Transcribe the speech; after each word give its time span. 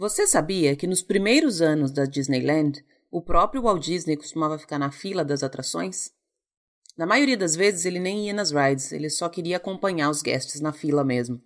Você 0.00 0.26
sabia 0.26 0.74
que 0.74 0.86
nos 0.86 1.02
primeiros 1.02 1.60
anos 1.60 1.92
da 1.92 2.06
Disneyland, 2.06 2.82
o 3.10 3.20
próprio 3.20 3.60
Walt 3.60 3.84
Disney 3.84 4.16
costumava 4.16 4.58
ficar 4.58 4.78
na 4.78 4.90
fila 4.90 5.22
das 5.22 5.42
atrações? 5.42 6.10
Na 6.96 7.04
maioria 7.04 7.36
das 7.36 7.54
vezes 7.54 7.84
ele 7.84 8.00
nem 8.00 8.26
ia 8.26 8.32
nas 8.32 8.50
rides, 8.50 8.92
ele 8.92 9.10
só 9.10 9.28
queria 9.28 9.58
acompanhar 9.58 10.08
os 10.08 10.22
guests 10.22 10.58
na 10.62 10.72
fila 10.72 11.04
mesmo. 11.04 11.38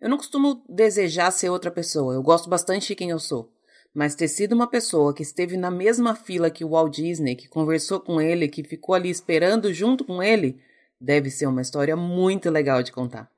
Eu 0.00 0.08
não 0.08 0.16
costumo 0.16 0.64
desejar 0.66 1.30
ser 1.30 1.50
outra 1.50 1.70
pessoa, 1.70 2.14
eu 2.14 2.22
gosto 2.22 2.48
bastante 2.48 2.86
de 2.86 2.94
quem 2.94 3.10
eu 3.10 3.18
sou. 3.18 3.52
Mas 3.92 4.14
ter 4.14 4.28
sido 4.28 4.54
uma 4.54 4.66
pessoa 4.66 5.12
que 5.12 5.22
esteve 5.22 5.58
na 5.58 5.70
mesma 5.70 6.14
fila 6.14 6.50
que 6.50 6.64
o 6.64 6.70
Walt 6.70 6.94
Disney, 6.94 7.36
que 7.36 7.48
conversou 7.48 8.00
com 8.00 8.18
ele, 8.18 8.48
que 8.48 8.64
ficou 8.64 8.94
ali 8.94 9.10
esperando 9.10 9.74
junto 9.74 10.06
com 10.06 10.22
ele, 10.22 10.58
deve 10.98 11.28
ser 11.28 11.48
uma 11.48 11.60
história 11.60 11.96
muito 11.96 12.48
legal 12.48 12.82
de 12.82 12.92
contar. 12.92 13.30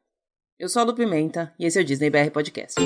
Eu 0.56 0.68
sou 0.68 0.82
a 0.82 0.84
Lu 0.84 0.94
Pimenta 0.94 1.52
e 1.58 1.66
esse 1.66 1.80
é 1.80 1.82
o 1.82 1.84
Disney 1.84 2.10
BR 2.10 2.30
Podcast. 2.32 2.80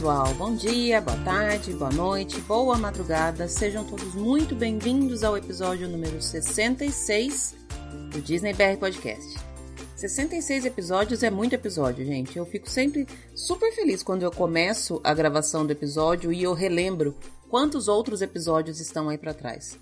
Pessoal. 0.00 0.32
Bom 0.32 0.54
dia, 0.54 0.98
boa 0.98 1.18
tarde, 1.18 1.74
boa 1.74 1.92
noite, 1.92 2.40
boa 2.40 2.78
madrugada. 2.78 3.46
Sejam 3.46 3.84
todos 3.84 4.14
muito 4.14 4.54
bem-vindos 4.54 5.22
ao 5.22 5.36
episódio 5.36 5.86
número 5.86 6.22
66 6.22 7.54
do 8.10 8.22
Disney 8.22 8.54
BR 8.54 8.78
Podcast. 8.78 9.36
66 9.96 10.64
episódios 10.64 11.22
é 11.22 11.28
muito 11.28 11.52
episódio, 11.52 12.06
gente. 12.06 12.34
Eu 12.34 12.46
fico 12.46 12.70
sempre 12.70 13.06
super 13.34 13.74
feliz 13.74 14.02
quando 14.02 14.22
eu 14.22 14.30
começo 14.30 15.02
a 15.04 15.12
gravação 15.12 15.66
do 15.66 15.72
episódio 15.72 16.32
e 16.32 16.42
eu 16.42 16.54
relembro 16.54 17.14
quantos 17.50 17.86
outros 17.86 18.22
episódios 18.22 18.80
estão 18.80 19.10
aí 19.10 19.18
para 19.18 19.34
trás. 19.34 19.78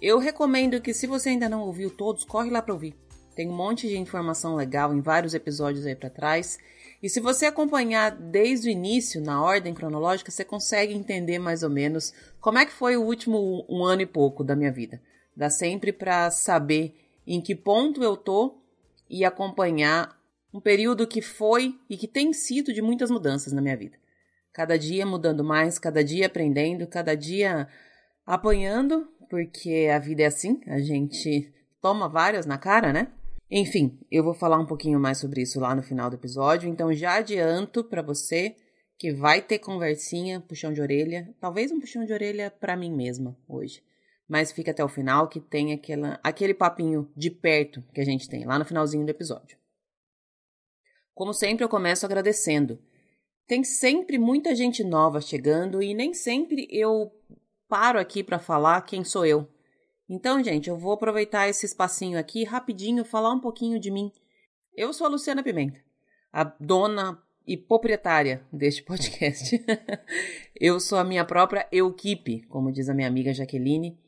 Eu 0.00 0.18
recomendo 0.18 0.80
que 0.80 0.94
se 0.94 1.06
você 1.06 1.28
ainda 1.28 1.46
não 1.46 1.60
ouviu 1.60 1.90
todos, 1.90 2.24
corre 2.24 2.48
lá 2.48 2.62
para 2.62 2.72
ouvir. 2.72 2.96
Tem 3.36 3.46
um 3.46 3.54
monte 3.54 3.86
de 3.86 3.98
informação 3.98 4.56
legal 4.56 4.94
em 4.94 5.02
vários 5.02 5.34
episódios 5.34 5.84
aí 5.84 5.94
para 5.94 6.08
trás. 6.08 6.58
E 7.02 7.08
se 7.08 7.20
você 7.20 7.46
acompanhar 7.46 8.10
desde 8.10 8.68
o 8.68 8.72
início, 8.72 9.20
na 9.22 9.42
ordem 9.42 9.72
cronológica, 9.72 10.30
você 10.30 10.44
consegue 10.44 10.92
entender 10.92 11.38
mais 11.38 11.62
ou 11.62 11.70
menos 11.70 12.12
como 12.40 12.58
é 12.58 12.66
que 12.66 12.72
foi 12.72 12.96
o 12.96 13.02
último 13.02 13.64
um 13.68 13.84
ano 13.84 14.02
e 14.02 14.06
pouco 14.06 14.42
da 14.42 14.56
minha 14.56 14.72
vida. 14.72 15.00
Dá 15.36 15.48
sempre 15.48 15.92
para 15.92 16.30
saber 16.30 16.96
em 17.24 17.40
que 17.40 17.54
ponto 17.54 18.02
eu 18.02 18.16
tô 18.16 18.58
e 19.08 19.24
acompanhar 19.24 20.18
um 20.52 20.60
período 20.60 21.06
que 21.06 21.22
foi 21.22 21.78
e 21.88 21.96
que 21.96 22.08
tem 22.08 22.32
sido 22.32 22.72
de 22.72 22.82
muitas 22.82 23.10
mudanças 23.10 23.52
na 23.52 23.62
minha 23.62 23.76
vida. 23.76 23.96
Cada 24.52 24.76
dia 24.76 25.06
mudando 25.06 25.44
mais, 25.44 25.78
cada 25.78 26.02
dia 26.02 26.26
aprendendo, 26.26 26.86
cada 26.86 27.14
dia 27.14 27.68
apanhando, 28.26 29.08
porque 29.30 29.88
a 29.94 29.98
vida 30.00 30.22
é 30.22 30.26
assim, 30.26 30.60
a 30.66 30.80
gente 30.80 31.52
toma 31.80 32.08
várias 32.08 32.44
na 32.44 32.58
cara, 32.58 32.92
né? 32.92 33.08
Enfim, 33.50 33.98
eu 34.10 34.22
vou 34.22 34.34
falar 34.34 34.58
um 34.58 34.66
pouquinho 34.66 35.00
mais 35.00 35.18
sobre 35.18 35.40
isso 35.40 35.58
lá 35.58 35.74
no 35.74 35.82
final 35.82 36.10
do 36.10 36.16
episódio, 36.16 36.68
então 36.68 36.92
já 36.92 37.14
adianto 37.14 37.82
para 37.82 38.02
você 38.02 38.54
que 38.98 39.12
vai 39.12 39.40
ter 39.40 39.58
conversinha, 39.58 40.40
puxão 40.40 40.72
de 40.72 40.82
orelha, 40.82 41.34
talvez 41.40 41.72
um 41.72 41.80
puxão 41.80 42.04
de 42.04 42.12
orelha 42.12 42.50
para 42.50 42.76
mim 42.76 42.92
mesma 42.92 43.38
hoje. 43.48 43.82
Mas 44.28 44.52
fica 44.52 44.72
até 44.72 44.84
o 44.84 44.88
final 44.88 45.28
que 45.28 45.40
tem 45.40 45.72
aquela, 45.72 46.20
aquele 46.22 46.52
papinho 46.52 47.10
de 47.16 47.30
perto 47.30 47.82
que 47.94 48.00
a 48.00 48.04
gente 48.04 48.28
tem 48.28 48.44
lá 48.44 48.58
no 48.58 48.64
finalzinho 48.64 49.06
do 49.06 49.10
episódio. 49.10 49.56
Como 51.14 51.32
sempre, 51.32 51.64
eu 51.64 51.68
começo 51.68 52.04
agradecendo. 52.04 52.78
Tem 53.46 53.64
sempre 53.64 54.18
muita 54.18 54.54
gente 54.54 54.84
nova 54.84 55.22
chegando 55.22 55.82
e 55.82 55.94
nem 55.94 56.12
sempre 56.12 56.68
eu 56.70 57.10
paro 57.66 57.98
aqui 57.98 58.22
para 58.22 58.38
falar 58.38 58.82
quem 58.82 59.02
sou 59.02 59.24
eu. 59.24 59.48
Então, 60.08 60.42
gente, 60.42 60.70
eu 60.70 60.78
vou 60.78 60.92
aproveitar 60.92 61.48
esse 61.48 61.66
espacinho 61.66 62.18
aqui 62.18 62.42
rapidinho 62.42 63.04
falar 63.04 63.30
um 63.32 63.40
pouquinho 63.40 63.78
de 63.78 63.90
mim. 63.90 64.10
Eu 64.74 64.92
sou 64.92 65.06
a 65.06 65.10
Luciana 65.10 65.42
Pimenta, 65.42 65.80
a 66.32 66.44
dona 66.44 67.22
e 67.46 67.56
proprietária 67.56 68.42
deste 68.50 68.82
podcast. 68.82 69.62
eu 70.58 70.80
sou 70.80 70.98
a 70.98 71.04
minha 71.04 71.24
própria 71.24 71.68
equipe, 71.70 72.42
como 72.48 72.72
diz 72.72 72.88
a 72.88 72.94
minha 72.94 73.08
amiga 73.08 73.34
Jaqueline, 73.34 73.98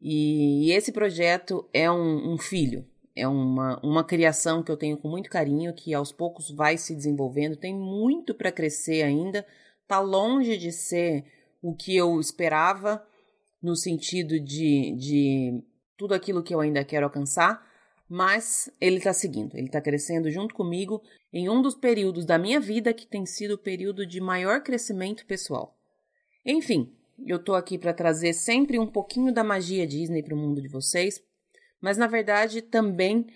e 0.00 0.72
esse 0.72 0.90
projeto 0.90 1.68
é 1.72 1.90
um, 1.90 2.32
um 2.32 2.38
filho, 2.38 2.86
é 3.14 3.28
uma, 3.28 3.78
uma 3.84 4.02
criação 4.02 4.62
que 4.62 4.72
eu 4.72 4.76
tenho 4.76 4.96
com 4.96 5.08
muito 5.08 5.28
carinho, 5.28 5.74
que 5.74 5.92
aos 5.92 6.12
poucos 6.12 6.50
vai 6.50 6.78
se 6.78 6.94
desenvolvendo, 6.94 7.56
tem 7.56 7.74
muito 7.74 8.34
para 8.34 8.50
crescer 8.50 9.02
ainda, 9.02 9.46
tá 9.86 10.00
longe 10.00 10.56
de 10.56 10.72
ser 10.72 11.24
o 11.60 11.74
que 11.74 11.94
eu 11.94 12.18
esperava, 12.18 13.06
no 13.62 13.76
sentido 13.76 14.40
de, 14.40 14.94
de 14.96 15.62
tudo 15.96 16.14
aquilo 16.14 16.42
que 16.42 16.54
eu 16.54 16.60
ainda 16.60 16.84
quero 16.84 17.06
alcançar, 17.06 17.64
mas 18.08 18.70
ele 18.80 18.96
está 18.96 19.12
seguindo, 19.12 19.56
ele 19.56 19.66
está 19.66 19.80
crescendo 19.80 20.30
junto 20.30 20.54
comigo 20.54 21.00
em 21.32 21.48
um 21.48 21.62
dos 21.62 21.74
períodos 21.74 22.26
da 22.26 22.36
minha 22.38 22.60
vida 22.60 22.92
que 22.92 23.06
tem 23.06 23.24
sido 23.24 23.54
o 23.54 23.58
período 23.58 24.04
de 24.04 24.20
maior 24.20 24.62
crescimento 24.62 25.24
pessoal. 25.24 25.78
Enfim, 26.44 26.92
eu 27.24 27.36
estou 27.36 27.54
aqui 27.54 27.78
para 27.78 27.94
trazer 27.94 28.32
sempre 28.32 28.78
um 28.78 28.86
pouquinho 28.86 29.32
da 29.32 29.44
magia 29.44 29.86
Disney 29.86 30.22
para 30.22 30.34
o 30.34 30.38
mundo 30.38 30.60
de 30.60 30.68
vocês, 30.68 31.22
mas 31.80 31.96
na 31.96 32.06
verdade 32.06 32.60
também 32.60 33.26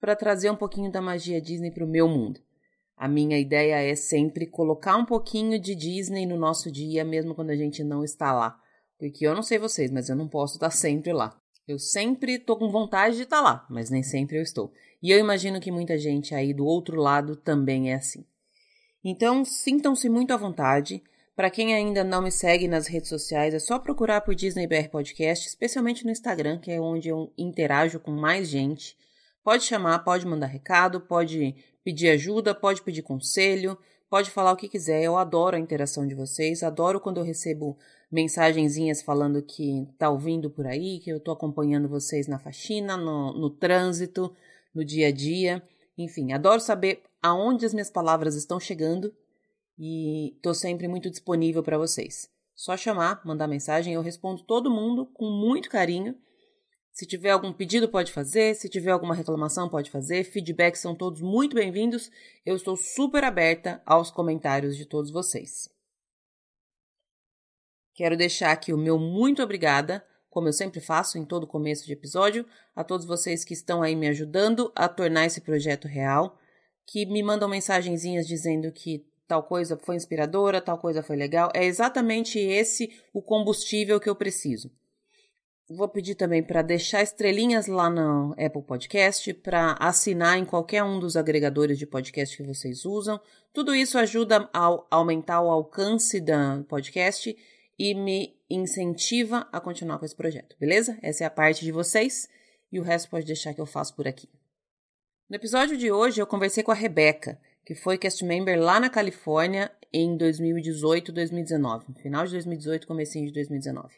para 0.00 0.16
trazer 0.16 0.50
um 0.50 0.56
pouquinho 0.56 0.90
da 0.90 1.00
magia 1.00 1.40
Disney 1.40 1.70
para 1.70 1.84
o 1.84 1.88
meu 1.88 2.08
mundo. 2.08 2.40
A 2.96 3.06
minha 3.06 3.38
ideia 3.38 3.80
é 3.80 3.94
sempre 3.94 4.44
colocar 4.46 4.96
um 4.96 5.04
pouquinho 5.04 5.58
de 5.58 5.74
Disney 5.74 6.26
no 6.26 6.36
nosso 6.36 6.70
dia, 6.70 7.04
mesmo 7.04 7.34
quando 7.34 7.50
a 7.50 7.56
gente 7.56 7.84
não 7.84 8.02
está 8.02 8.32
lá. 8.32 8.60
Porque 8.98 9.26
eu 9.26 9.34
não 9.34 9.42
sei 9.42 9.58
vocês, 9.58 9.90
mas 9.90 10.08
eu 10.08 10.16
não 10.16 10.28
posso 10.28 10.54
estar 10.54 10.70
sempre 10.70 11.12
lá. 11.12 11.38
Eu 11.66 11.78
sempre 11.78 12.36
estou 12.36 12.56
com 12.56 12.70
vontade 12.70 13.16
de 13.16 13.22
estar 13.22 13.40
lá, 13.40 13.66
mas 13.70 13.90
nem 13.90 14.02
sempre 14.02 14.38
eu 14.38 14.42
estou. 14.42 14.72
E 15.02 15.10
eu 15.10 15.18
imagino 15.18 15.60
que 15.60 15.70
muita 15.70 15.96
gente 15.96 16.34
aí 16.34 16.52
do 16.52 16.64
outro 16.64 17.00
lado 17.00 17.36
também 17.36 17.92
é 17.92 17.94
assim. 17.94 18.24
Então, 19.04 19.44
sintam-se 19.44 20.08
muito 20.08 20.32
à 20.32 20.36
vontade. 20.36 21.02
Para 21.36 21.50
quem 21.50 21.72
ainda 21.72 22.02
não 22.02 22.22
me 22.22 22.32
segue 22.32 22.66
nas 22.66 22.88
redes 22.88 23.08
sociais, 23.08 23.54
é 23.54 23.60
só 23.60 23.78
procurar 23.78 24.22
por 24.22 24.34
Disney 24.34 24.66
BR 24.66 24.88
Podcast, 24.90 25.46
especialmente 25.46 26.04
no 26.04 26.10
Instagram, 26.10 26.58
que 26.58 26.72
é 26.72 26.80
onde 26.80 27.08
eu 27.08 27.32
interajo 27.38 28.00
com 28.00 28.10
mais 28.10 28.48
gente. 28.48 28.96
Pode 29.44 29.62
chamar, 29.62 30.00
pode 30.00 30.26
mandar 30.26 30.46
recado, 30.46 31.00
pode 31.00 31.54
pedir 31.84 32.08
ajuda, 32.08 32.54
pode 32.54 32.82
pedir 32.82 33.02
conselho, 33.02 33.78
pode 34.10 34.30
falar 34.30 34.52
o 34.52 34.56
que 34.56 34.68
quiser. 34.68 35.02
Eu 35.02 35.16
adoro 35.16 35.56
a 35.56 35.60
interação 35.60 36.06
de 36.06 36.14
vocês, 36.14 36.62
adoro 36.62 37.00
quando 37.00 37.18
eu 37.18 37.24
recebo 37.24 37.78
mensagenzinhas 38.10 39.02
falando 39.02 39.42
que 39.42 39.86
tá 39.98 40.10
ouvindo 40.10 40.50
por 40.50 40.66
aí, 40.66 40.98
que 41.00 41.10
eu 41.10 41.20
tô 41.20 41.30
acompanhando 41.30 41.88
vocês 41.88 42.26
na 42.26 42.38
faxina, 42.38 42.96
no, 42.96 43.32
no 43.32 43.50
trânsito, 43.50 44.34
no 44.74 44.84
dia 44.84 45.08
a 45.08 45.12
dia. 45.12 45.62
Enfim, 45.96 46.32
adoro 46.32 46.60
saber 46.60 47.02
aonde 47.22 47.66
as 47.66 47.74
minhas 47.74 47.90
palavras 47.90 48.34
estão 48.34 48.58
chegando 48.58 49.12
e 49.78 50.38
tô 50.42 50.54
sempre 50.54 50.88
muito 50.88 51.10
disponível 51.10 51.62
para 51.62 51.78
vocês. 51.78 52.28
Só 52.54 52.76
chamar, 52.76 53.20
mandar 53.24 53.46
mensagem, 53.46 53.94
eu 53.94 54.02
respondo 54.02 54.42
todo 54.42 54.70
mundo 54.70 55.06
com 55.06 55.30
muito 55.30 55.70
carinho. 55.70 56.16
Se 56.90 57.06
tiver 57.06 57.30
algum 57.30 57.52
pedido, 57.52 57.88
pode 57.88 58.10
fazer. 58.10 58.56
Se 58.56 58.68
tiver 58.68 58.90
alguma 58.90 59.14
reclamação, 59.14 59.68
pode 59.68 59.88
fazer. 59.88 60.24
Feedbacks 60.24 60.80
são 60.80 60.96
todos 60.96 61.20
muito 61.20 61.54
bem-vindos. 61.54 62.10
Eu 62.44 62.56
estou 62.56 62.76
super 62.76 63.22
aberta 63.22 63.80
aos 63.86 64.10
comentários 64.10 64.76
de 64.76 64.84
todos 64.84 65.12
vocês. 65.12 65.77
Quero 67.98 68.16
deixar 68.16 68.52
aqui 68.52 68.72
o 68.72 68.78
meu 68.78 68.96
muito 68.96 69.42
obrigada, 69.42 70.04
como 70.30 70.46
eu 70.46 70.52
sempre 70.52 70.80
faço 70.80 71.18
em 71.18 71.24
todo 71.24 71.48
começo 71.48 71.84
de 71.84 71.92
episódio, 71.92 72.46
a 72.72 72.84
todos 72.84 73.04
vocês 73.04 73.44
que 73.44 73.52
estão 73.52 73.82
aí 73.82 73.96
me 73.96 74.06
ajudando 74.06 74.70
a 74.72 74.88
tornar 74.88 75.26
esse 75.26 75.40
projeto 75.40 75.88
real, 75.88 76.38
que 76.86 77.04
me 77.04 77.24
mandam 77.24 77.48
mensagenzinhas 77.48 78.24
dizendo 78.24 78.70
que 78.70 79.04
tal 79.26 79.42
coisa 79.42 79.76
foi 79.76 79.96
inspiradora, 79.96 80.60
tal 80.60 80.78
coisa 80.78 81.02
foi 81.02 81.16
legal. 81.16 81.50
É 81.52 81.64
exatamente 81.64 82.38
esse 82.38 82.88
o 83.12 83.20
combustível 83.20 83.98
que 83.98 84.08
eu 84.08 84.14
preciso. 84.14 84.70
Vou 85.68 85.88
pedir 85.88 86.14
também 86.14 86.40
para 86.40 86.62
deixar 86.62 87.02
estrelinhas 87.02 87.66
lá 87.66 87.90
no 87.90 88.30
Apple 88.38 88.62
Podcast, 88.62 89.34
para 89.34 89.72
assinar 89.72 90.38
em 90.38 90.44
qualquer 90.44 90.84
um 90.84 91.00
dos 91.00 91.16
agregadores 91.16 91.76
de 91.76 91.84
podcast 91.84 92.36
que 92.36 92.44
vocês 92.44 92.84
usam. 92.84 93.20
Tudo 93.52 93.74
isso 93.74 93.98
ajuda 93.98 94.48
a 94.54 94.84
aumentar 94.88 95.40
o 95.40 95.50
alcance 95.50 96.20
do 96.20 96.62
podcast 96.68 97.36
e 97.78 97.94
me 97.94 98.36
incentiva 98.50 99.48
a 99.52 99.60
continuar 99.60 99.98
com 99.98 100.04
esse 100.04 100.16
projeto, 100.16 100.56
beleza? 100.58 100.98
Essa 101.02 101.24
é 101.24 101.26
a 101.26 101.30
parte 101.30 101.64
de 101.64 101.70
vocês 101.70 102.28
e 102.72 102.80
o 102.80 102.82
resto 102.82 103.08
pode 103.08 103.26
deixar 103.26 103.54
que 103.54 103.60
eu 103.60 103.66
faço 103.66 103.94
por 103.94 104.08
aqui. 104.08 104.28
No 105.28 105.36
episódio 105.36 105.76
de 105.76 105.92
hoje 105.92 106.20
eu 106.20 106.26
conversei 106.26 106.62
com 106.62 106.72
a 106.72 106.74
Rebeca, 106.74 107.40
que 107.64 107.74
foi 107.74 107.98
cast 107.98 108.24
member 108.24 108.58
lá 108.58 108.80
na 108.80 108.88
Califórnia 108.88 109.70
em 109.92 110.16
2018, 110.16 111.12
2019, 111.12 111.94
final 112.00 112.24
de 112.24 112.32
2018, 112.32 112.86
comecinho 112.86 113.26
de 113.26 113.32
2019. 113.32 113.94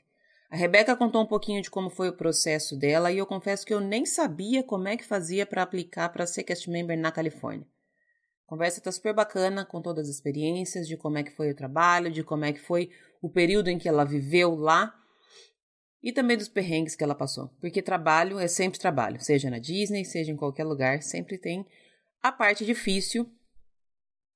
A 0.51 0.57
Rebeca 0.57 0.97
contou 0.97 1.23
um 1.23 1.27
pouquinho 1.27 1.63
de 1.63 1.71
como 1.71 1.89
foi 1.89 2.09
o 2.09 2.17
processo 2.17 2.77
dela 2.77 3.13
e 3.13 3.19
eu 3.19 3.27
confesso 3.27 3.65
que 3.65 3.73
eu 3.73 3.81
nem 3.81 4.05
sabia 4.05 4.65
como 4.65 4.89
é 4.89 4.97
que 4.97 5.05
fazia 5.05 5.47
para 5.47 5.63
aplicar 5.63 6.09
para 6.09 6.27
ser 6.27 6.43
cast 6.43 6.69
member 6.69 6.99
na 6.99 7.13
Califórnia. 7.13 7.67
Conversa 8.51 8.81
tá 8.81 8.91
super 8.91 9.15
bacana 9.15 9.65
com 9.65 9.81
todas 9.81 10.09
as 10.09 10.17
experiências 10.17 10.89
de 10.89 10.97
como 10.97 11.17
é 11.17 11.23
que 11.23 11.31
foi 11.31 11.53
o 11.53 11.55
trabalho, 11.55 12.11
de 12.11 12.25
como 12.25 12.45
é 12.45 12.53
que 12.53 12.59
foi 12.59 12.91
o 13.23 13.31
período 13.31 13.69
em 13.69 13.79
que 13.79 13.89
ela 13.89 14.05
viveu 14.05 14.57
lá 14.57 14.93
e 16.03 16.13
também 16.13 16.37
dos 16.37 16.49
perrengues 16.49 16.97
que 16.97 17.05
ela 17.05 17.15
passou. 17.15 17.49
Porque 17.61 17.81
trabalho 17.81 18.41
é 18.41 18.49
sempre 18.49 18.81
trabalho, 18.81 19.21
seja 19.21 19.49
na 19.49 19.61
Disney, 19.61 20.05
seja 20.05 20.33
em 20.33 20.37
qualquer 20.37 20.65
lugar, 20.65 21.01
sempre 21.01 21.39
tem 21.39 21.65
a 22.21 22.33
parte 22.33 22.67
difícil, 22.67 23.33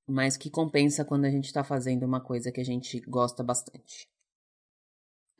mas 0.06 0.36
que 0.36 0.48
compensa 0.48 1.04
quando 1.04 1.24
a 1.24 1.30
gente 1.30 1.46
está 1.46 1.64
fazendo 1.64 2.06
uma 2.06 2.20
coisa 2.20 2.52
que 2.52 2.60
a 2.60 2.64
gente 2.64 3.00
gosta 3.00 3.42
bastante. 3.42 4.06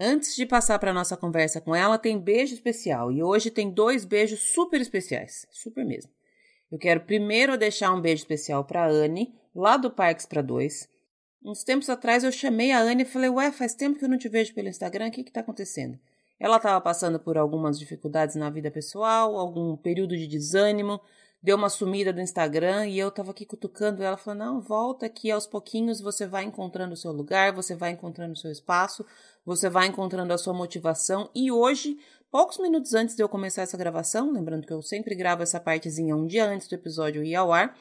Antes 0.01 0.35
de 0.35 0.45
passar 0.45 0.81
para 0.81 0.93
nossa 0.93 1.17
conversa 1.17 1.61
com 1.61 1.77
ela, 1.77 1.97
tem 1.97 2.19
beijo 2.19 2.55
especial 2.55 3.13
e 3.13 3.23
hoje 3.23 3.53
tem 3.53 3.71
dois 3.71 4.05
beijos 4.05 4.41
super 4.41 4.81
especiais, 4.81 5.47
super 5.53 5.85
mesmo. 5.87 6.11
Eu 6.75 6.79
quero 6.81 7.03
primeiro 7.03 7.57
deixar 7.57 7.95
um 7.95 8.01
beijo 8.01 8.23
especial 8.23 8.65
para 8.65 8.85
Anne, 8.85 9.33
lá 9.55 9.77
do 9.77 9.93
Parques 9.93 10.27
para 10.27 10.43
Dois. 10.43 10.89
Uns 11.41 11.63
tempos 11.63 11.89
atrás 11.89 12.25
eu 12.25 12.33
chamei 12.33 12.73
a 12.73 12.81
Anne 12.81 13.05
e 13.05 13.07
falei: 13.07 13.31
Ué, 13.31 13.53
faz 13.53 13.77
tempo 13.77 13.97
que 13.97 14.05
eu 14.05 14.09
não 14.09 14.19
te 14.19 14.29
vejo 14.29 14.53
pelo 14.53 14.67
Instagram, 14.67 15.07
o 15.07 15.11
que 15.13 15.21
está 15.21 15.39
acontecendo? 15.39 15.97
Ela 16.37 16.57
estava 16.57 16.81
passando 16.81 17.21
por 17.21 17.39
algumas 17.39 17.79
dificuldades 17.79 18.35
na 18.35 18.51
vida 18.51 18.73
pessoal, 18.73 19.37
algum 19.37 19.77
período 19.77 20.17
de 20.17 20.27
desânimo, 20.27 21.01
deu 21.41 21.57
uma 21.57 21.69
sumida 21.69 22.13
do 22.13 22.21
Instagram 22.21 22.89
e 22.89 22.99
eu 22.99 23.07
estava 23.07 23.31
aqui 23.31 23.47
cutucando 23.47 24.03
ela, 24.03 24.17
falando: 24.17 24.41
Não, 24.41 24.61
volta 24.61 25.07
aqui 25.07 25.31
aos 25.31 25.47
pouquinhos, 25.47 26.01
você 26.01 26.27
vai 26.27 26.43
encontrando 26.43 26.95
o 26.95 26.97
seu 26.97 27.13
lugar, 27.13 27.53
você 27.53 27.77
vai 27.77 27.93
encontrando 27.93 28.33
o 28.33 28.37
seu 28.37 28.51
espaço, 28.51 29.07
você 29.47 29.71
vai 29.71 29.87
encontrando 29.87 30.33
a 30.33 30.39
sua 30.39 30.53
motivação. 30.53 31.31
E 31.37 31.53
hoje, 31.53 32.01
poucos 32.35 32.59
minutos 32.59 32.95
antes 32.95 33.15
de 33.15 33.23
eu 33.23 33.29
começar 33.29 33.63
essa 33.63 33.77
gravação, 33.77 34.33
lembrando 34.33 34.67
que 34.67 34.73
eu 34.73 34.83
sempre 34.83 35.15
gravo 35.15 35.45
essa 35.45 35.61
partezinha 35.61 36.17
um 36.17 36.27
dia 36.27 36.45
antes 36.45 36.67
do 36.67 36.75
episódio 36.75 37.23
ir 37.23 37.37
ao 37.37 37.53
ar, 37.53 37.79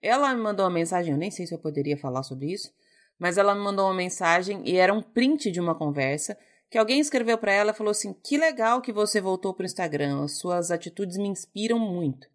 ela 0.00 0.32
me 0.32 0.40
mandou 0.40 0.64
uma 0.64 0.70
mensagem, 0.70 1.10
eu 1.10 1.18
nem 1.18 1.28
sei 1.28 1.44
se 1.44 1.52
eu 1.52 1.58
poderia 1.58 1.96
falar 1.96 2.22
sobre 2.22 2.52
isso, 2.52 2.72
mas 3.18 3.36
ela 3.36 3.52
me 3.52 3.60
mandou 3.60 3.84
uma 3.84 3.94
mensagem 3.94 4.62
e 4.64 4.76
era 4.76 4.94
um 4.94 5.02
print 5.02 5.50
de 5.50 5.58
uma 5.58 5.74
conversa 5.74 6.38
que 6.70 6.78
alguém 6.78 7.00
escreveu 7.00 7.36
para 7.36 7.50
ela 7.52 7.72
e 7.72 7.74
falou 7.74 7.90
assim: 7.90 8.14
"Que 8.22 8.38
legal 8.38 8.80
que 8.80 8.92
você 8.92 9.20
voltou 9.20 9.52
para 9.52 9.64
o 9.64 9.66
Instagram, 9.66 10.22
as 10.22 10.38
suas 10.38 10.70
atitudes 10.70 11.16
me 11.16 11.26
inspiram 11.26 11.80
muito". 11.80 12.28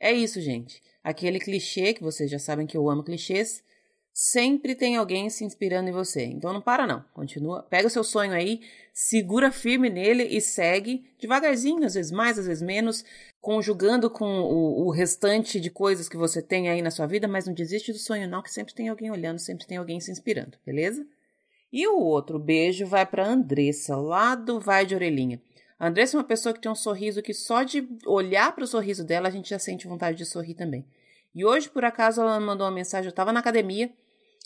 É 0.00 0.10
isso, 0.10 0.40
gente. 0.40 0.82
Aquele 1.02 1.38
clichê 1.38 1.92
que 1.92 2.02
vocês 2.02 2.30
já 2.30 2.38
sabem 2.38 2.66
que 2.66 2.78
eu 2.78 2.88
amo 2.88 3.04
clichês, 3.04 3.62
sempre 4.14 4.76
tem 4.76 4.94
alguém 4.94 5.28
se 5.28 5.44
inspirando 5.44 5.88
em 5.88 5.92
você. 5.92 6.24
Então 6.24 6.52
não 6.52 6.60
para 6.60 6.86
não, 6.86 7.04
continua, 7.12 7.64
pega 7.64 7.88
o 7.88 7.90
seu 7.90 8.04
sonho 8.04 8.32
aí, 8.32 8.60
segura 8.92 9.50
firme 9.50 9.90
nele 9.90 10.22
e 10.22 10.40
segue 10.40 11.04
devagarzinho, 11.18 11.84
às 11.84 11.94
vezes 11.94 12.12
mais, 12.12 12.38
às 12.38 12.46
vezes 12.46 12.62
menos, 12.62 13.04
conjugando 13.40 14.08
com 14.08 14.24
o, 14.24 14.86
o, 14.86 14.90
restante 14.90 15.58
de 15.58 15.68
coisas 15.68 16.08
que 16.08 16.16
você 16.16 16.40
tem 16.40 16.68
aí 16.68 16.80
na 16.80 16.92
sua 16.92 17.06
vida, 17.06 17.26
mas 17.26 17.46
não 17.46 17.52
desiste 17.52 17.92
do 17.92 17.98
sonho 17.98 18.28
não, 18.28 18.40
que 18.40 18.52
sempre 18.52 18.72
tem 18.72 18.88
alguém 18.88 19.10
olhando, 19.10 19.40
sempre 19.40 19.66
tem 19.66 19.78
alguém 19.78 19.98
se 19.98 20.12
inspirando, 20.12 20.56
beleza? 20.64 21.04
E 21.72 21.84
o 21.88 21.98
outro 21.98 22.38
beijo 22.38 22.86
vai 22.86 23.04
para 23.04 23.26
Andressa, 23.26 23.96
lá 23.96 24.36
do 24.36 24.60
Vai 24.60 24.86
de 24.86 24.94
Orelhinha. 24.94 25.42
A 25.76 25.88
Andressa 25.88 26.16
é 26.16 26.18
uma 26.18 26.24
pessoa 26.24 26.54
que 26.54 26.60
tem 26.60 26.70
um 26.70 26.76
sorriso 26.76 27.20
que 27.20 27.34
só 27.34 27.64
de 27.64 27.88
olhar 28.06 28.54
para 28.54 28.62
o 28.62 28.66
sorriso 28.66 29.04
dela 29.04 29.26
a 29.26 29.30
gente 29.30 29.50
já 29.50 29.58
sente 29.58 29.88
vontade 29.88 30.16
de 30.16 30.24
sorrir 30.24 30.54
também. 30.54 30.86
E 31.34 31.44
hoje, 31.44 31.68
por 31.68 31.84
acaso, 31.84 32.20
ela 32.20 32.38
me 32.38 32.46
mandou 32.46 32.64
uma 32.64 32.72
mensagem, 32.72 33.06
eu 33.06 33.10
estava 33.10 33.32
na 33.32 33.40
academia, 33.40 33.90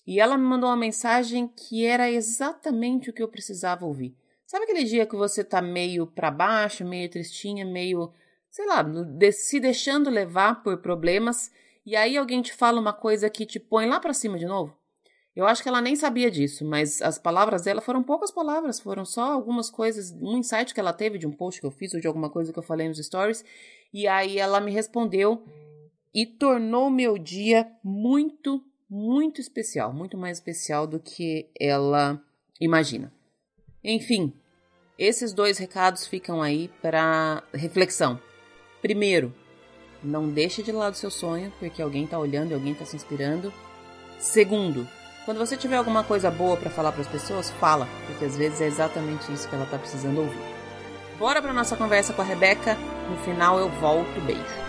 e 0.09 0.19
ela 0.19 0.39
me 0.39 0.45
mandou 0.45 0.71
uma 0.71 0.77
mensagem 0.77 1.47
que 1.47 1.85
era 1.85 2.11
exatamente 2.11 3.11
o 3.11 3.13
que 3.13 3.23
eu 3.23 3.29
precisava 3.29 3.85
ouvir. 3.85 4.17
Sabe 4.47 4.65
aquele 4.65 4.85
dia 4.85 5.05
que 5.05 5.15
você 5.15 5.45
tá 5.45 5.61
meio 5.61 6.07
para 6.07 6.31
baixo, 6.31 6.83
meio 6.83 7.11
tristinha, 7.11 7.63
meio, 7.67 8.11
sei 8.51 8.65
lá, 8.65 8.83
se 9.31 9.61
deixando 9.61 10.09
levar 10.09 10.63
por 10.63 10.79
problemas, 10.79 11.53
e 11.85 11.95
aí 11.95 12.17
alguém 12.17 12.41
te 12.41 12.55
fala 12.55 12.81
uma 12.81 12.95
coisa 12.95 13.29
que 13.29 13.45
te 13.45 13.61
põe 13.61 13.85
lá 13.87 14.01
para 14.01 14.15
cima 14.15 14.39
de 14.39 14.47
novo? 14.47 14.75
Eu 15.37 15.47
acho 15.47 15.63
que 15.63 15.69
ela 15.69 15.83
nem 15.83 15.95
sabia 15.95 16.31
disso, 16.31 16.65
mas 16.65 17.03
as 17.03 17.19
palavras 17.19 17.61
dela 17.61 17.83
foram 17.83 18.03
poucas 18.03 18.31
palavras, 18.31 18.81
foram 18.81 19.05
só 19.05 19.31
algumas 19.31 19.69
coisas, 19.69 20.11
um 20.13 20.39
insight 20.39 20.73
que 20.73 20.81
ela 20.81 20.95
teve 20.95 21.19
de 21.19 21.27
um 21.27 21.33
post 21.33 21.61
que 21.61 21.67
eu 21.67 21.71
fiz 21.71 21.93
ou 21.93 22.01
de 22.01 22.07
alguma 22.07 22.31
coisa 22.31 22.51
que 22.51 22.59
eu 22.59 22.63
falei 22.63 22.89
nos 22.89 22.97
stories, 22.97 23.45
e 23.93 24.09
aí 24.09 24.39
ela 24.39 24.59
me 24.59 24.73
respondeu 24.73 25.45
e 26.15 26.25
tornou 26.25 26.89
meu 26.89 27.19
dia 27.19 27.71
muito, 27.85 28.65
muito 28.89 29.41
especial, 29.41 29.93
muito 29.93 30.17
mais 30.17 30.39
especial 30.39 30.87
do 30.87 30.99
que 30.99 31.49
ela 31.59 32.21
imagina. 32.61 33.13
Enfim, 33.83 34.33
esses 34.99 35.33
dois 35.33 35.59
recados 35.59 36.07
ficam 36.07 36.43
aí 36.43 36.69
para 36.83 37.43
reflexão. 37.53 38.21
Primeiro, 38.81 39.35
não 40.03 40.29
deixe 40.29 40.63
de 40.63 40.73
lado 40.73 40.97
seu 40.97 41.11
sonho, 41.11 41.53
porque 41.59 41.83
alguém 41.83 42.05
está 42.05 42.19
olhando 42.19 42.51
e 42.51 42.55
alguém 42.55 42.73
está 42.73 42.85
se 42.85 42.97
inspirando. 42.97 43.53
Segundo, 44.19 44.89
quando 45.25 45.39
você 45.39 45.57
tiver 45.57 45.77
alguma 45.77 46.03
coisa 46.03 46.31
boa 46.31 46.57
para 46.57 46.71
falar 46.71 46.93
para 46.93 47.03
as 47.03 47.09
pessoas, 47.09 47.51
fala, 47.51 47.87
porque 48.07 48.25
às 48.25 48.37
vezes 48.37 48.61
é 48.61 48.67
exatamente 48.67 49.33
isso 49.33 49.49
que 49.49 49.55
ela 49.55 49.65
está 49.65 49.79
precisando 49.79 50.21
ouvir. 50.21 50.59
Bora 51.19 51.43
para 51.43 51.53
nossa 51.53 51.77
conversa 51.77 52.13
com 52.13 52.23
a 52.23 52.25
Rebeca. 52.25 52.77
No 53.11 53.19
final 53.19 53.59
eu 53.59 53.69
volto. 53.69 54.21
Beijo. 54.25 54.68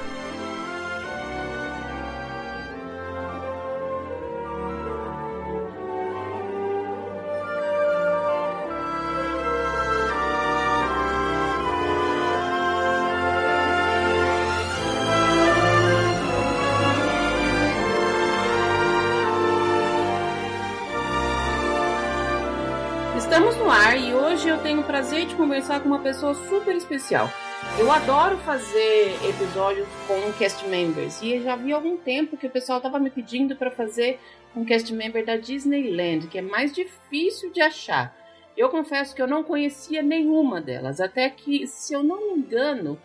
Conversar 25.39 25.79
com 25.79 25.87
uma 25.87 25.99
pessoa 25.99 26.33
super 26.33 26.75
especial. 26.75 27.29
Eu 27.79 27.89
adoro 27.89 28.37
fazer 28.39 29.17
episódios 29.23 29.87
com 30.05 30.33
cast 30.33 30.67
members 30.67 31.21
e 31.21 31.39
já 31.39 31.55
vi 31.55 31.71
algum 31.71 31.95
tempo 31.95 32.35
que 32.35 32.47
o 32.47 32.49
pessoal 32.49 32.79
estava 32.79 32.99
me 32.99 33.09
pedindo 33.09 33.55
para 33.55 33.71
fazer 33.71 34.19
um 34.53 34.65
cast 34.65 34.93
member 34.93 35.25
da 35.25 35.37
Disneyland, 35.37 36.27
que 36.27 36.39
é 36.39 36.41
mais 36.41 36.73
difícil 36.73 37.53
de 37.53 37.61
achar. 37.61 38.13
Eu 38.57 38.67
confesso 38.67 39.15
que 39.15 39.21
eu 39.21 39.27
não 39.27 39.41
conhecia 39.41 40.03
nenhuma 40.03 40.59
delas, 40.59 40.99
até 40.99 41.29
que, 41.29 41.65
se 41.67 41.93
eu 41.93 42.03
não 42.03 42.33
me 42.33 42.39
engano, 42.41 42.99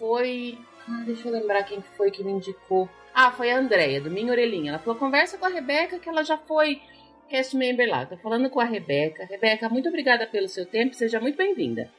foi. 0.00 0.58
Ah, 0.88 1.04
deixa 1.06 1.28
eu 1.28 1.32
lembrar 1.32 1.62
quem 1.62 1.80
foi 1.96 2.10
que 2.10 2.24
me 2.24 2.32
indicou. 2.32 2.88
Ah, 3.14 3.30
foi 3.30 3.52
a 3.52 3.56
Andrea, 3.56 4.00
do 4.00 4.10
Minha 4.10 4.32
Orelhinha. 4.32 4.72
Ela 4.72 4.80
falou: 4.80 4.98
conversa 4.98 5.38
com 5.38 5.46
a 5.46 5.48
Rebeca, 5.48 6.00
que 6.00 6.08
ela 6.08 6.24
já 6.24 6.36
foi 6.36 6.82
cast 7.28 7.56
member 7.56 7.88
lá. 7.88 8.06
Tô 8.06 8.16
falando 8.16 8.50
com 8.50 8.60
a 8.60 8.64
Rebeca. 8.64 9.24
Rebeca, 9.26 9.68
muito 9.68 9.88
obrigada 9.88 10.26
pelo 10.26 10.48
seu 10.48 10.66
tempo, 10.66 10.94
seja 10.94 11.20
muito 11.20 11.36
bem-vinda. 11.36 11.90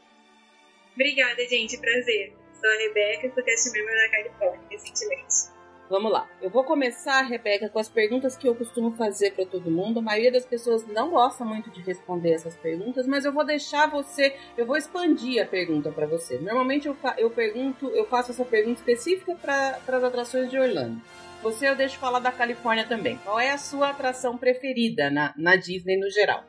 Obrigada, 0.93 1.47
gente, 1.47 1.77
prazer. 1.77 2.33
Sou 2.59 2.69
a 2.69 2.77
Rebeca, 2.77 3.31
sou 3.33 3.43
cast 3.43 3.71
member 3.71 3.95
da 3.95 4.09
Califórnia 4.09 4.67
recentemente. 4.69 5.59
Vamos 5.89 6.11
lá. 6.11 6.29
Eu 6.39 6.51
vou 6.51 6.63
começar, 6.63 7.23
Rebeca, 7.23 7.67
com 7.67 7.79
as 7.79 7.89
perguntas 7.89 8.37
que 8.37 8.47
eu 8.47 8.53
costumo 8.53 8.91
fazer 8.91 9.31
para 9.31 9.43
todo 9.45 9.71
mundo. 9.71 9.97
A 9.97 10.03
maioria 10.03 10.31
das 10.31 10.45
pessoas 10.45 10.85
não 10.85 11.09
gosta 11.09 11.43
muito 11.43 11.71
de 11.71 11.81
responder 11.81 12.33
essas 12.33 12.55
perguntas, 12.55 13.07
mas 13.07 13.25
eu 13.25 13.33
vou 13.33 13.43
deixar 13.43 13.89
você, 13.89 14.35
eu 14.55 14.67
vou 14.67 14.77
expandir 14.77 15.41
a 15.41 15.47
pergunta 15.47 15.91
para 15.91 16.05
você. 16.05 16.37
Normalmente 16.37 16.87
eu, 16.87 16.95
eu 17.17 17.31
pergunto, 17.31 17.89
eu 17.89 18.05
faço 18.05 18.29
essa 18.29 18.45
pergunta 18.45 18.79
específica 18.79 19.33
para 19.35 19.79
as 19.87 20.03
atrações 20.03 20.51
de 20.51 20.59
Orlando. 20.59 21.01
Você 21.41 21.69
eu 21.69 21.75
deixo 21.75 21.97
falar 21.97 22.19
da 22.19 22.31
Califórnia 22.31 22.85
também. 22.85 23.17
Qual 23.23 23.39
é 23.39 23.51
a 23.51 23.57
sua 23.57 23.89
atração 23.89 24.37
preferida 24.37 25.09
na, 25.09 25.33
na 25.37 25.55
Disney 25.55 25.97
no 25.97 26.09
geral? 26.09 26.43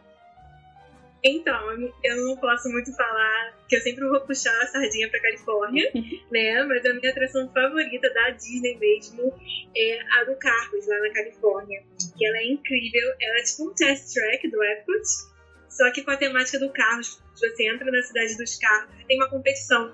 Então, 1.23 1.93
eu 2.03 2.17
não 2.17 2.37
posso 2.37 2.71
muito 2.71 2.95
falar, 2.97 3.55
que 3.69 3.77
eu 3.77 3.81
sempre 3.83 4.09
vou 4.09 4.21
puxar 4.23 4.59
a 4.63 4.67
sardinha 4.67 5.09
pra 5.11 5.21
Califórnia, 5.21 5.91
né? 6.33 6.65
Mas 6.65 6.85
a 6.87 6.95
minha 6.95 7.11
atração 7.11 7.49
favorita 7.53 8.13
da 8.13 8.31
Disney 8.31 8.77
mesmo 8.79 9.33
é 9.77 10.01
a 10.19 10.25
do 10.25 10.35
Carros, 10.37 10.87
lá 10.89 10.99
na 10.99 11.13
Califórnia. 11.13 11.83
Que 12.17 12.27
ela 12.27 12.39
é 12.39 12.47
incrível, 12.47 13.15
ela 13.21 13.39
é 13.39 13.43
tipo 13.43 13.71
um 13.71 13.75
test 13.75 14.15
track 14.15 14.49
do 14.49 14.63
Epcot, 14.63 15.31
só 15.69 15.91
que 15.93 16.03
com 16.03 16.11
a 16.11 16.17
temática 16.17 16.59
do 16.59 16.71
carros. 16.71 17.23
Você 17.35 17.69
entra 17.69 17.91
na 17.91 18.03
cidade 18.03 18.37
dos 18.37 18.57
carros, 18.57 18.91
tem 19.07 19.17
uma 19.17 19.29
competição 19.29 19.93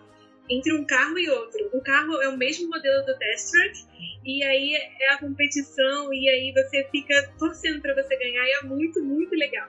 entre 0.48 0.72
um 0.72 0.84
carro 0.84 1.18
e 1.18 1.28
outro. 1.28 1.70
O 1.72 1.80
carro 1.80 2.20
é 2.22 2.28
o 2.28 2.36
mesmo 2.36 2.68
modelo 2.68 3.04
do 3.04 3.16
Test 3.18 3.50
Track, 3.50 3.84
e 4.24 4.42
aí 4.44 4.74
é 5.00 5.12
a 5.12 5.18
competição, 5.18 6.12
e 6.12 6.28
aí 6.28 6.52
você 6.52 6.86
fica 6.90 7.32
torcendo 7.38 7.80
para 7.80 7.94
você 7.94 8.16
ganhar, 8.16 8.44
e 8.44 8.52
é 8.52 8.62
muito, 8.62 9.02
muito 9.02 9.34
legal. 9.34 9.68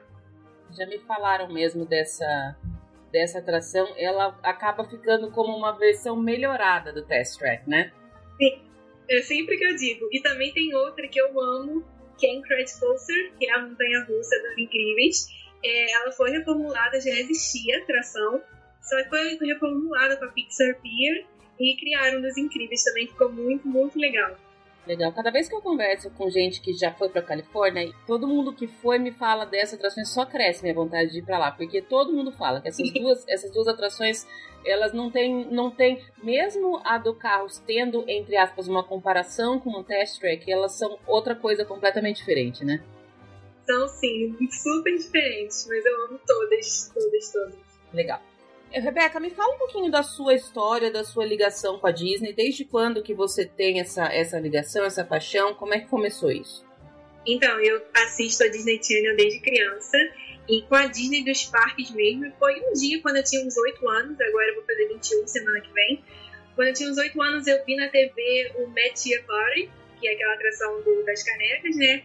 Já 0.72 0.86
me 0.86 1.00
falaram 1.00 1.52
mesmo 1.52 1.86
dessa, 1.86 2.56
dessa 3.12 3.40
atração, 3.40 3.88
ela 3.98 4.38
acaba 4.44 4.88
ficando 4.88 5.32
como 5.32 5.56
uma 5.56 5.78
versão 5.78 6.16
melhorada 6.16 6.92
do 6.92 7.06
Test 7.06 7.38
Track, 7.40 7.70
né? 7.70 7.92
Sim, 8.38 8.62
é 9.10 9.22
sempre 9.22 9.58
que 9.58 9.66
eu 9.66 9.76
digo. 9.76 10.08
E 10.12 10.22
também 10.22 10.54
tem 10.54 10.76
outra 10.76 11.08
que 11.08 11.20
eu 11.20 11.40
amo, 11.40 11.84
que 12.18 12.28
é 12.28 12.34
Incredible 12.34 12.80
Coaster, 12.80 13.34
que 13.38 13.48
é 13.48 13.54
a 13.54 13.62
montanha 13.62 14.00
russa 14.02 14.36
dos 14.42 14.58
incríveis. 14.58 15.28
É, 15.64 15.94
ela 15.94 16.12
foi 16.12 16.32
reformulada, 16.32 17.00
já 17.00 17.12
existia 17.12 17.80
atração, 17.80 18.42
só 18.88 19.04
que 19.04 19.10
foi 19.10 19.38
reformulada 19.42 20.18
com 20.18 20.26
a 20.26 20.30
Pixar 20.30 20.80
Pier 20.82 21.26
e 21.60 21.76
criaram 21.78 22.22
dos 22.22 22.38
incríveis 22.38 22.84
também, 22.84 23.08
ficou 23.08 23.32
muito, 23.32 23.68
muito 23.68 24.00
legal. 24.00 24.36
Legal. 24.88 25.12
Cada 25.12 25.30
vez 25.30 25.50
que 25.50 25.56
eu 25.56 25.62
converso 25.62 26.10
com 26.12 26.30
gente 26.30 26.62
que 26.62 26.74
já 26.74 26.94
foi 26.94 27.10
pra 27.10 27.22
Califórnia, 27.22 27.92
todo 28.06 28.26
mundo 28.26 28.54
que 28.54 28.68
foi 28.68 28.98
me 28.98 29.12
fala 29.12 29.46
dessas 29.46 29.74
atrações, 29.74 30.10
só 30.10 30.26
cresce 30.26 30.64
minha 30.64 30.74
vontade 30.74 31.12
de 31.12 31.20
ir 31.20 31.26
pra 31.26 31.38
lá, 31.38 31.52
porque 31.52 31.82
todo 31.82 32.14
mundo 32.14 32.32
fala 32.32 32.62
que 32.62 32.70
essas 32.70 32.90
duas, 32.94 33.28
essas 33.28 33.52
duas 33.52 33.68
atrações, 33.68 34.26
elas 34.66 34.94
não 34.94 35.12
têm, 35.12 35.46
não 35.52 35.70
tem, 35.70 36.02
mesmo 36.24 36.80
a 36.86 36.98
do 36.98 37.14
Carros 37.14 37.60
tendo, 37.68 38.06
entre 38.08 38.38
aspas, 38.38 38.70
uma 38.70 38.82
comparação 38.82 39.60
com 39.60 39.72
o 39.72 39.84
Test 39.84 40.22
Track, 40.22 40.50
elas 40.50 40.78
são 40.78 40.98
outra 41.06 41.36
coisa 41.36 41.66
completamente 41.66 42.18
diferente, 42.18 42.64
né? 42.64 42.82
São 43.66 43.90
sim, 43.90 44.38
super 44.50 44.96
diferentes, 44.96 45.68
mas 45.68 45.86
eu 45.86 46.06
amo 46.06 46.20
todas, 46.26 46.90
todas, 46.94 47.32
todas. 47.34 47.56
Legal. 47.94 48.22
Rebeca, 48.72 49.20
me 49.20 49.30
fala 49.30 49.56
um 49.56 49.58
pouquinho 49.58 49.90
da 49.90 50.04
sua 50.04 50.34
história, 50.36 50.92
da 50.92 51.04
sua 51.04 51.26
ligação 51.26 51.80
com 51.80 51.88
a 51.88 51.92
Disney. 51.92 52.34
Desde 52.34 52.66
quando 52.66 53.02
que 53.02 53.14
você 53.14 53.46
tem 53.46 53.80
essa, 53.80 54.06
essa 54.06 54.40
ligação, 54.40 54.86
essa 54.86 55.04
paixão? 55.04 55.54
Como 55.54 55.74
é 55.74 55.80
que 55.80 55.88
começou 55.88 56.32
isso? 56.32 56.66
Então, 57.26 57.60
eu 57.60 57.82
assisto 57.94 58.44
a 58.44 58.48
Disney 58.48 58.80
Channel 58.82 59.16
desde 59.16 59.40
criança. 59.40 59.98
E 60.50 60.62
com 60.62 60.76
a 60.76 60.86
Disney 60.86 61.26
dos 61.26 61.44
parques 61.46 61.92
mesmo, 61.92 62.32
foi 62.40 62.62
um 62.62 62.74
dia 62.74 63.02
quando 63.02 63.18
eu 63.18 63.24
tinha 63.24 63.46
uns 63.46 63.58
8 63.58 63.90
anos, 63.90 64.22
agora 64.22 64.48
eu 64.48 64.56
vou 64.56 64.64
fazer 64.64 64.88
21 64.88 65.28
semana 65.28 65.60
que 65.60 65.74
vem. 65.74 66.04
Quando 66.56 66.70
eu 66.70 66.74
tinha 66.74 66.90
uns 66.90 66.98
8 66.98 67.22
anos, 67.22 67.48
eu 67.48 67.66
vi 67.66 67.76
na 67.76 67.90
TV 67.90 68.54
o 68.56 68.68
Meteor 68.70 69.24
Party, 69.26 69.70
que 70.00 70.08
é 70.08 70.14
aquela 70.14 70.34
atração 70.36 70.82
do, 70.82 71.04
das 71.04 71.22
canecas, 71.22 71.76
né? 71.76 72.04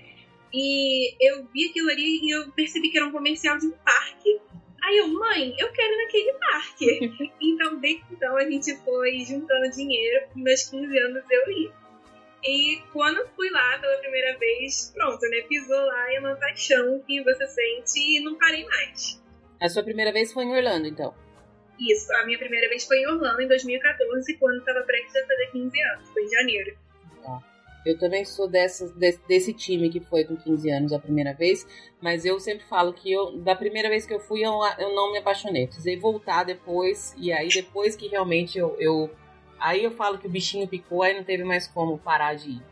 E 0.53 1.15
eu 1.21 1.47
vi 1.55 1.71
aquilo 1.71 1.89
ali 1.89 2.21
e 2.23 2.37
eu 2.37 2.51
percebi 2.53 2.91
que 2.91 2.99
era 2.99 3.07
um 3.07 3.13
comercial 3.13 3.57
de 3.59 3.67
um 3.67 3.73
parque. 3.73 4.41
Aí 4.83 4.99
eu, 4.99 5.09
mãe, 5.09 5.55
eu 5.59 5.71
quero 5.73 5.93
ir 5.93 6.05
naquele 6.05 6.33
parque. 6.35 7.33
então, 7.41 7.79
desde 7.79 8.05
então, 8.11 8.37
a 8.37 8.45
gente 8.45 8.77
foi 8.85 9.21
juntando 9.21 9.71
dinheiro. 9.71 10.27
E 10.35 10.43
meus 10.43 10.65
15 10.65 10.99
anos 10.99 11.25
eu 11.31 11.53
ia. 11.53 11.73
E 12.45 12.83
quando 12.93 13.25
fui 13.37 13.49
lá 13.51 13.79
pela 13.79 13.97
primeira 13.99 14.37
vez, 14.37 14.91
pronto, 14.93 15.21
né? 15.29 15.43
Pisou 15.43 15.81
lá 15.87 16.13
e 16.13 16.17
é 16.17 16.21
uma 16.21 16.35
paixão 16.35 17.01
que 17.07 17.23
você 17.23 17.47
sente 17.47 18.01
e 18.01 18.21
não 18.21 18.37
parei 18.37 18.65
mais. 18.67 19.23
A 19.61 19.69
sua 19.69 19.85
primeira 19.85 20.13
vez 20.13 20.33
foi 20.33 20.45
em 20.45 20.57
Orlando, 20.57 20.89
então? 20.89 21.15
Isso, 21.79 22.13
a 22.15 22.27
minha 22.27 22.39
primeira 22.39 22.69
vez 22.69 22.85
foi 22.85 22.99
em 22.99 23.07
Orlando 23.07 23.41
em 23.41 23.47
2014, 23.47 24.37
quando 24.39 24.59
estava 24.59 24.83
prestes 24.83 25.15
a 25.15 25.27
fazer 25.27 25.51
15 25.53 25.83
anos, 25.83 26.11
foi 26.11 26.25
em 26.25 26.29
janeiro. 26.29 26.77
Eu 27.85 27.99
também 27.99 28.25
sou 28.25 28.49
dessa, 28.49 28.89
desse, 28.95 29.21
desse, 29.27 29.53
time 29.53 29.91
que 29.91 30.01
foi 30.01 30.25
com 30.25 30.37
15 30.37 30.71
anos 30.71 30.93
a 30.93 30.99
primeira 30.99 31.33
vez, 31.33 31.67
mas 32.01 32.25
eu 32.25 32.39
sempre 32.39 32.65
falo 32.67 32.93
que 32.93 33.11
eu, 33.11 33.39
da 33.39 33.57
primeira 33.57 33.89
vez 33.89 34.07
que 34.07 34.15
eu 34.15 34.21
fui, 34.21 34.41
eu, 34.41 34.53
eu 34.79 34.95
não 34.95 35.11
me 35.11 35.19
apaixonei. 35.19 35.67
Precisei 35.67 35.99
voltar 35.99 36.45
depois, 36.45 37.15
e 37.17 37.33
aí 37.33 37.49
depois 37.49 37.97
que 37.97 38.09
realmente 38.09 38.59
eu, 38.59 38.77
eu. 38.79 39.11
Aí 39.59 39.83
eu 39.83 39.91
falo 39.91 40.19
que 40.19 40.27
o 40.27 40.31
bichinho 40.31 40.69
picou, 40.69 41.03
aí 41.03 41.15
não 41.15 41.25
teve 41.25 41.45
mais 41.45 41.67
como 41.67 41.99
parar 41.99 42.35
de 42.35 42.51
ir. 42.51 42.72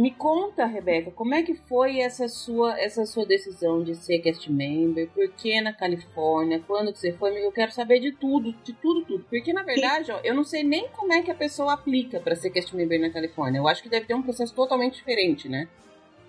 Me 0.00 0.10
conta, 0.10 0.64
Rebeca, 0.64 1.10
como 1.10 1.34
é 1.34 1.42
que 1.42 1.54
foi 1.54 2.00
essa 2.00 2.26
sua 2.26 2.80
essa 2.80 3.04
sua 3.04 3.26
decisão 3.26 3.84
de 3.84 3.94
ser 3.94 4.20
cast 4.20 4.50
member? 4.50 5.06
Por 5.10 5.28
que 5.32 5.60
na 5.60 5.74
Califórnia? 5.74 6.58
Quando 6.66 6.96
você 6.96 7.12
foi? 7.12 7.36
Eu 7.44 7.52
quero 7.52 7.70
saber 7.70 8.00
de 8.00 8.12
tudo, 8.12 8.50
de 8.64 8.72
tudo, 8.72 9.04
tudo. 9.04 9.26
Porque 9.28 9.52
na 9.52 9.62
verdade, 9.62 10.10
ó, 10.10 10.18
eu 10.24 10.34
não 10.34 10.42
sei 10.42 10.64
nem 10.64 10.88
como 10.88 11.12
é 11.12 11.20
que 11.20 11.30
a 11.30 11.34
pessoa 11.34 11.74
aplica 11.74 12.18
para 12.18 12.34
ser 12.34 12.48
cast 12.48 12.74
member 12.74 12.98
na 12.98 13.10
Califórnia. 13.10 13.58
Eu 13.58 13.68
acho 13.68 13.82
que 13.82 13.90
deve 13.90 14.06
ter 14.06 14.14
um 14.14 14.22
processo 14.22 14.54
totalmente 14.54 14.94
diferente, 14.94 15.50
né? 15.50 15.68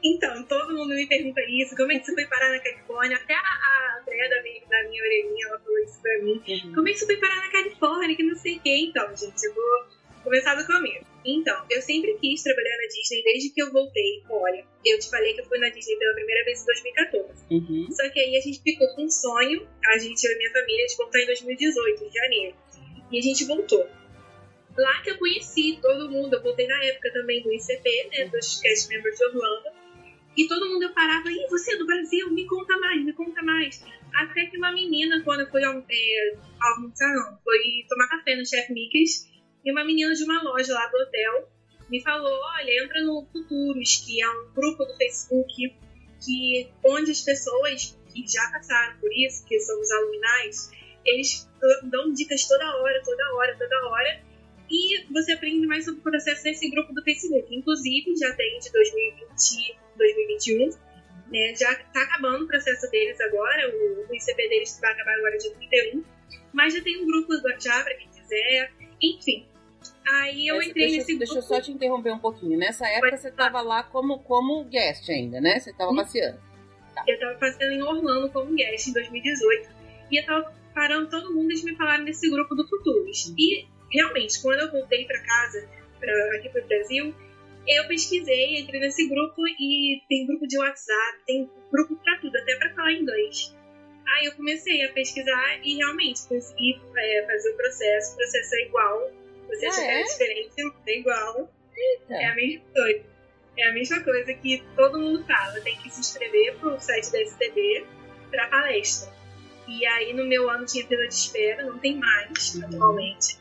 Então, 0.04 0.44
todo 0.48 0.75
mundo 0.75 0.94
me 0.94 1.08
pergunta 1.08 1.40
isso, 1.48 1.74
como 1.78 1.94
é 1.94 2.00
que 2.00 2.06
você 2.06 2.13
foi 2.13 2.25
parar 2.25 2.50
na 2.50 2.60
Califórnia? 2.60 3.16
Até 3.16 3.36
a, 3.36 3.38
a 3.38 4.00
Andrea 4.01 4.30
da 4.30 4.42
minha, 4.42 4.62
da 4.68 4.90
minha 4.90 5.01
orelhinha, 5.01 5.48
ela 5.48 5.60
falou 5.60 5.80
isso 5.80 6.01
pra 6.01 6.20
mim. 6.24 6.42
Uhum. 6.46 6.74
Como 6.74 6.90
é 6.90 6.92
que 6.92 6.98
você 6.98 7.06
foi 7.06 7.18
parar 7.18 7.38
na 7.38 7.51
Califórnia? 7.51 8.16
Que 8.18 8.24
não 8.24 8.36
sei 8.36 8.58
o 8.58 8.60
que. 8.60 8.86
Então, 8.88 9.16
gente, 9.16 9.46
eu 9.46 9.54
vou 9.54 10.00
começar 10.24 10.56
do 10.56 10.66
começo. 10.66 11.06
Então, 11.24 11.66
eu 11.70 11.82
sempre 11.82 12.18
quis 12.20 12.42
trabalhar 12.42 12.78
na 12.78 12.88
Disney 12.88 13.24
desde 13.24 13.50
que 13.51 13.62
eu 13.62 13.72
voltei. 13.72 14.24
Olha, 14.30 14.66
eu 14.86 15.00
te 15.00 15.10
falei 15.10 15.34
que 15.34 15.42
eu 15.42 15.46
fui 15.46 15.60
na 15.60 15.70
Disney 15.70 15.96
pela 15.98 16.13
primeira 16.13 16.44
vez 16.46 16.62
em 16.62 16.66
2014. 16.66 17.46
Uhum. 17.51 17.88
Só 17.92 18.10
que 18.10 18.20
aí 18.20 18.36
a 18.36 18.42
gente 18.42 18.62
ficou 18.62 18.88
com 18.96 19.04
um 19.04 19.10
sonho, 19.10 19.68
a 19.86 19.98
gente, 20.00 20.24
eu 20.24 20.32
e 20.32 20.38
minha 20.38 20.51
família, 20.51 20.86
de 20.86 20.98
voltar 20.98 21.20
em 21.20 21.25
2018, 21.28 22.04
em 22.04 22.12
janeiro. 22.12 22.56
E 23.12 23.20
a 23.20 23.22
gente 23.22 23.46
voltou. 23.46 23.88
Lá 24.78 25.01
que 25.01 25.12
eu 25.12 25.18
conheci 25.18 25.78
todo 25.82 26.10
mundo, 26.10 26.34
eu 26.34 26.42
voltei 26.42 26.66
na 26.66 26.84
época 26.86 27.12
também 27.12 27.44
do 27.44 27.54
ICP, 27.54 28.10
né, 28.12 28.25
dos 28.30 28.60
cast 28.62 28.90
members 28.90 29.18
de 29.18 29.25
Orlando. 29.25 29.70
E 30.36 30.48
todo 30.48 30.70
mundo 30.70 30.84
eu 30.84 30.94
parava, 30.94 31.30
e 31.30 31.48
você 31.50 31.74
é 31.74 31.78
do 31.78 31.86
Brasil, 31.86 32.32
me 32.32 32.48
conta 32.48 32.78
mais, 32.78 33.04
me 33.04 33.12
conta 33.12 33.44
mais. 33.44 33.84
Até 34.13 34.46
que 34.46 34.58
uma 34.58 34.72
menina, 34.72 35.22
quando 35.24 35.50
fui 35.51 35.62
é, 35.62 36.38
almoçar, 36.62 37.13
não, 37.13 37.38
foi 37.44 37.86
tomar 37.88 38.08
café 38.08 38.36
no 38.36 38.46
Chef 38.46 38.72
Mickey's, 38.72 39.30
e 39.63 39.72
uma 39.72 39.84
menina 39.84 40.13
de 40.13 40.24
uma 40.24 40.41
loja 40.41 40.74
lá 40.74 40.88
do 40.88 40.98
hotel 40.98 41.50
me 41.89 42.01
falou: 42.01 42.39
olha, 42.58 42.84
entra 42.84 43.01
no 43.03 43.27
Futuros, 43.32 44.03
que 44.06 44.22
é 44.22 44.30
um 44.30 44.53
grupo 44.53 44.86
do 44.86 44.96
Facebook 44.96 45.75
que 46.24 46.70
onde 46.86 47.12
as 47.12 47.22
pessoas 47.22 47.98
que 48.13 48.25
já 48.27 48.50
passaram 48.51 48.98
por 49.00 49.12
isso, 49.12 49.46
que 49.46 49.60
são 49.60 49.80
os 49.80 49.91
aluminais, 49.91 50.72
eles 51.06 51.50
dão 51.84 52.13
dicas 52.13 52.48
toda 52.48 52.77
hora, 52.77 53.01
toda 53.03 53.36
hora, 53.36 53.58
toda 53.58 53.88
hora. 53.88 54.22
E 54.70 55.03
você 55.12 55.34
aprende 55.34 55.68
mais 55.68 55.84
sobre 55.84 56.00
o 56.00 56.03
processo 56.03 56.44
nesse 56.46 56.70
grupo 56.70 56.94
do 56.94 57.03
Facebook. 57.03 57.53
Inclusive, 57.53 58.15
já 58.15 58.34
tem 58.36 58.60
de 58.60 58.72
2020, 58.72 59.77
2021, 59.98 60.70
né? 61.30 61.56
Já 61.56 61.74
está 61.74 62.03
acabando 62.03 62.46
o 62.46 62.48
processo 62.48 62.89
deles 62.89 63.20
agora, 63.20 63.70
o, 63.70 64.10
o 64.10 64.15
ICP 64.15 64.48
deles 64.48 64.80
vai 64.80 64.94
acabar 64.94 65.13
agora 65.15 65.38
dia 65.38 65.53
31. 65.56 66.03
Mas 66.53 66.74
já 66.74 66.82
tem 66.82 67.01
um 67.01 67.06
grupo 67.06 67.34
já 67.60 67.84
para 67.84 67.96
quem 67.96 68.08
quiser. 68.10 68.72
Enfim, 69.01 69.46
Aí 70.12 70.48
eu 70.48 70.62
entrei 70.62 70.88
deixa, 70.88 70.98
nesse 70.98 71.18
Deixa 71.18 71.36
eu 71.36 71.41
só 71.41 71.62
te 71.62 71.72
interromper 71.72 72.12
um 72.12 72.20
pouquinho. 72.20 72.58
Nessa 72.58 72.86
época 72.86 73.18
você 73.18 73.30
estava 73.30 73.62
lá 73.62 73.82
como, 73.82 74.20
como 74.20 74.65
guest 74.65 75.10
ainda, 75.10 75.39
né? 75.39 75.58
Você 75.58 75.70
estava 75.70 75.96
passeando. 75.96 76.38
Tá. 76.94 77.03
Eu 77.08 77.13
estava 77.13 77.36
passeando 77.36 77.74
em 77.74 77.82
Orlando 77.82 78.30
como 78.30 78.53
guest 78.53 78.88
em 78.88 78.94
2018. 78.94 79.70
E 80.12 80.18
eu 80.18 80.22
estava 80.22 80.53
parando 80.75 81.10
todo 81.10 81.34
mundo 81.34 81.48
de 81.48 81.63
me 81.63 81.75
falar 81.77 82.00
nesse 82.00 82.30
grupo 82.30 82.53
do 82.56 82.68
Futuros. 82.68 83.27
Uhum. 83.27 83.36
E 83.38 83.68
realmente, 83.89 84.41
quando 84.41 84.60
eu 84.60 84.72
voltei 84.72 85.06
para 85.06 85.18
casa, 85.24 85.70
pra, 85.98 86.13
aqui 86.36 86.50
para 86.50 86.62
o 86.62 86.68
Brasil, 86.68 87.15
eu 87.65 87.88
pesquisei, 87.88 88.60
entrei 88.60 88.82
nesse 88.82 89.08
grupo 89.08 89.48
e 89.48 90.01
tem 90.10 90.27
grupo 90.27 90.46
de 90.46 90.58
WhatsApp, 90.58 91.20
tem 91.25 91.50
grupo 91.72 91.96
para 91.96 92.18
tudo, 92.18 92.36
até 92.36 92.56
para 92.58 92.74
falar 92.74 92.91
inglês. 92.91 93.56
Aí 94.18 94.25
eu 94.25 94.34
comecei 94.34 94.84
a 94.84 94.91
pesquisar 94.91 95.60
e 95.63 95.77
realmente 95.77 96.27
consegui 96.27 96.82
é, 96.98 97.25
fazer 97.25 97.50
o 97.51 97.56
processo. 97.56 98.13
O 98.13 98.15
processo 98.18 98.56
é 98.56 98.65
igual 98.65 99.21
você 99.55 99.65
acha 99.65 99.81
ah, 99.81 99.86
que 99.86 99.91
é? 99.91 100.01
é 100.01 100.03
diferente, 100.03 100.53
é 100.88 101.00
igual. 101.00 101.53
Eita. 101.75 102.13
É 102.13 102.25
a 102.25 102.36
mesma 102.36 102.65
coisa. 102.74 103.05
É 103.58 103.63
a 103.67 103.74
mesma 103.74 104.03
coisa 104.03 104.34
que 104.34 104.63
todo 104.75 105.00
mundo 105.00 105.25
fala. 105.25 105.60
Tem 105.62 105.77
que 105.77 105.89
se 105.89 106.00
inscrever 106.00 106.58
pro 106.58 106.79
site 106.79 107.12
da 107.12 107.24
STB 107.24 107.86
pra 108.29 108.48
palestra. 108.48 109.13
E 109.67 109.86
aí 109.86 110.13
no 110.13 110.25
meu 110.25 110.50
ano 110.50 110.65
tinha 110.65 110.86
fila 110.88 111.08
de 111.08 111.13
espera, 111.13 111.63
não 111.63 111.79
tem 111.79 111.96
mais 111.96 112.55
uhum. 112.55 112.65
atualmente. 112.65 113.39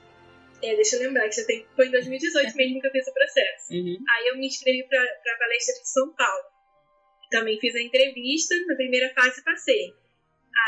É, 0.63 0.77
deixa 0.77 0.97
eu 0.97 1.03
lembrar 1.03 1.29
que 1.29 1.37
já 1.37 1.47
tem, 1.47 1.67
foi 1.75 1.87
em 1.87 1.91
2018 1.91 2.55
mesmo 2.57 2.81
que 2.81 2.87
eu 2.87 2.91
fiz 2.91 3.07
o 3.09 3.15
processo. 3.15 3.73
Uhum. 3.73 3.97
Aí 4.11 4.27
eu 4.29 4.37
me 4.37 4.47
inscrevi 4.47 4.87
pra, 4.89 5.03
pra 5.23 5.39
palestra 5.39 5.75
de 5.75 5.89
São 5.89 6.15
Paulo. 6.15 6.45
Também 7.31 7.59
fiz 7.59 7.75
a 7.75 7.81
entrevista, 7.81 8.55
na 8.67 8.75
primeira 8.75 9.13
fase 9.15 9.43
passei. 9.43 9.95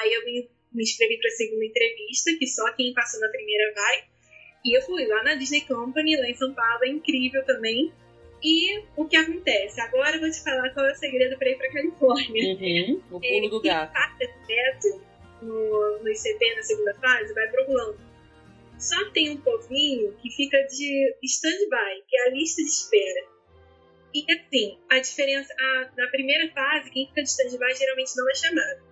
Aí 0.01 0.15
eu 0.15 0.25
me, 0.25 0.51
me 0.73 0.83
inscrevi 0.83 1.19
pra 1.21 1.31
segunda 1.31 1.65
entrevista, 1.65 2.31
que 2.39 2.47
só 2.47 2.73
quem 2.75 2.95
passou 2.95 3.21
na 3.21 3.29
primeira 3.29 3.73
vai. 3.75 4.12
E 4.65 4.77
eu 4.77 4.83
fui 4.83 5.07
lá 5.07 5.25
na 5.25 5.35
Disney 5.35 5.63
Company, 5.63 6.17
lá 6.17 6.29
em 6.29 6.35
São 6.35 6.53
Paulo, 6.55 6.85
é 6.85 6.89
incrível 6.89 7.45
também. 7.45 7.93
E 8.43 8.83
o 8.97 9.05
que 9.05 9.17
acontece? 9.17 9.81
Agora 9.81 10.17
eu 10.17 10.21
vou 10.21 10.31
te 10.31 10.43
falar 10.43 10.71
qual 10.71 10.87
é 10.87 10.93
o 10.93 10.97
segredo 10.97 11.39
para 11.39 11.51
ir 11.51 11.57
para 11.57 11.73
Califórnia. 11.73 12.55
Uhum, 12.55 13.03
o 13.11 13.21
pulo 13.23 13.49
do 13.51 13.61
gato. 13.61 13.93
direto 14.47 15.01
no, 15.43 15.99
no 15.99 16.09
ICP 16.09 16.55
na 16.57 16.63
segunda 16.63 16.95
fase, 16.95 17.35
vai 17.35 17.49
pro 17.49 17.63
Orlando. 17.63 18.01
Só 18.79 19.11
tem 19.11 19.31
um 19.31 19.37
povinho 19.37 20.13
que 20.21 20.31
fica 20.31 20.59
de 20.65 21.17
stand-by, 21.23 22.03
que 22.09 22.17
é 22.17 22.27
a 22.27 22.31
lista 22.31 22.63
de 22.63 22.69
espera. 22.69 23.27
E 24.15 24.25
assim, 24.33 24.79
a 24.91 24.99
diferença, 24.99 25.55
a, 25.59 25.91
na 25.97 26.09
primeira 26.09 26.53
fase, 26.53 26.91
quem 26.91 27.07
fica 27.07 27.23
de 27.23 27.29
stand-by 27.29 27.75
geralmente 27.75 28.17
não 28.17 28.29
é 28.29 28.35
chamado. 28.35 28.92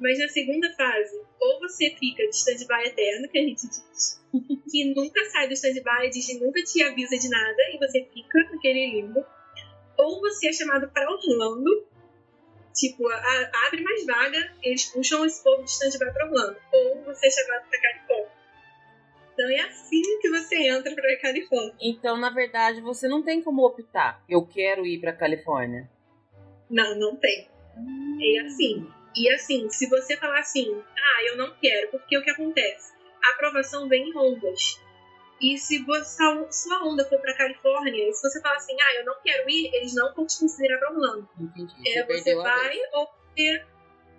Mas 0.00 0.18
na 0.18 0.28
segunda 0.28 0.72
fase, 0.74 1.20
ou 1.38 1.60
você 1.60 1.90
fica 1.90 2.26
de 2.26 2.34
stand-by 2.34 2.86
eterno, 2.86 3.28
que 3.28 3.38
a 3.38 3.42
gente 3.42 3.68
diz, 3.68 4.24
que 4.70 4.94
nunca 4.94 5.22
sai 5.26 5.46
do 5.46 5.52
stand-by, 5.52 6.08
diz 6.10 6.26
que 6.26 6.38
nunca 6.38 6.62
te 6.62 6.82
avisa 6.82 7.18
de 7.18 7.28
nada 7.28 7.62
e 7.74 7.78
você 7.78 8.08
fica 8.12 8.42
naquele 8.50 8.92
limbo, 8.92 9.22
ou 9.98 10.20
você 10.20 10.48
é 10.48 10.52
chamado 10.54 10.88
para 10.88 11.10
Orlando, 11.10 11.86
tipo, 12.74 13.06
a, 13.06 13.50
abre 13.66 13.82
mais 13.82 14.06
vaga, 14.06 14.56
eles 14.62 14.86
puxam 14.86 15.26
esse 15.26 15.44
povo 15.44 15.62
de 15.62 15.70
stand-by 15.70 16.12
para 16.12 16.26
Orlando, 16.26 16.56
ou 16.72 17.04
você 17.04 17.26
é 17.26 17.30
chamado 17.30 17.68
para 17.68 17.80
Califórnia. 17.80 18.40
Então 19.34 19.50
é 19.50 19.60
assim 19.60 20.02
que 20.20 20.30
você 20.30 20.68
entra 20.68 20.94
para 20.94 21.16
Califórnia. 21.18 21.74
Então, 21.80 22.16
na 22.16 22.30
verdade, 22.30 22.80
você 22.80 23.06
não 23.06 23.22
tem 23.22 23.42
como 23.42 23.66
optar. 23.66 24.22
Eu 24.28 24.46
quero 24.46 24.86
ir 24.86 24.98
para 24.98 25.12
Califórnia. 25.12 25.90
Não, 26.70 26.98
não 26.98 27.16
tem. 27.16 27.48
É 28.22 28.40
assim. 28.40 28.86
E 29.14 29.28
assim, 29.32 29.68
se 29.68 29.88
você 29.88 30.16
falar 30.16 30.38
assim, 30.40 30.82
ah, 30.96 31.24
eu 31.24 31.36
não 31.36 31.54
quero, 31.60 31.90
porque 31.90 32.16
o 32.16 32.22
que 32.22 32.30
acontece? 32.30 32.92
A 33.24 33.34
aprovação 33.34 33.88
vem 33.88 34.08
em 34.08 34.12
rondas. 34.12 34.80
E 35.40 35.56
se 35.56 35.82
você, 35.84 36.22
sua 36.50 36.84
onda 36.84 37.04
for 37.04 37.18
pra 37.18 37.34
Califórnia, 37.34 38.12
se 38.12 38.22
você 38.22 38.40
falar 38.42 38.56
assim, 38.56 38.76
ah, 38.78 38.94
eu 38.96 39.04
não 39.06 39.14
quero 39.24 39.48
ir, 39.48 39.74
eles 39.74 39.94
não 39.94 40.14
vão 40.14 40.26
te 40.26 40.38
considerar 40.38 40.78
pra 40.78 40.92
Orlando. 40.92 41.28
Entendi. 41.40 41.74
É, 41.86 42.04
você 42.04 42.34
vai 42.34 42.76
ou 42.92 43.08
você 43.34 43.64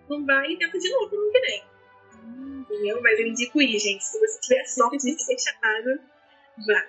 não 0.10 0.26
vai 0.26 0.52
e 0.52 0.58
tenta 0.58 0.78
de 0.78 0.90
novo 0.90 1.16
no 1.16 1.32
que 1.32 1.40
vem. 1.40 1.64
Entendeu? 2.62 3.02
Mas 3.02 3.20
eu 3.20 3.28
indico 3.28 3.62
ir, 3.62 3.80
gente. 3.80 4.04
Se 4.04 4.20
você 4.20 4.40
tiver 4.40 4.66
sorte 4.66 4.98
de 4.98 5.24
ser 5.24 5.38
chamado, 5.38 6.00
vá. 6.66 6.88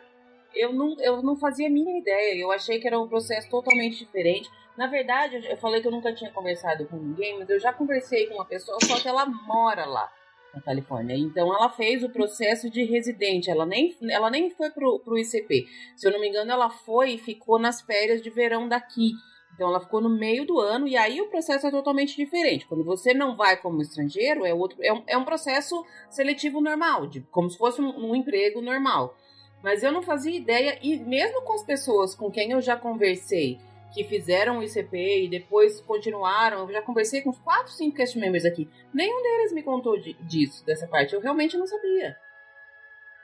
Eu 0.54 0.72
não, 0.72 0.96
eu 1.00 1.22
não 1.22 1.36
fazia 1.36 1.66
a 1.66 1.70
mínima 1.70 1.98
ideia. 1.98 2.40
Eu 2.40 2.50
achei 2.50 2.80
que 2.80 2.86
era 2.86 2.98
um 2.98 3.08
processo 3.08 3.48
totalmente 3.50 3.98
diferente. 3.98 4.50
Na 4.76 4.86
verdade, 4.86 5.46
eu 5.46 5.56
falei 5.56 5.82
que 5.82 5.88
eu 5.88 5.92
nunca 5.92 6.14
tinha 6.14 6.30
conversado 6.30 6.86
com 6.86 6.96
ninguém, 6.96 7.38
mas 7.38 7.48
eu 7.50 7.60
já 7.60 7.72
conversei 7.72 8.26
com 8.26 8.34
uma 8.34 8.44
pessoa, 8.44 8.78
só 8.82 8.98
que 8.98 9.08
ela 9.08 9.26
mora 9.26 9.84
lá 9.84 10.10
na 10.54 10.60
Califórnia. 10.60 11.16
Então 11.16 11.54
ela 11.54 11.68
fez 11.68 12.02
o 12.02 12.10
processo 12.10 12.70
de 12.70 12.84
residente, 12.84 13.50
ela 13.50 13.66
nem, 13.66 13.96
ela 14.10 14.30
nem 14.30 14.50
foi 14.50 14.70
pro, 14.70 14.98
pro 15.00 15.18
ICP. 15.18 15.66
Se 15.96 16.06
eu 16.06 16.12
não 16.12 16.20
me 16.20 16.28
engano, 16.28 16.50
ela 16.50 16.70
foi 16.70 17.12
e 17.12 17.18
ficou 17.18 17.58
nas 17.58 17.80
férias 17.82 18.22
de 18.22 18.30
verão 18.30 18.68
daqui. 18.68 19.12
Então 19.54 19.68
ela 19.68 19.80
ficou 19.80 20.00
no 20.00 20.08
meio 20.08 20.46
do 20.46 20.58
ano 20.58 20.88
e 20.88 20.96
aí 20.96 21.20
o 21.20 21.28
processo 21.28 21.66
é 21.66 21.70
totalmente 21.70 22.16
diferente. 22.16 22.66
Quando 22.66 22.84
você 22.84 23.12
não 23.12 23.36
vai 23.36 23.58
como 23.58 23.82
estrangeiro, 23.82 24.46
é, 24.46 24.54
outro, 24.54 24.78
é, 24.82 24.92
um, 24.92 25.02
é 25.06 25.18
um 25.18 25.24
processo 25.24 25.84
seletivo 26.10 26.60
normal, 26.60 27.06
de, 27.06 27.20
como 27.30 27.50
se 27.50 27.58
fosse 27.58 27.80
um, 27.80 28.10
um 28.10 28.16
emprego 28.16 28.62
normal. 28.62 29.14
Mas 29.62 29.82
eu 29.82 29.92
não 29.92 30.02
fazia 30.02 30.34
ideia, 30.34 30.78
e 30.82 30.96
mesmo 30.98 31.42
com 31.42 31.52
as 31.52 31.62
pessoas 31.62 32.14
com 32.14 32.30
quem 32.30 32.50
eu 32.50 32.60
já 32.60 32.76
conversei, 32.76 33.60
que 33.92 34.04
fizeram 34.04 34.58
o 34.58 34.62
ICP 34.62 35.24
e 35.24 35.28
depois 35.28 35.80
continuaram. 35.80 36.60
Eu 36.60 36.72
já 36.72 36.82
conversei 36.82 37.22
com 37.22 37.32
4, 37.32 37.72
5 37.72 37.96
cast 37.96 38.18
members 38.18 38.44
aqui. 38.44 38.68
Nenhum 38.92 39.22
deles 39.22 39.52
me 39.52 39.62
contou 39.62 39.98
de, 39.98 40.14
disso, 40.14 40.64
dessa 40.64 40.86
parte. 40.86 41.14
Eu 41.14 41.20
realmente 41.20 41.56
não 41.56 41.66
sabia. 41.66 42.16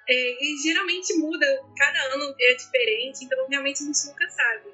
É, 0.08 0.44
e 0.44 0.56
geralmente 0.62 1.14
muda, 1.18 1.46
cada 1.76 2.14
ano 2.14 2.34
é 2.40 2.54
diferente, 2.54 3.24
então 3.24 3.46
realmente 3.48 3.82
a 3.82 3.86
gente 3.86 4.06
nunca 4.06 4.28
sabe. 4.30 4.70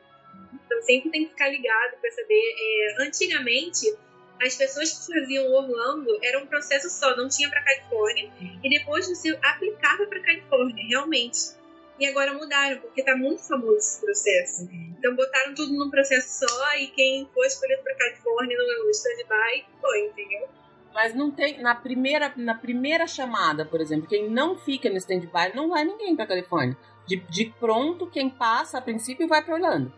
Então 0.65 0.81
sempre 0.83 1.11
tem 1.11 1.25
que 1.25 1.31
ficar 1.31 1.49
ligado 1.49 1.97
para 2.01 2.11
saber. 2.13 2.55
É, 2.57 3.03
antigamente, 3.03 3.97
as 4.41 4.57
pessoas 4.57 4.93
que 4.93 5.13
faziam 5.13 5.53
Orlando 5.53 6.19
era 6.23 6.39
um 6.39 6.47
processo 6.47 6.89
só, 6.89 7.17
não 7.17 7.29
tinha 7.29 7.49
para 7.51 7.63
Califórnia, 7.63 8.31
e 8.63 8.71
depois 8.71 9.09
você 9.09 9.37
aplicava 9.43 10.07
para 10.07 10.21
Califórnia, 10.21 10.85
realmente. 10.89 11.64
E 11.99 12.07
agora 12.07 12.33
mudaram, 12.35 12.81
porque 12.81 13.05
tá 13.05 13.17
muito 13.17 13.43
famoso 13.43 13.77
esse 13.77 14.01
processo. 14.01 14.69
Então 14.99 15.15
botaram 15.15 15.55
tudo 15.55 15.73
num 15.73 15.91
processo 15.91 16.47
só 16.47 16.77
e 16.77 16.89
quem 16.89 17.29
foi 17.33 17.47
escolhido 17.47 17.83
para 17.83 17.95
Califórnia 17.95 18.57
no 18.57 18.91
stand-by 18.91 19.65
foi, 19.81 20.07
entendeu? 20.07 20.49
Mas 20.93 21.15
não 21.15 21.31
tem. 21.31 21.61
Na 21.61 21.75
primeira, 21.75 22.33
na 22.37 22.55
primeira 22.55 23.07
chamada, 23.07 23.65
por 23.65 23.81
exemplo, 23.81 24.09
quem 24.09 24.31
não 24.31 24.57
fica 24.57 24.89
no 24.89 24.97
stand-by 24.97 25.55
não 25.55 25.69
vai 25.69 25.85
ninguém 25.85 26.15
para 26.17 26.27
Califórnia. 26.27 26.77
De, 27.07 27.17
de 27.17 27.53
pronto, 27.59 28.11
quem 28.11 28.31
passa 28.31 28.79
a 28.79 28.83
princípio 28.83 29.29
vai 29.29 29.45
para 29.45 29.55
Orlando. 29.55 29.93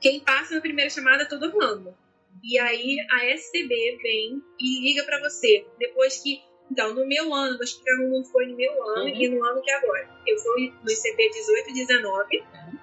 Quem 0.00 0.20
passa 0.20 0.54
na 0.54 0.60
primeira 0.60 0.90
chamada 0.90 1.24
é 1.24 1.26
todo 1.26 1.46
Orlando. 1.46 1.94
E 2.42 2.58
aí 2.58 2.96
a 3.10 3.36
STB 3.36 3.98
vem 4.02 4.42
e 4.60 4.82
liga 4.82 5.04
para 5.04 5.20
você. 5.20 5.66
Depois 5.78 6.22
que 6.22 6.40
então, 6.70 6.94
no 6.94 7.06
meu 7.06 7.32
ano, 7.32 7.62
explicar 7.62 7.96
como 7.96 8.24
foi 8.24 8.46
no 8.46 8.56
meu 8.56 8.82
ano 8.90 9.04
uhum. 9.04 9.22
e 9.22 9.28
no 9.28 9.44
ano 9.44 9.62
que 9.62 9.70
é 9.70 9.76
agora. 9.76 10.08
Eu 10.26 10.36
fui 10.38 10.72
no 10.82 10.90
ICP 10.90 11.30
18 11.30 11.70
e 11.70 11.72
19, 11.72 12.38
uhum. 12.38 12.78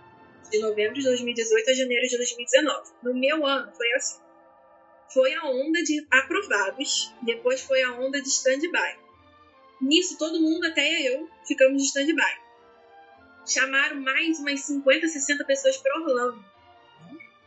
de 0.50 0.60
novembro 0.60 0.94
de 0.96 1.04
2018 1.04 1.70
a 1.70 1.74
janeiro 1.74 2.08
de 2.08 2.18
2019. 2.18 2.92
No 3.04 3.14
meu 3.14 3.46
ano, 3.46 3.72
foi 3.76 3.92
assim. 3.94 4.22
Foi 5.14 5.34
a 5.36 5.46
onda 5.46 5.84
de 5.84 6.06
aprovados, 6.10 7.14
depois 7.22 7.62
foi 7.62 7.84
a 7.84 7.92
onda 7.92 8.22
de 8.22 8.30
stand-by. 8.30 8.98
Nisso, 9.82 10.18
todo 10.18 10.42
mundo, 10.42 10.66
até 10.66 11.02
eu, 11.14 11.30
ficamos 11.46 11.82
de 11.82 11.88
stand-by. 11.90 12.42
Chamaram 13.46 14.00
mais 14.00 14.40
umas 14.40 14.62
50, 14.62 15.08
60 15.08 15.44
pessoas 15.44 15.78
para 15.78 16.00
Orlando. 16.00 16.44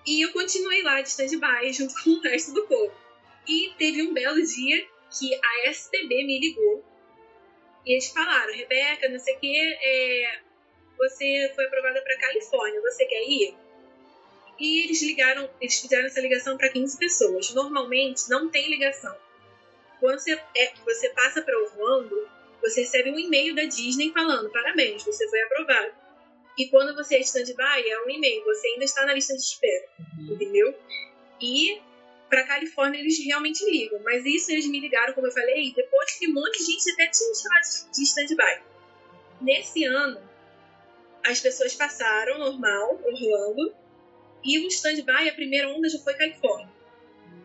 E 0.07 0.25
eu 0.25 0.33
continuei 0.33 0.83
lá 0.83 1.01
de 1.01 1.09
stand-by 1.09 1.73
junto 1.73 1.95
com 2.05 2.11
o 2.11 2.21
resto 2.21 2.53
do 2.53 2.67
povo. 2.67 2.93
E 3.49 3.73
teve 3.79 4.03
um 4.03 4.13
belo 4.13 4.41
dia 4.43 4.87
que 5.11 5.35
a 5.35 5.73
STB 5.73 6.25
me 6.25 6.39
ligou 6.39 6.85
e 7.87 7.93
eles 7.93 8.09
falaram, 8.09 8.53
Rebeca, 8.53 9.09
não 9.09 9.19
sei 9.19 9.37
o 9.37 9.39
que, 9.39 9.79
é, 9.81 10.41
você 10.99 11.53
foi 11.55 11.67
aprovada 11.67 12.03
para 12.03 12.19
Califórnia, 12.19 12.81
você 12.81 13.07
quer 13.07 13.23
ir? 13.23 13.55
E 14.59 14.85
eles 14.85 15.01
ligaram, 15.03 15.49
eles 15.61 15.79
fizeram 15.79 16.07
essa 16.07 16.21
ligação 16.21 16.57
para 16.57 16.69
15 16.71 16.99
pessoas. 16.99 17.51
Normalmente 17.55 18.29
não 18.29 18.49
tem 18.49 18.69
ligação. 18.71 19.15
Quando 20.01 20.19
você, 20.19 20.33
é, 20.33 20.73
você 20.85 21.11
passa 21.11 21.43
para 21.43 21.57
Orlando, 21.59 22.29
você 22.61 22.81
recebe 22.81 23.11
um 23.11 23.19
e-mail 23.19 23.55
da 23.55 23.65
Disney 23.65 24.11
falando 24.13 24.51
parabéns, 24.51 25.05
você 25.05 25.29
foi 25.29 25.41
aprovado. 25.43 25.95
E 26.59 26.69
quando 26.69 26.95
você 26.95 27.17
é 27.17 27.21
stand-by, 27.21 27.89
é 27.89 28.03
um 28.05 28.11
e-mail, 28.11 28.43
você 28.45 28.67
ainda 28.69 28.85
está 28.85 29.05
na 29.05 29.13
lista 29.13 29.35
de 29.35 29.41
espera, 29.41 29.89
uhum. 30.19 30.33
entendeu? 30.33 30.75
E 31.41 31.81
para 32.29 32.45
Califórnia 32.45 33.01
eles 33.01 33.25
realmente 33.25 33.65
ligam. 33.65 34.01
Mas 34.03 34.25
isso 34.25 34.51
eles 34.51 34.67
me 34.67 34.81
ligaram, 34.81 35.15
como 35.15 35.27
eu 35.27 35.33
falei, 35.33 35.73
depois 35.75 36.13
que 36.19 36.29
um 36.29 36.35
monte 36.35 36.59
de 36.59 36.65
gente 36.65 36.91
até 36.93 37.09
tinha 37.09 37.35
chamado 37.35 37.93
de 37.93 38.03
stand-by. 38.03 38.63
Nesse 39.41 39.85
ano, 39.85 40.21
as 41.25 41.41
pessoas 41.41 41.75
passaram 41.75 42.39
normal, 42.39 43.01
Orlando, 43.05 43.75
e 44.45 44.59
o 44.59 44.69
stand-by, 44.69 45.29
a 45.29 45.35
primeira 45.35 45.69
onda 45.69 45.89
já 45.89 45.99
foi 45.99 46.15
Califórnia. 46.15 46.75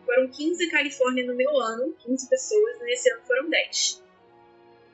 Foram 0.04 0.28
15 0.28 0.70
Califórnia 0.70 1.26
no 1.26 1.34
meu 1.34 1.58
ano, 1.60 1.94
15 2.00 2.28
pessoas, 2.28 2.80
e 2.80 2.84
nesse 2.84 3.10
ano 3.10 3.22
foram 3.26 3.48
10. 3.48 4.02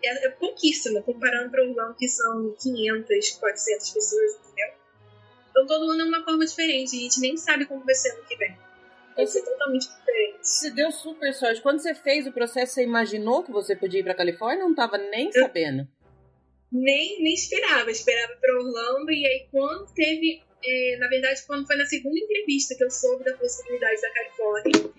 É, 0.02 0.26
é 0.26 0.30
pouquíssimo, 0.30 1.02
comparando 1.02 1.50
para 1.50 1.62
Orlando, 1.62 1.94
que 1.94 2.08
são 2.08 2.54
500, 2.60 3.30
400 3.30 3.90
pessoas, 3.90 4.34
entendeu? 4.36 4.74
Então 5.50 5.66
todo 5.66 5.90
ano 5.90 6.02
é 6.02 6.04
uma 6.04 6.24
forma 6.24 6.44
diferente, 6.44 6.96
a 6.96 7.00
gente 7.00 7.20
nem 7.20 7.36
sabe 7.36 7.66
como 7.66 7.84
vai 7.84 7.94
ser 7.94 8.12
ano 8.12 8.24
que 8.24 8.36
vem 8.36 8.67
vai 9.18 9.26
ser 9.26 9.42
totalmente 9.42 9.88
diferente. 9.88 10.38
Você 10.40 10.70
deu 10.70 10.92
super 10.92 11.34
sorte. 11.34 11.60
Quando 11.60 11.80
você 11.80 11.92
fez 11.92 12.26
o 12.26 12.32
processo, 12.32 12.74
você 12.74 12.84
imaginou 12.84 13.42
que 13.42 13.50
você 13.50 13.74
podia 13.74 13.98
ir 13.98 14.04
pra 14.04 14.14
Califórnia? 14.14 14.64
Não 14.64 14.74
tava 14.74 14.96
nem 14.96 15.32
sabendo. 15.32 15.88
Nem, 16.70 17.20
nem 17.20 17.34
esperava. 17.34 17.90
Esperava 17.90 18.34
pra 18.40 18.54
Orlando. 18.54 19.10
E 19.10 19.26
aí, 19.26 19.48
quando 19.50 19.92
teve. 19.92 20.40
É, 20.64 20.96
na 20.98 21.08
verdade, 21.08 21.42
quando 21.46 21.66
foi 21.66 21.76
na 21.76 21.86
segunda 21.86 22.18
entrevista 22.18 22.74
que 22.76 22.82
eu 22.82 22.90
soube 22.90 23.24
da 23.24 23.36
possibilidade 23.36 24.00
da 24.00 24.12
Califórnia. 24.12 24.94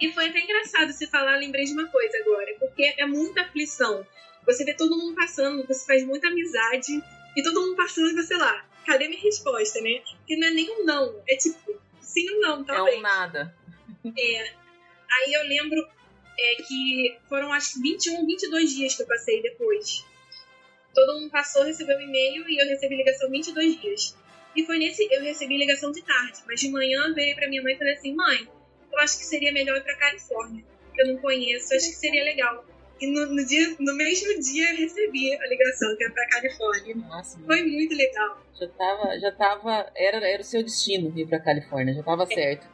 E 0.00 0.12
foi 0.12 0.28
até 0.28 0.40
engraçado 0.40 0.92
você 0.92 1.06
falar, 1.06 1.36
lembrei 1.36 1.64
de 1.64 1.72
uma 1.72 1.88
coisa 1.88 2.18
agora. 2.18 2.54
Porque 2.58 2.94
é 2.98 3.06
muita 3.06 3.42
aflição. 3.42 4.06
Você 4.46 4.64
vê 4.64 4.74
todo 4.74 4.98
mundo 4.98 5.14
passando, 5.14 5.66
você 5.66 5.86
faz 5.86 6.04
muita 6.04 6.28
amizade. 6.28 7.02
E 7.34 7.42
todo 7.42 7.62
mundo 7.62 7.76
passando 7.76 8.10
e 8.10 8.22
você 8.22 8.36
lá. 8.36 8.66
Cadê 8.86 9.08
minha 9.08 9.22
resposta, 9.22 9.80
né? 9.80 10.02
Porque 10.18 10.36
não 10.36 10.48
é 10.48 10.50
nem 10.50 10.70
um 10.70 10.84
não. 10.84 11.22
É 11.26 11.36
tipo, 11.36 11.80
sim 12.14 12.30
ou 12.30 12.40
não, 12.40 12.64
talvez. 12.64 12.96
É 12.96 12.98
um 12.98 13.02
nada. 13.02 13.54
É. 14.04 14.52
Aí 15.10 15.32
eu 15.32 15.42
lembro 15.44 15.86
é, 16.38 16.54
que 16.62 17.18
foram 17.28 17.52
acho 17.52 17.74
que 17.74 17.82
21, 17.82 18.24
22 18.24 18.74
dias 18.74 18.94
que 18.94 19.02
eu 19.02 19.06
passei 19.06 19.42
depois. 19.42 20.04
Todo 20.94 21.20
mundo 21.20 21.30
passou, 21.30 21.64
recebeu 21.64 21.96
um 21.98 22.00
e-mail 22.00 22.48
e 22.48 22.56
eu 22.56 22.66
recebi 22.66 22.96
ligação 22.96 23.28
22 23.28 23.80
dias. 23.80 24.16
E 24.54 24.64
foi 24.64 24.78
nesse. 24.78 25.06
Eu 25.10 25.22
recebi 25.22 25.58
ligação 25.58 25.90
de 25.90 26.02
tarde, 26.02 26.40
mas 26.46 26.60
de 26.60 26.70
manhã 26.70 27.12
veio 27.12 27.34
pra 27.34 27.48
minha 27.48 27.62
mãe 27.62 27.74
e 27.74 27.78
falei 27.78 27.94
assim: 27.94 28.14
mãe, 28.14 28.48
eu 28.92 28.98
acho 29.00 29.18
que 29.18 29.24
seria 29.24 29.52
melhor 29.52 29.76
ir 29.76 29.82
pra 29.82 29.96
Califórnia, 29.96 30.64
que 30.94 31.02
eu 31.02 31.08
não 31.08 31.16
conheço, 31.18 31.74
acho 31.74 31.88
que 31.88 31.96
seria 31.96 32.22
legal. 32.22 32.64
E 33.00 33.06
no, 33.06 33.26
no, 33.26 33.44
dia, 33.44 33.76
no 33.78 33.94
mesmo 33.96 34.40
dia 34.40 34.72
eu 34.72 34.76
recebi 34.76 35.34
a 35.34 35.48
ligação, 35.48 35.96
que 35.96 36.04
era 36.04 36.12
pra 36.12 36.28
Califórnia. 36.28 36.94
Nossa, 36.96 37.38
Foi 37.40 37.62
muito 37.62 37.94
legal. 37.94 38.40
Já 38.58 38.68
tava, 38.68 39.18
já 39.18 39.32
tava. 39.32 39.92
Era, 39.96 40.28
era 40.28 40.40
o 40.40 40.44
seu 40.44 40.62
destino 40.62 41.12
ir 41.16 41.26
pra 41.26 41.40
Califórnia, 41.40 41.94
já 41.94 42.02
tava 42.02 42.22
é. 42.24 42.26
certo. 42.26 42.66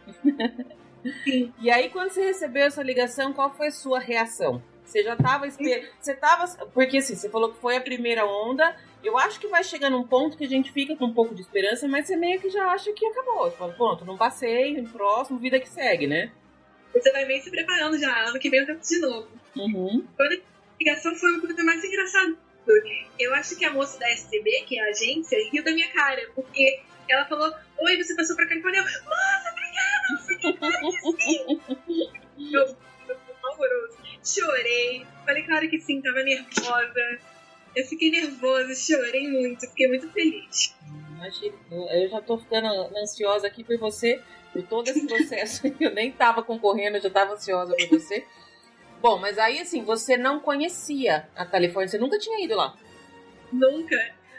Sim. 1.25 1.53
E 1.59 1.71
aí, 1.71 1.89
quando 1.89 2.11
você 2.11 2.23
recebeu 2.23 2.65
essa 2.65 2.83
ligação, 2.83 3.33
qual 3.33 3.55
foi 3.55 3.69
a 3.69 3.73
sua 3.73 3.99
reação? 3.99 4.63
Você 4.85 5.03
já 5.03 5.17
tava 5.17 5.47
esperando. 5.47 5.87
Você 5.99 6.15
tava. 6.15 6.47
Porque 6.75 6.99
assim, 6.99 7.15
você 7.15 7.31
falou 7.31 7.53
que 7.53 7.61
foi 7.61 7.77
a 7.77 7.81
primeira 7.81 8.27
onda. 8.27 8.77
Eu 9.03 9.17
acho 9.17 9.41
que 9.41 9.49
vai 9.49 9.65
chegar 9.65 9.89
num 9.89 10.07
ponto 10.07 10.37
que 10.37 10.45
a 10.45 10.49
gente 10.49 10.71
fica 10.73 10.95
com 10.95 11.07
um 11.07 11.15
pouco 11.15 11.35
de 11.35 11.41
esperança, 11.41 11.89
mas 11.89 12.07
você 12.07 12.17
meio 12.17 12.39
que 12.39 12.51
já 12.51 12.67
acha 12.67 12.93
que 12.93 13.07
acabou. 13.07 13.51
Você 13.51 13.57
fala, 13.57 13.73
pronto, 13.73 14.05
não 14.05 14.19
passei, 14.19 14.83
próximo, 14.83 15.39
vida 15.39 15.59
que 15.59 15.69
segue, 15.69 16.07
né? 16.07 16.31
Você 16.93 17.13
vai 17.13 17.25
bem 17.25 17.41
se 17.41 17.51
preparando 17.51 17.99
já, 17.99 18.29
ano 18.29 18.39
que 18.39 18.51
vem 18.51 18.61
eu 18.61 18.67
tento 18.67 18.87
de 18.87 18.99
novo. 19.01 19.29
Uhum. 19.57 20.07
Quando 20.17 20.33
a 20.33 20.39
ligação 20.79 21.15
foi 21.15 21.31
uma 21.31 21.41
coisa 21.41 21.63
mais 21.65 21.85
engraçada. 21.85 22.37
Eu 23.19 23.35
acho 23.35 23.57
que 23.57 23.65
a 23.65 23.73
moça 23.73 23.99
da 23.99 24.09
STB, 24.11 24.65
que 24.67 24.79
é 24.79 24.85
a 24.85 24.91
agência, 24.91 25.39
riu 25.51 25.65
da 25.65 25.73
minha 25.73 25.91
cara, 25.93 26.23
porque 26.35 26.81
ela 27.09 27.25
falou: 27.27 27.53
Oi, 27.79 27.97
você 27.97 28.15
passou 28.15 28.37
pra 28.37 28.47
Califórnia. 28.47 28.83
Nossa, 28.83 29.51
obrigada! 29.51 30.01
Você 30.19 30.37
Meu, 32.39 32.77
meu, 33.07 33.17
horroroso. 33.45 33.99
Chorei. 34.25 35.07
Falei, 35.25 35.43
claro 35.43 35.69
que 35.69 35.81
sim, 35.81 36.01
tava 36.01 36.23
nervosa. 36.23 37.19
Eu 37.75 37.87
fiquei 37.87 38.11
nervosa, 38.11 38.75
chorei 38.75 39.29
muito, 39.29 39.67
fiquei 39.69 39.89
muito 39.89 40.11
feliz. 40.13 40.75
Imagina, 41.15 41.55
eu 41.71 42.09
já 42.09 42.21
tô 42.21 42.39
ficando 42.39 42.67
ansiosa 42.97 43.47
aqui 43.47 43.63
por 43.63 43.79
você, 43.79 44.21
por 44.53 44.63
todo 44.63 44.89
esse 44.89 45.07
processo. 45.07 45.63
eu 45.81 45.93
nem 45.93 46.11
tava 46.13 46.43
concorrendo, 46.43 46.97
eu 46.97 47.03
já 47.03 47.11
tava 47.11 47.35
ansiosa 47.35 47.75
por 47.77 47.89
você. 47.89 48.25
Bom, 49.01 49.19
mas 49.19 49.39
aí 49.39 49.61
assim, 49.61 49.83
você 49.83 50.17
não 50.17 50.41
conhecia 50.41 51.29
a 51.35 51.45
Califórnia, 51.47 51.89
você 51.89 51.99
nunca 51.99 52.19
tinha 52.19 52.45
ido 52.45 52.55
lá? 52.55 52.77
Nunca. 53.53 53.97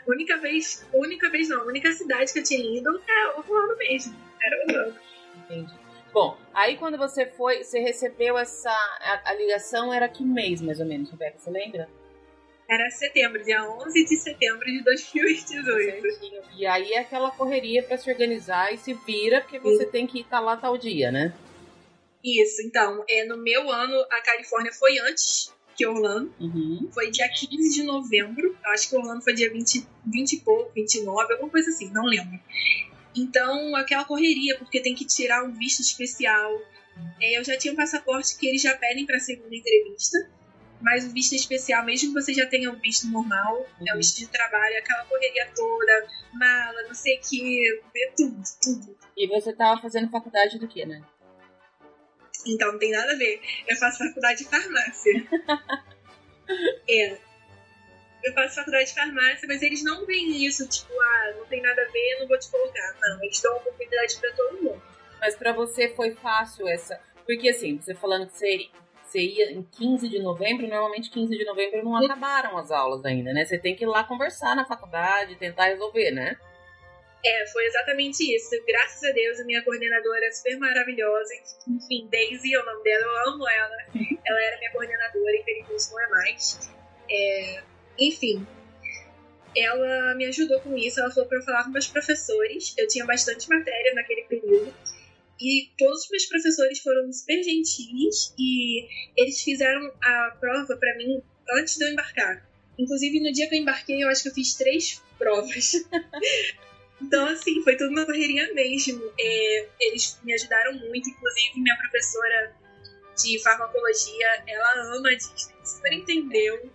única 0.08 0.38
vez, 0.38 0.88
única 0.94 1.30
vez 1.30 1.50
não, 1.50 1.62
a 1.62 1.66
única 1.66 1.92
cidade 1.92 2.32
que 2.32 2.40
eu 2.40 2.44
tinha 2.44 2.78
ido 2.78 3.02
é 3.08 3.28
Orlando 3.38 3.78
mesmo. 3.78 4.16
Era 4.42 4.66
Orlando. 4.66 5.00
Entendi. 5.38 5.74
Bom, 6.14 6.38
aí 6.54 6.78
quando 6.78 6.98
você 6.98 7.26
foi, 7.26 7.64
você 7.64 7.80
recebeu 7.80 8.38
essa. 8.38 8.70
A, 8.70 9.32
a 9.32 9.34
ligação 9.34 9.94
era 9.94 10.10
que 10.10 10.24
mês, 10.24 10.62
mais 10.62 10.80
ou 10.80 10.86
menos, 10.86 11.10
Rebeca? 11.10 11.40
Você 11.40 11.50
lembra? 11.50 11.90
Era 12.72 12.90
setembro, 12.90 13.44
dia 13.44 13.70
11 13.70 14.06
de 14.06 14.16
setembro 14.16 14.64
de 14.64 14.82
2018. 14.82 16.08
E 16.56 16.66
aí 16.66 16.94
é 16.94 17.00
aquela 17.00 17.30
correria 17.30 17.84
para 17.84 17.98
se 17.98 18.10
organizar 18.10 18.74
e 18.74 18.78
se 18.78 18.94
vira, 18.94 19.42
porque 19.42 19.60
você 19.60 19.84
Sim. 19.84 19.92
tem 19.92 20.08
que 20.08 20.22
estar 20.22 20.40
lá 20.40 20.56
tal 20.56 20.78
dia, 20.78 21.12
né? 21.12 21.34
Isso, 22.24 22.62
então, 22.62 23.04
é, 23.10 23.26
no 23.26 23.36
meu 23.36 23.70
ano, 23.70 24.00
a 24.10 24.22
Califórnia 24.22 24.72
foi 24.72 24.98
antes 25.00 25.54
que 25.76 25.86
Orlando. 25.86 26.34
Uhum. 26.40 26.90
Foi 26.94 27.12
dia 27.12 27.28
15 27.28 27.76
de 27.76 27.84
novembro. 27.84 28.58
Acho 28.68 28.90
que 28.90 28.96
Orlando 28.96 29.22
foi 29.22 29.34
dia 29.34 29.52
20, 29.52 29.86
20 30.06 30.32
e 30.32 30.40
pouco, 30.40 30.72
29, 30.74 31.34
alguma 31.34 31.50
coisa 31.50 31.72
assim, 31.72 31.92
não 31.92 32.06
lembro. 32.06 32.40
Então, 33.14 33.76
aquela 33.76 34.06
correria, 34.06 34.58
porque 34.58 34.80
tem 34.80 34.96
que 34.96 35.04
tirar 35.04 35.44
um 35.44 35.52
visto 35.52 35.82
especial. 35.82 36.58
É, 37.22 37.38
eu 37.38 37.44
já 37.44 37.58
tinha 37.58 37.74
um 37.74 37.76
passaporte 37.76 38.38
que 38.38 38.48
eles 38.48 38.62
já 38.62 38.78
pedem 38.78 39.06
para 39.06 39.20
segunda 39.20 39.54
entrevista, 39.54 40.18
mas 40.82 41.06
o 41.06 41.12
visto 41.12 41.34
especial, 41.34 41.86
mesmo 41.86 42.10
que 42.10 42.22
você 42.22 42.34
já 42.34 42.46
tenha 42.46 42.72
um 42.72 42.80
visto 42.80 43.08
normal, 43.08 43.60
uhum. 43.80 43.88
é 43.88 43.94
o 43.94 43.98
visto 43.98 44.18
de 44.18 44.28
trabalho, 44.28 44.78
aquela 44.78 45.06
correria 45.06 45.50
toda, 45.56 46.08
mala, 46.34 46.84
não 46.88 46.94
sei 46.94 47.18
o 47.18 47.22
que, 47.22 47.82
tudo, 48.18 48.42
tudo. 48.62 48.98
E 49.16 49.28
você 49.28 49.54
tava 49.54 49.82
fazendo 49.82 50.10
faculdade 50.10 50.60
do 50.60 50.68
que, 50.68 50.86
né? 50.86 51.02
Então, 52.48 52.72
não 52.72 52.80
tem 52.80 52.92
nada 52.92 53.12
a 53.12 53.16
ver. 53.16 53.40
Eu 53.68 53.76
faço 53.78 54.00
faculdade 54.00 54.44
de 54.44 54.50
farmácia. 54.50 55.14
é 56.90 57.18
eu 58.24 58.34
faço 58.34 58.56
faculdade 58.56 58.90
de 58.90 58.94
farmácia, 58.94 59.48
mas 59.48 59.62
eles 59.62 59.84
não 59.84 60.06
veem 60.06 60.46
isso, 60.46 60.68
tipo, 60.68 60.94
ah, 61.00 61.34
não 61.38 61.46
tem 61.46 61.62
nada 61.62 61.82
a 61.82 61.92
ver, 61.92 62.20
não 62.20 62.28
vou 62.28 62.38
te 62.38 62.50
colocar. 62.50 62.96
Não, 63.02 63.24
eles 63.24 63.42
dão 63.42 63.58
oportunidade 63.58 64.18
para 64.18 64.32
todo 64.34 64.62
mundo. 64.62 64.82
Mas 65.20 65.36
para 65.36 65.54
você 65.54 65.90
foi 65.90 66.12
fácil 66.12 66.68
essa. 66.68 67.00
Porque 67.26 67.50
assim, 67.50 67.80
você 67.80 67.96
falando 67.96 68.28
que 68.28 68.38
você, 68.38 68.70
você 69.12 69.20
ia 69.20 69.52
em 69.52 69.62
15 69.62 70.08
de 70.08 70.20
novembro, 70.20 70.68
normalmente 70.68 71.12
15 71.12 71.38
de 71.38 71.44
novembro 71.44 71.84
não 71.84 71.98
acabaram 71.98 72.58
as 72.58 72.72
aulas 72.72 73.04
ainda, 73.04 73.34
né? 73.34 73.44
Você 73.44 73.60
tem 73.60 73.76
que 73.76 73.84
ir 73.84 73.88
lá 73.88 74.06
conversar 74.06 74.56
na 74.56 74.66
faculdade, 74.66 75.36
tentar 75.36 75.66
resolver, 75.66 76.12
né? 76.12 76.38
É, 77.24 77.46
foi 77.48 77.66
exatamente 77.66 78.24
isso. 78.36 78.50
Graças 78.66 79.04
a 79.04 79.12
Deus, 79.12 79.40
a 79.40 79.44
minha 79.44 79.62
coordenadora 79.64 80.26
é 80.26 80.32
super 80.32 80.58
maravilhosa. 80.58 81.30
Enfim, 81.68 82.08
Daisy 82.10 82.54
é 82.54 82.60
o 82.60 82.66
nome 82.66 82.84
dela, 82.84 83.04
eu 83.04 83.34
amo 83.34 83.48
ela. 83.48 83.78
Ela 84.26 84.44
era 84.44 84.58
minha 84.58 84.72
coordenadora, 84.72 85.38
infelizmente 85.38 85.92
não 85.92 86.00
é 86.00 86.08
mais. 86.08 86.72
É, 87.10 87.64
enfim, 88.00 88.48
ela 89.56 90.16
me 90.16 90.26
ajudou 90.26 90.62
com 90.62 90.76
isso. 90.78 91.00
Ela 91.00 91.12
falou 91.12 91.28
para 91.28 91.38
eu 91.38 91.44
falar 91.44 91.64
com 91.66 91.72
meus 91.72 91.88
professores. 91.88 92.74
Eu 92.78 92.88
tinha 92.88 93.06
bastante 93.06 93.50
matéria 93.50 93.94
naquele 93.94 94.24
período. 94.24 94.74
E 95.42 95.72
todos 95.78 96.04
os 96.04 96.10
meus 96.10 96.26
professores 96.26 96.80
foram 96.80 97.12
super 97.12 97.44
gentis 97.44 98.34
e 98.38 98.88
eles 99.18 99.42
fizeram 99.42 99.92
a 100.02 100.38
prova 100.40 100.78
para 100.78 100.96
mim 100.98 101.22
antes 101.58 101.78
de 101.78 101.86
eu 101.86 101.92
embarcar. 101.92 102.48
Inclusive, 102.78 103.20
no 103.20 103.32
dia 103.32 103.50
que 103.50 103.56
eu 103.56 103.60
embarquei, 103.60 104.04
eu 104.04 104.10
acho 104.10 104.24
que 104.24 104.30
eu 104.30 104.34
fiz 104.34 104.54
três 104.54 105.02
provas. 105.18 105.74
então, 107.02 107.26
assim, 107.26 107.62
foi 107.64 107.76
tudo 107.76 107.90
uma 107.90 108.06
correria 108.06 108.54
mesmo. 108.54 109.02
É, 109.20 109.68
eles 109.80 110.20
me 110.24 110.34
ajudaram 110.34 110.74
muito, 110.74 111.10
inclusive 111.10 111.60
minha 111.60 111.78
professora 111.78 112.56
de 113.22 113.40
farmacologia, 113.40 114.44
ela 114.48 114.96
ama 114.96 115.10
a 115.10 115.16
Disney, 115.16 115.54
super 115.64 115.94
entendeu 115.94 116.72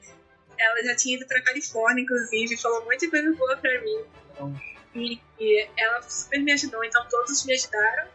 ela 0.59 0.83
já 0.83 0.97
tinha 0.97 1.17
ido 1.17 1.27
pra 1.27 1.43
Califórnia, 1.43 2.03
inclusive, 2.03 2.57
falou 2.57 2.85
muita 2.85 3.09
coisa 3.11 3.33
boa 3.35 3.57
pra 3.57 3.81
mim. 3.81 4.05
E, 4.95 5.21
e, 5.39 5.69
ela 5.77 6.03
super 6.03 6.43
me 6.43 6.53
ajudou, 6.53 6.83
então 6.85 7.07
todos 7.09 7.45
me 7.45 7.53
ajudaram. 7.53 8.09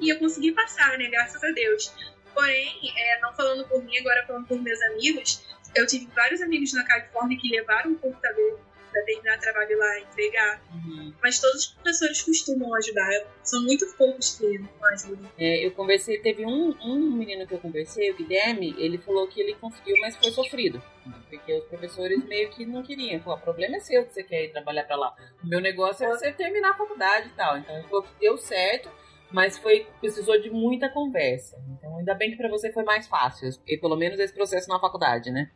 E 0.00 0.08
eu 0.08 0.18
consegui 0.18 0.52
passar, 0.52 0.98
né? 0.98 1.08
Graças 1.08 1.42
a 1.42 1.50
Deus. 1.50 1.92
Porém, 2.34 2.92
é, 2.96 3.20
não 3.20 3.32
falando 3.34 3.66
por 3.68 3.82
mim, 3.84 3.96
agora 3.98 4.26
falando 4.26 4.46
por 4.46 4.60
meus 4.60 4.82
amigos, 4.82 5.44
eu 5.74 5.86
tive 5.86 6.06
vários 6.14 6.42
amigos 6.42 6.72
na 6.72 6.84
Califórnia 6.84 7.38
que 7.38 7.48
levaram 7.48 7.92
um 7.92 7.94
computador 7.96 8.60
para 8.94 9.02
terminar 9.02 9.38
trabalho 9.40 9.76
lá, 9.76 10.00
entregar. 10.00 10.62
Uhum. 10.72 11.12
Mas 11.20 11.40
todos 11.40 11.60
os 11.60 11.66
professores 11.66 12.22
costumam 12.22 12.72
ajudar. 12.76 13.10
São 13.42 13.62
muito 13.62 13.84
poucos 13.96 14.36
que 14.38 14.58
não 14.58 14.88
ajudam. 14.92 15.30
É, 15.36 15.66
eu 15.66 15.72
conversei, 15.72 16.20
teve 16.20 16.46
um, 16.46 16.70
um 16.80 17.10
menino 17.10 17.46
que 17.46 17.54
eu 17.54 17.58
conversei, 17.58 18.10
o 18.12 18.16
Guilherme, 18.16 18.74
ele 18.78 18.98
falou 18.98 19.26
que 19.26 19.40
ele 19.40 19.54
conseguiu, 19.54 19.96
mas 20.00 20.16
foi 20.16 20.30
sofrido. 20.30 20.80
Porque 21.28 21.52
os 21.52 21.64
professores 21.64 22.24
meio 22.24 22.50
que 22.50 22.64
não 22.64 22.84
queriam. 22.84 23.20
Falou, 23.20 23.38
o 23.38 23.42
problema 23.42 23.76
é 23.76 23.80
seu 23.80 24.04
que 24.06 24.12
você 24.12 24.22
quer 24.22 24.44
ir 24.44 24.52
trabalhar 24.52 24.84
para 24.84 24.96
lá. 24.96 25.14
O 25.42 25.46
meu 25.46 25.60
negócio 25.60 26.06
é 26.06 26.08
você 26.08 26.32
terminar 26.32 26.70
a 26.70 26.78
faculdade 26.78 27.28
e 27.28 27.32
tal. 27.32 27.58
Então 27.58 27.76
ele 27.76 27.88
falou 27.88 28.04
que 28.04 28.20
deu 28.20 28.38
certo 28.38 28.88
mas 29.34 29.58
foi 29.58 29.84
precisou 30.00 30.40
de 30.40 30.48
muita 30.48 30.88
conversa. 30.88 31.60
Então, 31.68 31.98
ainda 31.98 32.14
bem 32.14 32.30
que 32.30 32.36
para 32.36 32.48
você 32.48 32.72
foi 32.72 32.84
mais 32.84 33.08
fácil, 33.08 33.50
e 33.66 33.76
pelo 33.76 33.96
menos 33.96 34.20
esse 34.20 34.32
processo 34.32 34.68
na 34.68 34.78
faculdade, 34.78 35.32
né? 35.32 35.50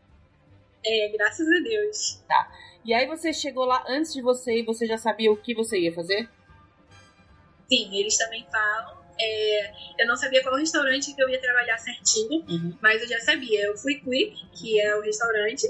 É, 0.84 1.08
graças 1.16 1.46
a 1.46 1.60
Deus. 1.62 2.24
Tá. 2.26 2.52
E 2.84 2.92
aí 2.92 3.06
você 3.06 3.32
chegou 3.32 3.64
lá 3.64 3.84
antes 3.88 4.12
de 4.12 4.20
você 4.20 4.58
e 4.58 4.64
você 4.64 4.84
já 4.84 4.98
sabia 4.98 5.30
o 5.30 5.36
que 5.36 5.54
você 5.54 5.78
ia 5.78 5.94
fazer? 5.94 6.28
Sim, 7.68 7.96
eles 7.96 8.18
também 8.18 8.44
falam. 8.50 8.98
É, 9.20 9.72
eu 10.02 10.08
não 10.08 10.16
sabia 10.16 10.42
qual 10.42 10.56
restaurante 10.56 11.14
que 11.14 11.22
eu 11.22 11.28
ia 11.28 11.40
trabalhar 11.40 11.78
certinho, 11.78 12.44
uhum. 12.48 12.76
mas 12.82 13.00
eu 13.02 13.08
já 13.08 13.20
sabia. 13.20 13.64
Eu 13.64 13.76
fui 13.76 14.00
Quick, 14.00 14.44
que 14.58 14.80
é 14.80 14.96
o 14.96 15.02
restaurante, 15.02 15.68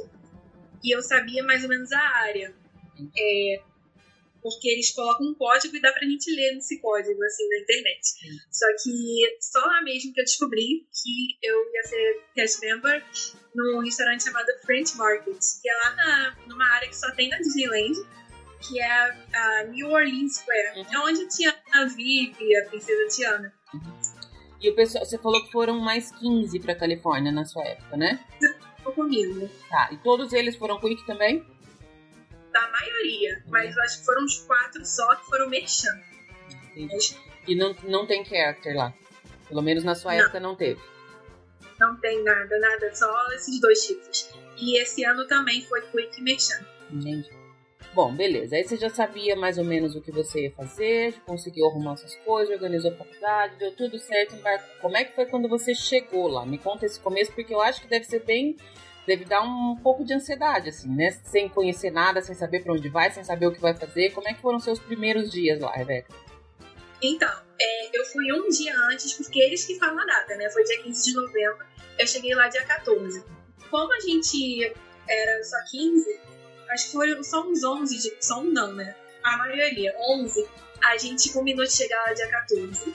e 0.82 0.94
eu 0.94 1.02
sabia 1.02 1.42
mais 1.44 1.62
ou 1.62 1.68
menos 1.68 1.92
a 1.92 2.00
área. 2.00 2.54
É, 3.14 3.60
porque 4.48 4.68
eles 4.68 4.92
colocam 4.92 5.26
um 5.26 5.34
código 5.34 5.76
e 5.76 5.80
dá 5.80 5.92
pra 5.92 6.06
gente 6.06 6.30
ler 6.34 6.54
nesse 6.54 6.80
código, 6.80 7.22
assim, 7.22 7.48
na 7.48 7.58
internet. 7.58 8.00
Sim. 8.02 8.28
Só 8.50 8.66
que 8.82 9.38
só 9.40 9.60
lá 9.60 9.82
mesmo 9.82 10.12
que 10.12 10.20
eu 10.20 10.24
descobri 10.24 10.86
que 10.92 11.38
eu 11.42 11.72
ia 11.72 11.82
ser 11.84 12.22
cast 12.34 12.60
member 12.60 13.04
num 13.54 13.80
restaurante 13.80 14.24
chamado 14.24 14.46
French 14.64 14.96
Market, 14.96 15.38
que 15.62 15.68
é 15.68 15.74
lá 15.74 15.94
na, 15.96 16.36
numa 16.46 16.66
área 16.74 16.88
que 16.88 16.96
só 16.96 17.10
tem 17.14 17.28
na 17.28 17.38
Disneyland, 17.38 17.96
que 18.66 18.80
é 18.80 18.90
a, 19.34 19.64
New 19.70 19.88
Orleans 19.88 20.36
Square, 20.36 20.80
uhum. 20.80 20.94
é 20.94 20.98
onde 21.00 21.28
tinha 21.28 21.54
a 21.72 21.84
VIP, 21.84 22.56
a 22.56 22.68
Princesa 22.68 23.16
Tiana. 23.16 23.54
Uhum. 23.74 23.98
E 24.60 24.70
o 24.70 24.74
pessoal, 24.74 25.04
você 25.04 25.16
falou 25.18 25.44
que 25.44 25.52
foram 25.52 25.78
mais 25.78 26.10
15 26.10 26.58
pra 26.60 26.74
Califórnia 26.74 27.30
na 27.30 27.44
sua 27.44 27.64
época, 27.64 27.96
né? 27.96 28.24
comigo. 28.92 29.48
Tá, 29.68 29.90
e 29.92 29.96
todos 29.98 30.32
eles 30.32 30.56
foram 30.56 30.80
quick 30.80 31.04
também? 31.06 31.44
Da 32.52 32.68
maioria, 32.70 33.42
mas 33.48 33.76
eu 33.76 33.82
acho 33.82 33.98
que 34.00 34.04
foram 34.04 34.24
uns 34.24 34.38
quatro 34.38 34.84
só 34.84 35.14
que 35.16 35.26
foram 35.26 35.48
merchan. 35.48 36.00
E 37.46 37.54
não, 37.54 37.74
não 37.84 38.06
tem 38.06 38.24
character 38.24 38.76
lá? 38.76 38.92
Pelo 39.48 39.62
menos 39.62 39.84
na 39.84 39.94
sua 39.94 40.14
não. 40.14 40.20
época 40.20 40.40
não 40.40 40.54
teve? 40.54 40.80
Não 41.80 41.96
tem 42.00 42.22
nada, 42.22 42.58
nada, 42.58 42.94
só 42.94 43.12
esses 43.34 43.60
dois 43.60 43.86
tipos. 43.86 44.30
E 44.56 44.80
esse 44.80 45.04
ano 45.04 45.26
também 45.26 45.62
foi 45.62 45.80
Quick 45.82 46.20
Merchan. 46.20 46.64
Entendi. 46.90 47.30
Bom, 47.94 48.14
beleza. 48.14 48.56
Aí 48.56 48.64
você 48.64 48.76
já 48.76 48.90
sabia 48.90 49.34
mais 49.34 49.56
ou 49.58 49.64
menos 49.64 49.94
o 49.96 50.00
que 50.00 50.10
você 50.10 50.42
ia 50.42 50.52
fazer, 50.52 51.14
conseguiu 51.24 51.66
arrumar 51.66 51.94
essas 51.94 52.14
coisas, 52.16 52.54
organizou 52.54 52.92
a 52.92 52.96
faculdade, 52.96 53.56
deu 53.56 53.74
tudo 53.74 53.98
certo, 53.98 54.34
embarcou. 54.34 54.68
Como 54.80 54.96
é 54.96 55.04
que 55.04 55.14
foi 55.14 55.26
quando 55.26 55.48
você 55.48 55.74
chegou 55.74 56.28
lá? 56.28 56.44
Me 56.44 56.58
conta 56.58 56.84
esse 56.84 57.00
começo, 57.00 57.32
porque 57.32 57.54
eu 57.54 57.60
acho 57.60 57.80
que 57.80 57.88
deve 57.88 58.04
ser 58.04 58.24
bem 58.24 58.56
deve 59.08 59.24
dar 59.24 59.40
um 59.40 59.76
pouco 59.82 60.04
de 60.04 60.14
ansiedade, 60.14 60.68
assim, 60.68 60.94
né? 60.94 61.10
Sem 61.24 61.48
conhecer 61.48 61.90
nada, 61.90 62.20
sem 62.20 62.34
saber 62.34 62.62
para 62.62 62.74
onde 62.74 62.88
vai, 62.88 63.10
sem 63.10 63.24
saber 63.24 63.46
o 63.46 63.52
que 63.52 63.60
vai 63.60 63.74
fazer. 63.74 64.10
Como 64.10 64.28
é 64.28 64.34
que 64.34 64.40
foram 64.40 64.60
seus 64.60 64.78
primeiros 64.78 65.32
dias 65.32 65.60
lá, 65.60 65.72
Rebeca? 65.72 66.14
Então, 67.02 67.32
é, 67.60 67.98
eu 67.98 68.04
fui 68.04 68.32
um 68.32 68.48
dia 68.48 68.74
antes, 68.92 69.14
porque 69.14 69.40
eles 69.40 69.64
que 69.64 69.78
falam 69.78 69.98
a 69.98 70.04
data, 70.04 70.36
né? 70.36 70.50
Foi 70.50 70.62
dia 70.64 70.82
15 70.82 71.04
de 71.04 71.14
novembro, 71.14 71.66
eu 71.98 72.06
cheguei 72.06 72.34
lá 72.34 72.48
dia 72.48 72.64
14. 72.64 73.24
Como 73.70 73.92
a 73.92 74.00
gente 74.00 74.72
era 75.08 75.42
só 75.42 75.56
15, 75.70 76.20
acho 76.70 76.86
que 76.86 76.92
foram 76.92 77.22
só 77.22 77.48
uns 77.48 77.64
11, 77.64 77.98
de, 77.98 78.16
só 78.20 78.40
um 78.40 78.50
não, 78.50 78.72
né? 78.74 78.94
A 79.24 79.36
maioria, 79.38 79.94
11, 80.20 80.46
a 80.82 80.98
gente 80.98 81.32
combinou 81.32 81.64
de 81.64 81.72
chegar 81.72 82.00
lá 82.02 82.12
dia 82.12 82.28
14. 82.28 82.94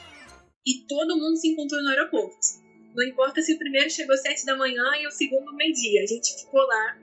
E 0.65 0.85
todo 0.87 1.17
mundo 1.17 1.35
se 1.37 1.49
encontrou 1.49 1.81
no 1.81 1.89
aeroporto. 1.89 2.62
Não 2.95 3.03
importa 3.03 3.41
se 3.41 3.53
o 3.53 3.57
primeiro 3.57 3.89
chegou 3.89 4.15
sete 4.17 4.45
da 4.45 4.55
manhã 4.55 4.83
e 5.01 5.07
o 5.07 5.11
segundo 5.11 5.53
meio-dia. 5.53 6.03
A 6.03 6.05
gente 6.05 6.35
ficou 6.39 6.61
lá. 6.61 6.97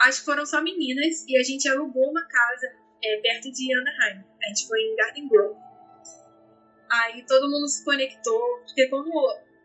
Acho 0.00 0.20
que 0.20 0.24
foram 0.24 0.46
só 0.46 0.62
meninas 0.62 1.24
e 1.28 1.36
a 1.36 1.42
gente 1.42 1.68
alugou 1.68 2.10
uma 2.10 2.24
casa 2.26 2.72
é, 3.02 3.16
perto 3.18 3.50
de 3.50 3.74
Anaheim. 3.74 4.24
A 4.42 4.48
gente 4.48 4.66
foi 4.66 4.80
em 4.80 4.96
Garden 4.96 5.28
Grove. 5.28 5.56
Aí 6.90 7.24
todo 7.26 7.50
mundo 7.50 7.68
se 7.68 7.84
conectou, 7.84 8.60
porque 8.66 8.86
como 8.88 9.10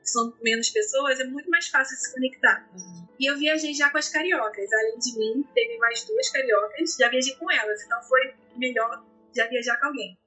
são 0.03 0.33
menos 0.41 0.69
pessoas, 0.69 1.19
é 1.19 1.25
muito 1.25 1.49
mais 1.49 1.67
fácil 1.67 1.97
se 1.97 2.13
conectar. 2.13 2.67
Uhum. 2.73 3.07
E 3.19 3.29
eu 3.29 3.37
viajei 3.37 3.73
já 3.73 3.89
com 3.89 3.97
as 3.97 4.09
cariocas. 4.09 4.71
Além 4.71 4.97
de 4.97 5.17
mim, 5.17 5.43
teve 5.53 5.77
mais 5.77 6.03
duas 6.05 6.29
cariocas. 6.29 6.95
Já 6.97 7.09
viajei 7.09 7.35
com 7.35 7.51
elas, 7.51 7.83
então 7.83 8.01
foi 8.03 8.33
melhor 8.55 9.05
já 9.35 9.47
viajar 9.47 9.77
com 9.77 9.87
alguém. 9.87 10.17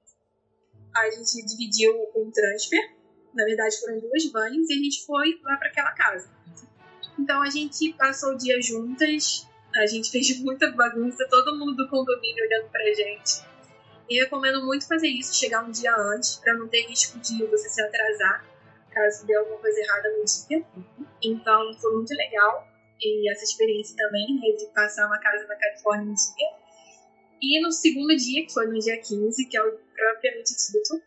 A 0.94 1.11
gente 1.11 1.46
dividiu 1.46 1.92
um 2.14 2.31
transfer 2.31 2.99
na 3.35 3.45
verdade, 3.45 3.79
foram 3.81 3.99
duas 3.99 4.31
vans 4.31 4.69
e 4.69 4.73
a 4.73 4.77
gente 4.77 5.07
foi 5.07 5.38
lá 5.43 5.57
para 5.57 5.69
aquela 5.69 5.93
casa. 5.93 6.31
Então 7.19 7.43
a 7.43 7.51
gente 7.51 7.93
passou 7.95 8.33
o 8.33 8.38
dia 8.38 8.61
juntas, 8.61 9.47
A 9.75 9.87
gente 9.87 10.11
fez 10.11 10.38
muita 10.43 10.71
bagunça, 10.73 11.27
todo 11.29 11.59
mundo 11.59 11.77
do 11.77 11.88
condomínio 11.88 12.45
olhando 12.45 12.69
pra 12.71 12.85
gente. 12.93 13.49
E 14.09 14.19
recomendo 14.19 14.64
muito 14.64 14.88
fazer 14.88 15.07
isso, 15.07 15.35
chegar 15.35 15.64
um 15.64 15.71
dia 15.71 15.95
antes, 15.95 16.37
para 16.37 16.55
não 16.55 16.66
ter 16.66 16.85
risco 16.87 17.19
de 17.21 17.45
você 17.47 17.69
se 17.69 17.81
atrasar, 17.81 18.45
caso 18.90 19.25
dê 19.25 19.37
alguma 19.37 19.59
coisa 19.59 19.79
errada 19.79 20.09
no 20.19 20.25
dia. 20.25 20.66
Então 21.23 21.73
foi 21.75 21.95
muito 21.95 22.12
legal 22.14 22.66
e 23.01 23.31
essa 23.31 23.45
experiência 23.45 23.97
também, 23.97 24.35
né, 24.40 24.57
de 24.57 24.66
passar 24.75 25.07
uma 25.07 25.19
casa 25.19 25.47
na 25.47 25.55
Califórnia 25.55 26.11
um 26.11 26.14
dia. 26.14 26.49
E 27.40 27.62
no 27.62 27.73
segundo 27.73 28.14
dia, 28.16 28.45
que 28.45 28.53
foi 28.53 28.66
no 28.66 28.79
dia 28.79 29.01
15, 29.01 29.47
que 29.47 29.57
é 29.57 29.62
o 29.62 29.79
propriamente 29.95 30.55
dito, 30.55 31.03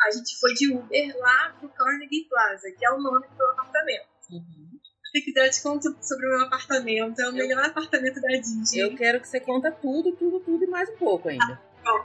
a 0.00 0.10
gente 0.10 0.38
foi 0.38 0.54
de 0.54 0.72
Uber 0.72 1.16
lá 1.18 1.56
pro 1.58 1.68
Carnegie 1.70 2.28
Plaza, 2.28 2.70
que 2.70 2.84
é 2.84 2.90
o 2.90 3.00
nome 3.00 3.26
do 3.36 3.44
apartamento. 3.44 4.06
Uhum. 4.30 4.78
Se 5.10 5.22
quiser, 5.22 5.46
eu 5.46 5.50
te 5.50 5.62
conto 5.62 5.96
sobre 6.02 6.26
o 6.26 6.30
meu 6.30 6.42
apartamento. 6.42 7.18
É 7.20 7.24
o 7.24 7.28
eu... 7.28 7.32
melhor 7.32 7.64
apartamento 7.64 8.20
da 8.20 8.28
Disney. 8.28 8.80
Eu 8.80 8.94
quero 8.94 9.20
que 9.20 9.28
você 9.28 9.40
conta 9.40 9.72
tudo, 9.72 10.12
tudo, 10.12 10.40
tudo 10.40 10.64
e 10.64 10.66
mais 10.66 10.88
um 10.90 10.96
pouco 10.96 11.28
ainda. 11.28 11.60
Ah, 11.84 11.92
ó, 11.92 12.04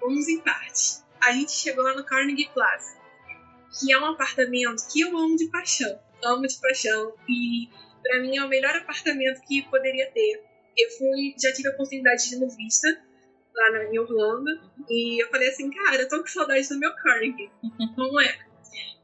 vamos 0.00 0.28
em 0.28 0.40
parte. 0.40 1.02
A 1.22 1.32
gente 1.32 1.52
chegou 1.52 1.84
lá 1.84 1.94
no 1.94 2.04
Carnegie 2.04 2.50
Plaza, 2.52 2.96
que 3.78 3.92
é 3.92 3.98
um 3.98 4.06
apartamento 4.06 4.86
que 4.92 5.00
eu 5.00 5.16
amo 5.16 5.36
de 5.36 5.46
paixão. 5.46 5.98
Amo 6.22 6.46
de 6.46 6.58
paixão. 6.60 7.14
E 7.28 7.70
para 8.02 8.20
mim 8.20 8.36
é 8.36 8.44
o 8.44 8.48
melhor 8.48 8.74
apartamento 8.76 9.40
que 9.46 9.62
poderia 9.62 10.10
ter. 10.10 10.44
Eu 10.76 10.90
fui, 10.98 11.34
já 11.40 11.52
tive 11.52 11.68
a 11.68 11.72
oportunidade 11.72 12.28
de 12.28 12.34
ir 12.34 12.38
no 12.40 12.50
Vista, 12.50 12.88
lá 13.54 13.70
na, 13.70 13.84
em 13.84 13.98
Orlando, 13.98 14.50
e 14.88 15.22
eu 15.22 15.28
falei 15.30 15.48
assim, 15.48 15.70
cara, 15.70 16.02
eu 16.02 16.08
tô 16.08 16.20
com 16.20 16.26
saudade 16.26 16.68
do 16.68 16.78
meu 16.78 16.94
Carnegie. 16.96 17.50
Não 17.96 18.20
é? 18.20 18.38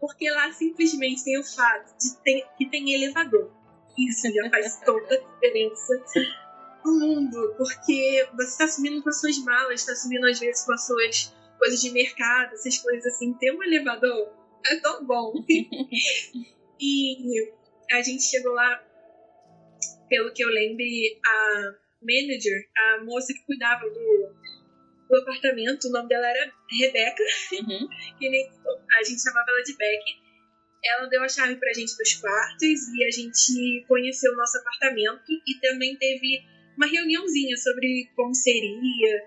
Porque 0.00 0.30
lá 0.30 0.50
simplesmente 0.52 1.24
tem 1.24 1.38
o 1.38 1.44
fato 1.44 1.94
de 1.98 2.16
ter, 2.24 2.46
que 2.56 2.68
tem 2.68 2.92
elevador. 2.92 3.50
Isso 3.98 4.32
já 4.32 4.50
faz 4.50 4.80
toda 4.84 5.14
a 5.14 5.18
diferença 5.18 6.04
no 6.84 6.98
mundo, 6.98 7.54
porque 7.58 8.26
você 8.34 8.48
está 8.48 8.68
subindo 8.68 9.02
com 9.02 9.10
as 9.10 9.20
suas 9.20 9.38
malas, 9.44 9.80
está 9.80 9.94
subindo 9.94 10.26
às 10.26 10.38
vezes 10.38 10.64
com 10.64 10.72
as 10.72 10.86
suas 10.86 11.34
coisas 11.58 11.80
de 11.80 11.90
mercado, 11.90 12.54
essas 12.54 12.78
coisas 12.78 13.14
assim. 13.14 13.34
Ter 13.34 13.52
um 13.52 13.62
elevador 13.62 14.32
é 14.66 14.76
tão 14.76 15.04
bom. 15.04 15.32
e 16.80 17.52
a 17.92 18.02
gente 18.02 18.22
chegou 18.22 18.52
lá, 18.52 18.82
pelo 20.08 20.32
que 20.32 20.42
eu 20.42 20.48
lembre, 20.48 21.20
a 21.24 21.74
manager, 22.02 22.68
a 22.76 23.04
moça 23.04 23.32
que 23.34 23.44
cuidava 23.44 23.84
do, 23.88 24.34
do 25.10 25.16
apartamento, 25.16 25.88
o 25.88 25.90
nome 25.90 26.08
dela 26.08 26.26
era 26.26 26.52
Rebeca, 26.70 27.22
uhum. 27.52 27.88
que 28.18 28.30
nem 28.30 28.48
a 28.92 29.02
gente 29.02 29.20
chamava 29.20 29.46
ela 29.48 29.62
de 29.62 29.76
Beck. 29.76 30.04
Ela 30.82 31.06
deu 31.08 31.22
a 31.22 31.28
chave 31.28 31.56
pra 31.56 31.72
gente 31.74 31.94
dos 31.96 32.14
quartos 32.14 32.88
e 32.94 33.04
a 33.04 33.10
gente 33.10 33.84
conheceu 33.86 34.32
o 34.32 34.36
nosso 34.36 34.56
apartamento 34.58 35.24
e 35.46 35.60
também 35.60 35.96
teve 35.96 36.42
uma 36.76 36.86
reuniãozinha 36.86 37.56
sobre 37.58 38.08
como 38.16 38.34
seria 38.34 39.22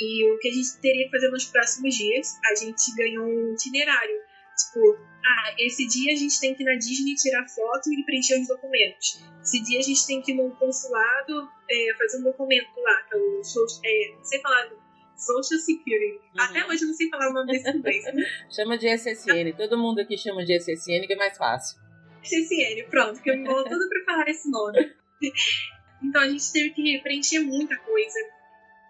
e 0.00 0.24
o 0.24 0.38
que 0.38 0.48
a 0.48 0.52
gente 0.52 0.80
teria 0.80 1.04
que 1.04 1.10
fazer 1.10 1.28
nos 1.28 1.44
próximos 1.44 1.94
dias. 1.94 2.28
A 2.46 2.54
gente 2.54 2.94
ganhou 2.96 3.26
um 3.26 3.52
itinerário. 3.52 4.16
Tipo, 4.56 4.96
ah, 5.26 5.54
esse 5.58 5.86
dia 5.86 6.12
a 6.12 6.16
gente 6.16 6.38
tem 6.40 6.54
que 6.54 6.62
ir 6.62 6.66
na 6.66 6.76
Disney 6.76 7.14
tirar 7.16 7.46
foto 7.48 7.92
e 7.92 8.04
preencher 8.04 8.40
os 8.40 8.48
documentos. 8.48 9.20
Esse 9.42 9.62
dia 9.62 9.80
a 9.80 9.82
gente 9.82 10.06
tem 10.06 10.22
que 10.22 10.32
ir 10.32 10.36
no 10.36 10.54
consulado 10.56 11.48
é, 11.68 11.94
fazer 11.98 12.18
um 12.18 12.22
documento 12.22 12.80
lá, 12.80 13.02
que 13.02 13.14
é 13.14 13.18
o. 13.18 13.42
É, 13.84 14.14
não 14.16 14.24
sei 14.24 14.40
falar. 14.40 14.83
Social 15.16 15.60
Security. 15.60 16.20
Uhum. 16.34 16.42
Até 16.42 16.66
hoje 16.66 16.82
eu 16.82 16.88
não 16.88 16.94
sei 16.94 17.08
falar 17.08 17.30
o 17.30 17.32
nome 17.32 17.52
desse 17.52 17.70
inglês. 17.70 18.04
chama 18.50 18.78
de 18.78 18.88
SSN. 18.88 19.56
Todo 19.56 19.78
mundo 19.78 20.00
aqui 20.00 20.16
chama 20.16 20.44
de 20.44 20.56
SSN, 20.58 21.06
que 21.06 21.12
é 21.12 21.16
mais 21.16 21.36
fácil. 21.36 21.78
SSN, 22.22 22.88
pronto, 22.90 23.20
que 23.20 23.30
eu 23.30 23.36
me 23.36 23.44
vou 23.44 23.64
tudo 23.64 23.88
pra 23.88 24.04
falar 24.04 24.28
esse 24.28 24.50
nome. 24.50 24.92
Então 26.02 26.20
a 26.20 26.28
gente 26.28 26.52
teve 26.52 26.70
que 26.70 26.98
preencher 27.02 27.40
muita 27.40 27.78
coisa. 27.78 28.18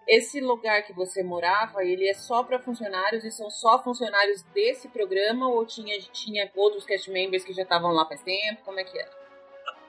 Esse 0.07 0.39
lugar 0.41 0.83
que 0.85 0.93
você 0.93 1.23
morava, 1.23 1.83
ele 1.83 2.07
é 2.07 2.13
só 2.13 2.43
para 2.43 2.59
funcionários 2.59 3.23
e 3.23 3.31
são 3.31 3.49
só 3.49 3.81
funcionários 3.81 4.43
desse 4.53 4.87
programa 4.89 5.47
ou 5.47 5.65
tinha, 5.65 5.97
tinha 6.11 6.51
outros 6.55 6.85
cast 6.85 7.09
members 7.09 7.43
que 7.43 7.53
já 7.53 7.63
estavam 7.63 7.91
lá 7.91 8.05
faz 8.05 8.21
tempo? 8.21 8.61
Como 8.63 8.79
é 8.79 8.83
que 8.83 8.97
era? 8.99 9.09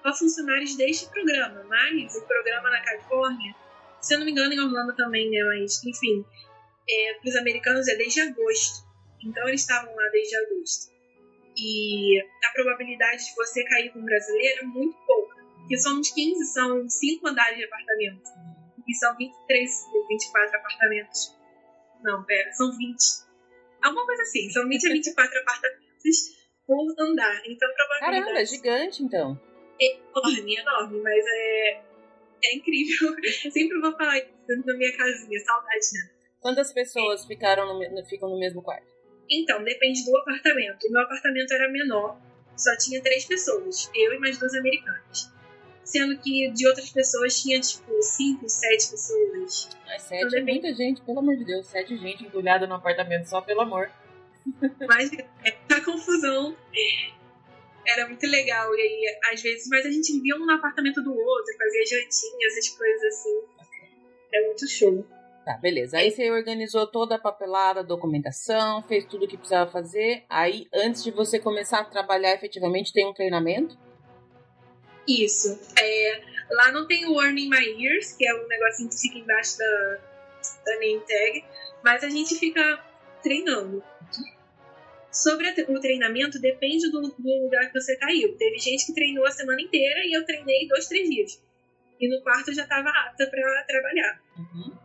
Só 0.03 0.15
funcionários 0.15 0.77
deste 0.77 1.11
programa, 1.11 1.65
mas 1.69 2.17
o 2.17 2.25
programa 2.27 2.71
na 2.71 2.81
Califórnia, 2.83 3.55
se 4.01 4.15
eu 4.15 4.19
não 4.19 4.27
me 4.27 4.33
engano 4.33 4.53
em 4.53 4.61
Orlando 4.61 4.95
também, 4.95 5.31
né? 5.31 5.43
Mas, 5.45 5.85
enfim, 5.85 6.25
é, 6.89 7.15
para 7.15 7.29
os 7.29 7.37
americanos 7.37 7.89
é 7.89 7.97
desde 7.97 8.21
agosto. 8.21 8.87
Então 9.25 9.47
eles 9.49 9.63
estavam 9.63 9.95
lá 9.95 10.09
desde 10.11 10.37
agosto. 10.37 10.95
E 11.57 12.21
a 12.21 12.53
probabilidade 12.53 13.25
de 13.25 13.35
você 13.35 13.65
cair 13.65 13.91
com 13.93 13.99
um 13.99 14.05
brasileiro 14.05 14.61
é 14.61 14.65
muito 14.65 14.97
pouca. 15.07 15.37
Porque 15.57 15.79
somos 15.79 16.11
15, 16.11 16.53
são 16.53 16.89
5 16.89 17.27
andares 17.27 17.59
de 17.59 17.65
apartamento 17.65 18.29
e 18.87 18.95
são 18.95 19.17
23, 19.17 19.71
24 20.09 20.59
apartamentos. 20.59 21.37
Não, 22.03 22.23
pera, 22.25 22.53
são 22.53 22.71
20. 22.71 22.97
Alguma 23.83 24.07
coisa 24.07 24.23
assim, 24.23 24.49
são 24.51 24.69
20 24.69 24.87
a 24.87 24.93
24 24.93 25.41
apartamentos 25.41 26.37
por 26.67 26.95
andar. 26.99 27.43
Então, 27.47 27.69
provavelmente. 27.75 28.25
Caramba, 28.25 28.41
é 28.41 28.45
gigante 28.45 29.03
então. 29.03 29.41
É 29.81 29.97
enorme, 29.97 30.57
enorme, 30.57 31.01
mas 31.03 31.25
é, 31.27 31.83
é 32.45 32.57
incrível. 32.57 33.15
Sempre 33.51 33.81
vou 33.81 33.97
falar 33.97 34.19
isso 34.19 34.63
na 34.65 34.75
minha 34.75 34.97
casinha, 34.97 35.41
saudade, 35.41 35.87
né? 35.95 36.11
Quantas 36.41 36.73
pessoas 36.73 37.25
é. 37.25 37.27
ficaram 37.27 37.79
no, 37.79 38.07
ficam 38.07 38.29
no 38.29 38.39
mesmo 38.39 38.63
quarto? 38.63 38.87
Então, 39.31 39.63
depende 39.65 40.05
do 40.05 40.17
apartamento. 40.17 40.87
O 40.87 40.93
meu 40.93 41.03
apartamento 41.03 41.53
era 41.53 41.71
menor, 41.71 42.21
só 42.57 42.77
tinha 42.77 43.03
três 43.03 43.25
pessoas, 43.25 43.91
eu 43.95 44.15
e 44.15 44.19
mais 44.19 44.39
duas 44.39 44.55
americanas 44.55 45.37
sendo 45.87 46.19
que 46.19 46.51
de 46.51 46.67
outras 46.67 46.91
pessoas 46.91 47.41
tinha, 47.41 47.61
tipo, 47.61 48.03
cinco, 48.03 48.49
sete 48.49 48.91
pessoas. 48.91 49.71
Mas 49.87 50.03
sete 50.03 50.27
então, 50.27 50.39
é 50.41 50.43
muita 50.43 50.75
gente, 50.75 51.01
pelo 51.01 51.21
amor 51.21 51.37
de 51.37 51.45
Deus. 51.45 51.67
Sete 51.69 51.97
gente 51.97 52.25
entulhada 52.25 52.67
no 52.67 52.75
apartamento, 52.75 53.27
só 53.27 53.41
pelo 53.41 53.61
amor. 53.61 53.89
Mas 54.89 55.13
é 55.13 55.57
a 55.73 55.85
confusão 55.85 56.57
era 57.87 58.07
muito 58.07 58.27
legal. 58.27 58.75
E 58.75 58.81
aí, 58.81 59.19
às 59.33 59.43
vezes, 59.43 59.69
mas 59.69 59.87
a 59.87 59.91
gente 59.91 60.13
vivia 60.13 60.37
um 60.37 60.45
no 60.45 60.53
apartamento 60.53 61.03
do 61.03 61.11
outro, 61.11 61.57
fazia 61.59 61.87
jantinha, 61.87 62.47
essas 62.47 62.69
coisas 62.71 63.03
assim. 63.05 63.43
É 64.35 64.47
muito 64.47 64.69
show. 64.69 65.05
Tá, 65.45 65.57
beleza. 65.59 65.99
Aí 65.99 66.11
você 66.11 66.29
organizou 66.31 66.89
toda 66.89 67.15
a 67.15 67.21
papelada, 67.21 67.81
a 67.81 67.85
documentação, 67.85 68.83
fez 68.83 69.05
tudo 69.05 69.25
o 69.25 69.29
que 69.29 69.37
precisava 69.37 69.71
fazer. 69.71 70.25
Aí, 70.29 70.67
antes 70.75 71.05
de 71.05 71.13
você 71.13 71.39
começar 71.39 71.79
a 71.79 71.85
trabalhar 71.85 72.35
efetivamente, 72.35 72.93
tem 72.93 73.07
um 73.07 73.15
treinamento? 73.15 73.79
Isso. 75.07 75.57
É, 75.79 76.21
lá 76.51 76.73
não 76.73 76.87
tem 76.89 77.07
o 77.07 77.23
Earning 77.23 77.49
My 77.49 77.85
Ears, 77.85 78.13
que 78.17 78.27
é 78.27 78.35
um 78.35 78.49
negocinho 78.49 78.91
que 78.91 79.01
fica 79.01 79.19
embaixo 79.19 79.57
da, 79.59 79.99
da 80.65 80.79
name 80.81 81.01
tag, 81.07 81.45
mas 81.85 82.03
a 82.03 82.09
gente 82.09 82.35
fica 82.35 82.85
treinando. 83.23 83.85
Sobre 85.23 85.49
o 85.69 85.81
treinamento, 85.81 86.39
depende 86.39 86.91
do, 86.91 87.01
do 87.01 87.43
lugar 87.45 87.71
que 87.71 87.81
você 87.81 87.97
caiu. 87.97 88.37
Teve 88.37 88.59
gente 88.59 88.85
que 88.87 88.95
treinou 88.95 89.25
a 89.25 89.31
semana 89.31 89.63
inteira 89.63 90.01
e 90.05 90.13
eu 90.13 90.25
treinei 90.27 90.69
dois, 90.69 90.87
três 90.87 91.09
dias. 91.09 91.43
E 91.99 92.09
no 92.09 92.23
quarto 92.23 92.49
eu 92.49 92.55
já 92.55 92.65
estava 92.65 92.91
apta 92.91 93.27
para 93.27 93.65
trabalhar. 93.65 94.23
Uhum. 94.37 94.77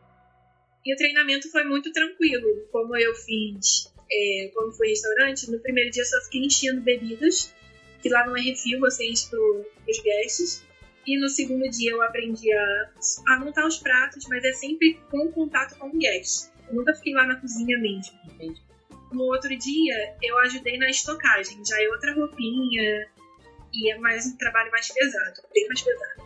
E 0.86 0.94
o 0.94 0.98
treinamento 0.98 1.52
foi 1.52 1.66
muito 1.66 1.92
tranquilo. 1.92 2.66
Como 2.72 2.96
eu 2.96 3.14
fiz 3.14 3.92
é, 4.10 4.52
quando 4.54 4.72
fui 4.78 4.88
restaurante, 4.88 5.52
no 5.52 5.60
primeiro 5.60 5.92
dia 5.92 6.02
eu 6.02 6.08
só 6.08 6.22
fiquei 6.22 6.46
enchendo 6.46 6.82
bebidas 6.82 7.54
que 8.02 8.10
lá 8.10 8.26
não 8.26 8.36
é 8.36 8.42
refil, 8.42 8.80
você 8.80 9.08
enche 9.08 9.30
pro, 9.30 9.66
pros 9.84 10.00
guests. 10.02 10.66
E 11.06 11.20
no 11.20 11.30
segundo 11.30 11.70
dia 11.70 11.92
eu 11.92 12.02
aprendi 12.02 12.52
a, 12.52 12.90
a 13.28 13.40
montar 13.40 13.66
os 13.66 13.78
pratos, 13.78 14.28
mas 14.28 14.44
é 14.44 14.52
sempre 14.52 15.00
com 15.10 15.32
contato 15.32 15.78
com 15.78 15.88
o 15.88 15.98
guest. 15.98 16.52
Eu 16.68 16.76
nunca 16.76 16.94
fiquei 16.96 17.14
lá 17.14 17.26
na 17.26 17.36
cozinha 17.36 17.78
mesmo. 17.80 18.18
Entendi. 18.34 18.62
No 19.12 19.24
outro 19.24 19.56
dia 19.58 20.16
eu 20.22 20.38
ajudei 20.40 20.78
na 20.78 20.90
estocagem, 20.90 21.64
já 21.66 21.82
é 21.82 21.88
outra 21.90 22.14
roupinha 22.14 23.10
e 23.74 23.92
é 23.92 23.98
mais 23.98 24.26
um 24.26 24.38
trabalho 24.38 24.72
mais 24.72 24.92
pesado, 24.92 25.42
bem 25.54 25.68
mais 25.68 25.82
pesado. 25.82 26.22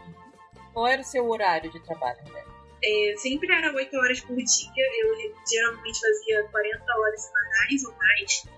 Qual 0.73 0.87
era 0.87 1.01
o 1.01 1.05
seu 1.05 1.27
horário 1.29 1.71
de 1.71 1.79
trabalho, 1.83 2.19
né? 2.31 2.43
É, 2.83 3.15
sempre 3.17 3.51
era 3.51 3.73
8 3.73 3.97
horas 3.97 4.19
por 4.19 4.35
dia, 4.35 4.85
eu 5.01 5.33
geralmente 5.49 5.99
fazia 5.99 6.43
40 6.51 6.97
horas 6.99 7.21
semanais 7.21 7.85
ou 7.85 7.93
mais 7.93 8.55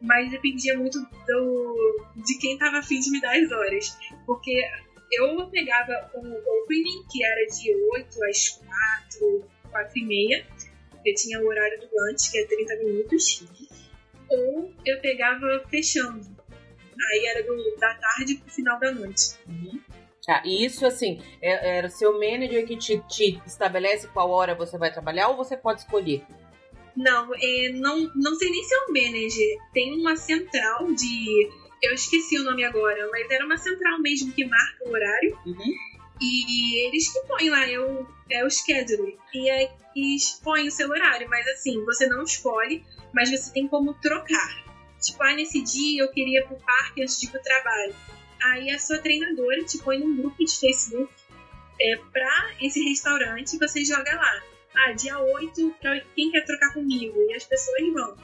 mas 0.00 0.30
dependia 0.30 0.78
muito 0.78 0.98
do, 0.98 2.04
de 2.16 2.38
quem 2.38 2.54
estava 2.54 2.78
afim 2.78 2.98
de 2.98 3.10
me 3.10 3.20
dar 3.20 3.36
as 3.36 3.52
horas. 3.52 3.96
Porque 4.26 4.62
eu 5.12 5.46
pegava 5.50 6.10
o 6.14 6.62
opening, 6.62 7.04
que 7.10 7.24
era 7.24 7.46
de 7.46 7.74
8 7.92 8.24
às 8.24 8.48
4, 8.48 9.44
4 9.70 9.98
e 9.98 10.04
meia, 10.04 10.46
porque 10.90 11.14
tinha 11.14 11.40
o 11.40 11.46
horário 11.46 11.78
do 11.80 11.86
lunch, 11.86 12.30
que 12.30 12.38
é 12.38 12.46
30 12.46 12.76
minutos, 12.76 13.44
ou 14.30 14.72
eu 14.84 15.00
pegava 15.00 15.62
fechando. 15.68 16.20
Aí 17.12 17.26
era 17.26 17.42
do, 17.42 17.76
da 17.78 17.94
tarde 17.94 18.36
pro 18.36 18.52
final 18.52 18.78
da 18.78 18.92
noite. 18.92 19.38
Uhum. 19.48 19.80
Ah, 20.28 20.42
isso 20.44 20.86
assim, 20.86 21.20
é, 21.42 21.78
era 21.78 21.88
o 21.88 21.90
seu 21.90 22.12
manager 22.12 22.64
que 22.66 22.76
te, 22.76 23.02
te 23.08 23.40
estabelece 23.46 24.06
qual 24.08 24.30
hora 24.30 24.54
você 24.54 24.78
vai 24.78 24.92
trabalhar 24.92 25.28
ou 25.28 25.36
você 25.36 25.56
pode 25.56 25.80
escolher? 25.80 26.22
Não, 26.96 27.30
é, 27.34 27.70
não, 27.70 28.10
não 28.14 28.34
sei 28.34 28.50
nem 28.50 28.62
se 28.62 28.74
é 28.74 28.78
um 28.78 28.92
manager. 28.92 29.58
Tem 29.72 29.98
uma 29.98 30.16
central 30.16 30.92
de. 30.92 31.48
Eu 31.82 31.94
esqueci 31.94 32.38
o 32.38 32.44
nome 32.44 32.62
agora, 32.62 33.08
mas 33.10 33.30
era 33.30 33.44
uma 33.44 33.56
central 33.56 33.98
mesmo 34.00 34.32
que 34.32 34.44
marca 34.44 34.84
o 34.84 34.90
horário. 34.90 35.38
Uhum. 35.46 35.74
E 36.20 36.86
eles 36.86 37.12
que 37.12 37.20
põem 37.26 37.48
lá, 37.48 37.66
é 37.66 37.78
o, 37.78 38.06
é 38.30 38.44
o 38.44 38.50
schedule. 38.50 39.18
E 39.32 39.50
aí 39.50 39.70
eles 39.96 40.40
põem 40.42 40.68
o 40.68 40.70
seu 40.70 40.88
horário, 40.88 41.28
mas 41.28 41.46
assim, 41.48 41.82
você 41.84 42.06
não 42.06 42.22
escolhe, 42.22 42.84
mas 43.12 43.30
você 43.30 43.52
tem 43.52 43.66
como 43.66 43.94
trocar. 43.94 44.64
Tipo, 45.00 45.22
ah, 45.22 45.34
nesse 45.34 45.62
dia 45.62 46.02
eu 46.02 46.10
queria 46.10 46.40
ir 46.40 46.46
pro 46.46 46.56
parque 46.56 47.02
antes 47.02 47.18
de 47.18 47.26
ir 47.26 47.30
pro 47.30 47.42
trabalho. 47.42 47.94
Aí 48.42 48.70
a 48.70 48.78
sua 48.78 48.98
treinadora 48.98 49.64
te 49.64 49.78
põe 49.78 49.98
num 49.98 50.16
grupo 50.16 50.44
de 50.44 50.58
Facebook 50.58 51.12
é, 51.80 51.96
pra 52.12 52.50
esse 52.60 52.82
restaurante 52.82 53.54
e 53.54 53.58
você 53.58 53.84
joga 53.84 54.14
lá. 54.14 54.42
Ah, 54.76 54.92
dia 54.92 55.18
8, 55.18 55.74
pra 55.80 56.00
quem 56.14 56.30
quer 56.30 56.44
trocar 56.44 56.72
comigo? 56.72 57.18
E 57.28 57.34
as 57.34 57.44
pessoas 57.44 57.92
vão. 57.92 58.16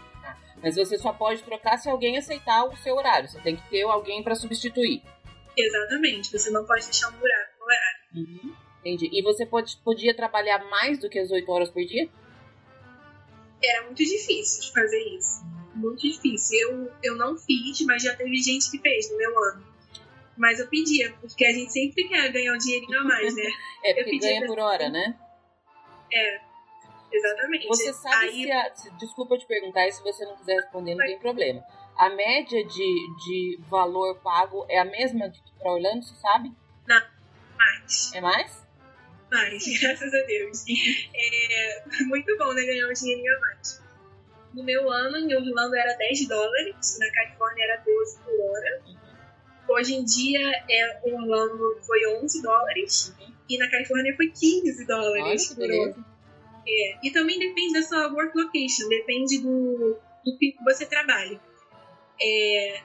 Mas 0.63 0.77
você 0.77 0.99
só 0.99 1.13
pode 1.13 1.43
trocar 1.43 1.79
se 1.79 1.89
alguém 1.89 2.17
aceitar 2.17 2.65
o 2.65 2.77
seu 2.77 2.95
horário. 2.97 3.29
Você 3.29 3.41
tem 3.41 3.57
que 3.57 3.69
ter 3.69 3.83
alguém 3.83 4.23
para 4.23 4.35
substituir. 4.35 5.03
Exatamente. 5.57 6.31
Você 6.33 6.51
não 6.51 6.65
pode 6.65 6.85
deixar 6.85 7.09
um 7.09 7.19
buraco. 7.19 7.56
Uhum. 8.16 8.55
Entendi. 8.81 9.11
E 9.12 9.22
você 9.22 9.44
pode, 9.44 9.76
podia 9.79 10.14
trabalhar 10.14 10.64
mais 10.70 10.98
do 10.98 11.09
que 11.09 11.18
as 11.18 11.31
8 11.31 11.50
horas 11.50 11.70
por 11.70 11.85
dia? 11.85 12.09
Era 13.62 13.83
muito 13.85 13.98
difícil 13.98 14.62
de 14.62 14.72
fazer 14.72 15.02
isso. 15.16 15.44
Muito 15.74 16.00
difícil. 16.02 16.59
Eu, 16.61 16.92
eu 17.02 17.16
não 17.16 17.37
fiz, 17.37 17.81
mas 17.83 18.02
já 18.02 18.14
teve 18.14 18.37
gente 18.37 18.70
que 18.70 18.79
fez 18.79 19.11
no 19.11 19.18
meu 19.18 19.31
ano. 19.44 19.66
Mas 20.37 20.61
eu 20.61 20.68
pedia, 20.68 21.12
porque 21.20 21.44
a 21.46 21.52
gente 21.52 21.72
sempre 21.72 22.07
quer 22.09 22.31
ganhar 22.31 22.52
um 22.52 22.59
dinheirinho 22.59 23.00
a 23.00 23.05
mais, 23.05 23.35
né? 23.35 23.42
é, 23.85 23.94
porque 23.94 24.18
ganha 24.18 24.46
por 24.46 24.59
hora, 24.59 24.88
né? 24.88 25.18
É, 26.12 26.40
exatamente. 27.11 27.66
Você 27.66 27.92
sabe 27.92 28.26
Aí... 28.26 28.42
se, 28.44 28.52
a, 28.52 28.74
se, 28.74 28.90
Desculpa 28.98 29.38
te 29.38 29.46
perguntar, 29.46 29.87
e 29.88 29.92
se 29.92 30.02
você 30.02 30.24
não 30.24 30.37
quiser 30.37 30.57
responder, 30.57 30.90
não 30.92 30.98
Mas... 30.98 31.11
tem 31.11 31.18
problema. 31.18 31.64
A 31.96 32.11
média 32.11 32.64
de, 32.64 33.16
de 33.24 33.59
valor 33.68 34.20
pago 34.20 34.66
é 34.68 34.79
a 34.79 34.85
mesma 34.85 35.33
para 35.59 35.72
Orlando, 35.72 36.05
você 36.05 36.14
sabe? 36.16 36.52
Não, 36.87 37.02
mais. 37.57 38.12
É 38.14 38.21
mais? 38.21 38.66
Mais, 39.31 39.64
graças 39.81 40.14
a 40.14 40.23
Deus. 40.23 40.64
É 41.14 42.05
muito 42.05 42.37
bom, 42.38 42.53
né, 42.53 42.64
ganhar 42.64 42.88
um 42.88 42.92
dinheirinho 42.92 43.37
a 43.37 43.40
mais. 43.40 43.83
No 44.55 44.64
meu 44.64 44.90
ano, 44.90 45.19
em 45.19 45.35
Orlando 45.35 45.77
era 45.77 45.95
10 45.95 46.29
dólares, 46.29 46.99
na 46.99 47.12
Califórnia 47.12 47.64
era 47.64 47.83
12 47.85 48.19
por 48.21 48.40
hora. 48.40 48.83
Hoje 49.69 49.95
em 49.95 50.05
dia, 50.05 50.64
é, 50.71 51.01
Orlando 51.05 51.79
foi 51.85 52.07
11 52.23 52.40
dólares 52.40 53.14
uhum. 53.19 53.33
e 53.49 53.59
na 53.59 53.69
Califórnia 53.69 54.16
foi 54.16 54.29
15 54.29 54.87
dólares 54.87 55.53
por 55.53 55.64
hora. 55.64 55.97
É, 56.66 56.99
e 57.03 57.11
também 57.11 57.38
depende 57.38 57.75
da 57.75 57.83
sua 57.83 58.12
work 58.12 58.37
location, 58.37 58.88
depende 58.88 59.38
do, 59.38 59.99
do 60.25 60.38
que 60.38 60.57
você 60.64 60.87
trabalha. 60.87 61.40
É, 62.21 62.81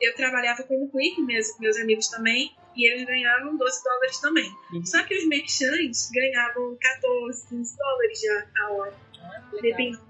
eu 0.00 0.14
trabalhava 0.14 0.62
como 0.64 0.90
quick, 0.90 1.20
meus, 1.22 1.58
meus 1.58 1.78
amigos 1.78 2.08
também, 2.08 2.54
e 2.76 2.86
eles 2.86 3.06
ganhavam 3.06 3.56
12 3.56 3.82
dólares 3.82 4.20
também. 4.20 4.50
Uhum. 4.72 4.84
Só 4.84 5.02
que 5.04 5.16
os 5.16 5.26
merchants 5.26 6.10
ganhavam 6.12 6.76
14, 6.80 7.48
15 7.48 7.76
dólares 7.76 8.20
já 8.20 8.46
a 8.60 8.72
hora. 8.72 8.94
Ah, 9.22 9.42
depende 9.60 9.96
do 9.96 10.04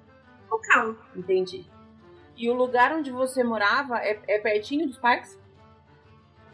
local. 0.51 0.97
Entendi. 1.15 1.65
E 2.37 2.51
o 2.51 2.55
lugar 2.55 2.93
onde 2.93 3.11
você 3.11 3.43
morava 3.43 3.99
é, 3.99 4.21
é 4.29 4.39
pertinho 4.39 4.87
dos 4.87 4.99
parques? 4.99 5.39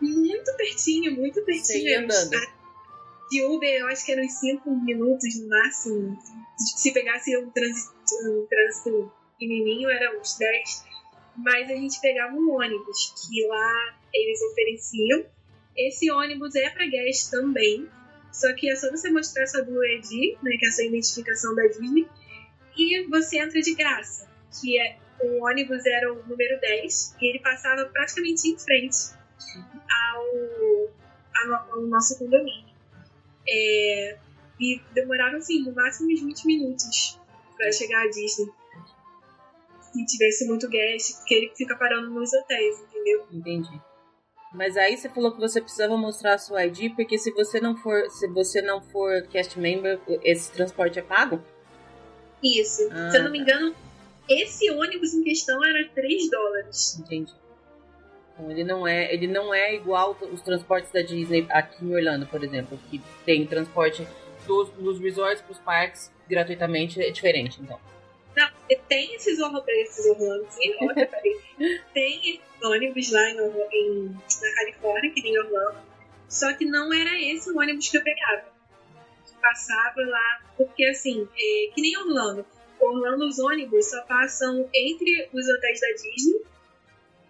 Muito 0.01 0.57
pertinho, 0.57 1.13
muito 1.13 1.43
pertinho. 1.45 1.89
Ia 1.89 2.01
andando? 2.01 2.63
De 3.31 3.45
Uber, 3.47 3.81
eu 3.81 3.87
acho 3.87 4.05
que 4.05 4.13
eram 4.13 4.29
5 4.29 4.71
minutos 4.71 5.41
no 5.41 5.49
máximo. 5.49 6.19
Se 6.59 6.93
pegasse 6.93 7.37
um 7.39 7.51
trânsito, 7.51 7.95
um 8.27 8.47
trânsito 8.47 9.13
pequenininho, 9.39 9.89
era 9.89 10.19
uns 10.19 10.37
10. 10.37 10.85
Mas 11.37 11.71
a 11.71 11.75
gente 11.75 11.99
pegava 12.01 12.35
um 12.35 12.51
ônibus, 12.51 13.15
que 13.27 13.47
lá 13.47 13.97
eles 14.13 14.41
ofereciam. 14.43 15.25
Esse 15.77 16.11
ônibus 16.11 16.55
é 16.55 16.69
para 16.71 16.87
guest 16.87 17.31
também, 17.31 17.89
só 18.33 18.53
que 18.55 18.71
é 18.71 18.77
só 18.77 18.91
você 18.91 19.11
mostrar 19.11 19.47
sua 19.47 19.63
Blue 19.63 19.85
ID, 19.85 20.39
né, 20.43 20.57
que 20.59 20.67
é 20.67 20.69
a 20.69 20.73
sua 20.73 20.85
identificação 20.85 21.55
da 21.55 21.67
Disney, 21.67 22.09
e 22.77 23.07
você 23.09 23.39
entra 23.39 23.61
de 23.61 23.75
graça, 23.75 24.29
que 24.61 24.79
é 24.79 24.99
o 25.21 25.45
ônibus 25.45 25.87
era 25.87 26.13
o 26.13 26.27
número 26.27 26.61
10, 26.61 27.17
e 27.21 27.27
ele 27.27 27.39
passava 27.39 27.85
praticamente 27.87 28.49
em 28.49 28.59
frente 28.59 29.13
ao, 29.89 31.55
ao, 31.55 31.73
ao 31.73 31.83
nosso 31.83 32.19
condomínio. 32.19 32.73
É, 33.49 34.19
e 34.61 34.81
demoraram, 34.95 35.39
assim, 35.39 35.61
no 35.63 35.73
máximo 35.75 36.13
uns 36.13 36.21
20 36.21 36.47
minutos 36.47 37.19
para 37.57 37.73
chegar 37.73 38.03
à 38.05 38.09
Disney. 38.09 38.51
Se 39.81 40.07
tivesse 40.07 40.47
muito 40.47 40.69
guest, 40.69 41.17
porque 41.17 41.35
ele 41.35 41.53
fica 41.57 41.77
parando 41.77 42.11
nos 42.11 42.33
hotéis, 42.33 42.81
entendeu? 42.81 43.27
Entendi. 43.31 43.81
Mas 44.55 44.77
aí 44.77 44.97
você 44.97 45.09
falou 45.09 45.33
que 45.33 45.41
você 45.41 45.61
precisava 45.61 45.97
mostrar 45.97 46.35
a 46.35 46.39
sua 46.39 46.67
ID, 46.67 46.95
porque 46.95 47.17
se 47.17 47.31
você 47.33 47.61
não 47.61 47.77
for, 47.77 48.09
se 48.11 48.29
você 48.29 48.61
não 48.61 48.83
for 48.83 49.23
cast 49.29 49.59
member, 49.59 49.99
esse 50.23 50.53
transporte 50.53 50.99
é 50.99 51.03
pago? 51.03 51.43
Isso. 52.43 52.89
Ah, 52.91 53.11
se 53.11 53.17
eu 53.17 53.25
não 53.25 53.31
me 53.31 53.45
tá. 53.45 53.51
engano, 53.51 53.75
esse 54.29 54.71
ônibus 54.71 55.15
em 55.15 55.23
questão 55.23 55.65
era 55.65 55.89
3 55.95 56.31
dólares. 56.31 56.99
Entendi. 56.99 57.33
Então 58.35 58.51
ele 58.51 58.65
não 58.65 58.87
é, 58.87 59.13
ele 59.13 59.27
não 59.27 59.55
é 59.55 59.75
igual 59.75 60.17
os 60.33 60.43
transportes 60.43 60.91
da 60.93 61.03
Disney 61.03 61.47
aqui 61.51 61.85
em 61.85 61.95
Orlando, 61.95 62.27
por 62.27 62.43
exemplo, 62.43 62.79
que 62.91 63.01
tem 63.25 63.47
transporte 63.47 64.07
dos, 64.47 64.69
dos 64.71 64.99
resorts 64.99 65.43
para 65.43 65.53
os 65.53 65.59
parques 65.59 66.13
gratuitamente, 66.29 67.01
é 67.01 67.11
diferente, 67.11 67.61
então. 67.61 67.79
Não, 68.37 68.49
tem 68.89 69.15
esses, 69.15 69.39
esses 69.39 70.07
Orlando, 70.07 70.49
tem 71.95 72.41
ônibus 72.63 73.11
lá 73.11 73.29
em, 73.29 73.37
em, 73.37 74.05
na 74.41 74.55
Califórnia, 74.55 75.11
que 75.11 75.23
nem 75.23 75.39
Orlando, 75.39 75.79
só 76.29 76.53
que 76.55 76.65
não 76.65 76.93
era 76.93 77.21
esse 77.21 77.51
o 77.51 77.59
ônibus 77.59 77.89
que 77.89 77.97
eu 77.97 78.03
pegava. 78.03 78.53
Passava 79.41 80.01
lá, 80.03 80.43
porque 80.57 80.85
assim, 80.85 81.29
é, 81.37 81.71
que 81.75 81.83
nem 81.83 81.97
Orlando. 81.99 82.47
Orlando, 82.81 83.27
os 83.27 83.39
ônibus 83.39 83.91
só 83.91 84.03
passam 84.03 84.69
entre 84.75 85.29
os 85.33 85.49
hotéis 85.49 85.81
da 85.81 85.89
Disney 85.89 86.43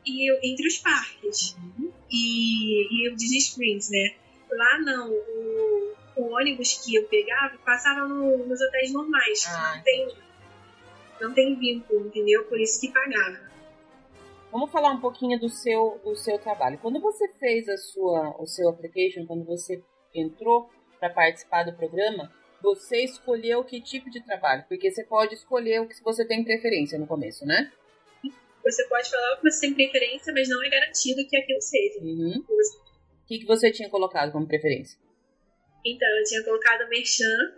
e 0.07 0.53
entre 0.53 0.67
os 0.67 0.79
parques. 0.79 1.57
Uhum. 1.57 1.93
E, 2.11 2.89
e 2.91 3.09
o 3.09 3.17
Disney 3.17 3.39
Springs, 3.39 3.91
né? 3.91 4.15
Lá 4.51 4.79
não, 4.81 5.11
o, 5.11 5.95
o, 6.17 6.35
ônibus 6.35 6.75
que 6.85 6.95
eu 6.95 7.05
pegava 7.05 7.57
passava 7.65 8.07
no, 8.07 8.47
nos 8.47 8.61
hotéis 8.61 8.93
normais. 8.93 9.45
Ah, 9.49 9.77
não, 9.77 9.83
tem, 9.83 10.09
não 11.21 11.33
tem 11.33 11.59
vínculo, 11.59 12.07
entendeu? 12.07 12.45
Por 12.45 12.61
isso 12.61 12.81
que 12.81 12.93
pagava. 12.93 13.53
Vamos 14.51 14.71
falar 14.71 14.91
um 14.91 15.01
pouquinho 15.01 15.39
do 15.41 15.49
seu, 15.49 16.01
do 16.05 16.15
seu 16.15 16.39
trabalho. 16.39 16.79
Quando 16.79 17.01
você 17.01 17.27
fez 17.39 17.69
a 17.69 17.77
sua, 17.79 18.37
o 18.39 18.47
seu 18.47 18.69
application, 18.69 19.27
quando 19.27 19.45
você 19.45 19.83
entrou 20.15 20.69
para 21.01 21.09
participar 21.09 21.65
do 21.65 21.75
programa, 21.75 22.31
você 22.63 23.03
escolheu 23.03 23.65
que 23.65 23.81
tipo 23.81 24.11
de 24.11 24.23
trabalho? 24.23 24.65
Porque 24.69 24.91
você 24.91 25.05
pode 25.05 25.35
escolher 25.35 25.81
o 25.81 25.89
que 25.89 26.03
você 26.03 26.25
tem 26.25 26.45
preferência 26.45 26.99
no 26.99 27.07
começo, 27.07 27.47
né? 27.47 27.73
Você 28.63 28.87
pode 28.89 29.11
falar 29.11 29.35
o 29.35 29.37
que 29.41 29.51
você 29.51 29.61
tem 29.61 29.75
preferência, 29.75 30.33
mas 30.33 30.49
não 30.49 30.63
é 30.63 30.69
garantido 30.69 31.27
que 31.27 31.37
aquilo 31.37 31.61
seja. 31.61 31.99
Uhum. 32.01 32.45
O 32.49 33.27
que, 33.27 33.39
que 33.41 33.47
você 33.47 33.73
tinha 33.73 33.89
colocado 33.89 34.31
como 34.31 34.47
preferência? 34.47 34.99
Então, 35.85 36.09
eu 36.19 36.25
tinha 36.25 36.45
colocado 36.45 36.89
Merchan, 36.89 37.53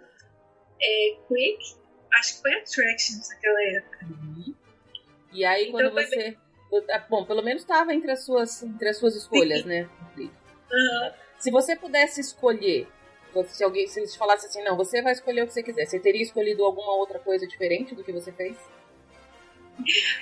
é, 0.81 1.17
Quick, 1.29 1.84
acho 2.14 2.37
que 2.37 2.42
foi 2.42 2.55
Attractions 2.55 3.29
naquela 3.29 3.62
época. 3.62 4.07
Uhum. 4.07 4.55
E 5.33 5.44
aí, 5.44 5.68
então, 5.68 5.81
quando 5.81 5.94
você. 5.94 6.16
Bem... 6.16 6.38
Ah, 6.90 7.07
bom, 7.09 7.24
pelo 7.24 7.42
menos 7.42 7.62
estava 7.62 7.94
entre 7.94 8.11
as 8.11 8.24
suas, 8.24 8.62
entre 8.62 8.88
as 8.88 8.96
suas 8.96 9.14
escolhas, 9.14 9.62
Sim. 9.62 9.68
né? 9.68 9.88
Uhum. 10.16 11.11
Se 11.38 11.50
você 11.50 11.77
pudesse 11.77 12.20
escolher, 12.20 12.88
se 13.48 13.62
alguém 13.62 13.87
se 13.87 14.00
eles 14.00 14.16
falasse 14.16 14.46
assim, 14.46 14.62
não, 14.62 14.77
você 14.77 15.03
vai 15.03 15.12
escolher 15.12 15.42
o 15.42 15.46
que 15.46 15.53
você 15.53 15.62
quiser, 15.62 15.87
você 15.87 16.00
teria 16.00 16.22
escolhido 16.22 16.64
alguma 16.64 16.96
outra 16.96 17.18
coisa 17.18 17.46
diferente 17.46 17.94
do 17.94 18.03
que 18.03 18.12
você 18.12 18.33
fez? 18.33 18.57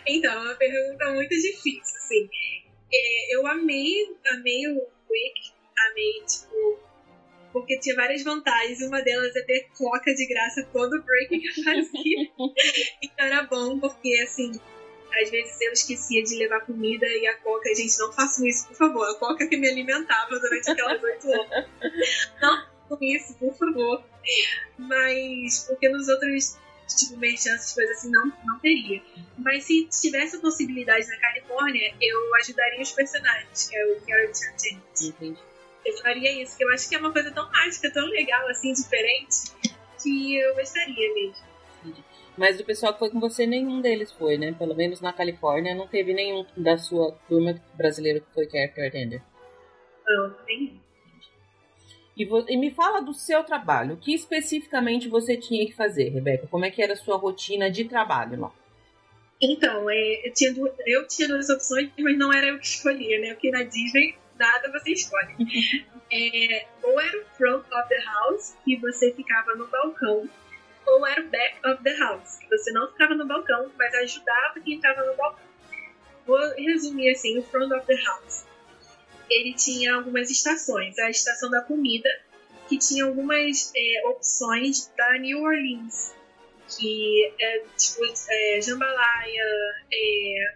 Então, 0.07 0.33
é 0.33 0.39
uma 0.39 0.55
pergunta 0.55 1.11
muito 1.13 1.31
difícil, 1.31 1.97
assim. 1.99 2.29
É, 2.93 3.37
eu 3.37 3.47
amei, 3.47 4.15
amei 4.33 4.67
o 4.69 4.87
Quick, 5.09 5.53
amei, 5.91 6.23
tipo, 6.27 6.82
porque 7.53 7.79
tinha 7.79 7.95
várias 7.95 8.23
vantagens. 8.23 8.81
Uma 8.83 9.03
delas 9.03 9.35
é 9.37 9.43
ter 9.43 9.69
coca 9.77 10.15
de 10.15 10.27
graça 10.27 10.67
todo 10.73 10.97
o 10.97 11.03
break 11.03 11.39
que 11.39 11.49
eu 11.49 11.65
fazia. 11.65 12.31
então 13.03 13.27
era 13.27 13.43
bom, 13.45 13.79
porque, 13.79 14.15
assim, 14.23 14.53
às 15.21 15.31
vezes 15.31 15.61
eu 15.61 15.73
esquecia 15.73 16.23
de 16.23 16.37
levar 16.37 16.61
comida 16.61 17.07
e 17.07 17.27
a 17.27 17.37
coca, 17.39 17.75
gente, 17.75 17.99
não 17.99 18.13
façam 18.13 18.47
isso, 18.47 18.69
por 18.69 18.77
favor. 18.77 19.09
A 19.09 19.15
coca 19.15 19.47
que 19.47 19.57
me 19.57 19.69
alimentava 19.69 20.39
durante 20.39 20.71
aquelas 20.71 21.03
oito 21.03 21.29
horas. 21.29 21.67
Não 22.41 22.67
façam 22.89 22.99
isso, 23.03 23.35
por 23.35 23.55
favor. 23.57 24.05
Mas, 24.79 25.67
porque 25.69 25.89
nos 25.89 26.09
outros 26.09 26.57
tipo, 26.95 27.25
essas 27.25 27.73
coisas 27.73 27.99
assim, 27.99 28.11
não, 28.11 28.33
não 28.45 28.59
teria. 28.59 29.03
Mas 29.39 29.65
se 29.65 29.89
tivesse 29.89 30.37
a 30.37 30.41
possibilidade 30.41 31.07
na 31.09 31.17
Califórnia, 31.19 31.95
eu 32.01 32.35
ajudaria 32.37 32.83
os 32.83 32.93
personagens, 32.93 33.69
que 33.69 33.77
é 33.77 33.87
o 33.87 34.01
Carrot 34.01 34.39
James. 34.39 35.03
Entendi. 35.03 35.52
Eu 35.85 35.97
faria 35.99 36.43
isso, 36.43 36.57
que 36.57 36.65
eu 36.65 36.71
acho 36.71 36.89
que 36.89 36.95
é 36.95 36.99
uma 36.99 37.13
coisa 37.13 37.31
tão 37.33 37.51
mágica, 37.51 37.91
tão 37.93 38.05
legal, 38.07 38.49
assim, 38.49 38.73
diferente, 38.73 39.53
que 40.03 40.37
eu 40.37 40.55
gostaria 40.55 41.15
mesmo. 41.15 41.53
Mas 42.37 42.57
do 42.57 42.65
pessoal 42.65 42.93
que 42.93 42.99
foi 42.99 43.11
com 43.11 43.21
você, 43.21 43.47
nenhum 43.47 43.81
deles 43.81 44.11
foi, 44.13 44.39
né? 44.39 44.55
Pelo 44.59 44.75
menos 44.75 45.01
na 45.01 45.13
Califórnia, 45.13 45.75
não 45.75 45.87
teve 45.87 46.15
nenhum 46.15 46.47
da 46.57 46.79
sua 46.79 47.13
turma 47.29 47.61
brasileira 47.75 48.21
que 48.21 48.33
foi 48.33 48.49
character 48.49 48.89
attender. 48.89 49.23
Não, 50.07 50.35
nenhum. 50.47 50.81
E, 52.17 52.25
e, 52.25 52.57
me 52.57 52.71
fala 52.71 53.01
do 53.01 53.15
seu 53.15 53.43
trabalho. 53.43 53.95
O 53.95 53.97
que 53.97 54.15
especificamente 54.15 55.09
você 55.09 55.37
tinha 55.37 55.67
que 55.67 55.73
fazer, 55.75 56.11
Rebeca? 56.11 56.47
Como 56.47 56.65
é 56.65 56.71
que 56.71 56.83
era 56.83 56.93
a 56.93 56.97
sua 56.97 57.17
rotina 57.17 57.71
de 57.71 57.85
trabalho 57.85 58.41
lá? 58.41 58.53
Então, 59.41 59.91
é, 59.91 60.29
eu, 60.29 60.33
tinha 60.33 60.53
duas, 60.55 60.73
eu 60.87 61.09
tinha 61.09 61.27
duas 61.27 61.49
opções, 61.49 61.91
mas 61.99 62.17
não 62.17 62.33
era 62.33 62.49
eu 62.49 62.59
que 62.59 62.67
escolhia, 62.67 63.19
né? 63.19 63.33
Porque 63.33 63.51
na 63.51 63.63
Disney, 63.65 64.15
nada 64.43 64.73
você 64.73 64.93
escolhe. 64.93 65.35
é, 66.11 66.67
ou 66.83 67.01
era 67.01 67.21
o 67.21 67.25
front 67.37 67.65
of 67.73 67.89
the 67.89 68.05
house, 68.05 68.57
que 68.65 68.77
você 68.77 69.13
ficava 69.13 69.55
no 69.55 69.69
balcão, 69.69 70.29
ou 70.85 71.07
era 71.07 71.23
o 71.23 71.29
back 71.29 71.67
of 71.67 71.83
the 71.85 71.97
house, 71.97 72.39
que 72.39 72.49
você 72.49 72.73
não 72.73 72.91
ficava 72.91 73.15
no 73.15 73.27
balcão, 73.27 73.71
mas 73.79 73.95
ajudava 73.95 74.61
quem 74.61 74.77
estava 74.77 75.05
no 75.05 75.17
balcão. 75.17 75.45
Vou 76.27 76.39
resumir 76.57 77.11
assim, 77.11 77.39
o 77.39 77.43
front 77.43 77.71
of 77.73 77.87
the 77.87 77.97
house. 78.03 78.45
Ele 79.31 79.55
tinha 79.55 79.95
algumas 79.95 80.31
estações. 80.31 80.99
A 80.99 81.09
estação 81.09 81.51
da 81.51 81.63
comida, 81.63 82.09
que 82.69 82.79
tinha 82.79 83.05
algumas 83.05 83.73
é, 83.75 84.07
opções 84.09 84.93
da 84.97 85.19
New 85.19 85.43
Orleans, 85.43 86.15
que 86.69 87.33
é 87.41 87.65
tipo 87.77 88.03
é, 88.29 88.61
jambalaya, 88.61 89.45
é, 89.93 90.55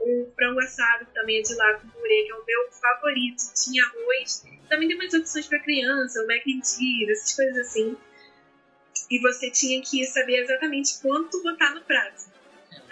um 0.00 0.32
frango 0.34 0.60
assado 0.60 1.06
também 1.12 1.38
é 1.38 1.42
de 1.42 1.54
lá 1.54 1.74
com 1.74 1.88
purê, 1.88 2.24
que 2.24 2.32
é 2.32 2.34
o 2.34 2.44
meu 2.44 2.70
favorito. 2.72 3.42
Tinha 3.54 3.84
arroz. 3.84 4.44
Também 4.68 4.88
tem 4.88 4.96
umas 4.96 5.12
opções 5.12 5.46
para 5.46 5.58
criança, 5.60 6.22
o 6.22 6.26
mac 6.26 6.42
and 6.46 6.64
cheese, 6.64 7.10
essas 7.10 7.34
coisas 7.34 7.58
assim. 7.58 7.96
E 9.10 9.20
você 9.20 9.50
tinha 9.50 9.82
que 9.82 10.04
saber 10.06 10.36
exatamente 10.42 11.00
quanto 11.02 11.42
botar 11.42 11.74
no 11.74 11.82
prato. 11.82 12.30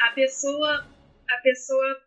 A 0.00 0.10
pessoa, 0.10 0.86
a 1.30 1.36
pessoa, 1.42 2.02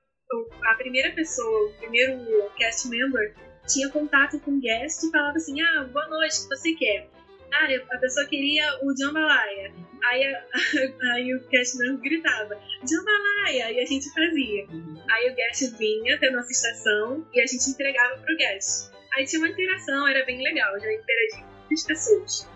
a 0.66 0.76
primeira 0.76 1.14
pessoa, 1.14 1.70
o 1.70 1.74
primeiro 1.74 2.52
cast 2.58 2.88
member 2.90 3.34
tinha 3.68 3.90
contato 3.90 4.40
com 4.40 4.52
o 4.52 4.60
guest 4.60 5.04
e 5.04 5.12
falava 5.12 5.38
assim: 5.38 5.62
Ah, 5.62 5.84
boa 5.92 6.08
noite, 6.08 6.40
o 6.40 6.44
que 6.44 6.56
você 6.56 6.74
quer? 6.74 7.08
Ah, 7.54 7.68
a 7.96 7.98
pessoa 7.98 8.26
queria 8.28 8.64
o 8.82 8.96
jambalaya. 8.98 9.74
Aí, 10.04 10.24
aí 11.14 11.36
o 11.36 11.48
guest 11.50 11.76
gritava, 12.02 12.60
jambalaya! 12.90 13.72
E 13.72 13.80
a 13.80 13.86
gente 13.86 14.10
fazia. 14.14 14.68
Aí 15.12 15.30
o 15.30 15.36
guest 15.36 15.78
vinha 15.78 16.16
até 16.16 16.30
a 16.30 16.32
nossa 16.32 16.52
estação 16.52 17.26
e 17.34 17.42
a 17.42 17.46
gente 17.46 17.70
entregava 17.70 18.18
pro 18.22 18.38
guest. 18.38 18.92
Aí 19.14 19.26
tinha 19.26 19.42
uma 19.42 19.50
interação, 19.50 20.08
era 20.08 20.26
bem 20.26 20.42
legal, 20.42 20.80
já 20.80 20.92
interagi 20.92 21.44
com 21.68 21.74
as 21.74 21.84
pessoas. 21.84 22.48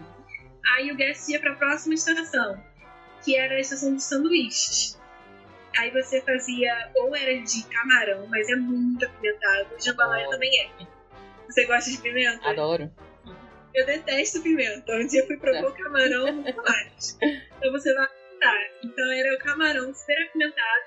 Aí 0.65 0.91
o 0.91 0.95
guest 0.95 1.27
ia 1.29 1.39
pra 1.39 1.55
próxima 1.55 1.93
estação, 1.93 2.63
que 3.23 3.35
era 3.35 3.55
a 3.55 3.59
estação 3.59 3.95
de 3.95 4.01
sanduíches. 4.01 4.99
Aí 5.77 5.91
você 5.91 6.21
fazia, 6.21 6.91
ou 6.95 7.13
era 7.15 7.37
de 7.41 7.63
camarão, 7.65 8.25
mas 8.27 8.47
é 8.49 8.55
muito 8.55 9.05
apimentado. 9.05 9.69
Jambalaya 9.83 10.29
também 10.29 10.49
é. 10.61 10.69
Você 11.47 11.65
gosta 11.65 11.91
de 11.91 11.97
pimenta? 11.97 12.49
Adoro. 12.49 12.91
Eu 13.75 13.85
detesto 13.85 14.41
pimenta. 14.41 14.95
Um 14.95 15.05
dia 15.05 15.27
fui 15.27 15.37
provar 15.37 15.67
o 15.67 15.73
camarão 15.73 16.31
muito 16.33 16.63
mais. 16.63 17.17
Então 17.57 17.71
você 17.73 17.93
vai 17.93 18.07
gostar. 18.07 18.57
Então 18.81 19.11
era 19.11 19.35
o 19.35 19.39
camarão 19.39 19.93
super 19.93 20.17
apimentado. 20.23 20.85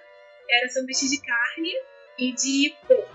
Era 0.51 0.69
sanduíche 0.71 1.11
de 1.11 1.21
carne 1.21 1.73
e 2.19 2.33
de 2.33 2.75
porco. 2.87 3.15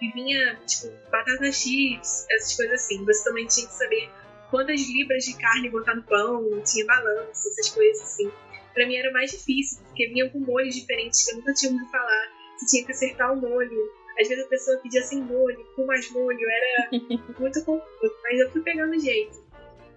E 0.00 0.12
vinha, 0.12 0.56
tipo, 0.66 0.90
batata 1.10 1.52
chips, 1.52 2.26
essas 2.30 2.56
coisas 2.56 2.82
assim. 2.82 3.04
Você 3.04 3.24
também 3.24 3.46
tinha 3.46 3.66
que 3.66 3.74
saber 3.74 4.10
quantas 4.50 4.80
libras 4.80 5.24
de 5.24 5.36
carne 5.38 5.68
botar 5.68 5.94
no 5.94 6.02
pão, 6.02 6.62
tinha 6.62 6.86
balança, 6.86 7.48
essas 7.50 7.68
coisas 7.68 8.02
assim. 8.02 8.32
Pra 8.72 8.86
mim 8.86 8.96
era 8.96 9.10
mais 9.12 9.30
difícil, 9.30 9.82
porque 9.84 10.08
vinha 10.08 10.28
com 10.30 10.38
molhos 10.38 10.74
diferentes 10.74 11.24
que 11.24 11.32
eu 11.32 11.36
nunca 11.36 11.52
tinha 11.52 11.72
ouvido 11.72 11.90
falar. 11.90 12.28
Você 12.56 12.66
tinha 12.66 12.86
que 12.86 12.92
acertar 12.92 13.32
o 13.32 13.36
molho 13.36 13.92
às 14.18 14.28
vezes 14.28 14.44
a 14.44 14.48
pessoa 14.48 14.78
pedia 14.78 15.02
sem 15.02 15.22
molho, 15.22 15.62
com 15.74 15.84
mais 15.84 16.10
molho, 16.10 16.40
era 16.40 16.90
muito 17.38 17.64
confuso, 17.64 18.14
mas 18.22 18.40
eu 18.40 18.50
fui 18.50 18.62
pegando 18.62 18.98
jeito. 18.98 19.44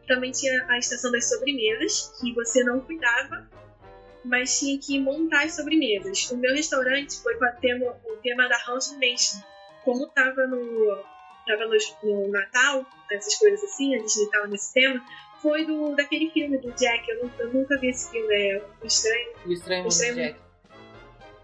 Também 0.07 0.31
tinha 0.31 0.65
a 0.67 0.77
estação 0.77 1.11
das 1.11 1.29
sobremesas, 1.29 2.13
que 2.19 2.33
você 2.33 2.63
não 2.63 2.81
cuidava, 2.81 3.47
mas 4.25 4.59
tinha 4.59 4.77
que 4.79 4.99
montar 4.99 5.43
as 5.43 5.55
sobremesas. 5.55 6.29
O 6.31 6.37
meu 6.37 6.53
restaurante 6.53 7.21
foi 7.21 7.35
com 7.35 7.45
tema, 7.61 7.95
o 8.05 8.17
tema 8.17 8.47
da 8.49 8.57
Nation. 8.97 9.39
Como 9.83 10.07
tava 10.07 10.47
no, 10.47 11.03
tava 11.47 11.65
no, 11.65 11.77
no, 12.03 12.27
Natal, 12.29 12.85
essas 13.11 13.35
coisas 13.35 13.63
assim, 13.63 13.95
a 13.95 13.99
Disney 13.99 14.29
tava 14.29 14.47
nesse 14.47 14.73
tema, 14.73 15.03
foi 15.41 15.65
do, 15.65 15.95
daquele 15.95 16.29
filme 16.31 16.57
do 16.57 16.71
Jack. 16.71 17.09
Eu, 17.09 17.31
eu 17.39 17.53
nunca 17.53 17.77
vi 17.77 17.89
esse 17.89 18.11
filme, 18.11 18.33
é 18.33 18.61
O 18.81 18.85
Estranho. 18.85 19.29
O 19.45 19.51
Estranho, 19.51 19.85
o 19.85 19.87
Estranho 19.87 20.15
Jack. 20.15 20.39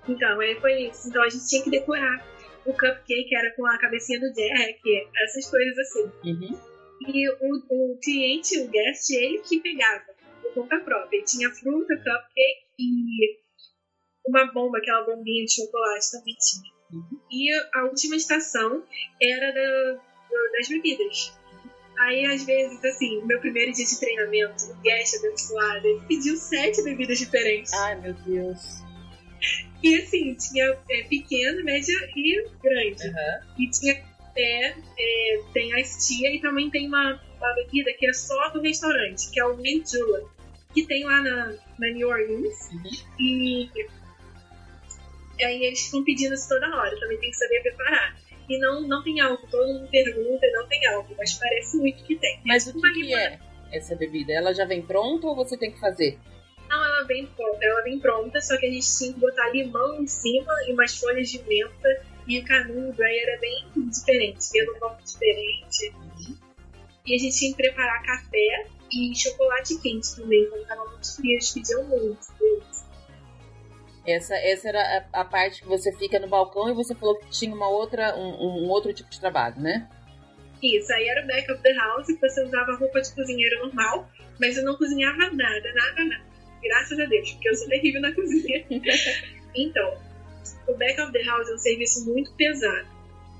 Então, 0.07 0.39
aí 0.39 0.59
foi 0.59 0.88
isso. 0.88 1.07
Então 1.07 1.23
a 1.23 1.30
gente 1.30 1.47
tinha 1.47 1.63
que 1.63 1.69
decorar 1.69 2.34
o 2.66 2.74
cupcake 2.74 3.36
era 3.36 3.51
com 3.55 3.66
a 3.66 3.78
cabecinha 3.78 4.20
do 4.20 4.34
Jack, 4.34 4.82
essas 5.24 5.49
coisas 5.49 5.78
assim. 5.78 6.11
Uhum. 6.24 6.59
E 7.07 7.30
o, 7.30 7.93
o 7.93 7.99
cliente, 8.01 8.59
o 8.59 8.68
guest, 8.68 9.11
ele 9.11 9.39
que 9.39 9.59
pegava 9.59 10.05
por 10.41 10.53
conta 10.53 10.80
própria. 10.80 11.18
Ele 11.18 11.26
tinha 11.26 11.49
fruta, 11.51 11.95
cupcake 11.95 12.66
e 12.80 13.38
uma 14.28 14.51
bomba, 14.51 14.80
aquela 14.80 15.05
bombinha 15.05 15.45
de 15.45 15.53
chocolate 15.53 16.11
também 16.11 16.36
tinha. 16.36 16.74
Uhum. 16.91 17.20
E 17.32 17.51
a 17.74 17.84
última 17.86 18.16
estação 18.16 18.84
era 19.22 19.51
da, 19.51 20.01
das 20.57 20.68
bebidas. 20.68 21.38
Aí, 21.99 22.26
às 22.26 22.43
vezes, 22.43 22.84
assim, 22.84 23.24
meu 23.26 23.39
primeiro 23.39 23.72
dia 23.72 23.86
de 23.86 23.99
treinamento, 23.99 24.66
o 24.66 24.82
guest 24.82 25.16
abençoado, 25.18 25.88
ele 25.88 26.01
pediu 26.07 26.36
sete 26.36 26.84
bebidas 26.84 27.20
diferentes. 27.20 27.72
Ai, 27.74 28.01
meu 28.01 28.13
Deus. 28.13 28.84
E 29.83 29.95
assim, 29.95 30.33
tinha 30.35 30.77
é, 30.89 31.03
pequena, 31.03 31.63
média 31.63 31.95
e 32.15 32.43
grande. 32.61 33.07
Uhum. 33.07 33.63
E 33.63 33.69
tinha 33.69 34.03
é, 34.35 34.69
é, 34.69 35.41
tem 35.53 35.73
a 35.73 35.79
estia 35.79 36.33
e 36.35 36.41
também 36.41 36.69
tem 36.69 36.87
uma, 36.87 37.21
uma, 37.37 37.53
bebida 37.55 37.93
que 37.93 38.07
é 38.07 38.13
só 38.13 38.49
do 38.49 38.61
restaurante, 38.61 39.31
que 39.31 39.39
é 39.39 39.45
o 39.45 39.55
Mint 39.57 39.91
Julep, 39.91 40.27
que 40.73 40.85
tem 40.85 41.05
lá 41.05 41.21
na, 41.21 41.53
na 41.79 41.89
New 41.91 42.09
Orleans. 42.09 42.69
Uhum. 42.71 42.83
E 43.19 43.69
aí 45.41 45.63
eles 45.63 45.85
ficam 45.85 46.03
pedindo 46.03 46.33
isso 46.33 46.49
toda 46.49 46.67
hora, 46.67 46.99
também 46.99 47.17
tem 47.19 47.29
que 47.29 47.37
saber 47.37 47.61
preparar. 47.61 48.17
E 48.47 48.59
não, 48.59 48.81
não 48.81 49.03
tem 49.03 49.19
álcool, 49.21 49.47
todo 49.47 49.67
mundo 49.67 49.89
pergunta, 49.89 50.47
não 50.53 50.67
tem 50.67 50.85
álcool, 50.87 51.15
mas 51.17 51.33
parece 51.33 51.77
muito 51.77 52.03
que 52.03 52.15
tem. 52.15 52.39
Mas 52.45 52.67
o 52.67 52.73
que, 52.73 52.91
que 52.91 53.13
é 53.13 53.39
essa 53.71 53.95
bebida? 53.95 54.33
Ela 54.33 54.53
já 54.53 54.65
vem 54.65 54.81
pronta 54.81 55.27
ou 55.27 55.35
você 55.35 55.57
tem 55.57 55.71
que 55.71 55.79
fazer? 55.79 56.19
Não, 56.70 56.84
ela 56.84 57.03
vem 57.03 57.28
pronta, 57.28 57.59
ela 57.61 57.84
vem 57.84 57.99
pronta, 57.99 58.41
só 58.41 58.57
que 58.57 58.66
a 58.66 58.72
gente 58.72 58.97
tinha 58.97 59.13
que 59.13 59.20
botar 59.20 59.49
limão 59.49 60.01
em 60.01 60.07
cima 60.07 60.51
e 60.68 60.74
umas 60.74 60.97
folhas 60.97 61.30
de 61.30 61.41
menta 61.43 62.03
e 62.28 62.41
canudo, 62.41 63.03
aí 63.03 63.20
era 63.20 63.39
bem 63.39 63.66
diferente, 63.89 64.49
ia 64.55 64.66
num 64.66 64.80
copo 64.80 65.01
diferente. 65.03 65.93
E 67.05 67.16
a 67.16 67.20
gente 67.20 67.38
tinha 67.38 67.51
que 67.51 67.57
preparar 67.57 68.01
café 68.03 68.68
e 68.91 69.16
chocolate 69.16 69.80
quente 69.80 70.16
também, 70.16 70.49
quando 70.49 70.66
tava 70.66 70.86
muito 70.89 71.16
frio, 71.16 71.34
eles 71.34 71.51
pediam 71.51 71.84
muito. 71.84 72.66
Essa, 74.07 74.36
essa 74.36 74.70
era 74.70 75.07
a, 75.13 75.22
a, 75.22 75.26
parte 75.26 75.61
que 75.61 75.68
você 75.68 75.91
fica 75.97 76.20
no 76.20 76.28
balcão 76.28 76.70
e 76.70 76.74
você 76.74 76.93
falou 76.95 77.18
que 77.18 77.30
tinha 77.30 77.53
uma 77.53 77.68
outra, 77.68 78.16
um, 78.16 78.66
um 78.66 78.70
outro 78.70 78.93
tipo 78.93 79.09
de 79.09 79.20
trabalho, 79.20 79.59
né? 79.59 79.88
Isso, 80.61 80.91
aí 80.93 81.07
era 81.07 81.24
o 81.24 81.28
back 81.28 81.51
of 81.51 81.61
the 81.61 81.74
house, 81.74 82.07
que 82.07 82.20
você 82.20 82.43
usava 82.43 82.76
roupa 82.76 83.01
de 83.01 83.13
cozinheiro 83.13 83.66
normal, 83.66 84.09
mas 84.39 84.57
eu 84.57 84.63
não 84.63 84.76
cozinhava 84.76 85.30
nada, 85.32 85.74
nada, 85.74 86.05
nada 86.05 86.34
graças 86.66 86.99
a 86.99 87.05
Deus, 87.05 87.32
porque 87.32 87.49
eu 87.49 87.55
sou 87.55 87.68
terrível 87.68 88.01
na 88.01 88.13
cozinha. 88.16 88.66
então, 89.55 89.97
o 90.68 90.74
back 90.76 90.99
of 90.99 91.11
the 91.11 91.24
house 91.24 91.49
é 91.49 91.53
um 91.53 91.57
serviço 91.57 92.05
muito 92.05 92.34
pesado. 92.34 92.88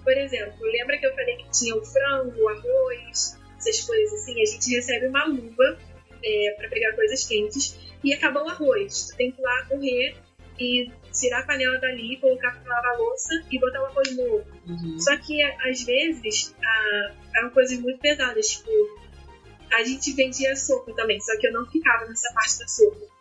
Por 0.04 0.16
exemplo, 0.16 0.56
lembra 0.62 0.98
que 0.98 1.06
eu 1.06 1.16
falei 1.16 1.36
que 1.38 1.52
tinha 1.52 1.76
o 1.76 1.84
frango, 1.84 2.40
o 2.40 2.48
arroz, 2.48 3.40
essas 3.58 3.82
coisas 3.82 4.22
assim? 4.22 4.42
A 4.42 4.46
gente 4.46 4.76
recebe 4.76 5.08
uma 5.08 5.26
luva 5.26 5.80
é, 6.24 6.56
para 6.58 6.70
pegar 6.70 6.94
coisas 6.94 7.28
quentes 7.28 7.76
e 8.04 8.14
acabou 8.14 8.44
o 8.44 8.50
arroz. 8.50 9.10
Tu 9.10 9.18
tem 9.18 9.32
que 9.32 9.42
ir 9.42 9.44
lá 9.44 9.66
correr 9.66 10.16
e 10.60 10.92
tirar 11.12 11.40
a 11.40 11.44
panela 11.44 11.80
dali, 11.80 12.18
colocar 12.18 12.52
para 12.62 12.76
lavar 12.76 12.94
a 12.94 12.98
louça 12.98 13.34
e 13.52 13.60
botar 13.60 13.82
o 13.82 13.86
arroz 13.86 14.16
novo. 14.16 14.46
Uhum. 14.68 15.00
Só 15.00 15.18
que 15.18 15.42
às 15.42 15.84
vezes 15.84 16.56
a, 16.64 17.12
eram 17.36 17.50
coisas 17.50 17.80
muito 17.80 18.00
pesadas, 18.00 18.48
tipo, 18.48 18.70
a 19.72 19.84
gente 19.84 20.14
vendia 20.14 20.56
sopa 20.56 20.94
também, 20.94 21.20
só 21.20 21.38
que 21.40 21.48
eu 21.48 21.54
não 21.54 21.66
ficava 21.66 22.06
nessa 22.06 22.32
parte 22.34 22.60
da 22.60 22.68
sopa 22.68 23.15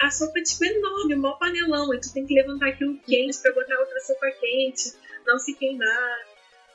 a 0.00 0.10
sopa 0.10 0.38
é 0.38 0.42
tipo 0.42 0.64
enorme, 0.64 1.14
um 1.14 1.20
maior 1.20 1.38
panelão, 1.38 1.94
e 1.94 2.00
tu 2.00 2.12
tem 2.12 2.26
que 2.26 2.34
levantar 2.34 2.68
aquilo 2.68 2.98
quente 3.00 3.38
para 3.40 3.52
botar 3.54 3.78
outra 3.78 4.00
sopa 4.00 4.30
quente, 4.40 4.92
não 5.26 5.38
se 5.38 5.54
queimar. 5.54 6.18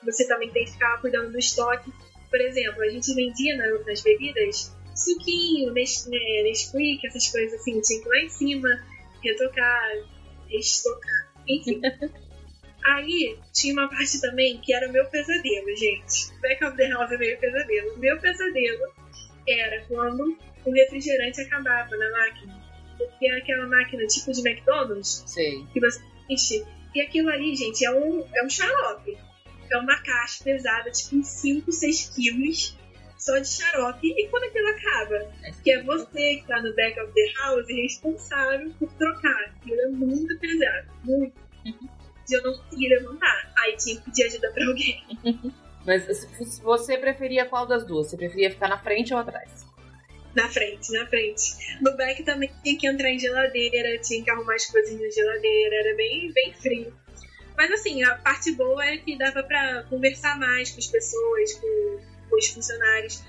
Você 0.03 0.27
também 0.27 0.49
tem 0.51 0.65
que 0.65 0.71
ficar 0.71 0.99
cuidando 1.01 1.31
do 1.31 1.37
estoque. 1.37 1.91
Por 2.29 2.39
exemplo, 2.39 2.81
a 2.81 2.89
gente 2.89 3.13
vendia 3.13 3.57
nas 3.57 4.01
bebidas 4.01 4.75
suquinho, 4.95 5.71
Nesquik, 5.73 7.05
essas 7.05 7.27
coisas 7.29 7.59
assim, 7.59 7.79
tinha 7.81 8.01
que 8.01 8.07
ir 8.07 8.09
lá 8.09 8.19
em 8.19 8.29
cima, 8.29 8.87
retocar, 9.23 9.91
estocar, 10.49 11.33
enfim. 11.47 11.81
Aí 12.83 13.37
tinha 13.53 13.73
uma 13.73 13.89
parte 13.89 14.21
também 14.21 14.59
que 14.61 14.73
era 14.73 14.87
o 14.87 14.91
meu 14.91 15.05
pesadelo, 15.07 15.75
gente. 15.75 16.33
Back 16.41 16.63
of 16.63 16.77
the 16.77 16.87
house 16.87 17.11
é 17.11 17.17
meio 17.17 17.37
pesadelo. 17.37 17.93
O 17.95 17.99
meu 17.99 18.19
pesadelo 18.19 18.93
era 19.47 19.83
quando 19.85 20.37
o 20.65 20.71
refrigerante 20.71 21.41
acabava 21.41 21.95
na 21.97 22.11
máquina 22.11 22.58
porque 23.07 23.27
é 23.27 23.37
aquela 23.37 23.67
máquina 23.67 24.05
tipo 24.05 24.31
de 24.31 24.47
McDonald's. 24.47 25.23
Sei. 25.25 25.65
Que 25.73 25.79
você 25.79 26.01
enche. 26.29 26.65
E 26.93 27.01
aquilo 27.01 27.29
ali, 27.29 27.55
gente, 27.55 27.85
é 27.85 27.91
um, 27.91 28.25
é 28.35 28.43
um 28.43 28.49
xarope. 28.49 29.17
É 29.71 29.77
uma 29.77 30.01
caixa 30.01 30.43
pesada, 30.43 30.89
tipo, 30.91 31.17
uns 31.17 31.27
5, 31.27 31.71
6 31.71 32.09
quilos. 32.15 32.77
só 33.17 33.37
de 33.37 33.47
xarope. 33.47 34.07
E 34.07 34.27
quando 34.29 34.45
aquilo 34.45 34.67
acaba? 34.69 35.31
Que 35.63 35.71
é 35.71 35.83
você 35.83 36.37
que 36.37 36.47
tá 36.47 36.61
no 36.61 36.73
back 36.75 36.99
of 36.99 37.13
the 37.13 37.33
house 37.39 37.67
responsável 37.67 38.71
por 38.79 38.91
trocar. 38.93 39.53
Aquilo 39.55 39.81
é 39.81 39.87
muito 39.87 40.39
pesado, 40.39 40.87
muito. 41.03 41.33
E 41.65 42.33
eu 42.33 42.43
não 42.43 42.53
conseguia 42.57 42.97
levantar. 42.97 43.53
Aí 43.57 43.75
tinha 43.77 43.97
que 43.97 44.05
pedir 44.05 44.23
ajuda 44.23 44.51
pra 44.51 44.65
alguém. 44.65 45.03
Mas 45.85 46.05
você 46.61 46.97
preferia 46.97 47.45
qual 47.45 47.65
das 47.65 47.85
duas? 47.85 48.07
Você 48.09 48.17
preferia 48.17 48.51
ficar 48.51 48.67
na 48.67 48.77
frente 48.77 49.13
ou 49.13 49.19
atrás? 49.19 49.65
Na 50.39 50.49
frente, 50.49 50.91
na 50.93 51.05
frente. 51.07 51.77
No 51.81 51.97
back 51.97 52.23
também 52.23 52.49
tinha 52.63 52.77
que 52.77 52.87
entrar 52.87 53.09
em 53.09 53.19
geladeira, 53.19 53.97
tinha 53.99 54.23
que 54.23 54.29
arrumar 54.29 54.55
as 54.55 54.65
coisas 54.65 54.99
na 54.99 55.09
geladeira, 55.09 55.75
era 55.75 55.95
bem, 55.95 56.31
bem 56.31 56.53
frio. 56.53 56.93
Mas 57.57 57.71
assim, 57.71 58.01
a 58.03 58.15
parte 58.15 58.53
boa 58.53 58.85
é 58.85 58.97
que 58.97 59.17
dava 59.17 59.43
pra 59.43 59.83
conversar 59.89 60.39
mais 60.39 60.71
com 60.71 60.77
as 60.77 60.87
pessoas, 60.87 61.53
com, 61.55 61.99
com 62.29 62.37
os 62.37 62.47
funcionários, 62.47 63.21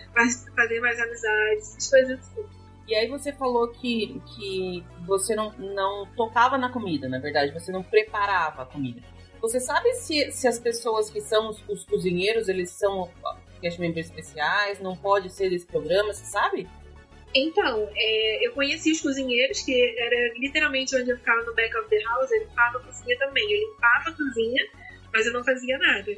fazer 0.55 0.81
mais 0.81 1.01
amizades, 1.01 1.71
essas 1.71 1.91
coisas 1.91 2.21
assim. 2.21 2.45
E 2.87 2.95
aí 2.95 3.09
você 3.09 3.33
falou 3.33 3.69
que, 3.69 4.21
que 4.37 4.85
você 5.05 5.35
não, 5.35 5.53
não 5.59 6.07
tocava 6.17 6.57
na 6.57 6.73
comida, 6.73 7.09
na 7.09 7.19
verdade, 7.19 7.53
você 7.53 7.73
não 7.73 7.83
preparava 7.83 8.63
a 8.63 8.67
comida. 8.67 9.01
Você 9.41 9.59
sabe 9.59 9.93
se, 9.95 10.31
se 10.31 10.47
as 10.47 10.59
pessoas 10.59 11.11
que 11.11 11.21
são 11.21 11.51
os, 11.51 11.69
os 11.69 11.85
cozinheiros, 11.85 12.49
eles 12.49 12.71
são 12.71 13.11
cast 13.61 13.81
members 13.81 14.07
especiais, 14.07 14.81
não 14.81 14.97
pode 14.97 15.31
ser 15.31 15.51
desse 15.51 15.67
programa, 15.67 16.13
você 16.13 16.25
sabe? 16.25 16.69
Então, 17.35 17.89
é, 17.95 18.47
eu 18.47 18.53
conheci 18.53 18.91
os 18.91 19.01
cozinheiros, 19.01 19.63
que 19.63 19.95
era 19.99 20.35
literalmente 20.35 20.97
onde 20.97 21.11
eu 21.11 21.17
ficava 21.17 21.43
no 21.45 21.55
back 21.55 21.77
of 21.77 21.89
the 21.89 22.01
house, 22.03 22.31
eu 22.31 22.41
limpava 22.41 22.79
a 22.79 22.81
cozinha 22.83 23.19
também. 23.19 23.45
Eu 23.53 23.71
limpava 23.71 24.11
a 24.11 24.13
cozinha, 24.13 24.67
mas 25.13 25.27
eu 25.27 25.33
não 25.33 25.45
fazia 25.45 25.79
nada. 25.79 26.11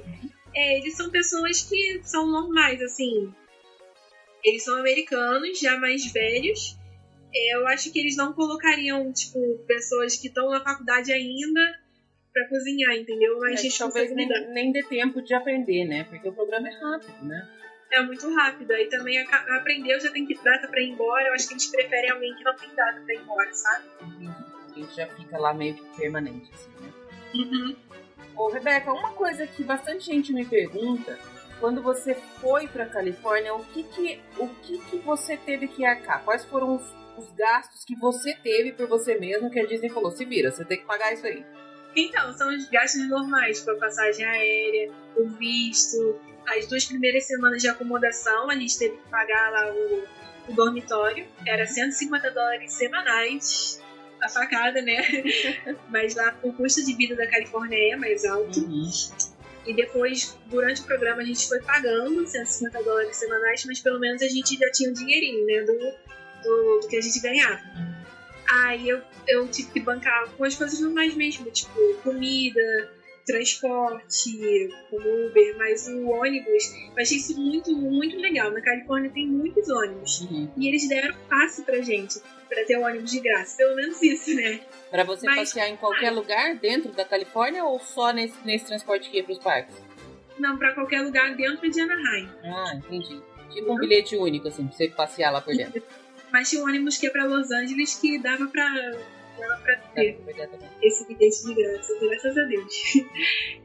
É, 0.54 0.78
eles 0.78 0.96
são 0.96 1.10
pessoas 1.10 1.62
que 1.62 2.00
são 2.02 2.26
normais, 2.26 2.80
assim. 2.80 3.32
Eles 4.42 4.64
são 4.64 4.78
americanos, 4.78 5.60
já 5.60 5.78
mais 5.78 6.10
velhos. 6.10 6.78
É, 7.34 7.56
eu 7.56 7.66
acho 7.68 7.92
que 7.92 7.98
eles 7.98 8.16
não 8.16 8.32
colocariam, 8.32 9.12
tipo, 9.12 9.58
pessoas 9.66 10.16
que 10.16 10.28
estão 10.28 10.50
na 10.50 10.62
faculdade 10.62 11.12
ainda 11.12 11.60
para 12.32 12.48
cozinhar, 12.48 12.94
entendeu? 12.96 13.38
Mas 13.38 13.52
é, 13.52 13.54
a 13.54 13.62
gente 13.62 13.78
talvez 13.78 14.14
nem, 14.14 14.28
nem 14.52 14.72
dê 14.72 14.82
tempo 14.82 15.20
de 15.22 15.34
aprender, 15.34 15.84
né? 15.84 16.04
Porque 16.04 16.28
o 16.28 16.32
programa 16.32 16.68
é 16.68 16.72
rápido, 16.72 17.24
né? 17.24 17.48
É 17.92 18.02
muito 18.02 18.34
rápido. 18.34 18.72
Aí 18.72 18.88
também 18.88 19.18
aprendeu, 19.20 20.00
já 20.00 20.10
tem 20.10 20.26
que 20.26 20.34
data 20.42 20.66
pra 20.66 20.80
ir 20.80 20.90
embora. 20.90 21.28
Eu 21.28 21.34
acho 21.34 21.48
que 21.48 21.54
a 21.54 21.58
gente 21.58 21.70
prefere 21.70 22.10
alguém 22.10 22.34
que 22.34 22.42
não 22.42 22.56
tem 22.56 22.74
data 22.74 23.00
pra 23.00 23.14
ir 23.14 23.18
embora, 23.18 23.52
sabe? 23.52 23.84
A 24.00 24.78
gente 24.78 24.96
já 24.96 25.06
fica 25.06 25.38
lá 25.38 25.52
meio 25.52 25.74
que 25.74 25.84
permanente, 25.96 26.50
assim, 26.54 26.70
né? 26.80 26.92
Uhum. 27.34 27.76
Ô, 28.34 28.48
Rebeca, 28.48 28.92
uma 28.92 29.12
coisa 29.12 29.46
que 29.46 29.62
bastante 29.62 30.06
gente 30.06 30.32
me 30.32 30.44
pergunta, 30.44 31.18
quando 31.60 31.82
você 31.82 32.14
foi 32.40 32.66
pra 32.66 32.86
Califórnia, 32.86 33.54
o 33.54 33.64
que 33.66 33.84
que, 33.84 34.20
o 34.38 34.48
que, 34.48 34.78
que 34.78 34.96
você 34.98 35.36
teve 35.36 35.68
que 35.68 35.84
arcar? 35.84 36.24
Quais 36.24 36.44
foram 36.46 36.76
os, 36.76 36.82
os 37.18 37.30
gastos 37.32 37.84
que 37.84 37.94
você 37.94 38.34
teve 38.34 38.72
por 38.72 38.88
você 38.88 39.18
mesmo 39.18 39.50
que 39.50 39.60
a 39.60 39.66
Disney 39.66 39.90
falou, 39.90 40.10
se 40.10 40.24
vira, 40.24 40.50
você 40.50 40.64
tem 40.64 40.78
que 40.78 40.86
pagar 40.86 41.12
isso 41.12 41.26
aí? 41.26 41.44
Então, 41.94 42.32
são 42.36 42.54
os 42.54 42.68
gastos 42.68 43.08
normais, 43.08 43.58
tipo 43.58 43.72
a 43.72 43.76
passagem 43.76 44.24
aérea, 44.24 44.90
o 45.16 45.28
visto, 45.28 46.18
as 46.46 46.66
duas 46.66 46.84
primeiras 46.84 47.24
semanas 47.24 47.60
de 47.60 47.68
acomodação, 47.68 48.50
a 48.50 48.54
gente 48.54 48.78
teve 48.78 48.96
que 48.96 49.08
pagar 49.08 49.50
lá 49.52 49.72
o, 49.72 50.04
o 50.48 50.54
dormitório. 50.54 51.26
Era 51.46 51.66
150 51.66 52.30
dólares 52.30 52.72
semanais. 52.72 53.80
A 54.22 54.28
facada, 54.28 54.80
né? 54.80 55.02
Mas 55.90 56.14
lá 56.14 56.38
o 56.42 56.52
custo 56.52 56.84
de 56.84 56.94
vida 56.94 57.16
da 57.16 57.26
Califórnia 57.26 57.92
é 57.92 57.96
mais 57.96 58.24
alto. 58.24 58.60
Uhum. 58.60 58.88
E 59.66 59.74
depois, 59.74 60.36
durante 60.46 60.80
o 60.80 60.84
programa, 60.84 61.22
a 61.22 61.24
gente 61.24 61.48
foi 61.48 61.60
pagando 61.60 62.26
150 62.26 62.82
dólares 62.82 63.16
semanais, 63.16 63.64
mas 63.64 63.80
pelo 63.80 64.00
menos 64.00 64.20
a 64.20 64.28
gente 64.28 64.58
já 64.58 64.70
tinha 64.72 64.88
o 64.88 64.92
um 64.92 64.94
dinheirinho, 64.94 65.46
né? 65.46 65.60
Do, 65.62 65.72
do, 66.42 66.80
do, 66.80 66.88
que 66.88 66.96
a 66.96 67.00
gente 67.00 67.20
ganhava. 67.20 67.62
Aí 68.48 68.88
eu, 68.88 69.00
eu 69.28 69.48
tive 69.48 69.70
que 69.70 69.80
bancar 69.80 70.28
com 70.30 70.44
as 70.44 70.54
coisas 70.54 70.80
normais 70.80 71.14
mesmo, 71.14 71.50
tipo 71.50 71.72
comida, 72.02 72.90
transporte, 73.24 74.68
como 74.90 75.26
Uber, 75.26 75.56
mas 75.56 75.86
o 75.88 76.08
ônibus, 76.08 76.74
eu 76.94 77.02
achei 77.02 77.18
isso 77.18 77.40
muito, 77.40 77.74
muito 77.74 78.16
legal. 78.16 78.50
Na 78.50 78.60
Califórnia 78.60 79.10
tem 79.10 79.26
muitos 79.26 79.68
ônibus. 79.68 80.20
Uhum. 80.22 80.50
E 80.56 80.68
eles 80.68 80.88
deram 80.88 81.14
passe 81.28 81.62
pra 81.62 81.80
gente, 81.80 82.20
pra 82.48 82.64
ter 82.64 82.76
o 82.76 82.82
ônibus 82.82 83.10
de 83.10 83.20
graça. 83.20 83.56
Pelo 83.56 83.76
menos 83.76 84.02
isso, 84.02 84.34
né? 84.34 84.60
Pra 84.90 85.04
você 85.04 85.26
mas, 85.26 85.38
passear 85.38 85.68
em 85.68 85.76
qualquer 85.76 86.08
ah, 86.08 86.12
lugar 86.12 86.54
dentro 86.56 86.92
da 86.92 87.04
Califórnia 87.04 87.64
ou 87.64 87.78
só 87.78 88.12
nesse, 88.12 88.34
nesse 88.44 88.66
transporte 88.66 89.10
que 89.10 89.18
ia 89.18 89.24
pros 89.24 89.38
parques? 89.38 89.74
Não, 90.38 90.56
pra 90.56 90.72
qualquer 90.72 91.02
lugar 91.02 91.34
dentro 91.36 91.70
de 91.70 91.80
Anaheim. 91.80 92.28
Ah, 92.42 92.74
entendi. 92.74 93.20
Tipo 93.50 93.72
um 93.72 93.76
bilhete 93.76 94.16
único, 94.16 94.48
assim, 94.48 94.66
pra 94.66 94.76
você 94.76 94.88
passear 94.88 95.30
lá 95.30 95.40
por 95.40 95.54
dentro. 95.54 95.82
Mas 96.32 96.48
tinha 96.48 96.62
um 96.62 96.66
ônibus 96.66 96.96
que 96.96 97.06
ia 97.06 97.12
pra 97.12 97.26
Los 97.26 97.50
Angeles 97.50 97.94
que 97.94 98.18
dava 98.18 98.46
pra 98.46 98.92
para 99.62 99.76
ter 99.94 100.18
esse 100.82 101.06
bilhete 101.06 101.46
de 101.46 101.54
graça, 101.54 101.98
graças 102.00 102.38
a 102.38 102.44
Deus. 102.44 102.74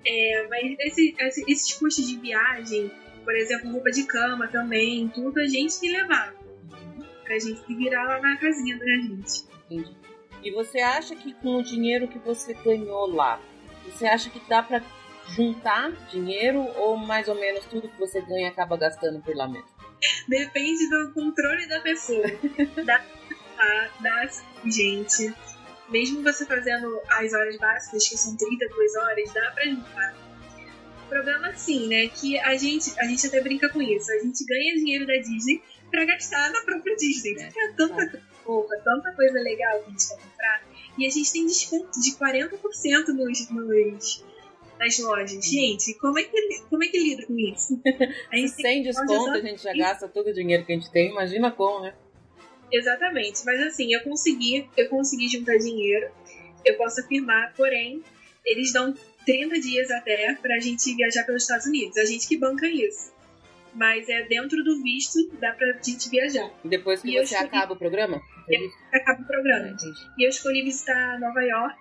É, 0.10 0.48
mas 0.48 0.76
esse, 0.80 1.14
esse, 1.20 1.44
esses 1.52 1.74
custos 1.74 2.08
de 2.08 2.18
viagem, 2.18 2.90
por 3.26 3.36
exemplo, 3.36 3.70
roupa 3.74 3.92
de 3.92 4.04
cama 4.04 4.48
também, 4.48 5.10
tudo 5.10 5.38
a 5.38 5.46
gente 5.46 5.78
que 5.82 5.90
levava. 5.90 6.34
Pra 7.26 7.38
gente 7.38 7.60
se 7.60 7.76
virar 7.76 8.06
lá 8.06 8.22
na 8.22 8.38
casinha 8.38 8.78
da 8.78 8.86
gente. 8.86 9.44
Entendi. 9.70 9.98
E 10.42 10.52
você 10.52 10.80
acha 10.80 11.14
que 11.14 11.34
com 11.34 11.58
o 11.58 11.64
dinheiro 11.64 12.08
que 12.08 12.18
você 12.20 12.54
ganhou 12.54 13.14
lá, 13.14 13.42
você 13.84 14.08
acha 14.08 14.30
que 14.30 14.40
dá 14.48 14.64
para 14.64 14.82
juntar 15.28 15.92
dinheiro 16.10 16.62
ou 16.78 16.96
mais 16.96 17.28
ou 17.28 17.36
menos 17.36 17.66
tudo 17.66 17.90
que 17.90 18.00
você 18.00 18.22
ganha 18.22 18.48
acaba 18.48 18.78
gastando 18.78 19.22
por 19.22 19.36
lá 19.36 19.46
mesmo? 19.46 19.77
Depende 20.28 20.90
do 20.90 21.12
controle 21.14 21.68
da 21.68 21.80
pessoa. 21.82 22.28
da, 22.86 23.04
da 24.00 24.30
gente 24.66 25.34
mesmo 25.90 26.22
você 26.22 26.46
fazendo 26.46 27.00
as 27.10 27.34
horas 27.34 27.58
básicas, 27.58 28.08
que 28.08 28.18
são 28.18 28.36
32 28.36 28.96
horas, 28.96 29.34
dá 29.34 29.52
pra 29.52 29.66
juntar. 29.66 30.16
O 31.06 31.10
problema, 31.10 31.54
sim, 31.56 31.88
né, 31.88 32.08
que 32.08 32.38
a 32.40 32.58
gente, 32.58 32.94
a 33.00 33.06
gente 33.06 33.28
até 33.28 33.42
brinca 33.42 33.70
com 33.70 33.82
isso. 33.82 34.12
A 34.12 34.20
gente 34.20 34.44
ganha 34.46 34.76
dinheiro 34.76 35.08
da 35.08 35.16
Disney 35.18 35.62
pra 35.90 36.04
gastar 36.06 36.52
na 36.52 36.62
própria 36.62 36.96
Disney. 36.98 37.36
Porque 37.36 37.60
é 37.60 37.72
tanta 37.74 37.96
coisa 37.96 38.22
boa, 38.46 38.78
tanta 38.84 39.12
coisa 39.14 39.40
legal 39.40 39.80
que 39.80 39.88
a 39.88 39.92
gente 39.92 40.08
quer 40.10 40.18
comprar. 40.18 40.64
E 40.98 41.06
a 41.06 41.10
gente 41.10 41.32
tem 41.32 41.46
desconto 41.46 42.02
de 42.02 42.12
40% 42.12 43.08
nos, 43.08 43.50
nos, 43.50 44.26
nas 44.80 45.00
lojas. 45.00 45.46
Gente, 45.46 45.94
como 45.96 46.18
é 46.20 46.24
que, 46.24 46.62
como 46.70 46.84
é 46.84 46.88
que 46.88 47.00
lida 47.00 47.26
com 47.26 47.38
isso? 47.38 47.80
A 48.32 48.36
gente 48.36 48.52
Sem 48.52 48.84
desconto, 48.84 49.32
a 49.32 49.42
gente 49.42 49.62
já 49.62 49.74
gasta 49.74 50.08
todo 50.08 50.28
o 50.28 50.34
dinheiro 50.34 50.66
que 50.66 50.74
a 50.74 50.76
gente 50.76 50.92
tem. 50.92 51.12
Imagina 51.12 51.52
como, 51.52 51.82
né? 51.82 51.94
Exatamente, 52.72 53.46
mas 53.46 53.62
assim, 53.62 53.94
eu 53.94 54.02
consegui, 54.02 54.70
eu 54.76 54.90
consegui 54.90 55.30
juntar 55.30 55.58
dinheiro, 55.58 56.12
eu 56.66 56.76
posso 56.76 57.00
afirmar, 57.00 57.54
porém, 57.56 58.04
eles 58.46 58.74
dão 58.74 58.94
30 59.26 59.60
dias 59.60 59.92
até 59.92 60.34
pra 60.36 60.60
gente 60.60 60.94
viajar 60.96 61.24
pelos 61.26 61.44
Estados 61.44 61.66
Unidos. 61.66 61.98
A 61.98 62.06
gente 62.06 62.28
que 62.28 62.38
banca 62.38 62.68
isso. 62.68 63.14
Mas 63.74 64.10
é 64.10 64.24
dentro 64.24 64.64
do 64.64 64.82
visto, 64.82 65.30
dá 65.40 65.54
pra 65.54 65.72
gente 65.84 66.10
viajar. 66.10 66.50
Depois 66.64 67.02
que 67.02 67.10
e 67.10 67.14
você 67.14 67.36
escolhi... 67.36 67.46
acaba 67.46 67.74
o 67.74 67.78
programa? 67.78 68.22
Acaba 68.92 69.22
o 69.22 69.26
programa. 69.26 69.76
e 70.18 70.26
eu 70.26 70.30
escolhi 70.30 70.64
visitar 70.64 71.20
Nova 71.20 71.42
York, 71.42 71.78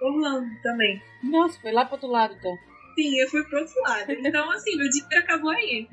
Orlando 0.00 0.50
também. 0.62 1.02
Nossa, 1.22 1.60
foi 1.60 1.72
lá 1.72 1.84
pro 1.84 1.94
outro 1.94 2.08
lado 2.08 2.34
então. 2.38 2.56
Sim, 2.94 3.18
eu 3.20 3.28
fui 3.28 3.44
pro 3.44 3.60
outro 3.60 3.80
lado. 3.82 4.12
Então, 4.12 4.50
assim, 4.50 4.76
meu 4.76 4.88
dia 4.88 5.18
acabou 5.18 5.50
aí. 5.50 5.88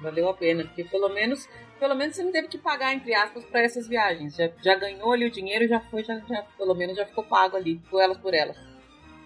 Valeu 0.00 0.28
a 0.28 0.34
pena, 0.34 0.64
porque 0.64 0.84
pelo 0.84 1.08
menos 1.08 1.48
pelo 1.82 1.96
menos 1.96 2.14
você 2.14 2.22
não 2.22 2.30
teve 2.30 2.46
que 2.46 2.58
pagar, 2.58 2.94
entre 2.94 3.12
aspas, 3.12 3.44
para 3.44 3.62
essas 3.62 3.88
viagens. 3.88 4.36
Já, 4.36 4.48
já 4.62 4.76
ganhou 4.76 5.10
ali 5.10 5.26
o 5.26 5.30
dinheiro, 5.32 5.66
já 5.66 5.80
foi, 5.80 6.04
já, 6.04 6.16
já, 6.20 6.42
pelo 6.56 6.74
menos 6.76 6.96
já 6.96 7.04
ficou 7.04 7.24
pago 7.24 7.56
ali, 7.56 7.80
por 7.90 8.00
elas 8.00 8.18
por 8.18 8.32
elas. 8.32 8.56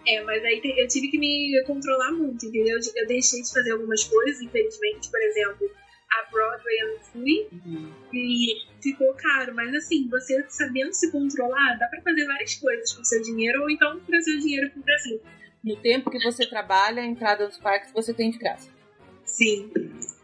É, 0.09 0.23
mas 0.23 0.43
aí 0.43 0.63
eu 0.65 0.89
tive 0.89 1.09
que 1.09 1.19
me 1.19 1.63
controlar 1.67 2.13
muito, 2.13 2.47
entendeu? 2.47 2.79
Eu 2.97 3.07
deixei 3.07 3.43
de 3.43 3.53
fazer 3.53 3.73
algumas 3.73 4.05
coisas, 4.05 4.41
infelizmente, 4.41 5.11
por 5.11 5.21
exemplo, 5.21 5.71
a 6.11 6.31
Broadway 6.31 6.77
eu 6.81 6.89
não 6.95 7.01
fui 7.01 7.49
uhum. 7.53 7.93
e 8.13 8.55
ficou 8.83 9.13
caro, 9.15 9.55
mas 9.55 9.75
assim, 9.75 10.09
você 10.09 10.45
sabendo 10.49 10.93
se 10.93 11.11
controlar, 11.11 11.77
dá 11.79 11.87
para 11.89 12.01
fazer 12.03 12.27
várias 12.27 12.55
coisas 12.55 12.93
com 12.93 13.05
seu 13.05 13.21
dinheiro 13.23 13.63
ou 13.63 13.71
então 13.71 13.99
trazer 14.01 14.37
o 14.37 14.41
dinheiro 14.41 14.71
pro 14.71 14.83
Brasil. 14.83 15.21
No 15.63 15.77
tempo 15.77 16.11
que 16.11 16.23
você 16.23 16.47
trabalha, 16.47 17.03
a 17.03 17.07
entrada 17.07 17.45
nos 17.45 17.59
parques 17.59 17.93
você 17.93 18.15
tem 18.15 18.31
de 18.31 18.39
graça. 18.39 18.71
Sim. 19.25 19.71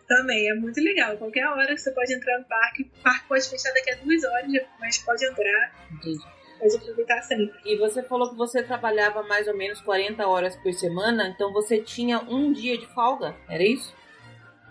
Também, 0.07 0.51
é 0.51 0.55
muito 0.55 0.81
legal. 0.81 1.17
Qualquer 1.17 1.47
hora 1.49 1.77
você 1.77 1.91
pode 1.91 2.15
entrar 2.15 2.39
no 2.39 2.45
parque. 2.45 2.83
O 2.83 3.03
parque 3.03 3.27
pode 3.27 3.49
fechar 3.49 3.73
daqui 3.73 3.91
a 3.91 3.97
duas 3.97 4.23
horas, 4.23 4.53
mas 4.79 4.99
pode 4.99 5.25
entrar. 5.25 5.75
Entendi. 5.91 6.25
Pode 6.59 6.77
aproveitar 6.77 7.23
sempre. 7.23 7.59
E 7.65 7.77
você 7.77 8.03
falou 8.05 8.31
que 8.31 8.37
você 8.37 8.63
trabalhava 8.63 9.25
mais 9.25 9.49
ou 9.49 9.57
menos 9.57 9.81
40 9.81 10.25
horas 10.29 10.55
por 10.57 10.73
semana, 10.73 11.29
então 11.29 11.53
você 11.53 11.81
tinha 11.81 12.21
um 12.21 12.53
dia 12.53 12.79
de 12.79 12.87
folga, 12.95 13.35
era 13.49 13.65
isso? 13.65 13.93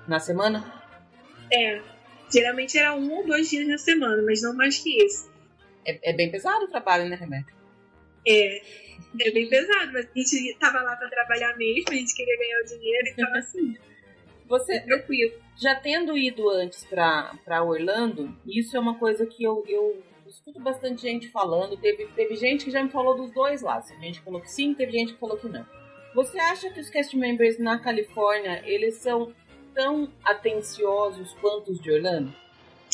Na 0.07 0.19
semana? 0.19 0.80
É. 1.51 1.81
Geralmente 2.31 2.77
era 2.77 2.95
um 2.95 3.11
ou 3.11 3.25
dois 3.25 3.49
dias 3.49 3.67
na 3.67 3.77
semana, 3.77 4.21
mas 4.23 4.41
não 4.41 4.55
mais 4.55 4.79
que 4.79 5.03
isso. 5.03 5.29
É, 5.85 6.11
é 6.11 6.13
bem 6.13 6.31
pesado 6.31 6.65
o 6.65 6.69
trabalho, 6.69 7.09
né, 7.09 7.15
Rebeca? 7.15 7.53
É. 8.25 8.61
É 9.19 9.31
bem 9.31 9.49
pesado, 9.49 9.91
mas 9.91 10.05
a 10.05 10.19
gente 10.19 10.55
tava 10.57 10.81
lá 10.81 10.95
pra 10.95 11.09
trabalhar 11.09 11.57
mesmo, 11.57 11.91
a 11.91 11.95
gente 11.95 12.15
queria 12.15 12.37
ganhar 12.37 12.61
o 12.61 12.65
dinheiro, 12.65 13.07
então 13.09 13.35
assim. 13.35 13.77
Você, 14.47 14.73
é 14.75 14.79
tranquilo. 14.81 15.33
Já 15.57 15.75
tendo 15.75 16.17
ido 16.17 16.49
antes 16.49 16.83
para 16.85 17.63
Orlando, 17.63 18.37
isso 18.45 18.75
é 18.75 18.79
uma 18.79 18.97
coisa 18.97 19.25
que 19.25 19.43
eu, 19.43 19.63
eu 19.67 20.03
escuto 20.27 20.59
bastante 20.59 21.03
gente 21.03 21.29
falando. 21.29 21.77
Teve, 21.77 22.07
teve 22.07 22.35
gente 22.35 22.65
que 22.65 22.71
já 22.71 22.83
me 22.83 22.89
falou 22.89 23.15
dos 23.15 23.31
dois 23.31 23.61
lados. 23.61 23.87
Teve 23.87 24.01
gente 24.01 24.19
que 24.19 24.25
falou 24.25 24.41
que 24.41 24.51
sim, 24.51 24.73
teve 24.73 24.91
gente 24.91 25.13
que 25.13 25.19
falou 25.19 25.37
que 25.37 25.47
não. 25.47 25.65
Você 26.13 26.37
acha 26.37 26.69
que 26.69 26.81
os 26.81 26.89
cast 26.89 27.15
members 27.15 27.57
na 27.59 27.79
Califórnia, 27.79 28.61
eles 28.65 28.95
são 28.95 29.33
tão 29.73 30.09
atenciosos 30.23 31.33
quanto 31.41 31.71
os 31.71 31.79
de 31.79 31.91
Orlando? 31.91 32.33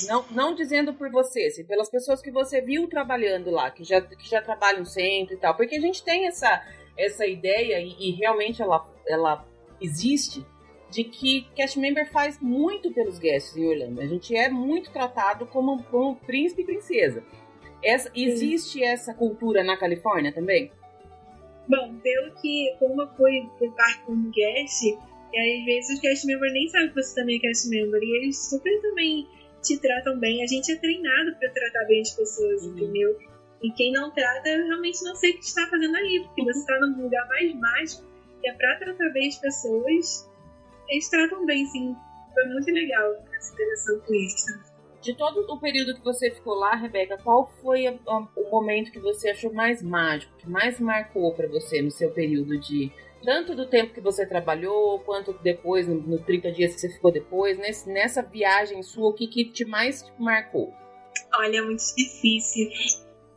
Não, 0.05 0.25
não 0.29 0.53
dizendo 0.53 0.93
por 0.93 1.09
você, 1.09 1.45
assim, 1.45 1.63
pelas 1.63 1.89
pessoas 1.89 2.21
que 2.21 2.29
você 2.29 2.61
viu 2.61 2.87
trabalhando 2.87 3.49
lá, 3.49 3.71
que 3.71 3.83
já, 3.83 3.99
que 3.99 4.29
já 4.29 4.41
trabalham 4.41 4.85
sempre 4.85 5.35
e 5.35 5.37
tal. 5.37 5.55
Porque 5.55 5.75
a 5.75 5.81
gente 5.81 6.03
tem 6.03 6.27
essa, 6.27 6.63
essa 6.95 7.25
ideia, 7.25 7.79
e, 7.79 7.95
e 7.99 8.11
realmente 8.11 8.61
ela, 8.61 8.87
ela 9.07 9.45
existe, 9.81 10.45
de 10.89 11.03
que 11.03 11.47
cast 11.55 11.79
member 11.79 12.09
faz 12.11 12.39
muito 12.39 12.91
pelos 12.93 13.17
guests 13.17 13.57
em 13.57 13.67
Orlando. 13.67 14.01
A 14.01 14.05
gente 14.05 14.35
é 14.35 14.49
muito 14.49 14.91
tratado 14.91 15.45
como, 15.47 15.81
como 15.83 16.15
príncipe 16.15 16.61
e 16.61 16.65
princesa. 16.65 17.23
Essa, 17.83 18.11
existe 18.15 18.83
essa 18.83 19.13
cultura 19.13 19.63
na 19.63 19.77
Califórnia 19.77 20.31
também? 20.31 20.71
Bom, 21.67 21.95
pelo 22.01 22.33
que, 22.35 22.73
como 22.79 23.01
eu 23.01 23.07
fui 23.15 23.49
pro 23.57 23.71
parque 23.71 24.03
como 24.05 24.31
guest, 24.31 24.97
e 25.33 25.59
às 25.59 25.65
vezes 25.65 25.97
o 25.97 26.01
cast 26.01 26.25
member 26.27 26.51
nem 26.51 26.67
sabe 26.69 26.89
que 26.89 26.95
você 26.95 27.15
também 27.15 27.37
é 27.37 27.39
cast 27.39 27.69
member, 27.69 28.01
e 28.01 28.17
eles 28.17 28.49
super 28.49 28.81
também 28.81 29.27
te 29.61 29.77
tratam 29.79 30.19
bem. 30.19 30.43
A 30.43 30.47
gente 30.47 30.71
é 30.71 30.75
treinado 30.75 31.35
para 31.37 31.49
tratar 31.51 31.85
bem 31.85 32.01
as 32.01 32.11
pessoas, 32.11 32.63
uhum. 32.63 32.71
entendeu? 32.71 33.17
E 33.61 33.71
quem 33.71 33.91
não 33.91 34.11
trata, 34.11 34.49
eu 34.49 34.67
realmente 34.67 35.03
não 35.03 35.15
sei 35.15 35.31
o 35.31 35.37
que 35.39 35.45
está 35.45 35.67
fazendo 35.67 35.95
ali, 35.95 36.23
porque 36.25 36.43
você 36.43 36.59
está 36.59 36.79
num 36.79 37.01
lugar 37.01 37.27
mais 37.27 37.53
mágico, 37.55 38.03
que 38.41 38.49
é 38.49 38.53
para 38.53 38.75
tratar 38.77 39.09
bem 39.09 39.27
as 39.27 39.37
pessoas 39.37 40.27
eles 40.89 41.09
tratam 41.09 41.45
bem, 41.45 41.65
sim. 41.65 41.95
Foi 42.33 42.45
muito 42.45 42.71
legal 42.71 43.15
essa 43.35 43.53
interação 43.53 43.99
com 43.99 44.13
eles. 44.13 44.45
De 45.01 45.13
todo 45.15 45.41
o 45.51 45.59
período 45.59 45.95
que 45.95 46.03
você 46.03 46.31
ficou 46.31 46.55
lá, 46.55 46.75
Rebeca, 46.75 47.17
qual 47.17 47.51
foi 47.61 47.87
o 47.87 48.49
momento 48.49 48.91
que 48.91 48.99
você 48.99 49.29
achou 49.29 49.53
mais 49.53 49.81
mágico, 49.81 50.35
que 50.37 50.49
mais 50.49 50.79
marcou 50.79 51.33
para 51.33 51.47
você 51.47 51.81
no 51.81 51.91
seu 51.91 52.11
período 52.11 52.59
de. 52.59 52.91
Tanto 53.23 53.55
do 53.55 53.67
tempo 53.67 53.93
que 53.93 54.01
você 54.01 54.25
trabalhou, 54.25 54.99
quanto 54.99 55.33
depois, 55.33 55.87
no, 55.87 55.95
no 55.95 56.23
30 56.23 56.51
dias 56.51 56.73
que 56.73 56.81
você 56.81 56.89
ficou 56.89 57.11
depois, 57.11 57.57
nesse, 57.57 57.89
nessa 57.89 58.21
viagem 58.21 58.81
sua, 58.83 59.09
o 59.09 59.13
que, 59.13 59.27
que 59.27 59.45
te 59.45 59.65
mais 59.65 60.03
te 60.03 60.11
marcou? 60.19 60.73
Olha, 61.35 61.57
é 61.57 61.61
muito 61.61 61.83
difícil. 61.95 62.69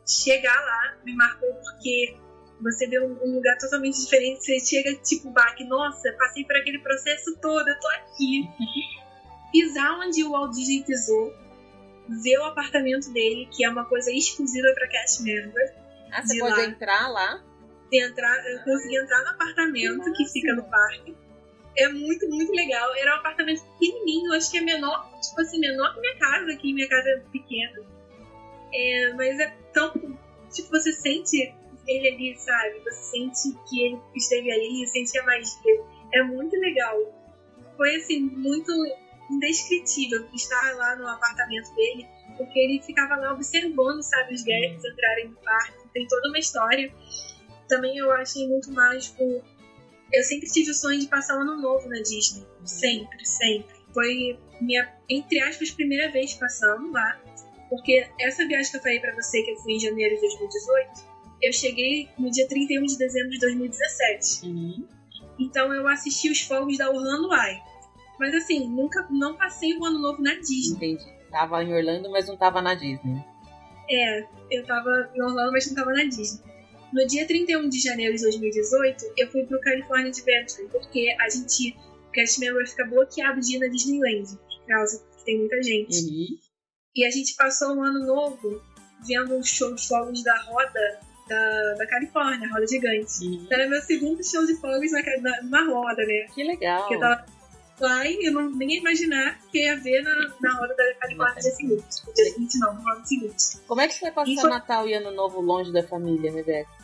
Chegar 0.07 0.53
lá 0.53 0.97
me 1.03 1.15
marcou 1.15 1.49
porque 1.53 2.17
você 2.61 2.87
vê 2.87 2.99
um, 2.99 3.35
lugar 3.35 3.57
totalmente 3.57 3.99
diferente, 3.99 4.43
você 4.43 4.59
chega 4.59 4.95
tipo, 5.01 5.31
baque, 5.31 5.63
nossa, 5.65 6.11
passei 6.13 6.45
por 6.45 6.55
aquele 6.55 6.79
processo 6.79 7.35
todo, 7.41 7.67
eu 7.67 7.79
tô 7.79 7.87
aqui. 7.89 8.47
Pisar 9.51 9.99
onde 9.99 10.23
o 10.23 10.31
Walt 10.31 10.53
Disney 10.53 10.83
pisou, 10.85 11.33
ver 12.23 12.37
o 12.37 12.45
apartamento 12.45 13.11
dele, 13.11 13.47
que 13.51 13.65
é 13.65 13.69
uma 13.69 13.85
coisa 13.85 14.11
exclusiva 14.11 14.71
para 14.73 14.87
cast 14.87 15.23
member. 15.23 15.75
Ah, 16.11 16.21
você 16.21 16.39
pode 16.39 16.57
lá. 16.57 16.65
entrar 16.65 17.07
lá? 17.09 17.43
Entrar, 17.91 18.37
eu 18.49 18.63
consegui 18.63 18.97
entrar 18.97 19.21
no 19.21 19.29
apartamento 19.31 20.13
que 20.13 20.25
fica 20.25 20.53
no 20.55 20.63
parque. 20.63 21.13
É 21.77 21.89
muito, 21.89 22.27
muito 22.29 22.51
legal. 22.53 22.93
Era 22.95 23.15
um 23.15 23.19
apartamento 23.19 23.63
pequenininho, 23.73 24.33
acho 24.33 24.49
que 24.49 24.57
é 24.57 24.61
menor, 24.61 25.09
tipo 25.19 25.41
assim, 25.41 25.59
menor 25.59 25.93
que 25.93 25.99
minha 25.99 26.17
casa 26.17 26.51
aqui, 26.51 26.73
minha 26.73 26.87
casa 26.87 27.09
é 27.09 27.17
pequena. 27.31 27.81
É, 28.73 29.13
mas 29.13 29.39
é 29.39 29.53
tão. 29.73 29.91
Tipo, 30.51 30.69
você 30.69 30.91
sente 30.93 31.53
ele 31.87 32.07
ali, 32.07 32.37
sabe? 32.37 32.79
Você 32.83 33.17
sente 33.17 33.57
que 33.69 33.83
ele 33.83 33.99
esteve 34.15 34.51
ali, 34.51 34.87
sente 34.87 35.17
a 35.17 35.23
magia. 35.23 35.83
É 36.13 36.23
muito 36.23 36.55
legal. 36.57 36.97
Foi, 37.75 37.95
assim, 37.95 38.21
muito 38.21 38.71
indescritível 39.29 40.27
estar 40.33 40.75
lá 40.75 40.95
no 40.97 41.07
apartamento 41.07 41.73
dele, 41.73 42.05
porque 42.37 42.59
ele 42.59 42.81
ficava 42.81 43.15
lá 43.15 43.33
observando, 43.33 44.01
sabe, 44.01 44.33
os 44.33 44.43
guests 44.43 44.83
entrarem 44.83 45.29
no 45.29 45.35
parque. 45.37 45.89
Tem 45.93 46.07
toda 46.07 46.29
uma 46.29 46.39
história. 46.39 46.93
Também 47.71 47.97
eu 47.97 48.11
achei 48.11 48.45
muito 48.49 48.69
mágico. 48.69 49.41
Eu 50.11 50.23
sempre 50.25 50.51
tive 50.51 50.71
o 50.71 50.73
sonho 50.73 50.99
de 50.99 51.07
passar 51.07 51.37
um 51.37 51.41
ano 51.43 51.61
novo 51.61 51.87
na 51.87 52.01
Disney. 52.01 52.45
Sempre, 52.65 53.25
sempre. 53.25 53.73
Foi 53.93 54.37
minha, 54.59 54.93
entre 55.07 55.39
aspas, 55.39 55.71
primeira 55.71 56.11
vez 56.11 56.33
passando 56.33 56.91
lá. 56.91 57.17
Porque 57.69 58.05
essa 58.19 58.45
viagem 58.45 58.69
que 58.71 58.77
eu 58.77 58.81
falei 58.81 58.99
pra 58.99 59.15
você, 59.15 59.41
que 59.41 59.51
eu 59.51 59.55
fui 59.59 59.75
em 59.75 59.79
janeiro 59.79 60.15
de 60.15 60.19
2018, 60.19 60.91
eu 61.41 61.53
cheguei 61.53 62.09
no 62.19 62.29
dia 62.29 62.45
31 62.45 62.83
de 62.83 62.97
dezembro 62.97 63.29
de 63.29 63.39
2017. 63.39 64.45
Uhum. 64.47 64.87
Então 65.39 65.73
eu 65.73 65.87
assisti 65.87 66.29
os 66.29 66.41
fogos 66.41 66.77
da 66.77 66.89
Orlando 66.89 67.33
Eye. 67.33 67.61
Mas 68.19 68.35
assim, 68.35 68.67
nunca 68.67 69.07
não 69.09 69.37
passei 69.37 69.77
o 69.77 69.85
ano 69.85 69.97
novo 69.97 70.21
na 70.21 70.35
Disney. 70.35 70.75
Entendi. 70.75 71.05
Tava 71.31 71.63
em 71.63 71.73
Orlando, 71.73 72.11
mas 72.11 72.27
não 72.27 72.35
tava 72.35 72.61
na 72.61 72.73
Disney. 72.73 73.23
É, 73.89 74.27
eu 74.51 74.65
tava 74.65 75.09
em 75.15 75.21
Orlando, 75.21 75.53
mas 75.53 75.67
não 75.67 75.75
tava 75.75 75.93
na 75.93 76.03
Disney. 76.03 76.50
No 76.93 77.07
dia 77.07 77.25
31 77.25 77.69
de 77.69 77.79
janeiro 77.79 78.15
de 78.15 78.21
2018, 78.23 79.13
eu 79.17 79.31
fui 79.31 79.45
pro 79.45 79.59
California 79.61 80.07
Adventure, 80.07 80.67
porque 80.71 81.15
a 81.19 81.29
gente, 81.29 81.75
o 82.07 82.11
cast 82.11 82.39
member 82.39 82.67
fica 82.67 82.85
bloqueado 82.85 83.39
de 83.39 83.55
ir 83.55 83.59
na 83.59 83.67
Disneyland, 83.67 84.37
por 84.37 84.67
causa 84.67 85.03
que 85.17 85.25
tem 85.25 85.37
muita 85.39 85.61
gente. 85.63 85.97
Uhum. 86.03 86.37
E 86.95 87.05
a 87.05 87.09
gente 87.09 87.35
passou 87.35 87.75
um 87.75 87.83
ano 87.83 88.05
novo 88.05 88.61
vendo 89.07 89.37
os 89.37 89.47
shows 89.47 89.85
fogos 89.87 90.21
da 90.23 90.37
roda 90.41 90.99
da, 91.27 91.73
da 91.75 91.87
Califórnia, 91.87 92.49
Roda 92.49 92.67
Gigante. 92.67 93.23
Uhum. 93.23 93.43
Então 93.45 93.57
era 93.57 93.69
meu 93.69 93.81
segundo 93.81 94.23
show 94.23 94.45
de 94.45 94.55
fogos 94.59 94.91
na, 94.91 95.01
na, 95.21 95.41
numa 95.43 95.65
roda, 95.65 96.05
né? 96.05 96.27
Que 96.35 96.43
legal. 96.43 96.81
Porque 96.81 96.95
eu 96.95 96.99
tava 96.99 97.25
lá 97.79 98.05
e 98.05 98.27
eu 98.27 98.33
não 98.33 98.51
nem 98.51 98.73
ia 98.73 98.79
imaginar 98.79 99.39
que 99.51 99.59
ia 99.59 99.77
ver 99.77 100.03
na, 100.03 100.33
na 100.41 100.59
roda 100.59 100.75
da 100.75 100.93
Califórnia 100.95 101.35
no 101.35 101.41
dia 101.41 101.51
seguinte. 101.51 102.05
No 102.05 102.13
dia 102.13 102.25
seguinte 102.25 102.59
não, 102.59 102.73
no 102.75 102.89
ano 102.89 103.05
seguinte. 103.05 103.57
Como 103.67 103.81
é 103.81 103.87
que 103.87 103.93
você 103.93 104.01
vai 104.01 104.11
passar 104.11 104.41
foi... 104.41 104.49
Natal 104.49 104.87
e 104.87 104.93
Ano 104.93 105.11
Novo 105.11 105.41
longe 105.41 105.71
da 105.71 105.83
família, 105.83 106.31
Rebeca? 106.31 106.80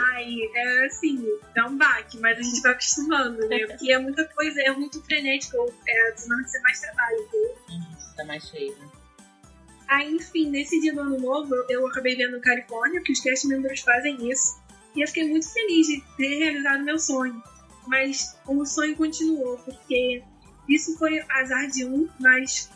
Ai, 0.00 0.36
é 0.54 0.86
assim, 0.86 1.24
dá 1.54 1.66
um 1.66 1.76
baque, 1.76 2.18
mas 2.18 2.38
a 2.38 2.42
gente 2.42 2.60
vai 2.60 2.72
acostumando, 2.72 3.48
né? 3.48 3.66
Porque 3.66 3.92
é 3.92 3.98
muita 3.98 4.24
coisa, 4.26 4.60
é 4.62 4.70
muito 4.72 5.02
frenético, 5.02 5.56
é 5.86 6.10
a 6.10 6.16
semana 6.16 6.44
que 6.44 6.50
você 6.50 6.60
mais 6.60 6.80
trabalha, 6.80 7.16
entendeu? 7.16 7.56
Tá 8.16 8.24
mais 8.24 8.48
cheio, 8.48 8.76
né? 8.78 8.88
Aí, 9.88 10.14
enfim, 10.14 10.50
nesse 10.50 10.78
dia 10.80 10.92
do 10.92 11.00
ano 11.00 11.18
novo, 11.18 11.54
eu 11.68 11.86
acabei 11.86 12.14
vendo 12.14 12.40
Califórnia, 12.40 13.00
que 13.02 13.12
os 13.12 13.20
cast 13.20 13.46
members 13.46 13.80
fazem 13.80 14.30
isso. 14.30 14.60
E 14.94 15.00
eu 15.00 15.06
fiquei 15.08 15.26
muito 15.28 15.50
feliz 15.50 15.86
de 15.86 16.02
ter 16.16 16.38
realizado 16.38 16.84
meu 16.84 16.98
sonho. 16.98 17.42
Mas 17.86 18.36
o 18.46 18.66
sonho 18.66 18.94
continuou, 18.96 19.56
porque 19.58 20.22
isso 20.68 20.98
foi 20.98 21.24
azar 21.30 21.68
de 21.68 21.86
um, 21.86 22.06
mas 22.20 22.68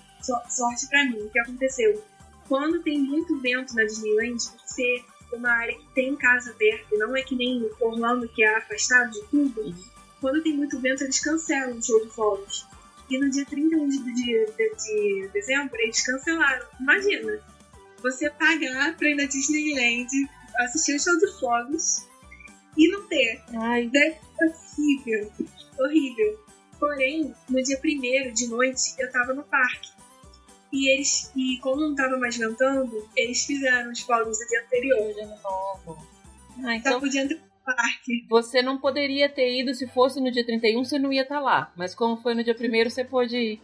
sorte 0.48 0.88
para 0.88 1.04
mim. 1.04 1.18
O 1.18 1.30
que 1.30 1.38
aconteceu? 1.38 2.02
Quando 2.48 2.82
tem 2.82 2.98
muito 2.98 3.38
vento 3.40 3.74
na 3.74 3.84
Disneyland, 3.84 4.42
ser 4.64 5.04
uma 5.36 5.50
área 5.50 5.76
que 5.76 5.86
tem 5.94 6.16
casa 6.16 6.50
aberta, 6.50 6.96
não 6.96 7.16
é 7.16 7.22
que 7.22 7.34
nem 7.34 7.68
Orlando, 7.80 8.28
que 8.28 8.42
é 8.42 8.56
afastado 8.56 9.10
de 9.12 9.22
tudo, 9.28 9.74
quando 10.20 10.42
tem 10.42 10.56
muito 10.56 10.78
vento, 10.78 11.02
eles 11.02 11.18
cancelam 11.18 11.76
o 11.76 11.82
show 11.82 12.00
de 12.04 12.10
fogos. 12.10 12.66
E 13.10 13.18
no 13.18 13.28
dia 13.28 13.44
31 13.44 13.88
de, 13.88 13.98
de, 13.98 14.12
de, 14.14 14.74
de 14.76 15.28
dezembro, 15.32 15.76
eles 15.80 16.00
cancelaram. 16.06 16.64
Imagina, 16.80 17.40
você 18.00 18.30
pagar 18.30 18.96
pra 18.96 19.08
ir 19.08 19.16
na 19.16 19.24
Disneyland, 19.24 20.08
assistir 20.60 20.94
o 20.94 21.00
show 21.00 21.18
de 21.18 21.40
fogos 21.40 22.06
e 22.76 22.88
não 22.88 23.06
ter. 23.08 23.42
Ai. 23.54 23.88
Deve 23.88 24.16
horrível. 24.40 25.32
Horrível. 25.78 26.40
Porém, 26.78 27.34
no 27.48 27.62
dia 27.62 27.78
primeiro 27.78 28.32
de 28.32 28.46
noite, 28.48 28.94
eu 28.98 29.10
tava 29.10 29.34
no 29.34 29.42
parque. 29.42 29.90
E 30.72 30.88
eles, 30.88 31.30
e 31.36 31.58
como 31.58 31.80
não 31.80 31.94
tava 31.94 32.16
mais 32.18 32.36
ventando, 32.36 33.06
eles 33.14 33.44
fizeram 33.44 33.92
os 33.92 34.00
fogos 34.00 34.38
no 34.38 34.46
dia 34.46 34.62
anterior. 34.62 35.14
De 35.14 35.26
novo. 35.26 36.08
Ah, 36.64 36.76
então... 36.76 36.92
Só 36.92 37.00
podia 37.00 37.22
entrar 37.22 37.52
parque. 37.64 38.26
Você 38.28 38.62
não 38.62 38.78
poderia 38.78 39.28
ter 39.28 39.60
ido 39.60 39.74
se 39.74 39.86
fosse 39.86 40.20
no 40.20 40.30
dia 40.30 40.44
31, 40.44 40.84
você 40.84 40.98
não 40.98 41.12
ia 41.12 41.22
estar 41.22 41.36
tá 41.36 41.40
lá. 41.40 41.72
Mas 41.76 41.94
como 41.94 42.16
foi 42.16 42.34
no 42.34 42.44
dia 42.44 42.56
1 42.58 42.90
você 42.90 43.04
pôde 43.04 43.36
ir. 43.36 43.60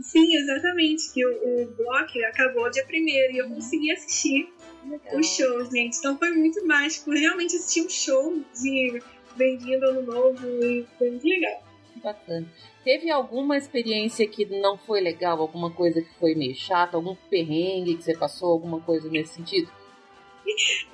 Sim, 0.00 0.34
exatamente. 0.36 1.12
Que 1.12 1.24
o, 1.24 1.62
o 1.62 1.66
bloco 1.76 2.18
acabou 2.28 2.70
dia 2.70 2.84
1 2.88 2.92
e 2.92 3.38
eu 3.38 3.48
consegui 3.48 3.92
assistir 3.92 4.52
Legal. 4.84 5.18
os 5.18 5.26
shows, 5.26 5.70
gente. 5.70 5.98
Então 5.98 6.18
foi 6.18 6.32
muito 6.32 6.64
mágico. 6.66 7.10
Realmente 7.10 7.56
assisti 7.56 7.82
um 7.82 7.88
show 7.88 8.42
de 8.60 9.02
Bem-vindo 9.36 9.86
Ano 9.86 10.02
Novo 10.02 10.46
e 10.64 10.86
foi 10.98 11.10
muito 11.10 11.26
legal. 11.26 11.65
Bacana. 12.06 12.46
Teve 12.84 13.10
alguma 13.10 13.58
experiência 13.58 14.28
que 14.28 14.46
não 14.46 14.78
foi 14.78 15.00
legal? 15.00 15.40
Alguma 15.40 15.72
coisa 15.72 16.00
que 16.00 16.14
foi 16.20 16.36
meio 16.36 16.54
chata? 16.54 16.96
Algum 16.96 17.16
perrengue 17.28 17.96
que 17.96 18.04
você 18.04 18.16
passou? 18.16 18.52
Alguma 18.52 18.80
coisa 18.80 19.10
nesse 19.10 19.34
sentido? 19.34 19.68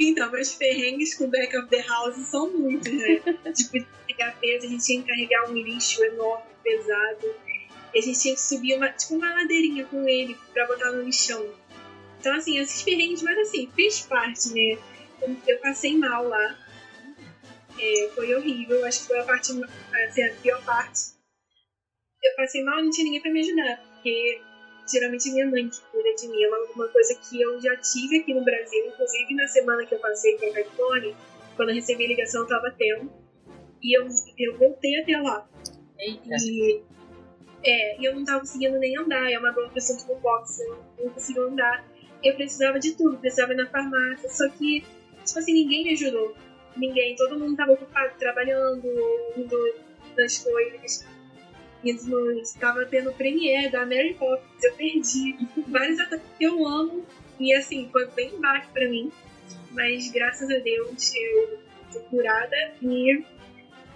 Então, 0.01 0.33
meus 0.33 0.55
perrengues 0.55 1.15
com 1.15 1.29
Back 1.29 1.55
of 1.55 1.69
the 1.69 1.83
House 1.83 2.17
são 2.17 2.51
muitos, 2.51 2.91
né? 2.91 3.17
tipo, 3.53 3.87
carregar 4.07 4.41
peso, 4.41 4.67
a 4.67 4.71
gente 4.71 4.83
tinha 4.83 5.03
que 5.03 5.09
carregar 5.09 5.51
um 5.51 5.53
lixo 5.53 6.03
enorme, 6.03 6.47
pesado. 6.65 7.35
E 7.95 7.99
a 7.99 8.01
gente 8.01 8.19
tinha 8.19 8.35
que 8.35 8.41
subir 8.41 8.75
uma, 8.79 8.89
tipo, 8.89 9.15
uma 9.15 9.35
ladeirinha 9.35 9.85
com 9.85 10.09
ele 10.09 10.35
pra 10.55 10.67
botar 10.67 10.93
no 10.93 11.03
lixão. 11.03 11.47
Então, 12.19 12.35
assim, 12.35 12.59
esses 12.59 12.83
perrengues, 12.83 13.21
mas 13.21 13.37
assim, 13.37 13.71
fez 13.77 14.01
parte, 14.07 14.49
né? 14.55 14.79
Eu 15.47 15.59
passei 15.59 15.95
mal 15.95 16.27
lá. 16.27 16.57
É, 17.79 18.09
foi 18.15 18.35
horrível, 18.35 18.85
acho 18.85 19.03
que 19.03 19.07
foi 19.09 19.19
a 19.19 19.25
parte, 19.25 19.53
assim, 20.07 20.23
a 20.23 20.35
pior 20.35 20.65
parte. 20.65 21.13
eu 22.23 22.37
passei 22.37 22.63
mal 22.63 22.79
e 22.81 22.85
não 22.85 22.91
tinha 22.91 23.05
ninguém 23.05 23.23
pra 23.23 23.33
me 23.33 23.41
ajudar, 23.41 23.77
porque 23.95 24.41
geralmente 24.91 25.31
minha 25.31 25.47
mãe 25.49 25.69
que 25.69 25.81
cuida 25.91 26.15
de 26.15 26.29
mim. 26.29 26.43
É 26.43 26.49
uma, 26.49 26.89
coisa 26.89 27.15
que 27.15 27.41
eu 27.41 27.61
já 27.61 27.77
tive 27.77 28.21
aqui 28.21 28.35
no 28.35 28.45
Brasil, 28.45 28.87
inclusive 28.87 29.35
na 29.35 29.47
semana 29.47 29.87
que 29.87 29.95
eu 29.95 29.99
passei 29.99 30.37
para 30.37 30.53
Califórnia, 30.53 31.15
quando 31.57 31.71
eu 31.71 31.75
recebi 31.75 32.05
a 32.05 32.09
ligação, 32.09 32.43
eu 32.43 32.49
tava 32.49 32.75
tendo. 32.77 33.11
E 33.83 33.99
eu, 33.99 34.07
eu 34.39 34.59
voltei 34.59 35.01
até 35.01 35.19
lá. 35.19 35.49
Eita. 35.99 36.37
E, 36.41 36.83
é, 37.65 38.07
eu 38.07 38.15
não 38.15 38.25
tava 38.25 38.41
conseguindo 38.41 38.79
nem 38.79 38.97
andar. 38.97 39.31
É 39.31 39.39
uma 39.39 39.51
dor 39.51 39.71
questão 39.73 39.97
de 39.97 40.21
boxe, 40.21 40.63
eu 40.63 41.05
não 41.05 41.13
conseguia 41.13 41.43
andar. 41.43 41.87
Eu 42.23 42.35
precisava 42.35 42.79
de 42.79 42.93
tudo, 42.93 43.19
precisava 43.19 43.53
ir 43.53 43.57
na 43.57 43.67
farmácia. 43.67 44.29
Só 44.29 44.49
que, 44.51 44.85
tipo 45.25 45.39
assim, 45.39 45.53
ninguém 45.53 45.85
me 45.85 45.93
ajudou. 45.93 46.35
Ninguém. 46.77 47.17
Todo 47.17 47.39
mundo 47.39 47.57
tava 47.57 47.73
ocupado 47.73 48.15
trabalhando, 48.19 48.87
indo 49.37 49.75
nas 50.17 50.39
coisas. 50.39 51.07
Minhas 51.83 52.07
mães 52.07 52.55
tava 52.55 52.87
tendo 52.87 53.13
premiere 53.13 53.71
da 53.71 53.81
Mary 53.81 54.15
Poppins. 54.15 54.63
Eu 54.63 54.75
perdi 54.75 55.37
vários 55.69 55.99
atores 56.01 56.25
que 56.39 56.45
eu 56.45 56.67
amo. 56.67 57.05
E 57.41 57.55
assim, 57.55 57.89
foi 57.91 58.07
bem 58.09 58.41
baque 58.41 58.69
pra 58.73 58.89
mim. 58.89 59.11
Mas 59.73 60.11
graças 60.11 60.51
a 60.51 60.59
Deus 60.59 61.15
eu 61.15 61.59
tô 61.93 62.01
curada 62.05 62.57
e 62.81 63.25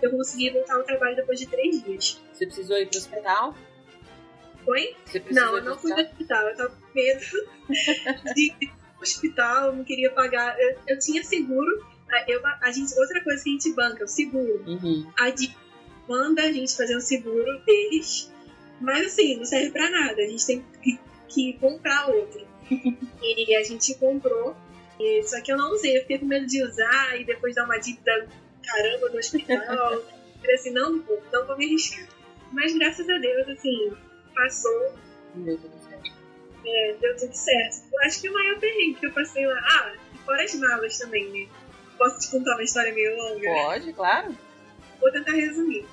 eu 0.02 0.10
consegui 0.10 0.50
voltar 0.50 0.76
ao 0.76 0.84
trabalho 0.84 1.16
depois 1.16 1.38
de 1.38 1.46
três 1.46 1.82
dias. 1.82 2.20
Você 2.32 2.46
precisou 2.46 2.76
ir 2.78 2.86
pro 2.86 2.98
hospital? 2.98 3.54
Foi? 4.64 4.96
Não, 5.30 5.56
eu 5.56 5.62
pro 5.62 5.70
não 5.70 5.78
fui 5.78 5.90
no 5.92 6.00
hospital? 6.00 6.08
hospital. 6.12 6.48
Eu 6.48 6.56
tava 6.56 6.70
com 6.70 6.94
medo 6.94 7.20
de 8.34 8.46
ir 8.60 8.68
pro 8.68 9.02
hospital, 9.02 9.66
eu 9.66 9.72
não 9.74 9.84
queria 9.84 10.10
pagar. 10.10 10.58
Eu, 10.60 10.78
eu 10.88 10.98
tinha 10.98 11.22
seguro. 11.22 11.86
Eu, 12.26 12.40
a 12.44 12.70
gente, 12.70 12.98
outra 12.98 13.22
coisa 13.22 13.42
que 13.42 13.50
a 13.50 13.52
gente 13.52 13.72
banca, 13.72 14.04
o 14.04 14.08
seguro. 14.08 14.62
Uhum. 14.66 15.10
A 15.18 15.30
Di 15.30 15.56
manda 16.08 16.42
a 16.42 16.52
gente 16.52 16.76
fazer 16.76 16.96
um 16.96 17.00
seguro 17.00 17.60
deles, 17.64 18.32
mas 18.80 19.06
assim, 19.06 19.36
não 19.36 19.44
serve 19.44 19.70
pra 19.70 19.90
nada. 19.90 20.22
A 20.22 20.26
gente 20.26 20.46
tem 20.46 20.64
que, 20.82 20.98
que 21.28 21.52
comprar 21.54 22.08
outro. 22.08 22.46
e 23.22 23.56
a 23.56 23.62
gente 23.62 23.94
comprou, 23.96 24.56
e- 24.98 25.22
só 25.24 25.40
que 25.40 25.52
eu 25.52 25.56
não 25.56 25.72
usei. 25.72 25.96
Eu 25.96 26.02
fiquei 26.02 26.18
com 26.18 26.26
medo 26.26 26.46
de 26.46 26.62
usar 26.62 27.20
e 27.20 27.24
depois 27.24 27.54
dar 27.54 27.64
uma 27.64 27.78
dívida 27.78 28.28
caramba 28.64 29.08
no 29.10 29.18
hospital. 29.18 29.58
Falei 30.40 30.54
assim, 30.54 30.70
não, 30.70 31.00
vou, 31.02 31.22
não 31.32 31.46
vou 31.46 31.56
me 31.56 31.66
arriscar. 31.66 32.06
Mas 32.52 32.72
graças 32.76 33.08
a 33.08 33.18
Deus, 33.18 33.48
assim, 33.48 33.92
passou, 34.34 34.94
Meu 35.34 35.56
Deus 35.56 35.86
é, 36.66 36.96
deu 37.00 37.16
tudo 37.16 37.32
certo. 37.32 37.84
Eu 37.92 38.00
acho 38.00 38.20
que 38.20 38.28
o 38.28 38.32
maior 38.32 38.58
perrengue 38.58 38.94
que 38.98 39.06
eu 39.06 39.12
passei 39.12 39.46
lá. 39.46 39.58
Ah, 39.62 39.94
fora 40.24 40.42
as 40.42 40.54
malas 40.54 40.98
também, 40.98 41.24
né? 41.30 41.48
Posso 41.96 42.18
te 42.18 42.30
contar 42.30 42.54
uma 42.54 42.62
história 42.62 42.92
meio 42.92 43.16
longa? 43.16 43.48
Pode, 43.48 43.92
claro. 43.92 44.36
Vou 45.00 45.12
tentar 45.12 45.32
resumir. 45.32 45.86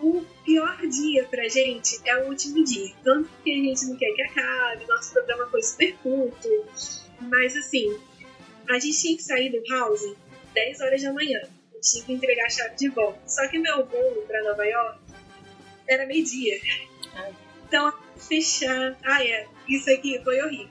O 0.00 0.24
pior 0.44 0.76
dia 0.86 1.24
pra 1.24 1.48
gente 1.48 2.00
é 2.04 2.16
o 2.18 2.28
último 2.28 2.62
dia. 2.64 2.92
Tanto 3.02 3.28
que 3.42 3.50
a 3.50 3.54
gente 3.54 3.86
não 3.86 3.96
quer 3.96 4.12
que 4.12 4.22
acabe, 4.22 4.86
nosso 4.86 5.12
programa 5.12 5.46
foi 5.50 5.62
super 5.62 5.96
curto. 5.98 6.48
Mas 7.20 7.56
assim, 7.56 7.98
a 8.68 8.78
gente 8.78 9.00
tinha 9.00 9.16
que 9.16 9.22
sair 9.22 9.50
do 9.50 9.62
house 9.68 10.14
10 10.52 10.80
horas 10.80 11.02
da 11.02 11.12
manhã. 11.12 11.40
A 11.42 11.74
gente 11.76 11.90
tinha 11.90 12.04
que 12.04 12.12
entregar 12.12 12.46
a 12.46 12.50
chave 12.50 12.76
de 12.76 12.88
volta. 12.88 13.20
Só 13.26 13.46
que 13.48 13.58
meu 13.58 13.86
voo 13.86 14.24
pra 14.26 14.42
Nova 14.42 14.64
York 14.64 14.98
era 15.88 16.06
meio-dia. 16.06 16.60
Então, 17.66 17.92
fechar. 18.16 18.96
Ah, 19.02 19.24
é. 19.24 19.46
Isso 19.68 19.90
aqui 19.90 20.20
foi 20.22 20.40
horrível. 20.42 20.68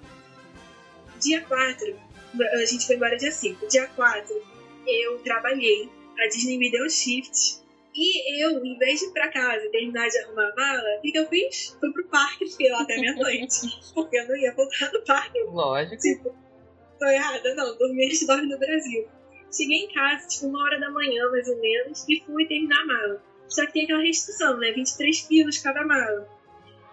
Dia 1.19 1.41
4, 1.41 1.99
a 2.41 2.65
gente 2.65 2.85
foi 2.85 2.95
embora 2.95 3.15
dia 3.17 3.31
5. 3.31 3.67
Dia 3.67 3.87
4, 3.87 4.41
eu 4.87 5.19
trabalhei. 5.19 5.89
A 6.19 6.27
Disney 6.27 6.57
me 6.57 6.71
deu 6.71 6.85
um 6.85 6.89
shift. 6.89 7.61
E 7.95 8.43
eu, 8.43 8.63
em 8.65 8.77
vez 8.77 8.99
de 8.99 9.05
ir 9.07 9.11
pra 9.11 9.31
casa 9.31 9.65
e 9.65 9.69
terminar 9.69 10.07
de 10.07 10.17
arrumar 10.19 10.49
a 10.49 10.55
mala, 10.55 10.97
o 10.97 11.01
que, 11.01 11.15
eu 11.15 11.27
fiz? 11.27 11.77
Fui 11.79 11.91
pro 11.91 12.05
parque, 12.05 12.49
fiquei 12.49 12.71
lá 12.71 12.81
até 12.81 12.99
meia-noite. 12.99 13.67
porque 13.93 14.17
eu 14.17 14.27
não 14.27 14.35
ia 14.35 14.53
voltar 14.55 14.91
no 14.91 15.01
parque. 15.01 15.39
Lógico. 15.43 16.01
Tipo, 16.01 16.35
tô 16.99 17.05
errada, 17.05 17.53
não. 17.53 17.77
Dormi, 17.77 18.05
a 18.05 18.09
gente 18.09 18.25
dorme 18.25 18.47
no 18.47 18.57
Brasil. 18.57 19.07
Cheguei 19.51 19.85
em 19.85 19.93
casa, 19.93 20.27
tipo, 20.27 20.47
uma 20.47 20.63
hora 20.63 20.79
da 20.79 20.89
manhã, 20.89 21.29
mais 21.29 21.47
ou 21.47 21.59
menos, 21.59 22.03
e 22.09 22.23
fui 22.25 22.47
terminar 22.47 22.81
a 22.81 22.85
mala. 22.85 23.23
Só 23.47 23.65
que 23.67 23.73
tem 23.73 23.83
aquela 23.83 24.01
restrição, 24.01 24.57
né? 24.57 24.71
23 24.71 25.27
quilos 25.27 25.59
cada 25.59 25.85
mala. 25.85 26.27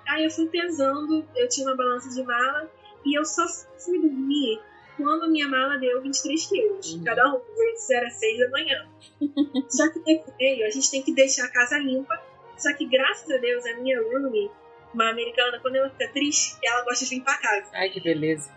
Aí 0.07 0.24
eu 0.24 0.30
fui 0.30 0.49
pesando, 0.49 1.26
eu 1.34 1.49
tinha 1.49 1.66
uma 1.66 1.76
balança 1.76 2.11
de 2.11 2.22
mala, 2.22 2.70
e 3.07 3.18
eu 3.18 3.24
só 3.24 3.47
fui 3.78 3.99
dormir 3.99 4.61
quando 5.03 5.24
a 5.24 5.28
minha 5.28 5.48
mala 5.48 5.78
deu 5.78 6.01
23 6.03 6.46
quilos. 6.46 6.94
Uhum. 6.94 7.05
Cada 7.05 7.34
um, 7.34 7.40
era 7.90 8.11
6 8.11 8.38
da 8.38 8.51
manhã. 8.51 8.88
só 9.68 9.88
que 9.90 10.01
depois, 10.01 10.62
a 10.62 10.70
gente 10.70 10.90
tem 10.90 11.03
que 11.03 11.12
deixar 11.12 11.44
a 11.44 11.48
casa 11.48 11.78
limpa. 11.78 12.20
Só 12.57 12.72
que 12.74 12.86
graças 12.86 13.30
a 13.30 13.38
Deus, 13.38 13.64
a 13.66 13.76
minha 13.76 14.01
roomie, 14.03 14.51
uma 14.92 15.11
americana, 15.11 15.59
quando 15.61 15.76
ela 15.76 15.90
fica 15.90 16.09
triste, 16.12 16.59
ela 16.62 16.84
gosta 16.84 17.05
de 17.05 17.14
limpar 17.14 17.34
a 17.34 17.38
casa. 17.38 17.70
Ai, 17.72 17.88
que 17.90 18.01
beleza. 18.01 18.51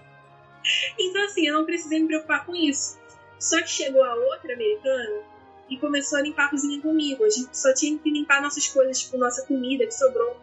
Então, 0.99 1.23
assim, 1.23 1.47
eu 1.47 1.53
não 1.53 1.65
precisei 1.65 1.99
me 2.01 2.07
preocupar 2.07 2.45
com 2.45 2.55
isso. 2.55 2.99
Só 3.39 3.61
que 3.61 3.69
chegou 3.69 4.03
a 4.03 4.15
outra 4.15 4.53
americana 4.53 5.21
e 5.69 5.77
começou 5.77 6.19
a 6.19 6.21
limpar 6.21 6.45
a 6.45 6.49
cozinha 6.49 6.81
comigo. 6.81 7.23
A 7.23 7.29
gente 7.29 7.57
só 7.57 7.73
tinha 7.73 7.97
que 7.97 8.09
limpar 8.09 8.41
nossas 8.41 8.67
coisas, 8.67 8.99
tipo, 8.99 9.17
nossa 9.17 9.45
comida 9.45 9.85
que 9.85 9.93
sobrou. 9.93 10.37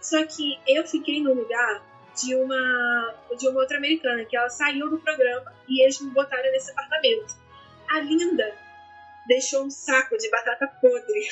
Só 0.00 0.24
que 0.24 0.58
eu 0.66 0.86
fiquei 0.86 1.22
no 1.22 1.34
lugar 1.34 1.82
de 2.22 2.34
uma, 2.34 3.14
de 3.38 3.48
uma 3.48 3.60
outra 3.60 3.76
americana, 3.78 4.24
que 4.24 4.36
ela 4.36 4.48
saiu 4.48 4.88
do 4.90 4.98
programa 4.98 5.52
e 5.68 5.82
eles 5.82 6.00
me 6.00 6.10
botaram 6.10 6.50
nesse 6.52 6.70
apartamento. 6.70 7.34
A 7.90 8.00
Linda 8.00 8.54
deixou 9.28 9.64
um 9.64 9.70
saco 9.70 10.16
de 10.16 10.28
batata 10.30 10.66
podre 10.80 11.28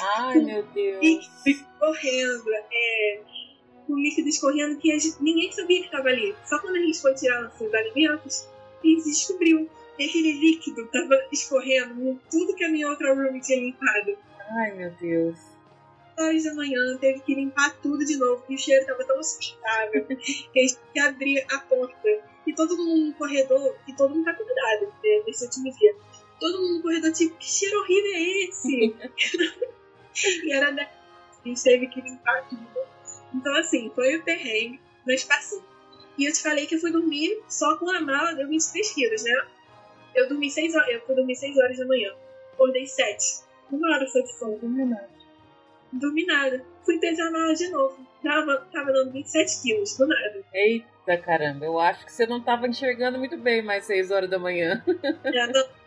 Ai, 0.00 0.38
meu 0.40 0.62
Deus. 0.64 1.02
líquido 1.02 1.30
escorrendo, 1.46 2.44
é, 2.72 3.20
com 3.86 3.94
líquido 3.96 4.28
escorrendo 4.28 4.78
que 4.78 4.98
gente- 4.98 5.22
ninguém 5.22 5.50
sabia 5.52 5.80
que 5.80 5.86
estava 5.86 6.08
ali. 6.08 6.34
Só 6.44 6.58
quando 6.60 6.76
a 6.76 6.80
gente 6.80 7.00
foi 7.00 7.14
tirar 7.14 7.42
nossos 7.42 7.72
alimentos, 7.74 8.48
a 8.82 8.86
gente 8.86 9.04
descobriu 9.04 9.68
que 9.96 10.04
aquele 10.04 10.32
líquido 10.32 10.82
estava 10.82 11.14
escorrendo 11.32 12.00
em 12.08 12.20
tudo 12.30 12.54
que 12.54 12.64
a 12.64 12.68
minha 12.68 12.88
outra 12.88 13.12
room 13.14 13.40
tinha 13.40 13.58
limpado. 13.58 14.16
Ai, 14.50 14.72
meu 14.74 14.90
Deus. 14.92 15.38
Horas 16.18 16.42
da 16.42 16.54
manhã 16.54 16.98
teve 17.00 17.20
que 17.20 17.34
limpar 17.34 17.76
tudo 17.80 18.04
de 18.04 18.16
novo, 18.16 18.42
e 18.48 18.54
o 18.56 18.58
cheiro 18.58 18.80
estava 18.80 19.04
tão 19.04 19.22
sustentável 19.22 20.04
que 20.06 20.58
a 20.58 20.62
gente 20.62 20.74
teve 20.74 20.92
que 20.92 21.00
abrir 21.00 21.46
a 21.52 21.58
porta. 21.60 22.08
E 22.46 22.52
todo 22.54 22.76
mundo 22.76 23.06
no 23.06 23.14
corredor, 23.14 23.76
e 23.86 23.94
todo 23.94 24.14
mundo 24.14 24.24
tá 24.24 24.34
convidado 24.34 24.86
né, 24.86 25.22
nesse 25.26 25.44
último 25.44 25.72
dia. 25.78 25.94
Todo 26.40 26.60
mundo 26.60 26.74
no 26.76 26.82
corredor, 26.82 27.12
tipo, 27.12 27.36
que 27.36 27.46
cheiro 27.46 27.78
horrível 27.78 28.12
é 28.14 28.44
esse? 28.48 28.96
e 30.44 30.52
era 30.52 30.72
da... 30.72 30.82
A 30.82 31.48
gente 31.48 31.62
teve 31.62 31.86
que 31.86 32.00
limpar 32.00 32.48
tudo. 32.48 32.66
Então, 33.32 33.54
assim, 33.56 33.90
foi 33.94 34.16
o 34.16 34.24
perrengue, 34.24 34.80
mas 35.06 35.22
passou. 35.22 35.62
E 36.16 36.24
eu 36.24 36.32
te 36.32 36.42
falei 36.42 36.66
que 36.66 36.74
eu 36.74 36.80
fui 36.80 36.90
dormir 36.90 37.40
só 37.48 37.76
com 37.76 37.88
a 37.90 38.00
mala, 38.00 38.34
deu 38.34 38.48
23 38.48 38.90
quilos, 38.92 39.22
né? 39.22 39.46
Eu 40.16 40.28
dormi 40.28 40.50
6 40.50 40.74
horas, 40.74 40.88
eu 40.88 41.00
fui 41.02 41.14
dormir 41.14 41.36
6 41.36 41.56
horas 41.58 41.78
da 41.78 41.86
manhã. 41.86 42.12
Acordei 42.54 42.86
7. 42.86 43.44
Uma 43.70 43.94
hora 43.94 44.06
foi 44.10 44.22
de 44.24 44.36
sono. 44.36 44.58
Dormi 45.92 46.24
nada. 46.26 46.64
Fui 46.84 46.98
pesar 46.98 47.28
a 47.28 47.30
mala 47.30 47.54
de 47.54 47.68
novo. 47.68 48.06
Tava, 48.22 48.68
tava 48.72 48.92
dando 48.92 49.12
27 49.12 49.62
quilos, 49.62 49.96
do 49.96 50.06
nada. 50.06 50.44
Eita 50.52 51.16
caramba, 51.16 51.64
eu 51.64 51.78
acho 51.78 52.04
que 52.04 52.12
você 52.12 52.26
não 52.26 52.40
tava 52.40 52.66
enxergando 52.66 53.18
muito 53.18 53.36
bem 53.36 53.62
mais 53.62 53.84
6 53.84 54.10
horas 54.10 54.28
da 54.28 54.38
manhã. 54.38 54.82
Já 55.32 55.46
não 55.46 55.78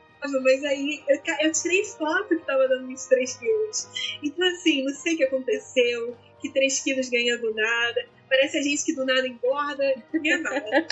mas 0.43 0.63
aí 0.63 1.03
eu, 1.09 1.19
eu 1.39 1.51
tirei 1.51 1.83
foto 1.83 2.29
que 2.29 2.45
tava 2.45 2.67
dando 2.67 2.87
23 2.87 3.37
quilos. 3.37 3.89
Então, 4.21 4.47
assim, 4.47 4.83
não 4.83 4.93
sei 4.93 5.15
o 5.15 5.17
que 5.17 5.23
aconteceu, 5.23 6.15
que 6.39 6.51
3 6.51 6.79
quilos 6.81 7.09
ganha 7.09 7.37
do 7.37 7.53
nada. 7.53 8.07
Parece 8.29 8.59
a 8.59 8.61
gente 8.61 8.85
que 8.85 8.93
do 8.95 9.03
nada 9.05 9.27
engorda. 9.27 9.95
Minha 10.13 10.39
mala. 10.41 10.61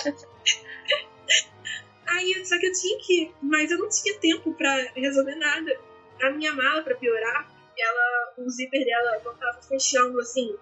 Aí, 2.06 2.44
só 2.44 2.58
que 2.58 2.66
eu 2.66 2.72
tinha 2.72 2.98
que. 2.98 3.32
Mas 3.40 3.70
eu 3.70 3.78
não 3.78 3.88
tinha 3.88 4.18
tempo 4.18 4.52
pra 4.54 4.74
resolver 4.96 5.36
nada. 5.36 5.78
A 6.22 6.30
minha 6.30 6.52
mala, 6.52 6.82
pra 6.82 6.96
piorar, 6.96 7.49
ela, 7.80 8.34
o 8.38 8.50
zíper 8.50 8.84
dela 8.84 9.20
não 9.24 9.36
tava 9.36 9.62
fechando 9.62 10.18
assim, 10.20 10.54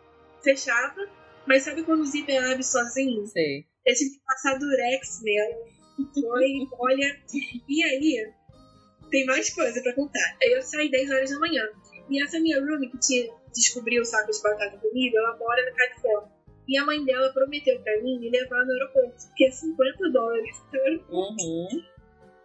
fechava. 0.43 1.09
Mas 1.47 1.63
sabe 1.63 1.83
quando 1.83 2.01
o 2.01 2.07
zíper 2.07 2.43
abre 2.45 2.63
sozinho? 2.63 3.27
Sei. 3.27 3.67
Eu 3.87 3.95
tive 3.95 4.11
que 4.11 4.21
passar 4.25 4.59
durex 4.59 5.23
nela. 5.23 5.57
Foi, 6.15 6.69
olha. 6.79 7.21
E 7.69 7.85
aí, 7.85 8.33
tem 9.11 9.25
mais 9.25 9.53
coisa 9.55 9.83
pra 9.83 9.95
contar. 9.95 10.37
Aí 10.43 10.53
eu 10.53 10.63
saí 10.63 10.91
10 10.91 11.11
horas 11.11 11.31
da 11.31 11.39
manhã. 11.39 11.63
E 12.11 12.23
essa 12.23 12.39
minha 12.41 12.61
roomie 12.61 12.91
que 12.91 12.99
tinha 12.99 13.33
descobriu 13.53 14.03
o 14.03 14.05
saco 14.05 14.31
de 14.31 14.43
batata 14.43 14.79
comigo, 14.79 15.17
ela 15.17 15.37
mora 15.37 15.65
na 15.65 15.73
Califórnia. 15.73 16.33
E 16.67 16.79
a 16.79 16.85
mãe 16.85 17.03
dela 17.05 17.33
prometeu 17.33 17.81
pra 17.81 18.03
mim 18.03 18.19
me 18.19 18.31
levar 18.31 18.65
no 18.65 18.73
aeroporto, 18.73 19.33
que 19.35 19.47
é 19.47 19.51
50 19.51 20.11
dólares. 20.11 20.63
Uhum. 21.09 21.69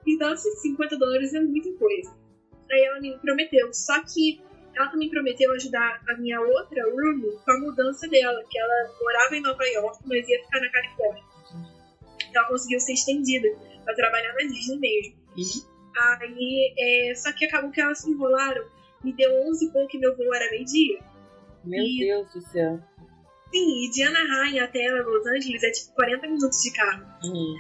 Então, 0.08 0.32
assim, 0.32 0.50
50 0.50 0.98
dólares 0.98 1.34
é 1.34 1.42
muita 1.42 1.72
coisa. 1.74 2.18
Aí 2.72 2.86
ela 2.86 3.02
me 3.02 3.18
prometeu. 3.20 3.74
Só 3.74 4.02
que 4.04 4.42
ela 4.76 4.90
também 4.90 5.10
prometeu 5.10 5.52
ajudar 5.54 6.02
a 6.08 6.18
minha 6.18 6.40
outra 6.42 6.84
roomie 6.84 7.38
com 7.44 7.52
a 7.52 7.60
mudança 7.60 8.08
dela, 8.08 8.44
que 8.50 8.60
ela 8.60 8.92
morava 9.02 9.36
em 9.36 9.42
Nova 9.42 9.64
York, 9.66 10.00
mas 10.06 10.28
ia 10.28 10.44
ficar 10.44 10.60
na 10.60 10.72
Califórnia. 10.72 11.24
Então 12.30 12.42
ela 12.42 12.48
conseguiu 12.48 12.80
ser 12.80 12.94
estendida 12.94 13.48
pra 13.84 13.94
trabalhar 13.96 14.34
na 14.34 14.48
Disney 14.48 14.80
mesmo. 14.80 15.16
Ih, 15.38 15.74
Aí, 15.96 16.74
é, 16.78 17.16
só 17.16 17.32
que 17.32 17.46
acabou 17.46 17.72
que 17.72 17.80
elas 17.80 18.00
se 18.00 18.10
enrolaram. 18.10 18.66
Me 19.04 19.14
deu 19.14 19.32
11 19.50 19.66
e 19.66 19.72
pouco 19.72 19.96
e 19.96 20.00
meu 20.00 20.16
voo 20.16 20.34
era 20.34 20.50
meio-dia. 20.50 21.00
Meu 21.64 21.84
e, 21.84 22.00
Deus 22.00 22.34
do 22.34 22.42
céu. 22.42 22.80
Sim, 23.52 23.86
e 23.86 23.92
de 23.92 24.04
Anaheim 24.04 24.60
até 24.60 24.90
Los 24.90 25.28
Angeles 25.28 25.64
é 25.64 25.72
tipo 25.72 25.94
40 25.94 26.28
minutos 26.28 26.62
de 26.62 26.72
carro. 26.72 27.06
Uhum. 27.24 27.56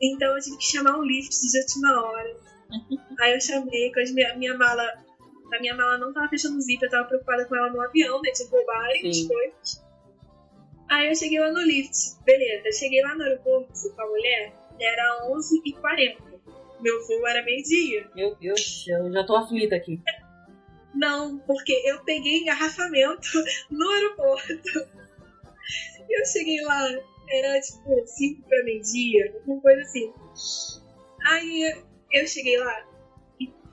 Então 0.00 0.34
eu 0.36 0.42
tive 0.42 0.58
que 0.58 0.64
chamar 0.64 0.98
um 0.98 1.02
lift 1.02 1.30
de 1.30 1.58
última 1.58 2.02
hora. 2.02 2.36
Aí 3.20 3.34
eu 3.34 3.40
chamei 3.40 3.92
com 3.92 4.00
a 4.00 4.04
minha, 4.12 4.36
minha 4.36 4.56
mala. 4.56 5.05
A 5.52 5.60
minha 5.60 5.74
mala 5.74 5.98
não 5.98 6.12
tava 6.12 6.28
fechando 6.28 6.56
o 6.56 6.60
zip, 6.60 6.82
eu 6.82 6.90
tava 6.90 7.06
preocupada 7.06 7.44
com 7.46 7.56
ela 7.56 7.70
no 7.70 7.80
avião, 7.80 8.20
né? 8.20 8.30
Tipo, 8.32 8.56
roubarem 8.56 9.08
as 9.08 9.22
coisas. 9.22 9.86
Aí 10.88 11.08
eu 11.08 11.14
cheguei 11.14 11.40
lá 11.40 11.52
no 11.52 11.60
lift. 11.60 12.22
Beleza, 12.24 12.62
eu 12.66 12.72
cheguei 12.72 13.02
lá 13.02 13.14
no 13.14 13.22
aeroporto 13.22 13.72
com 13.94 14.02
a 14.02 14.06
mulher, 14.06 14.52
era 14.80 15.28
11h40. 15.28 16.16
Meu 16.80 17.06
voo 17.06 17.26
era 17.26 17.44
meio-dia. 17.44 18.08
Meu 18.14 18.34
Deus, 18.36 18.86
eu 18.88 19.12
já 19.12 19.24
tô 19.24 19.36
aflita 19.36 19.76
aqui. 19.76 20.00
Não, 20.94 21.38
porque 21.40 21.72
eu 21.84 22.02
peguei 22.04 22.42
engarrafamento 22.42 23.28
no 23.70 23.88
aeroporto. 23.90 24.96
Eu 26.08 26.24
cheguei 26.24 26.60
lá, 26.62 26.88
era 27.28 27.60
tipo 27.60 28.06
5 28.06 28.48
pra 28.48 28.64
meio-dia, 28.64 29.34
alguma 29.34 29.60
coisa 29.60 29.80
assim. 29.82 30.12
Aí 31.26 31.82
eu 32.12 32.26
cheguei 32.26 32.58
lá 32.58 32.86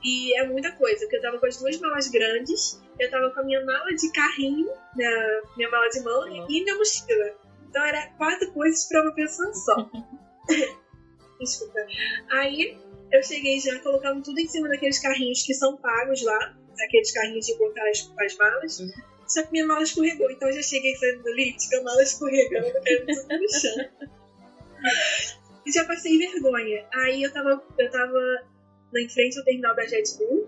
e, 0.04 0.38
é 0.38 0.48
muita 0.48 0.72
coisa, 0.74 1.02
porque 1.02 1.18
eu 1.18 1.22
tava 1.22 1.40
com 1.40 1.46
as 1.46 1.58
duas 1.58 1.80
malas 1.80 2.08
grandes, 2.10 2.82
eu 3.00 3.10
tava 3.10 3.30
com 3.32 3.40
a 3.40 3.44
minha 3.44 3.64
mala 3.66 3.94
de 3.94 4.12
carrinho, 4.12 4.70
minha, 4.96 5.42
minha 5.56 5.70
mala 5.70 5.90
de 5.90 6.02
mão 6.02 6.22
uhum. 6.22 6.46
e 6.50 6.64
minha 6.64 6.76
mochila. 6.76 7.36
Então 7.70 7.84
era 7.84 8.08
quatro 8.18 8.52
coisas 8.52 8.88
pra 8.88 9.02
uma 9.02 9.14
pessoa 9.14 9.54
só. 9.54 9.90
Desculpa. 11.40 11.80
Aí 12.32 12.78
eu 13.12 13.24
cheguei 13.24 13.60
já 13.60 13.80
colocando 13.80 14.22
tudo 14.24 14.40
em 14.40 14.48
cima 14.48 14.68
daqueles 14.68 15.00
carrinhos 15.00 15.44
que 15.44 15.54
são 15.54 15.78
pagos 15.78 16.22
lá, 16.24 16.56
aqueles 16.84 17.12
carrinhos 17.12 17.46
de 17.46 17.58
botar 17.58 17.88
as, 17.90 18.12
as 18.20 18.38
malas. 18.38 18.80
Uhum. 18.80 18.92
Só 19.28 19.44
que 19.44 19.52
minha 19.52 19.66
mala 19.66 19.84
escorregou, 19.84 20.30
então 20.30 20.50
eu 20.50 20.56
já 20.56 20.62
cheguei 20.62 20.96
fazendo 20.96 21.34
lift 21.34 21.70
com 21.70 21.78
a 21.78 21.84
mala 21.84 22.04
escorregando, 22.04 22.74
caindo 22.84 23.06
tudo 23.06 23.40
no 23.40 23.50
chão. 23.50 24.10
E 25.66 25.72
já 25.72 25.86
passei 25.86 26.18
vergonha. 26.18 26.86
Aí 26.94 27.24
eu 27.24 27.32
tava, 27.32 27.64
eu 27.80 27.90
tava 27.90 28.20
em 29.00 29.10
frente 29.10 29.38
ao 29.38 29.46
terminal 29.46 29.76
da 29.76 29.86
JetBlue. 29.86 30.48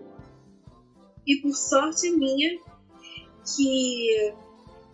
E 1.26 1.36
por 1.36 1.54
sorte 1.54 2.10
minha, 2.10 2.58
que 3.56 4.34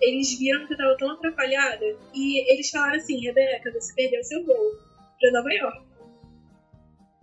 eles 0.00 0.38
viram 0.38 0.66
que 0.66 0.72
eu 0.72 0.76
tava 0.76 0.96
tão 0.96 1.10
atrapalhada. 1.10 1.96
E 2.14 2.52
eles 2.52 2.70
falaram 2.70 2.96
assim: 2.96 3.20
Rebeca, 3.20 3.72
você 3.72 3.94
perdeu 3.94 4.22
seu 4.24 4.44
voo 4.44 4.76
pra 5.20 5.30
Nova 5.32 5.52
York. 5.52 5.82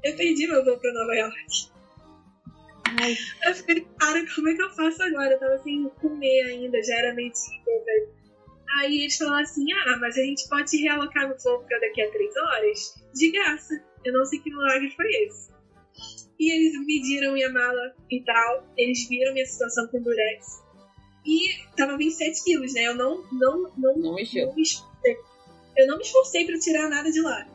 Eu 0.03 0.15
perdi 0.15 0.47
meu 0.47 0.63
voo 0.63 0.77
pra 0.77 0.93
Nova 0.93 1.13
York. 1.13 1.69
Ai. 3.01 3.15
Eu 3.45 3.53
fiquei, 3.53 3.85
cara, 3.99 4.25
como 4.33 4.49
é 4.49 4.55
que 4.55 4.61
eu 4.61 4.69
faço 4.71 5.03
agora? 5.03 5.33
Eu 5.33 5.39
tava 5.39 5.57
sem 5.59 5.87
comer 6.01 6.41
ainda, 6.43 6.81
já 6.81 6.95
era 6.95 7.13
meio-dia, 7.13 7.83
velho. 7.85 8.09
Aí 8.77 9.01
eles 9.01 9.17
falaram 9.17 9.43
assim: 9.43 9.71
ah, 9.73 9.97
mas 9.99 10.17
a 10.17 10.21
gente 10.21 10.47
pode 10.47 10.77
realocar 10.77 11.27
no 11.27 11.37
voo 11.37 11.63
pra 11.63 11.79
daqui 11.79 12.01
a 12.01 12.11
três 12.11 12.33
horas? 12.35 13.03
De 13.13 13.31
graça. 13.31 13.83
Eu 14.05 14.13
não 14.13 14.25
sei 14.25 14.39
que 14.39 14.49
milagre 14.49 14.89
foi 14.95 15.07
esse. 15.23 15.49
E 16.39 16.51
eles 16.51 16.73
mediram 16.85 17.33
minha 17.33 17.51
mala 17.51 17.95
e 18.09 18.23
tal. 18.23 18.65
Eles 18.77 19.07
viram 19.09 19.33
minha 19.33 19.45
situação 19.45 19.87
com 19.87 20.01
durex. 20.01 20.63
E 21.25 21.49
tava 21.75 21.97
27 21.97 22.43
quilos, 22.43 22.73
né? 22.73 22.87
Eu 22.87 22.95
não. 22.95 23.23
Não, 23.31 23.71
não, 23.77 23.97
não 23.97 24.15
mexeu. 24.15 24.47
Não 24.47 24.55
me 24.55 24.61
esforcei. 24.61 25.17
Eu 25.77 25.87
não 25.87 25.97
me 25.97 26.03
esforcei 26.03 26.45
pra 26.45 26.57
tirar 26.59 26.89
nada 26.89 27.11
de 27.11 27.21
lá. 27.21 27.47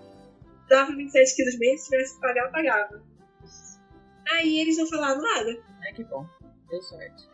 Dava 0.69 0.95
27 0.95 1.37
quilos 1.37 1.59
mesmo, 1.59 1.79
se 1.79 1.91
tivesse 1.91 2.15
que 2.15 2.21
pagar, 2.21 2.47
eu 2.47 2.53
pagava. 2.53 3.03
Aí 4.33 4.59
eles 4.59 4.77
não 4.79 4.87
falaram 4.87 5.21
nada. 5.21 5.63
É 5.87 5.93
que 5.93 6.05
bom. 6.05 6.27
Deu 6.71 6.83
sorte. 6.83 7.29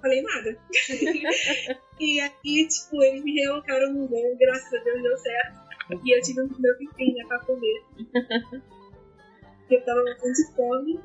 Falei 0.00 0.22
nada. 0.22 0.58
e 2.00 2.20
aí, 2.20 2.68
tipo, 2.68 3.02
eles 3.02 3.22
me 3.22 3.32
realocaram 3.32 3.92
no 3.92 4.08
voo, 4.08 4.36
graças 4.38 4.72
a 4.72 4.84
Deus 4.84 5.02
deu 5.02 5.18
certo. 5.18 5.60
E 6.04 6.16
eu 6.16 6.22
tive 6.22 6.42
um 6.42 6.48
meu 6.58 6.78
pimpinho 6.78 7.16
né, 7.16 7.24
pra 7.26 7.40
comer. 7.40 7.84
eu 9.74 9.84
tava 9.84 10.02
de 10.04 10.54
fome. 10.54 11.00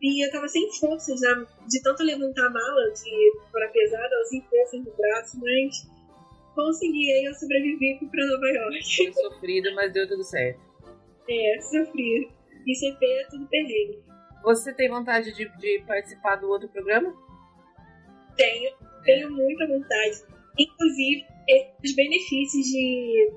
E 0.00 0.24
eu 0.24 0.30
tava 0.30 0.46
sem 0.46 0.70
forças, 0.78 1.18
já, 1.18 1.34
de 1.66 1.82
tanto 1.82 2.04
levantar 2.04 2.46
a 2.46 2.50
mala, 2.50 2.90
de 2.92 3.32
para 3.50 3.68
pesada, 3.68 4.14
eu 4.14 4.24
sem 4.26 4.40
forças 4.42 4.84
no 4.84 4.92
braço, 4.92 5.40
mas 5.40 5.88
consegui, 6.54 7.12
aí 7.12 7.24
eu 7.24 7.34
sobrevivi 7.34 7.98
pra 8.08 8.26
Nova 8.26 8.46
York. 8.46 8.96
Foi 8.96 9.12
sofrido, 9.12 9.74
mas 9.74 9.92
deu 9.92 10.06
tudo 10.06 10.22
certo. 10.22 10.60
É, 11.28 11.60
sofri. 11.60 12.30
E 12.66 12.74
CP 12.74 13.04
é 13.04 13.26
tudo 13.28 13.46
perrengue. 13.48 14.02
Você 14.44 14.72
tem 14.72 14.88
vontade 14.88 15.32
de, 15.32 15.48
de 15.58 15.84
participar 15.86 16.36
do 16.36 16.48
outro 16.48 16.68
programa? 16.68 17.14
Tenho, 18.36 18.72
tenho 19.04 19.30
muita 19.32 19.66
vontade. 19.66 20.22
Inclusive, 20.58 21.26
os 21.84 21.94
benefícios 21.94 22.66
de. 22.66 23.32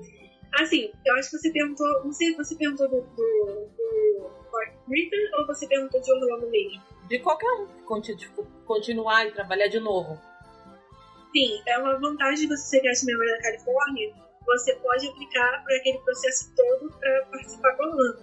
Assim, 0.54 0.92
eu 1.04 1.14
acho 1.14 1.30
que 1.30 1.38
você 1.38 1.50
perguntou. 1.50 2.04
Não 2.04 2.12
sei 2.12 2.30
se 2.30 2.36
você 2.36 2.56
perguntou 2.56 2.88
do, 2.88 3.00
do, 3.00 3.68
do 3.76 4.30
Britain 4.92 5.30
ou 5.38 5.46
você 5.46 5.66
perguntou 5.66 6.02
de 6.02 6.12
Orlando 6.12 6.50
mesmo? 6.50 6.82
De 7.08 7.18
qualquer 7.20 7.50
um. 7.50 8.00
Tipo, 8.00 8.46
continuar 8.66 9.26
e 9.26 9.32
trabalhar 9.32 9.68
de 9.68 9.80
novo. 9.80 10.20
Sim, 11.34 11.62
é 11.66 11.78
uma 11.78 11.98
vantagem 11.98 12.46
de 12.46 12.54
você 12.54 12.76
ser 12.76 12.80
cast 12.80 13.06
member 13.06 13.26
da 13.26 13.42
Califórnia. 13.42 14.14
Você 14.46 14.74
pode 14.76 15.08
aplicar 15.08 15.64
para 15.64 15.76
aquele 15.76 15.98
processo 15.98 16.54
todo 16.54 16.90
para 16.98 17.26
participar 17.26 17.76
com 17.76 17.84
Orlando. 17.84 18.18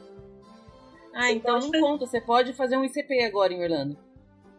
Ah, 1.14 1.24
você 1.24 1.32
então 1.34 1.56
não 1.56 1.62
fazer... 1.62 1.80
conta. 1.80 2.06
Você 2.06 2.22
pode 2.22 2.54
fazer 2.54 2.78
um 2.78 2.86
ICP 2.86 3.24
agora 3.24 3.52
em 3.52 3.64
Orlando. 3.64 3.98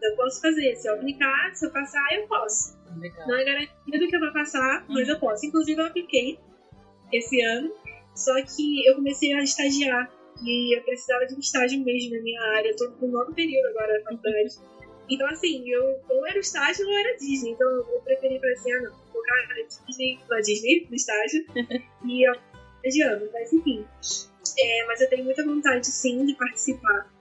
Eu 0.02 0.16
posso 0.16 0.40
fazer. 0.40 0.74
Se 0.76 0.88
eu 0.88 0.94
aplicar, 0.94 1.54
se 1.54 1.66
eu 1.66 1.72
passar, 1.72 2.06
eu 2.12 2.26
posso. 2.26 2.76
Legal. 2.98 3.28
Não 3.28 3.36
é 3.36 3.44
garantido 3.44 4.08
que 4.08 4.16
eu 4.16 4.20
vou 4.20 4.32
passar, 4.32 4.84
mas 4.88 5.06
uhum. 5.08 5.14
eu 5.14 5.20
posso. 5.20 5.46
Inclusive, 5.46 5.80
eu 5.80 5.86
apliquei 5.86 6.38
esse 7.12 7.40
ano, 7.40 7.72
só 8.14 8.34
que 8.42 8.88
eu 8.88 8.96
comecei 8.96 9.32
a 9.32 9.42
estagiar 9.42 10.10
e 10.42 10.76
eu 10.76 10.82
precisava 10.82 11.26
de 11.26 11.34
um 11.34 11.38
estágio 11.38 11.82
mesmo 11.84 12.16
na 12.16 12.22
minha 12.22 12.40
área. 12.56 12.70
Estou 12.70 12.90
no 13.00 13.08
novo 13.08 13.34
período 13.34 13.66
agora 13.68 13.98
da 13.98 14.04
faculdade. 14.04 14.58
Então, 15.08 15.26
assim, 15.28 15.68
eu 15.68 16.00
ou 16.08 16.26
era 16.26 16.36
o 16.36 16.40
estágio 16.40 16.86
ou 16.86 16.98
era 16.98 17.16
Disney. 17.16 17.50
Então, 17.50 17.68
eu 17.68 18.00
preferi 18.04 18.38
para 18.38 18.52
assim, 18.52 18.72
ah, 18.72 18.82
não, 18.82 18.92
focar 19.12 19.48
na 19.48 19.54
Disney, 19.86 20.18
na 20.28 20.40
Disney, 20.40 20.86
no 20.88 20.94
estágio, 20.94 21.44
e 22.06 22.28
eu 22.28 22.34
estagiando. 22.76 23.28
Mas, 23.32 23.52
enfim. 23.52 23.84
É, 24.58 24.86
mas 24.86 25.00
eu 25.00 25.08
tenho 25.08 25.24
muita 25.24 25.44
vontade, 25.44 25.86
sim, 25.86 26.24
de 26.24 26.34
participar. 26.34 27.12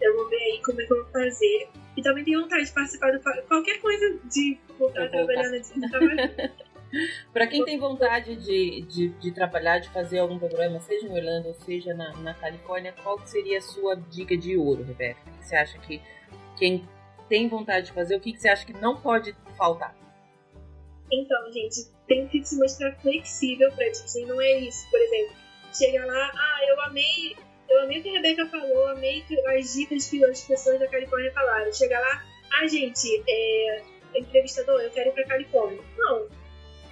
Eu 0.00 0.16
vou 0.16 0.28
ver 0.28 0.36
aí 0.36 0.62
como 0.64 0.80
é 0.80 0.86
que 0.86 0.92
eu 0.92 1.02
vou 1.02 1.12
fazer. 1.12 1.68
E 1.96 2.02
também 2.02 2.24
tenho 2.24 2.42
vontade 2.42 2.64
de 2.64 2.72
participar 2.72 3.10
de 3.10 3.18
qualquer 3.20 3.80
coisa 3.80 4.18
de 4.24 4.58
voltar 4.78 5.04
a 5.04 5.08
trabalhar 5.08 5.50
na 5.50 5.58
Disney. 5.58 5.88
Para 7.32 7.46
quem 7.46 7.64
tem 7.64 7.78
vontade 7.78 8.36
de, 8.36 8.82
de, 8.82 9.08
de, 9.08 9.32
trabalhar, 9.32 9.78
de 9.78 9.88
fazer 9.90 10.18
algum 10.18 10.38
programa, 10.38 10.80
seja 10.80 11.06
em 11.06 11.12
Orlando 11.12 11.48
ou 11.48 11.54
seja 11.54 11.94
na, 11.94 12.12
na 12.18 12.34
Califórnia, 12.34 12.94
qual 13.02 13.18
seria 13.26 13.58
a 13.58 13.62
sua 13.62 13.96
dica 13.96 14.36
de 14.36 14.56
ouro, 14.56 14.82
Rebeca? 14.82 15.20
O 15.26 15.38
que 15.38 15.46
você 15.46 15.56
acha 15.56 15.78
que 15.78 16.00
quem 16.58 16.86
tem 17.28 17.48
vontade 17.48 17.86
de 17.86 17.92
fazer, 17.92 18.16
o 18.16 18.20
que 18.20 18.36
você 18.36 18.48
acha 18.48 18.66
que 18.66 18.74
não 18.74 19.00
pode 19.00 19.34
faltar? 19.56 19.96
Então, 21.10 21.52
gente, 21.52 21.90
tem 22.06 22.26
que 22.28 22.44
se 22.44 22.58
mostrar 22.58 22.92
flexível 22.96 23.70
para 23.72 23.88
Disney, 23.88 24.26
não 24.26 24.40
é 24.40 24.60
isso. 24.60 24.88
Por 24.90 25.00
exemplo, 25.00 25.36
chega 25.72 26.04
lá, 26.04 26.30
ah, 26.34 26.58
eu 26.68 26.80
amei, 26.82 27.36
eu 27.68 27.82
amei 27.82 28.00
o 28.00 28.02
que 28.02 28.08
a 28.08 28.12
Rebeca 28.12 28.46
falou, 28.46 28.88
amei 28.88 29.24
as 29.56 29.74
dicas 29.74 30.08
que 30.08 30.24
as 30.24 30.44
pessoas 30.44 30.78
da 30.78 30.88
Califórnia 30.88 31.32
falaram. 31.32 31.72
Chega 31.72 31.98
lá, 31.98 32.24
ah, 32.52 32.66
gente, 32.66 33.22
é, 33.28 33.82
entrevistador, 34.14 34.80
eu 34.80 34.90
quero 34.90 35.10
ir 35.10 35.12
pra 35.12 35.26
Califórnia. 35.26 35.80
Não. 35.96 36.41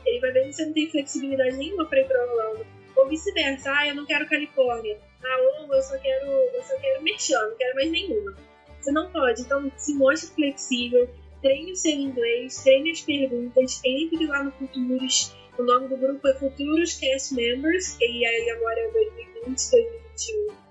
Ele 0.06 0.20
vai 0.20 0.32
ver 0.32 0.46
que 0.46 0.52
você 0.52 0.66
não 0.66 0.72
tem 0.72 0.90
flexibilidade 0.90 1.56
nenhuma 1.56 1.86
pra 1.86 2.00
ir 2.00 2.06
pra 2.06 2.22
Orlando. 2.22 2.66
Ou 2.96 3.08
vice-versa, 3.08 3.70
ah, 3.72 3.88
eu 3.88 3.94
não 3.94 4.06
quero 4.06 4.28
Califórnia. 4.28 4.98
Ah, 5.24 5.60
ou 5.60 5.74
eu 5.74 5.82
só 5.82 5.98
quero, 5.98 6.26
eu 6.26 6.62
só 6.62 6.76
quero 6.78 7.02
merchan, 7.02 7.48
não 7.48 7.56
quero 7.56 7.74
mais 7.74 7.90
nenhuma. 7.90 8.36
Você 8.80 8.92
não 8.92 9.10
pode, 9.10 9.42
então 9.42 9.70
se 9.76 9.94
mostre 9.94 10.34
flexível, 10.34 11.08
treine 11.42 11.72
o 11.72 11.76
seu 11.76 11.92
inglês, 11.92 12.62
treine 12.62 12.90
as 12.90 13.00
perguntas, 13.00 13.80
entre 13.84 14.26
lá 14.26 14.42
no 14.42 14.52
Futuros. 14.52 15.34
O 15.58 15.62
nome 15.62 15.88
do 15.88 15.96
grupo 15.96 16.26
é 16.26 16.34
Futuros 16.34 16.94
Cast 16.94 17.34
Members, 17.34 17.98
e 18.00 18.24
aí 18.24 18.50
agora 18.50 18.80
é 18.80 18.90
2020, 18.90 19.70
2021 19.70 20.70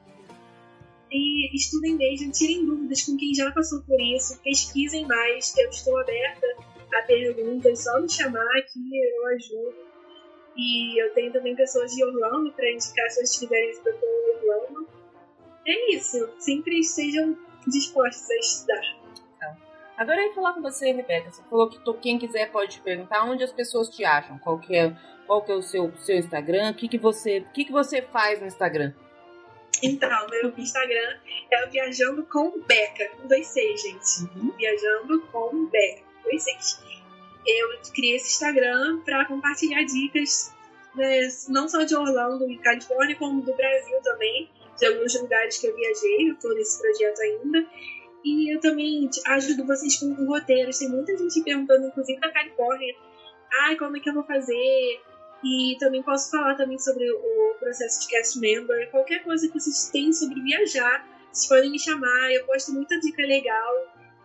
e 1.12 1.56
estudem 1.56 1.96
mesmo, 1.96 2.32
tirem 2.32 2.66
dúvidas 2.66 3.02
com 3.04 3.18
quem 3.18 3.34
já 3.34 3.52
passou 3.52 3.82
por 3.82 4.00
isso, 4.00 4.40
pesquisem 4.44 5.06
mais, 5.08 5.56
eu 5.58 5.70
estou 5.70 5.98
aberta 5.98 6.48
a 6.94 7.02
perguntas, 7.04 7.84
só 7.84 8.00
me 8.00 8.10
chamar 8.10 8.48
aqui, 8.58 8.90
eu 8.94 9.28
ajudo. 9.28 9.90
E 10.56 11.02
eu 11.02 11.14
tenho 11.14 11.32
também 11.32 11.56
pessoas 11.56 11.96
de 11.96 12.04
Orlando 12.04 12.52
para 12.52 12.70
indicar 12.72 13.10
se 13.10 13.18
vocês 13.18 13.40
quiserem 13.40 13.70
estudar 13.70 13.92
em 13.94 14.50
Orlando. 14.50 14.90
É 15.66 15.96
isso, 15.96 16.30
sempre 16.40 16.80
estejam 16.80 17.38
dispostos 17.68 18.30
a 18.30 18.36
estudar. 18.36 18.82
Então, 19.38 19.58
agora 19.98 20.22
eu 20.22 20.28
ia 20.28 20.34
falar 20.34 20.54
com 20.54 20.62
você, 20.62 20.92
Rebeca. 20.92 21.32
Você 21.32 21.44
falou 21.44 21.70
que 21.70 21.80
quem 22.02 22.18
quiser 22.18 22.52
pode 22.52 22.74
te 22.74 22.82
perguntar 22.82 23.24
onde 23.24 23.44
as 23.44 23.52
pessoas 23.52 23.90
te 23.90 24.04
acham, 24.04 24.40
qual 24.40 24.60
que 24.60 24.76
é, 24.76 24.96
qual 25.28 25.44
que 25.44 25.52
é 25.52 25.56
o 25.56 25.62
seu, 25.62 25.96
seu 25.98 26.18
Instagram, 26.18 26.72
o 26.72 26.74
que, 26.74 26.88
que, 26.88 26.98
você, 26.98 27.46
que, 27.54 27.66
que 27.66 27.72
você 27.72 28.02
faz 28.02 28.40
no 28.42 28.48
Instagram? 28.48 28.94
Então, 29.82 30.28
meu 30.30 30.54
Instagram 30.58 31.20
é 31.52 31.66
o 31.66 31.70
Viajando 31.70 32.26
com 32.26 32.60
Beca, 32.62 33.10
com 33.16 33.28
dois 33.28 33.48
seis, 33.48 33.82
gente. 33.82 34.24
Uhum. 34.36 34.52
Viajando 34.58 35.22
com 35.32 35.66
Beca, 35.68 36.04
seis. 36.38 36.80
eu 37.46 37.70
criei 37.94 38.16
esse 38.16 38.32
Instagram 38.34 39.00
para 39.06 39.26
compartilhar 39.26 39.84
dicas, 39.84 40.54
né, 40.94 41.22
não 41.48 41.68
só 41.68 41.84
de 41.84 41.96
Orlando 41.96 42.50
e 42.52 42.58
Califórnia, 42.58 43.16
como 43.16 43.42
do 43.42 43.54
Brasil 43.54 43.98
também, 44.04 44.50
de 44.78 44.86
alguns 44.86 45.20
lugares 45.20 45.58
que 45.58 45.68
eu 45.68 45.76
viajei, 45.76 46.30
eu 46.30 46.34
estou 46.34 46.54
nesse 46.54 46.80
projeto 46.80 47.20
ainda. 47.22 47.66
E 48.24 48.54
eu 48.54 48.60
também 48.60 49.10
ajudo 49.28 49.66
vocês 49.66 49.98
com 49.98 50.14
roteiros. 50.26 50.78
Tem 50.78 50.90
muita 50.90 51.18
gente 51.18 51.42
perguntando, 51.42 51.88
inclusive 51.88 52.20
da 52.20 52.32
Califórnia, 52.32 52.96
ai, 53.62 53.76
como 53.78 53.98
é 53.98 54.00
que 54.00 54.10
eu 54.10 54.14
vou 54.14 54.24
fazer? 54.24 55.02
E 55.44 55.78
também 55.80 56.04
posso 56.04 56.30
falar 56.32 56.56
também 56.56 56.78
sobre 56.78 57.10
o 57.10 57.56
processo 57.60 58.02
de 58.02 58.08
cast 58.10 58.40
member, 58.40 58.90
qualquer 58.92 59.24
coisa 59.24 59.48
que 59.48 59.58
vocês 59.58 59.90
têm 59.90 60.12
sobre 60.12 60.42
viajar, 60.42 61.08
vocês 61.32 61.48
podem 61.48 61.72
me 61.72 61.80
chamar, 61.80 62.32
eu 62.32 62.46
posto 62.46 62.74
muita 62.74 63.00
dica 63.00 63.22
legal 63.22 63.74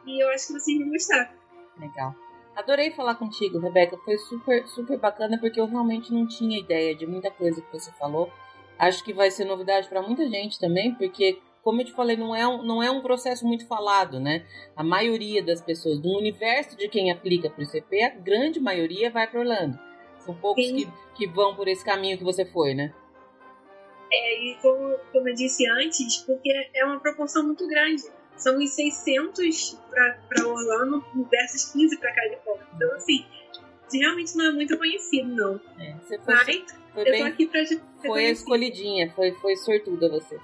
e 0.07 0.23
eu 0.23 0.29
acho 0.31 0.49
que 0.49 0.53
vocês 0.55 0.79
vão 0.79 0.89
gostar. 0.91 1.33
Legal. 1.79 2.15
Adorei 2.55 2.91
falar 2.93 3.17
contigo, 3.17 3.59
Rebeca. 3.59 3.99
Foi 4.05 4.17
super, 4.17 4.67
super 4.69 4.99
bacana 4.99 5.39
porque 5.39 5.61
eu 5.61 5.67
realmente 5.67 6.13
não 6.13 6.27
tinha 6.27 6.59
ideia 6.59 6.95
de 6.95 7.07
muita 7.07 7.31
coisa 7.31 7.61
que 7.61 7.73
você 7.73 7.91
falou. 7.93 8.31
Acho 8.79 9.03
que 9.05 9.13
vai 9.13 9.31
ser 9.31 9.45
novidade 9.45 9.89
para 9.89 10.03
muita 10.03 10.29
gente 10.29 10.59
também, 10.59 10.95
porque, 10.95 11.39
como 11.63 11.81
eu 11.81 11.85
te 11.85 11.93
falei, 11.93 12.17
não 12.17 12.35
é, 12.35 12.47
um, 12.47 12.63
não 12.63 12.83
é 12.83 12.91
um 12.91 13.03
processo 13.03 13.47
muito 13.47 13.67
falado, 13.67 14.21
né? 14.21 14.45
A 14.77 14.83
maioria 14.83 15.43
das 15.43 15.61
pessoas, 15.61 16.01
do 16.01 16.17
universo 16.17 16.77
de 16.77 16.89
quem 16.89 17.11
aplica 17.11 17.51
para 17.51 17.61
o 17.61 17.65
ICP, 17.65 18.03
a 18.03 18.11
grande 18.11 18.61
maioria 18.61 19.11
vai 19.11 19.29
para 19.29 19.41
Orlando. 19.41 19.79
São 20.19 20.35
poucos 20.35 20.65
que, 20.65 20.89
que 21.15 21.27
vão 21.27 21.55
por 21.55 21.69
esse 21.69 21.85
caminho 21.85 22.19
que 22.19 22.25
você 22.25 22.45
foi, 22.45 22.75
né? 22.75 22.93
É, 24.13 24.45
e 24.45 24.57
como, 24.63 24.97
como 25.13 25.29
eu 25.29 25.35
disse 25.35 25.67
antes, 25.69 26.19
porque 26.19 26.51
é 26.75 26.85
uma 26.85 27.01
proporção 27.01 27.45
muito 27.45 27.67
grande. 27.67 28.03
São 28.37 28.59
os 28.59 28.71
600 28.71 29.79
para 29.91 30.47
Orlando 30.47 31.05
versus 31.31 31.73
15 31.73 31.99
para 31.99 32.13
Califórnia. 32.13 32.67
Então, 32.75 32.95
assim, 32.95 33.25
realmente 33.93 34.37
não 34.37 34.47
é 34.47 34.53
muito 34.53 34.77
conhecido, 34.77 35.29
não. 35.29 35.61
É, 35.79 35.95
você 35.95 36.19
foi, 36.19 36.35
Mas 36.35 36.47
foi 36.47 37.03
eu 37.03 37.05
bem, 37.05 37.21
tô 37.21 37.27
aqui 37.27 37.47
pra 37.47 37.65
Foi 37.67 38.09
conhecido. 38.09 38.33
escolhidinha, 38.33 39.13
foi, 39.13 39.33
foi 39.33 39.57
sortuda 39.57 40.09
você. 40.09 40.39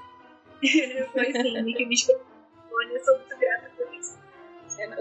foi 1.12 1.32
sim, 1.32 1.62
Nick 1.62 1.84
me 1.86 1.94
escolheu. 1.94 2.30
Eu 2.92 3.04
sou 3.04 3.16
muito 3.16 3.38
grata 3.38 3.70
por 3.76 3.94
isso. 3.94 4.18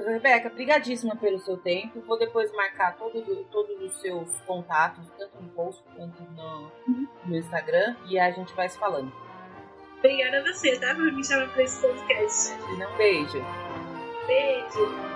Rebeca, 0.05 0.49
brigadíssima 0.49 1.15
pelo 1.15 1.39
seu 1.39 1.57
tempo. 1.57 2.01
Vou 2.01 2.19
depois 2.19 2.51
marcar 2.51 2.97
todo, 2.97 3.23
todos 3.45 3.81
os 3.81 4.01
seus 4.01 4.29
contatos, 4.41 5.05
tanto 5.17 5.41
no 5.41 5.49
post 5.49 5.81
quanto 5.95 6.21
no, 6.21 6.71
uhum. 6.87 7.07
no 7.25 7.37
Instagram, 7.37 7.95
e 8.07 8.19
a 8.19 8.29
gente 8.31 8.53
vai 8.53 8.67
se 8.67 8.77
falando. 8.77 9.11
Obrigada 9.99 10.39
a 10.39 10.43
você, 10.43 10.79
tá? 10.79 10.95
Por 10.95 11.11
me 11.11 11.25
chamar 11.25 11.51
para 11.51 11.63
esse 11.63 11.81
podcast. 11.81 12.53
Um 12.53 12.97
beijo. 12.97 13.37
Beijo. 14.27 15.09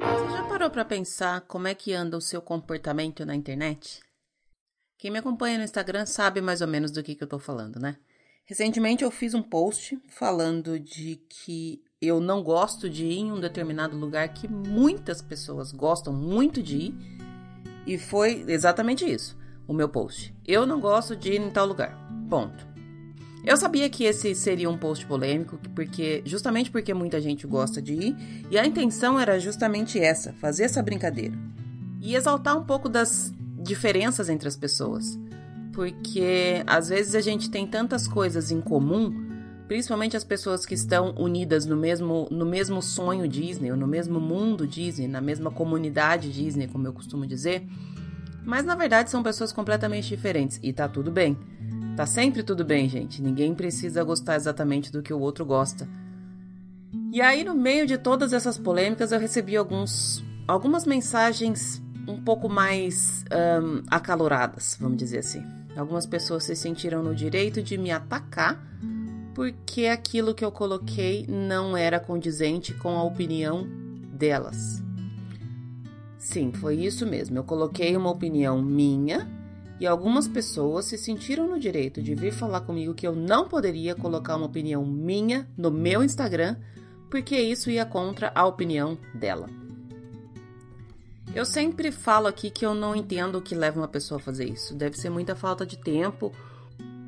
Você 0.00 0.36
já 0.36 0.42
parou 0.48 0.70
para 0.70 0.84
pensar 0.84 1.42
como 1.42 1.68
é 1.68 1.74
que 1.74 1.92
anda 1.92 2.16
o 2.16 2.20
seu 2.20 2.42
comportamento 2.42 3.24
na 3.24 3.36
internet? 3.36 4.00
Quem 4.98 5.12
me 5.12 5.18
acompanha 5.18 5.58
no 5.58 5.64
Instagram 5.64 6.04
sabe 6.04 6.40
mais 6.40 6.60
ou 6.60 6.66
menos 6.66 6.90
do 6.90 7.00
que, 7.00 7.14
que 7.14 7.22
eu 7.22 7.28
tô 7.28 7.38
falando, 7.38 7.78
né? 7.78 7.96
Recentemente 8.44 9.04
eu 9.04 9.10
fiz 9.12 9.34
um 9.34 9.42
post 9.42 9.96
falando 10.08 10.80
de 10.80 11.16
que 11.28 11.80
eu 12.00 12.20
não 12.20 12.42
gosto 12.42 12.90
de 12.90 13.04
ir 13.04 13.18
em 13.18 13.32
um 13.32 13.40
determinado 13.40 13.96
lugar 13.96 14.34
que 14.34 14.48
muitas 14.48 15.22
pessoas 15.22 15.70
gostam 15.70 16.12
muito 16.12 16.60
de 16.60 16.76
ir. 16.76 17.15
E 17.86 17.96
foi 17.96 18.44
exatamente 18.48 19.04
isso, 19.04 19.36
o 19.66 19.72
meu 19.72 19.88
post. 19.88 20.34
Eu 20.46 20.66
não 20.66 20.80
gosto 20.80 21.14
de 21.14 21.32
ir 21.32 21.40
em 21.40 21.50
tal 21.50 21.66
lugar. 21.66 21.96
Ponto. 22.28 22.66
Eu 23.44 23.56
sabia 23.56 23.88
que 23.88 24.02
esse 24.02 24.34
seria 24.34 24.68
um 24.68 24.76
post 24.76 25.06
polêmico, 25.06 25.56
porque 25.72 26.20
justamente 26.24 26.68
porque 26.68 26.92
muita 26.92 27.20
gente 27.20 27.46
gosta 27.46 27.80
de 27.80 27.94
ir, 27.94 28.16
e 28.50 28.58
a 28.58 28.66
intenção 28.66 29.20
era 29.20 29.38
justamente 29.38 30.00
essa, 30.00 30.32
fazer 30.32 30.64
essa 30.64 30.82
brincadeira. 30.82 31.38
E 32.02 32.16
exaltar 32.16 32.58
um 32.58 32.64
pouco 32.64 32.88
das 32.88 33.32
diferenças 33.62 34.28
entre 34.28 34.48
as 34.48 34.56
pessoas. 34.56 35.16
Porque 35.72 36.64
às 36.66 36.88
vezes 36.88 37.14
a 37.14 37.20
gente 37.20 37.48
tem 37.48 37.66
tantas 37.68 38.08
coisas 38.08 38.50
em 38.50 38.60
comum, 38.60 39.25
principalmente 39.66 40.16
as 40.16 40.24
pessoas 40.24 40.64
que 40.64 40.74
estão 40.74 41.14
unidas 41.16 41.66
no 41.66 41.76
mesmo, 41.76 42.28
no 42.30 42.46
mesmo 42.46 42.80
sonho 42.80 43.26
Disney, 43.26 43.70
ou 43.70 43.76
no 43.76 43.86
mesmo 43.86 44.20
mundo 44.20 44.66
Disney, 44.66 45.08
na 45.08 45.20
mesma 45.20 45.50
comunidade 45.50 46.32
Disney, 46.32 46.68
como 46.68 46.86
eu 46.86 46.92
costumo 46.92 47.26
dizer. 47.26 47.66
Mas 48.44 48.64
na 48.64 48.76
verdade 48.76 49.10
são 49.10 49.22
pessoas 49.22 49.52
completamente 49.52 50.08
diferentes 50.08 50.60
e 50.62 50.72
tá 50.72 50.88
tudo 50.88 51.10
bem. 51.10 51.36
Tá 51.96 52.06
sempre 52.06 52.42
tudo 52.42 52.64
bem, 52.64 52.88
gente. 52.88 53.22
Ninguém 53.22 53.54
precisa 53.54 54.04
gostar 54.04 54.36
exatamente 54.36 54.92
do 54.92 55.02
que 55.02 55.12
o 55.12 55.18
outro 55.18 55.44
gosta. 55.44 55.88
E 57.12 57.20
aí, 57.20 57.42
no 57.42 57.54
meio 57.54 57.86
de 57.86 57.96
todas 57.96 58.32
essas 58.32 58.58
polêmicas, 58.58 59.10
eu 59.12 59.18
recebi 59.18 59.56
alguns, 59.56 60.22
algumas 60.46 60.84
mensagens 60.84 61.82
um 62.06 62.22
pouco 62.22 62.48
mais 62.48 63.24
um, 63.32 63.82
acaloradas, 63.90 64.76
vamos 64.78 64.98
dizer 64.98 65.18
assim. 65.18 65.42
Algumas 65.76 66.06
pessoas 66.06 66.44
se 66.44 66.54
sentiram 66.54 67.02
no 67.02 67.14
direito 67.14 67.62
de 67.62 67.76
me 67.76 67.90
atacar 67.90 68.62
porque 69.36 69.84
aquilo 69.84 70.34
que 70.34 70.42
eu 70.42 70.50
coloquei 70.50 71.26
não 71.28 71.76
era 71.76 72.00
condizente 72.00 72.72
com 72.72 72.96
a 72.96 73.02
opinião 73.02 73.68
delas. 74.14 74.82
Sim, 76.18 76.54
foi 76.54 76.76
isso 76.76 77.04
mesmo. 77.04 77.36
Eu 77.36 77.44
coloquei 77.44 77.94
uma 77.98 78.10
opinião 78.10 78.62
minha 78.62 79.28
e 79.78 79.86
algumas 79.86 80.26
pessoas 80.26 80.86
se 80.86 80.96
sentiram 80.96 81.46
no 81.46 81.60
direito 81.60 82.00
de 82.00 82.14
vir 82.14 82.32
falar 82.32 82.62
comigo 82.62 82.94
que 82.94 83.06
eu 83.06 83.14
não 83.14 83.46
poderia 83.46 83.94
colocar 83.94 84.36
uma 84.36 84.46
opinião 84.46 84.86
minha 84.86 85.46
no 85.54 85.70
meu 85.70 86.02
Instagram 86.02 86.56
porque 87.10 87.38
isso 87.38 87.70
ia 87.70 87.84
contra 87.84 88.32
a 88.34 88.46
opinião 88.46 88.96
dela. 89.14 89.50
Eu 91.34 91.44
sempre 91.44 91.92
falo 91.92 92.26
aqui 92.26 92.48
que 92.48 92.64
eu 92.64 92.74
não 92.74 92.96
entendo 92.96 93.36
o 93.36 93.42
que 93.42 93.54
leva 93.54 93.78
uma 93.78 93.86
pessoa 93.86 94.18
a 94.18 94.22
fazer 94.22 94.46
isso. 94.46 94.74
Deve 94.74 94.96
ser 94.96 95.10
muita 95.10 95.36
falta 95.36 95.66
de 95.66 95.76
tempo, 95.76 96.32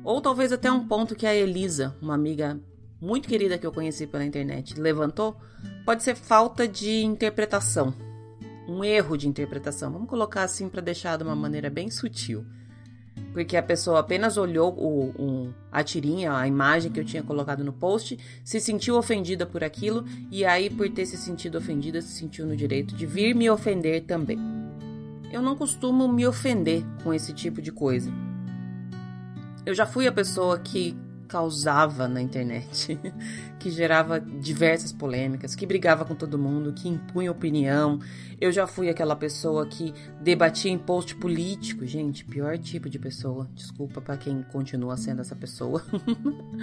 ou 0.03 0.21
talvez 0.21 0.51
até 0.51 0.71
um 0.71 0.87
ponto 0.87 1.15
que 1.15 1.25
a 1.25 1.35
Elisa, 1.35 1.95
uma 2.01 2.15
amiga 2.15 2.59
muito 3.01 3.27
querida 3.27 3.57
que 3.57 3.65
eu 3.65 3.71
conheci 3.71 4.05
pela 4.05 4.25
internet, 4.25 4.79
levantou. 4.79 5.37
Pode 5.85 6.03
ser 6.03 6.15
falta 6.15 6.67
de 6.67 7.03
interpretação, 7.03 7.93
um 8.67 8.83
erro 8.83 9.17
de 9.17 9.27
interpretação. 9.27 9.91
Vamos 9.91 10.09
colocar 10.09 10.43
assim 10.43 10.69
para 10.69 10.81
deixar 10.81 11.17
de 11.17 11.23
uma 11.23 11.35
maneira 11.35 11.69
bem 11.69 11.89
sutil 11.89 12.45
porque 13.33 13.55
a 13.55 13.63
pessoa 13.63 13.99
apenas 13.99 14.37
olhou 14.37 14.73
o, 14.73 15.09
o, 15.09 15.53
a 15.71 15.83
tirinha, 15.83 16.33
a 16.33 16.47
imagem 16.47 16.91
que 16.91 16.99
eu 16.99 17.05
tinha 17.05 17.23
colocado 17.23 17.63
no 17.63 17.73
post, 17.73 18.17
se 18.43 18.59
sentiu 18.59 18.95
ofendida 18.95 19.45
por 19.45 19.63
aquilo 19.63 20.05
e 20.31 20.43
aí, 20.45 20.69
por 20.69 20.89
ter 20.89 21.05
se 21.05 21.17
sentido 21.17 21.57
ofendida, 21.57 22.01
se 22.01 22.17
sentiu 22.17 22.45
no 22.45 22.55
direito 22.55 22.95
de 22.95 23.05
vir 23.05 23.35
me 23.35 23.49
ofender 23.49 24.03
também. 24.05 24.39
Eu 25.31 25.41
não 25.41 25.55
costumo 25.55 26.07
me 26.07 26.25
ofender 26.25 26.83
com 27.03 27.13
esse 27.13 27.33
tipo 27.33 27.61
de 27.61 27.71
coisa. 27.71 28.11
Eu 29.69 29.75
já 29.75 29.85
fui 29.85 30.07
a 30.07 30.11
pessoa 30.11 30.57
que 30.57 30.97
causava 31.27 32.07
na 32.07 32.19
internet, 32.19 32.99
que 33.59 33.69
gerava 33.69 34.19
diversas 34.19 34.91
polêmicas, 34.91 35.53
que 35.53 35.63
brigava 35.63 36.03
com 36.03 36.15
todo 36.15 36.39
mundo, 36.39 36.73
que 36.73 36.89
impunha 36.89 37.31
opinião. 37.31 37.99
Eu 38.41 38.51
já 38.51 38.65
fui 38.65 38.89
aquela 38.89 39.15
pessoa 39.15 39.67
que 39.67 39.93
debatia 40.19 40.71
em 40.71 40.77
post 40.79 41.15
político, 41.17 41.85
gente, 41.85 42.25
pior 42.25 42.57
tipo 42.57 42.89
de 42.89 42.97
pessoa. 42.97 43.47
Desculpa 43.53 44.01
para 44.01 44.17
quem 44.17 44.41
continua 44.41 44.97
sendo 44.97 45.21
essa 45.21 45.35
pessoa. 45.35 45.85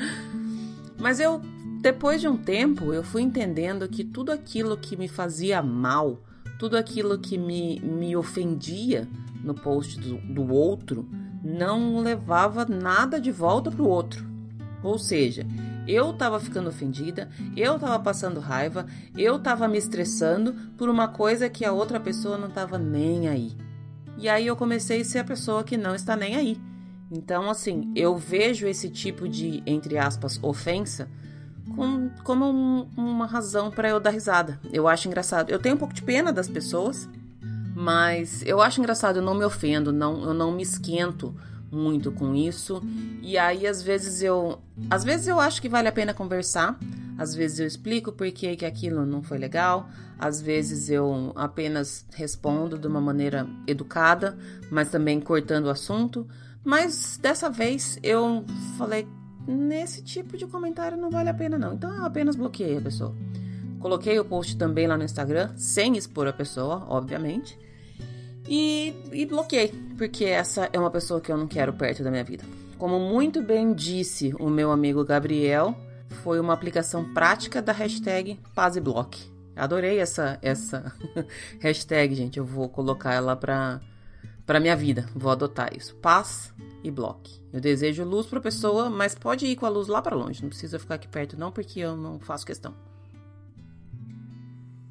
Mas 0.98 1.20
eu, 1.20 1.40
depois 1.80 2.20
de 2.20 2.26
um 2.26 2.36
tempo, 2.36 2.92
eu 2.92 3.04
fui 3.04 3.22
entendendo 3.22 3.88
que 3.88 4.02
tudo 4.02 4.32
aquilo 4.32 4.76
que 4.76 4.96
me 4.96 5.07
fazia 5.07 5.62
mal, 5.62 6.18
tudo 6.59 6.76
aquilo 6.76 7.20
que 7.20 7.38
me, 7.38 7.78
me 7.78 8.16
ofendia 8.16 9.07
no 9.44 9.54
post 9.54 10.00
do, 10.00 10.16
do 10.16 10.52
outro, 10.52 11.09
não 11.47 12.01
levava 12.01 12.64
nada 12.64 13.20
de 13.20 13.30
volta 13.30 13.70
pro 13.70 13.88
outro 13.88 14.36
ou 14.86 15.01
seja, 15.01 15.44
eu 15.86 16.12
estava 16.12 16.38
ficando 16.38 16.68
ofendida, 16.68 17.28
eu 17.57 17.74
estava 17.74 17.99
passando 17.99 18.38
raiva, 18.38 18.86
eu 19.16 19.36
estava 19.36 19.66
me 19.66 19.76
estressando 19.76 20.55
por 20.76 20.88
uma 20.88 21.09
coisa 21.09 21.51
que 21.51 21.64
a 21.64 21.72
outra 21.72 21.99
pessoa 21.99 22.38
não 22.38 22.47
estava 22.47 22.78
nem 22.78 23.28
aí. 23.28 23.53
E 24.16 24.28
aí 24.28 24.47
eu 24.47 24.57
comecei 24.57 25.01
a 25.01 25.05
ser 25.05 25.18
a 25.18 25.24
pessoa 25.24 25.64
que 25.64 25.76
não 25.76 25.94
está 25.94 26.16
nem 26.16 26.36
aí. 26.36 26.61
Então, 27.11 27.51
assim, 27.51 27.92
eu 27.97 28.16
vejo 28.16 28.66
esse 28.66 28.88
tipo 28.88 29.28
de, 29.28 29.61
entre 29.66 29.99
aspas, 29.99 30.38
ofensa 30.40 31.09
com, 31.74 32.11
como 32.22 32.47
um, 32.47 32.88
uma 32.97 33.26
razão 33.26 33.70
para 33.70 33.88
eu 33.88 33.99
dar 33.99 34.11
risada. 34.11 34.61
Eu 34.72 34.86
acho 34.86 35.09
engraçado. 35.09 35.51
Eu 35.51 35.59
tenho 35.59 35.74
um 35.74 35.78
pouco 35.78 35.94
de 35.94 36.03
pena 36.03 36.32
das 36.32 36.49
pessoas, 36.49 37.09
mas 37.79 38.43
eu 38.47 38.62
acho 38.62 38.81
engraçado, 38.81 39.16
eu 39.16 39.22
não 39.22 39.35
me 39.35 39.45
ofendo, 39.45 39.93
não, 39.93 40.24
eu 40.24 40.33
não 40.33 40.51
me 40.51 40.62
esquento 40.62 41.37
muito 41.70 42.11
com 42.11 42.35
isso. 42.35 42.83
E 43.20 43.37
aí 43.37 43.66
às 43.66 43.83
vezes 43.83 44.22
eu, 44.22 44.59
às 44.89 45.05
vezes 45.05 45.27
eu 45.27 45.39
acho 45.39 45.61
que 45.61 45.68
vale 45.68 45.87
a 45.87 45.93
pena 45.93 46.14
conversar. 46.14 46.79
Às 47.18 47.35
vezes 47.35 47.59
eu 47.59 47.66
explico 47.66 48.12
por 48.12 48.31
que, 48.33 48.64
aquilo 48.64 49.05
não 49.05 49.22
foi 49.22 49.37
legal, 49.37 49.91
às 50.18 50.41
vezes 50.41 50.89
eu 50.89 51.33
apenas 51.37 52.07
respondo 52.14 52.79
de 52.79 52.87
uma 52.87 53.01
maneira 53.01 53.47
educada, 53.66 54.39
mas 54.70 54.91
também 54.91 55.20
cortando 55.20 55.66
o 55.66 55.70
assunto. 55.70 56.27
Mas 56.64 57.18
dessa 57.20 57.51
vez 57.51 57.99
eu 58.03 58.43
falei: 58.79 59.07
nesse 59.47 60.03
tipo 60.03 60.39
de 60.39 60.47
comentário 60.47 60.97
não 60.97 61.11
vale 61.11 61.29
a 61.29 61.35
pena 61.35 61.59
não. 61.59 61.74
Então 61.74 61.95
eu 61.95 62.07
apenas 62.07 62.37
bloqueei 62.37 62.79
a 62.79 62.81
pessoa. 62.81 63.14
Coloquei 63.81 64.18
o 64.18 64.24
post 64.24 64.57
também 64.57 64.87
lá 64.87 64.97
no 64.97 65.05
Instagram, 65.05 65.53
sem 65.57 65.97
expor 65.97 66.27
a 66.27 66.33
pessoa, 66.33 66.85
obviamente. 66.89 67.59
E, 68.49 68.95
e 69.12 69.27
bloqueei, 69.27 69.72
porque 69.99 70.24
essa 70.24 70.68
é 70.72 70.79
uma 70.79 70.91
pessoa 70.91 71.20
que 71.20 71.31
eu 71.31 71.37
não 71.37 71.47
quero 71.47 71.72
perto 71.72 72.03
da 72.03 72.11
minha 72.11 72.24
vida. 72.24 72.45
Como 72.79 72.99
muito 72.99 73.43
bem 73.43 73.72
disse 73.72 74.35
o 74.39 74.49
meu 74.49 74.70
amigo 74.70 75.05
Gabriel, 75.05 75.74
foi 76.22 76.39
uma 76.39 76.53
aplicação 76.53 77.12
prática 77.12 77.61
da 77.61 77.72
hashtag 77.72 78.39
PazBlock. 78.55 79.35
Adorei 79.57 79.99
essa, 79.99 80.39
essa 80.43 80.93
hashtag, 81.61 82.14
gente. 82.14 82.39
Eu 82.39 82.45
vou 82.45 82.68
colocar 82.68 83.14
ela 83.14 83.35
para 83.35 83.81
para 84.45 84.61
minha 84.61 84.77
vida. 84.77 85.07
Vou 85.14 85.33
adotar 85.33 85.77
isso. 85.77 85.97
Paz 85.97 86.55
e 86.85 86.91
block. 86.91 87.43
Eu 87.53 87.61
desejo 87.61 88.05
luz 88.05 88.27
para 88.27 88.39
a 88.39 88.43
pessoa, 88.43 88.89
mas 88.89 89.14
pode 89.14 89.45
ir 89.45 89.57
com 89.57 89.66
a 89.66 89.68
luz 89.68 89.89
lá 89.89 90.01
para 90.01 90.14
longe. 90.14 90.41
Não 90.41 90.49
precisa 90.49 90.79
ficar 90.79 90.95
aqui 90.95 91.09
perto 91.09 91.39
não, 91.39 91.51
porque 91.51 91.81
eu 91.81 91.97
não 91.97 92.20
faço 92.20 92.47
questão. 92.47 92.74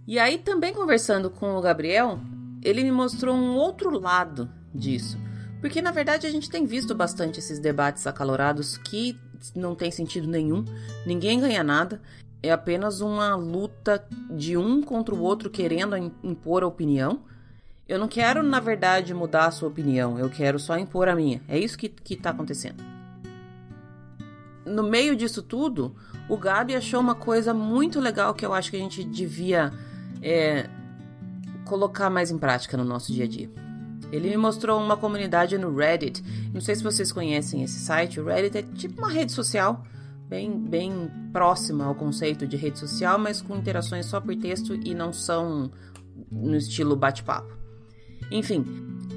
E 0.07 0.19
aí 0.19 0.37
também 0.37 0.73
conversando 0.73 1.29
com 1.29 1.55
o 1.55 1.61
Gabriel, 1.61 2.19
ele 2.61 2.83
me 2.83 2.91
mostrou 2.91 3.35
um 3.35 3.55
outro 3.55 3.99
lado 3.99 4.49
disso. 4.73 5.17
Porque 5.59 5.81
na 5.81 5.91
verdade 5.91 6.27
a 6.27 6.29
gente 6.29 6.49
tem 6.49 6.65
visto 6.65 6.93
bastante 6.93 7.39
esses 7.39 7.59
debates 7.59 8.05
acalorados 8.05 8.77
que 8.77 9.19
não 9.55 9.73
tem 9.75 9.89
sentido 9.91 10.27
nenhum, 10.27 10.63
ninguém 11.05 11.39
ganha 11.39 11.63
nada, 11.63 12.01
é 12.41 12.51
apenas 12.51 13.01
uma 13.01 13.35
luta 13.35 14.05
de 14.29 14.55
um 14.55 14.81
contra 14.81 15.13
o 15.13 15.21
outro 15.21 15.49
querendo 15.49 15.95
impor 16.23 16.63
a 16.63 16.67
opinião. 16.67 17.21
Eu 17.87 17.99
não 17.99 18.07
quero, 18.07 18.43
na 18.43 18.59
verdade, 18.59 19.13
mudar 19.13 19.45
a 19.45 19.51
sua 19.51 19.69
opinião, 19.69 20.19
eu 20.19 20.29
quero 20.29 20.59
só 20.59 20.77
impor 20.77 21.07
a 21.07 21.15
minha. 21.15 21.41
É 21.47 21.57
isso 21.57 21.77
que, 21.77 21.89
que 21.89 22.15
tá 22.15 22.29
acontecendo. 22.29 22.83
No 24.65 24.83
meio 24.83 25.15
disso 25.15 25.41
tudo, 25.41 25.95
o 26.27 26.37
Gabi 26.37 26.75
achou 26.75 26.99
uma 26.99 27.15
coisa 27.15 27.53
muito 27.53 27.99
legal 27.99 28.33
que 28.33 28.45
eu 28.45 28.53
acho 28.53 28.71
que 28.71 28.77
a 28.77 28.79
gente 28.79 29.03
devia 29.03 29.71
é, 30.21 30.69
colocar 31.65 32.09
mais 32.09 32.31
em 32.31 32.37
prática 32.37 32.77
no 32.77 32.83
nosso 32.83 33.11
dia 33.11 33.25
a 33.25 33.27
dia. 33.27 33.49
Ele 34.11 34.29
me 34.29 34.37
mostrou 34.37 34.79
uma 34.79 34.95
comunidade 34.95 35.57
no 35.57 35.75
Reddit. 35.75 36.23
Não 36.53 36.61
sei 36.61 36.75
se 36.75 36.83
vocês 36.83 37.11
conhecem 37.11 37.63
esse 37.63 37.79
site. 37.79 38.19
O 38.19 38.25
Reddit 38.25 38.57
é 38.57 38.61
tipo 38.61 38.99
uma 38.99 39.09
rede 39.09 39.31
social, 39.31 39.83
bem, 40.27 40.57
bem 40.57 41.11
próxima 41.33 41.85
ao 41.85 41.95
conceito 41.95 42.47
de 42.47 42.55
rede 42.55 42.79
social, 42.79 43.17
mas 43.17 43.41
com 43.41 43.55
interações 43.55 44.05
só 44.05 44.21
por 44.21 44.35
texto 44.35 44.75
e 44.75 44.93
não 44.93 45.11
são 45.11 45.71
no 46.31 46.55
estilo 46.55 46.95
bate-papo. 46.95 47.53
Enfim, 48.31 48.63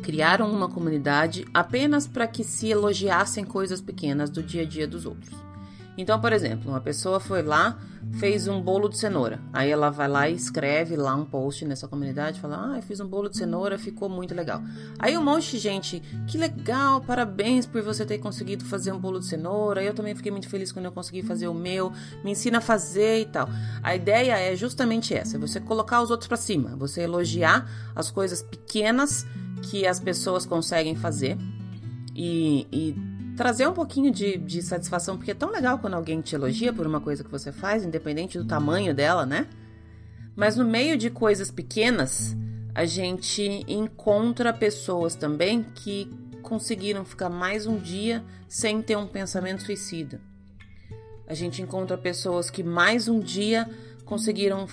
criaram 0.02 0.50
uma 0.50 0.68
comunidade 0.68 1.44
apenas 1.52 2.06
para 2.06 2.26
que 2.26 2.42
se 2.42 2.68
elogiassem 2.68 3.44
coisas 3.44 3.80
pequenas 3.80 4.30
do 4.30 4.42
dia 4.42 4.62
a 4.62 4.64
dia 4.64 4.86
dos 4.86 5.06
outros. 5.06 5.47
Então, 5.98 6.20
por 6.20 6.32
exemplo, 6.32 6.70
uma 6.70 6.80
pessoa 6.80 7.18
foi 7.18 7.42
lá, 7.42 7.76
fez 8.20 8.46
um 8.46 8.62
bolo 8.62 8.88
de 8.88 8.96
cenoura. 8.96 9.40
Aí 9.52 9.68
ela 9.68 9.90
vai 9.90 10.06
lá 10.06 10.28
e 10.28 10.34
escreve 10.34 10.94
lá 10.94 11.12
um 11.16 11.24
post 11.24 11.64
nessa 11.64 11.88
comunidade, 11.88 12.40
fala: 12.40 12.70
"Ah, 12.70 12.76
eu 12.76 12.82
fiz 12.82 13.00
um 13.00 13.06
bolo 13.08 13.28
de 13.28 13.36
cenoura, 13.36 13.76
ficou 13.76 14.08
muito 14.08 14.32
legal". 14.32 14.62
Aí 14.96 15.18
um 15.18 15.24
monte 15.24 15.50
de 15.50 15.58
gente, 15.58 16.00
que 16.28 16.38
legal, 16.38 17.00
parabéns 17.00 17.66
por 17.66 17.82
você 17.82 18.06
ter 18.06 18.18
conseguido 18.18 18.64
fazer 18.64 18.92
um 18.92 18.98
bolo 19.00 19.18
de 19.18 19.26
cenoura. 19.26 19.82
Eu 19.82 19.92
também 19.92 20.14
fiquei 20.14 20.30
muito 20.30 20.48
feliz 20.48 20.70
quando 20.70 20.84
eu 20.84 20.92
consegui 20.92 21.20
fazer 21.20 21.48
o 21.48 21.54
meu. 21.54 21.92
Me 22.22 22.30
ensina 22.30 22.58
a 22.58 22.60
fazer 22.60 23.22
e 23.22 23.26
tal. 23.26 23.48
A 23.82 23.96
ideia 23.96 24.38
é 24.38 24.54
justamente 24.54 25.12
essa, 25.14 25.36
é 25.36 25.40
você 25.40 25.58
colocar 25.58 26.00
os 26.00 26.12
outros 26.12 26.28
para 26.28 26.36
cima, 26.36 26.76
você 26.76 27.02
elogiar 27.02 27.68
as 27.96 28.08
coisas 28.08 28.40
pequenas 28.40 29.26
que 29.62 29.84
as 29.84 29.98
pessoas 29.98 30.46
conseguem 30.46 30.94
fazer 30.94 31.36
e, 32.14 32.66
e 32.70 33.17
trazer 33.38 33.68
um 33.68 33.72
pouquinho 33.72 34.10
de, 34.10 34.36
de 34.36 34.60
satisfação, 34.60 35.16
porque 35.16 35.30
é 35.30 35.34
tão 35.34 35.52
legal 35.52 35.78
quando 35.78 35.94
alguém 35.94 36.20
te 36.20 36.34
elogia 36.34 36.72
por 36.72 36.84
uma 36.84 37.00
coisa 37.00 37.22
que 37.22 37.30
você 37.30 37.52
faz, 37.52 37.84
independente 37.84 38.36
do 38.36 38.44
tamanho 38.44 38.92
dela, 38.92 39.24
né? 39.24 39.46
Mas 40.34 40.56
no 40.56 40.64
meio 40.64 40.98
de 40.98 41.08
coisas 41.08 41.48
pequenas, 41.48 42.36
a 42.74 42.84
gente 42.84 43.64
encontra 43.68 44.52
pessoas 44.52 45.14
também 45.14 45.62
que 45.62 46.10
conseguiram 46.42 47.04
ficar 47.04 47.30
mais 47.30 47.64
um 47.64 47.78
dia 47.78 48.24
sem 48.48 48.82
ter 48.82 48.96
um 48.96 49.06
pensamento 49.06 49.62
suicida. 49.62 50.20
A 51.24 51.32
gente 51.32 51.62
encontra 51.62 51.96
pessoas 51.96 52.50
que 52.50 52.64
mais 52.64 53.06
um 53.06 53.20
dia 53.20 53.70
conseguiram 54.04 54.66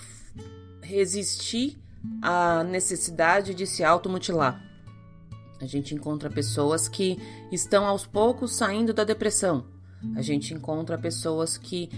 resistir 0.81 1.77
à 2.19 2.63
necessidade 2.63 3.53
de 3.53 3.67
se 3.67 3.83
automutilar. 3.83 4.59
A 5.65 5.67
gente 5.67 5.95
encontra 5.95 6.29
pessoas 6.29 6.87
que 6.87 7.17
estão 7.51 7.87
aos 7.87 8.05
poucos 8.05 8.55
saindo 8.55 8.93
da 8.93 9.03
depressão. 9.03 9.65
A 10.15 10.21
gente 10.21 10.53
encontra 10.53 10.95
pessoas 10.95 11.57
que 11.57 11.89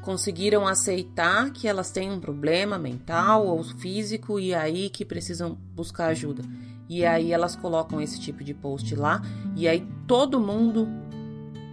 conseguiram 0.00 0.66
aceitar 0.66 1.50
que 1.50 1.68
elas 1.68 1.90
têm 1.90 2.10
um 2.10 2.18
problema 2.18 2.78
mental 2.78 3.46
ou 3.46 3.62
físico 3.62 4.40
e 4.40 4.54
aí 4.54 4.88
que 4.88 5.04
precisam 5.04 5.54
buscar 5.74 6.06
ajuda. 6.06 6.42
E 6.88 7.04
aí 7.04 7.30
elas 7.30 7.54
colocam 7.54 8.00
esse 8.00 8.18
tipo 8.18 8.42
de 8.42 8.54
post 8.54 8.96
lá 8.96 9.20
e 9.54 9.68
aí 9.68 9.86
todo 10.06 10.40
mundo 10.40 10.88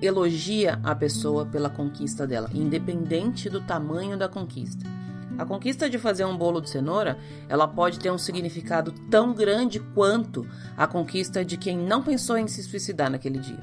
elogia 0.02 0.82
a 0.84 0.94
pessoa 0.94 1.46
pela 1.46 1.70
conquista 1.70 2.28
dela, 2.28 2.50
independente 2.54 3.50
do 3.50 3.62
tamanho 3.62 4.18
da 4.18 4.28
conquista. 4.28 4.97
A 5.38 5.46
conquista 5.46 5.90
de 5.90 6.00
fazer 6.00 6.26
um 6.26 6.36
bolo 6.36 6.60
de 6.60 6.70
cenoura, 6.70 7.18
ela 7.48 7.68
pode 7.68 8.00
ter 8.00 8.12
um 8.12 8.18
significado 8.18 8.92
tão 9.10 9.34
grande 9.34 9.80
quanto 9.80 10.48
a 10.76 10.88
conquista 10.88 11.46
de 11.46 11.58
quem 11.58 11.78
não 11.78 12.02
pensou 12.02 12.38
em 12.38 12.48
se 12.48 12.64
suicidar 12.64 13.12
naquele 13.12 13.40
dia. 13.40 13.60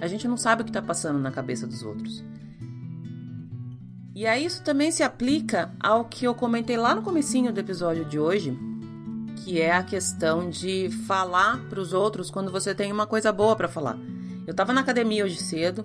A 0.00 0.06
gente 0.06 0.26
não 0.26 0.36
sabe 0.36 0.62
o 0.62 0.64
que 0.64 0.70
está 0.70 0.80
passando 0.80 1.18
na 1.18 1.30
cabeça 1.30 1.66
dos 1.66 1.82
outros. 1.82 2.24
E 4.14 4.26
aí 4.26 4.44
isso 4.44 4.62
também 4.62 4.90
se 4.90 5.02
aplica 5.02 5.70
ao 5.80 6.04
que 6.04 6.24
eu 6.24 6.34
comentei 6.34 6.76
lá 6.76 6.94
no 6.94 7.02
comecinho 7.02 7.52
do 7.52 7.60
episódio 7.60 8.04
de 8.04 8.18
hoje, 8.18 8.58
que 9.36 9.60
é 9.60 9.72
a 9.72 9.82
questão 9.82 10.48
de 10.48 10.90
falar 11.06 11.58
para 11.68 11.80
os 11.80 11.92
outros 11.92 12.30
quando 12.30 12.50
você 12.50 12.74
tem 12.74 12.92
uma 12.92 13.06
coisa 13.06 13.32
boa 13.32 13.56
para 13.56 13.68
falar. 13.68 13.98
Eu 14.46 14.52
estava 14.52 14.72
na 14.72 14.80
academia 14.80 15.24
hoje 15.24 15.36
cedo, 15.36 15.84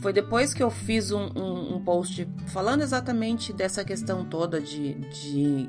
foi 0.00 0.12
depois 0.12 0.52
que 0.54 0.62
eu 0.62 0.70
fiz 0.70 1.10
um, 1.10 1.28
um, 1.34 1.76
um, 1.76 1.84
post 1.84 2.26
falando 2.48 2.82
exatamente 2.82 3.52
dessa 3.52 3.84
questão 3.84 4.24
toda 4.24 4.60
de, 4.60 4.94
de 4.94 5.68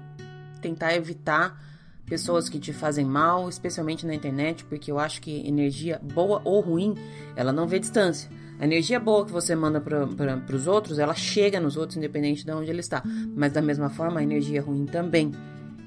tentar 0.61 0.95
evitar 0.95 1.59
pessoas 2.05 2.47
que 2.47 2.59
te 2.59 2.71
fazem 2.71 3.05
mal, 3.05 3.49
especialmente 3.49 4.05
na 4.05 4.13
internet, 4.13 4.63
porque 4.65 4.91
eu 4.91 4.99
acho 4.99 5.21
que 5.21 5.47
energia 5.47 5.99
boa 6.01 6.41
ou 6.43 6.61
ruim, 6.61 6.95
ela 7.35 7.51
não 7.51 7.67
vê 7.67 7.79
distância. 7.79 8.29
A 8.59 8.63
energia 8.63 8.99
boa 8.99 9.25
que 9.25 9.31
você 9.31 9.55
manda 9.55 9.81
para 9.81 10.55
os 10.55 10.67
outros, 10.67 10.99
ela 10.99 11.13
chega 11.13 11.59
nos 11.59 11.75
outros, 11.75 11.97
independente 11.97 12.45
de 12.45 12.51
onde 12.51 12.69
ele 12.69 12.79
está. 12.79 13.03
Mas 13.35 13.51
da 13.51 13.61
mesma 13.61 13.89
forma, 13.89 14.19
a 14.19 14.23
energia 14.23 14.61
ruim 14.61 14.85
também. 14.85 15.31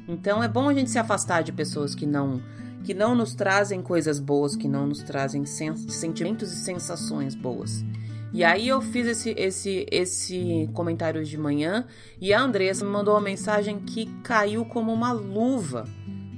Então 0.06 0.42
é 0.42 0.48
bom 0.48 0.68
a 0.68 0.74
gente 0.74 0.90
se 0.90 0.98
afastar 0.98 1.42
de 1.42 1.52
pessoas 1.52 1.94
que 1.94 2.06
não 2.06 2.42
que 2.84 2.94
não 2.94 3.14
nos 3.14 3.34
trazem 3.34 3.82
coisas 3.82 4.20
boas, 4.20 4.56
que 4.56 4.68
não 4.68 4.86
nos 4.86 5.02
trazem 5.02 5.44
sentimentos 5.44 6.52
e 6.52 6.56
sensações 6.56 7.34
boas. 7.34 7.84
E 8.32 8.44
aí 8.44 8.68
eu 8.68 8.80
fiz 8.80 9.06
esse, 9.06 9.30
esse, 9.36 9.86
esse 9.90 10.68
comentário 10.74 11.24
de 11.24 11.38
manhã 11.38 11.86
e 12.20 12.32
a 12.32 12.40
Andressa 12.40 12.84
me 12.84 12.90
mandou 12.90 13.14
uma 13.14 13.20
mensagem 13.20 13.78
que 13.80 14.06
caiu 14.22 14.64
como 14.66 14.92
uma 14.92 15.12
luva 15.12 15.84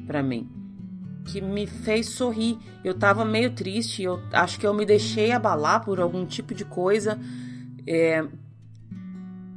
para 0.07 0.23
mim, 0.23 0.49
que 1.27 1.41
me 1.41 1.67
fez 1.67 2.11
sorrir. 2.11 2.59
Eu 2.85 2.95
tava 2.95 3.25
meio 3.25 3.51
triste, 3.53 4.05
eu 4.05 4.21
acho 4.33 4.59
que 4.61 4.67
eu 4.67 4.73
me 4.73 4.87
deixei 4.87 5.33
abalar 5.33 5.85
por 5.85 6.01
algum 6.01 6.25
tipo 6.25 6.55
de 6.55 6.65
coisa. 6.65 7.19
É, 7.87 8.25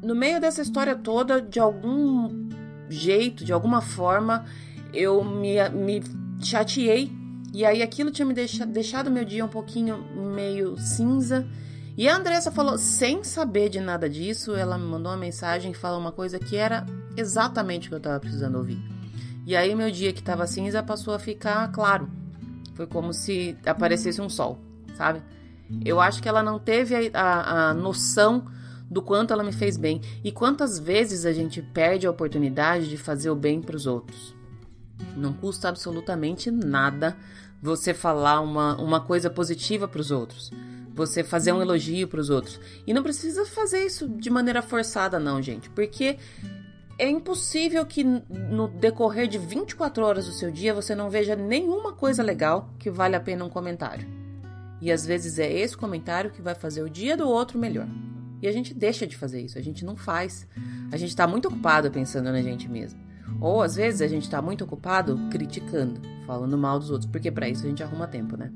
no 0.02 0.16
meio 0.16 0.42
dessa 0.42 0.62
história 0.62 0.96
toda, 0.96 1.40
de 1.40 1.60
algum 1.60 2.50
jeito, 2.90 3.46
de 3.46 3.54
alguma 3.54 3.82
forma, 3.82 4.44
eu 4.92 5.24
me, 5.24 5.70
me 5.70 6.04
chateei. 6.42 7.12
E 7.54 7.64
aí 7.64 7.84
aquilo 7.84 8.10
tinha 8.10 8.26
me 8.26 8.34
deixado, 8.34 8.72
deixado 8.72 9.12
meu 9.12 9.24
dia 9.24 9.46
um 9.46 9.50
pouquinho 9.50 10.04
meio 10.36 10.76
cinza. 10.78 11.48
E 11.96 12.10
a 12.10 12.16
Andressa 12.16 12.52
falou, 12.52 12.76
sem 12.78 13.24
saber 13.24 13.70
de 13.70 13.80
nada 13.80 14.10
disso, 14.10 14.56
ela 14.56 14.80
me 14.80 14.86
mandou 14.86 15.12
uma 15.12 15.18
mensagem 15.18 15.72
e 15.72 15.76
falou 15.76 16.00
uma 16.00 16.12
coisa 16.12 16.40
que 16.40 16.56
era 16.56 16.88
exatamente 17.16 17.86
o 17.86 17.90
que 17.90 17.96
eu 17.96 18.00
estava 18.00 18.20
precisando 18.20 18.58
ouvir. 18.58 18.82
E 19.46 19.56
aí 19.56 19.76
meu 19.76 19.92
dia 19.92 20.12
que 20.12 20.20
estava 20.20 20.48
cinza 20.48 20.82
passou 20.82 21.14
a 21.14 21.20
ficar 21.20 21.72
claro. 21.72 22.10
Foi 22.74 22.88
como 22.88 23.14
se 23.14 23.56
aparecesse 23.64 24.20
um 24.20 24.30
sol, 24.30 24.58
sabe? 24.96 25.22
Eu 25.86 26.02
acho 26.02 26.20
que 26.20 26.28
ela 26.28 26.42
não 26.42 26.58
teve 26.58 26.96
a, 26.96 27.22
a, 27.22 27.70
a 27.70 27.74
noção 27.76 28.48
do 28.90 29.02
quanto 29.02 29.32
ela 29.32 29.44
me 29.44 29.52
fez 29.52 29.78
bem 29.78 30.02
e 30.24 30.32
quantas 30.32 30.80
vezes 30.80 31.28
a 31.28 31.32
gente 31.32 31.62
perde 31.62 32.08
a 32.08 32.12
oportunidade 32.12 32.90
de 32.90 32.98
fazer 32.98 33.30
o 33.30 33.36
bem 33.36 33.62
para 33.62 33.76
os 33.76 33.86
outros. 33.86 34.34
Não 35.16 35.32
custa 35.32 35.70
absolutamente 35.70 36.50
nada 36.50 37.16
você 37.62 37.94
falar 37.94 38.42
uma, 38.42 38.76
uma 38.82 39.00
coisa 39.00 39.30
positiva 39.30 39.88
para 39.88 40.02
os 40.02 40.10
outros 40.10 40.52
você 40.94 41.24
fazer 41.24 41.52
um 41.52 41.62
elogio 41.62 42.08
para 42.08 42.20
os 42.20 42.30
outros. 42.30 42.60
E 42.86 42.94
não 42.94 43.04
precisa 43.04 43.46
fazer 43.46 43.86
isso 43.86 44.08
de 44.08 44.30
maneira 44.30 44.62
forçada, 44.62 45.20
não, 45.20 45.42
gente, 45.42 45.70
porque 45.70 46.18
é 46.98 47.10
impossível 47.10 47.86
que 47.86 48.04
no 48.04 48.68
decorrer 48.68 49.28
de 49.28 49.38
24 49.38 50.06
horas 50.06 50.26
do 50.26 50.32
seu 50.32 50.52
dia 50.52 50.74
você 50.74 50.94
não 50.94 51.10
veja 51.10 51.36
nenhuma 51.36 51.94
coisa 51.94 52.22
legal 52.22 52.70
que 52.78 52.90
vale 52.90 53.16
a 53.16 53.20
pena 53.20 53.44
um 53.44 53.50
comentário. 53.50 54.08
E 54.80 54.92
às 54.92 55.06
vezes 55.06 55.40
é 55.40 55.52
esse 55.52 55.76
comentário 55.76 56.32
que 56.32 56.42
vai 56.42 56.54
fazer 56.54 56.84
o 56.84 56.90
dia 56.90 57.18
do 57.18 57.28
outro 57.28 57.58
melhor. 57.58 57.88
E 58.42 58.48
a 58.48 58.52
gente 58.52 58.74
deixa 58.74 59.08
de 59.08 59.16
fazer 59.16 59.42
isso, 59.42 59.58
a 59.58 59.62
gente 59.62 59.86
não 59.86 59.96
faz. 59.96 60.46
A 60.92 60.98
gente 60.98 61.10
está 61.10 61.26
muito 61.26 61.48
ocupado 61.48 61.90
pensando 61.90 62.32
na 62.32 62.42
gente 62.42 62.70
mesmo. 62.70 63.00
Ou 63.40 63.62
às 63.62 63.76
vezes 63.76 64.02
a 64.02 64.08
gente 64.08 64.24
está 64.24 64.42
muito 64.42 64.64
ocupado 64.64 65.18
criticando, 65.32 66.02
falando 66.28 66.58
mal 66.58 66.78
dos 66.78 66.92
outros, 66.92 67.10
porque 67.10 67.32
para 67.32 67.48
isso 67.48 67.66
a 67.66 67.70
gente 67.70 67.82
arruma 67.82 68.08
tempo, 68.08 68.38
né? 68.38 68.52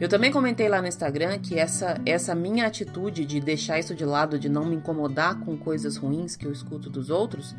Eu 0.00 0.08
também 0.08 0.30
comentei 0.30 0.68
lá 0.68 0.80
no 0.80 0.86
Instagram 0.86 1.38
que 1.38 1.58
essa, 1.58 2.00
essa 2.06 2.34
minha 2.34 2.66
atitude 2.66 3.24
de 3.24 3.40
deixar 3.40 3.80
isso 3.80 3.94
de 3.94 4.04
lado, 4.04 4.38
de 4.38 4.48
não 4.48 4.64
me 4.64 4.76
incomodar 4.76 5.40
com 5.40 5.56
coisas 5.56 5.96
ruins 5.96 6.36
que 6.36 6.46
eu 6.46 6.52
escuto 6.52 6.88
dos 6.88 7.10
outros, 7.10 7.54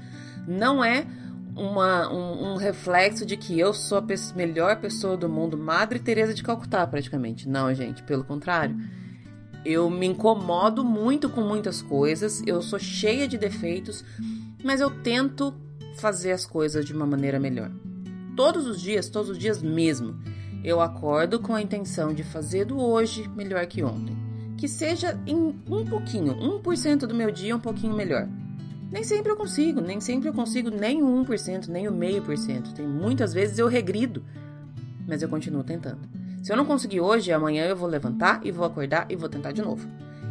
não 0.48 0.84
é 0.84 1.06
uma, 1.54 2.10
um, 2.12 2.54
um, 2.54 2.56
reflexo 2.56 3.26
de 3.26 3.36
que 3.36 3.60
eu 3.60 3.74
sou 3.74 3.98
a 3.98 4.06
melhor 4.36 4.78
pessoa 4.80 5.18
do 5.18 5.28
mundo, 5.28 5.58
Madre 5.58 6.00
Teresa 6.00 6.34
de 6.34 6.42
Calcutá, 6.42 6.88
praticamente. 6.88 7.48
Não, 7.48 7.74
gente, 7.74 8.02
pelo 8.04 8.24
contrário. 8.24 8.78
Eu 9.66 9.90
me 9.90 10.06
incomodo 10.06 10.86
muito 10.86 11.30
com 11.30 11.42
muitas 11.42 11.82
coisas, 11.82 12.42
eu 12.48 12.62
sou 12.62 12.80
cheia 12.80 13.28
de 13.28 13.38
defeitos, 13.38 14.06
mas 14.64 14.80
eu 14.80 14.90
tento 14.90 15.54
fazer 15.98 16.32
as 16.32 16.46
coisas 16.46 16.86
de 16.86 16.94
uma 16.94 17.06
maneira 17.06 17.38
melhor. 17.38 17.70
Todos 18.38 18.66
os 18.66 18.82
dias, 18.82 19.10
todos 19.10 19.32
os 19.32 19.38
dias 19.38 19.62
mesmo, 19.62 20.18
eu 20.64 20.82
acordo 20.82 21.40
com 21.40 21.54
a 21.54 21.62
intenção 21.62 22.14
de 22.14 22.24
fazer 22.24 22.66
do 22.66 22.80
hoje 22.80 23.28
melhor 23.30 23.66
que 23.66 23.84
ontem. 23.84 24.18
Que 24.58 24.68
seja 24.68 25.20
em 25.26 25.56
um 25.70 25.86
pouquinho, 25.86 26.36
1% 26.36 27.06
do 27.06 27.16
meu 27.16 27.32
dia 27.32 27.56
um 27.56 27.60
pouquinho 27.60 27.96
melhor. 27.96 28.28
Nem 28.92 29.04
sempre 29.04 29.32
eu 29.32 29.38
consigo, 29.38 29.82
nem 29.82 30.02
sempre 30.02 30.30
eu 30.30 30.34
consigo 30.34 30.70
nem 30.70 31.02
o 31.04 31.24
1%, 31.24 31.68
nem 31.68 31.88
o 31.88 31.94
meio 31.94 32.24
por 32.24 32.38
cento. 32.38 32.74
Tem 32.74 32.88
muitas 32.88 33.34
vezes 33.34 33.60
eu 33.60 33.68
regrido, 33.68 34.24
mas 35.08 35.22
eu 35.22 35.30
continuo 35.30 35.64
tentando. 35.64 36.00
Se 36.42 36.52
eu 36.52 36.58
não 36.58 36.66
conseguir 36.66 37.00
hoje, 37.00 37.32
amanhã 37.32 37.66
eu 37.66 37.76
vou 37.76 37.88
levantar 37.88 38.42
e 38.44 38.52
vou 38.52 38.66
acordar 38.66 39.06
e 39.10 39.16
vou 39.16 39.30
tentar 39.30 39.52
de 39.52 39.62
novo. 39.62 39.88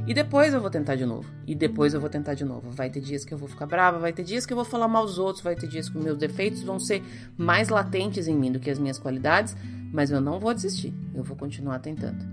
E 0.08 0.14
depois 0.14 0.54
eu 0.54 0.60
vou 0.62 0.70
tentar 0.70 0.96
de 0.96 1.04
novo. 1.04 1.28
E 1.46 1.54
depois 1.54 1.92
eu 1.92 2.00
vou 2.00 2.08
tentar 2.08 2.32
de 2.32 2.42
novo. 2.42 2.70
Vai 2.70 2.88
ter 2.88 2.98
dias 2.98 3.26
que 3.26 3.34
eu 3.34 3.36
vou 3.36 3.46
ficar 3.46 3.66
brava, 3.66 3.98
vai 3.98 4.10
ter 4.10 4.24
dias 4.24 4.46
que 4.46 4.52
eu 4.54 4.56
vou 4.56 4.64
falar 4.64 4.88
mal 4.88 5.04
dos 5.04 5.18
outros, 5.18 5.44
vai 5.44 5.54
ter 5.54 5.68
dias 5.68 5.90
que 5.90 5.98
meus 5.98 6.16
defeitos 6.16 6.62
vão 6.62 6.80
ser 6.80 7.02
mais 7.36 7.68
latentes 7.68 8.26
em 8.26 8.34
mim 8.34 8.50
do 8.50 8.58
que 8.58 8.70
as 8.70 8.78
minhas 8.78 8.98
qualidades, 8.98 9.54
mas 9.92 10.10
eu 10.10 10.18
não 10.18 10.40
vou 10.40 10.54
desistir. 10.54 10.94
Eu 11.14 11.22
vou 11.22 11.36
continuar 11.36 11.80
tentando. 11.80 12.24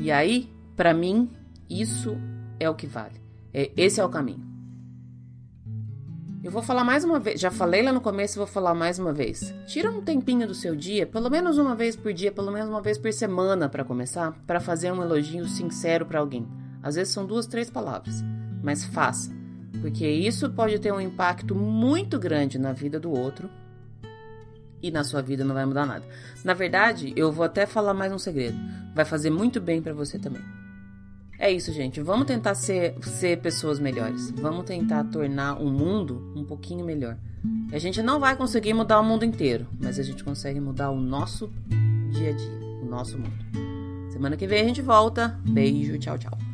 E 0.00 0.10
aí, 0.10 0.50
para 0.74 0.92
mim, 0.92 1.30
isso 1.70 2.16
é 2.58 2.68
o 2.68 2.74
que 2.74 2.88
vale. 2.88 3.20
É, 3.54 3.70
esse 3.76 4.00
é 4.00 4.04
o 4.04 4.08
caminho. 4.08 4.44
Eu 6.42 6.50
vou 6.50 6.62
falar 6.62 6.82
mais 6.82 7.04
uma 7.04 7.20
vez, 7.20 7.40
já 7.40 7.52
falei 7.52 7.82
lá 7.82 7.92
no 7.92 8.00
começo 8.00 8.36
vou 8.36 8.48
falar 8.48 8.74
mais 8.74 8.98
uma 8.98 9.12
vez. 9.12 9.54
Tira 9.68 9.92
um 9.92 10.02
tempinho 10.02 10.44
do 10.44 10.54
seu 10.54 10.74
dia, 10.74 11.06
pelo 11.06 11.30
menos 11.30 11.56
uma 11.56 11.76
vez 11.76 11.94
por 11.94 12.12
dia, 12.12 12.32
pelo 12.32 12.50
menos 12.50 12.68
uma 12.68 12.80
vez 12.80 12.98
por 12.98 13.12
semana 13.12 13.68
para 13.68 13.84
começar, 13.84 14.32
para 14.44 14.58
fazer 14.58 14.90
um 14.90 15.02
elogio 15.02 15.46
sincero 15.46 16.04
para 16.04 16.18
alguém. 16.18 16.65
Às 16.86 16.94
vezes 16.94 17.12
são 17.12 17.26
duas, 17.26 17.48
três 17.48 17.68
palavras, 17.68 18.22
mas 18.62 18.84
faça, 18.84 19.32
porque 19.80 20.08
isso 20.08 20.48
pode 20.50 20.78
ter 20.78 20.92
um 20.92 21.00
impacto 21.00 21.52
muito 21.52 22.16
grande 22.16 22.60
na 22.60 22.72
vida 22.72 23.00
do 23.00 23.10
outro 23.10 23.50
e 24.80 24.88
na 24.92 25.02
sua 25.02 25.20
vida 25.20 25.44
não 25.44 25.52
vai 25.52 25.66
mudar 25.66 25.84
nada. 25.84 26.04
Na 26.44 26.54
verdade, 26.54 27.12
eu 27.16 27.32
vou 27.32 27.44
até 27.44 27.66
falar 27.66 27.92
mais 27.92 28.12
um 28.12 28.20
segredo. 28.20 28.56
Vai 28.94 29.04
fazer 29.04 29.30
muito 29.30 29.60
bem 29.60 29.82
para 29.82 29.92
você 29.92 30.16
também. 30.16 30.42
É 31.40 31.50
isso, 31.50 31.72
gente. 31.72 32.00
Vamos 32.00 32.28
tentar 32.28 32.54
ser, 32.54 32.94
ser 33.02 33.40
pessoas 33.40 33.80
melhores. 33.80 34.30
Vamos 34.30 34.64
tentar 34.64 35.02
tornar 35.06 35.60
o 35.60 35.68
mundo 35.68 36.32
um 36.36 36.44
pouquinho 36.44 36.86
melhor. 36.86 37.18
A 37.72 37.78
gente 37.80 38.00
não 38.00 38.20
vai 38.20 38.36
conseguir 38.36 38.74
mudar 38.74 39.00
o 39.00 39.04
mundo 39.04 39.24
inteiro, 39.24 39.66
mas 39.82 39.98
a 39.98 40.04
gente 40.04 40.22
consegue 40.22 40.60
mudar 40.60 40.90
o 40.90 41.00
nosso 41.00 41.52
dia 42.12 42.30
a 42.30 42.32
dia, 42.32 42.58
o 42.80 42.86
nosso 42.86 43.18
mundo. 43.18 43.66
Semana 44.08 44.36
que 44.36 44.46
vem 44.46 44.60
a 44.60 44.64
gente 44.64 44.80
volta. 44.80 45.36
Beijo, 45.44 45.98
tchau, 45.98 46.16
tchau. 46.16 46.45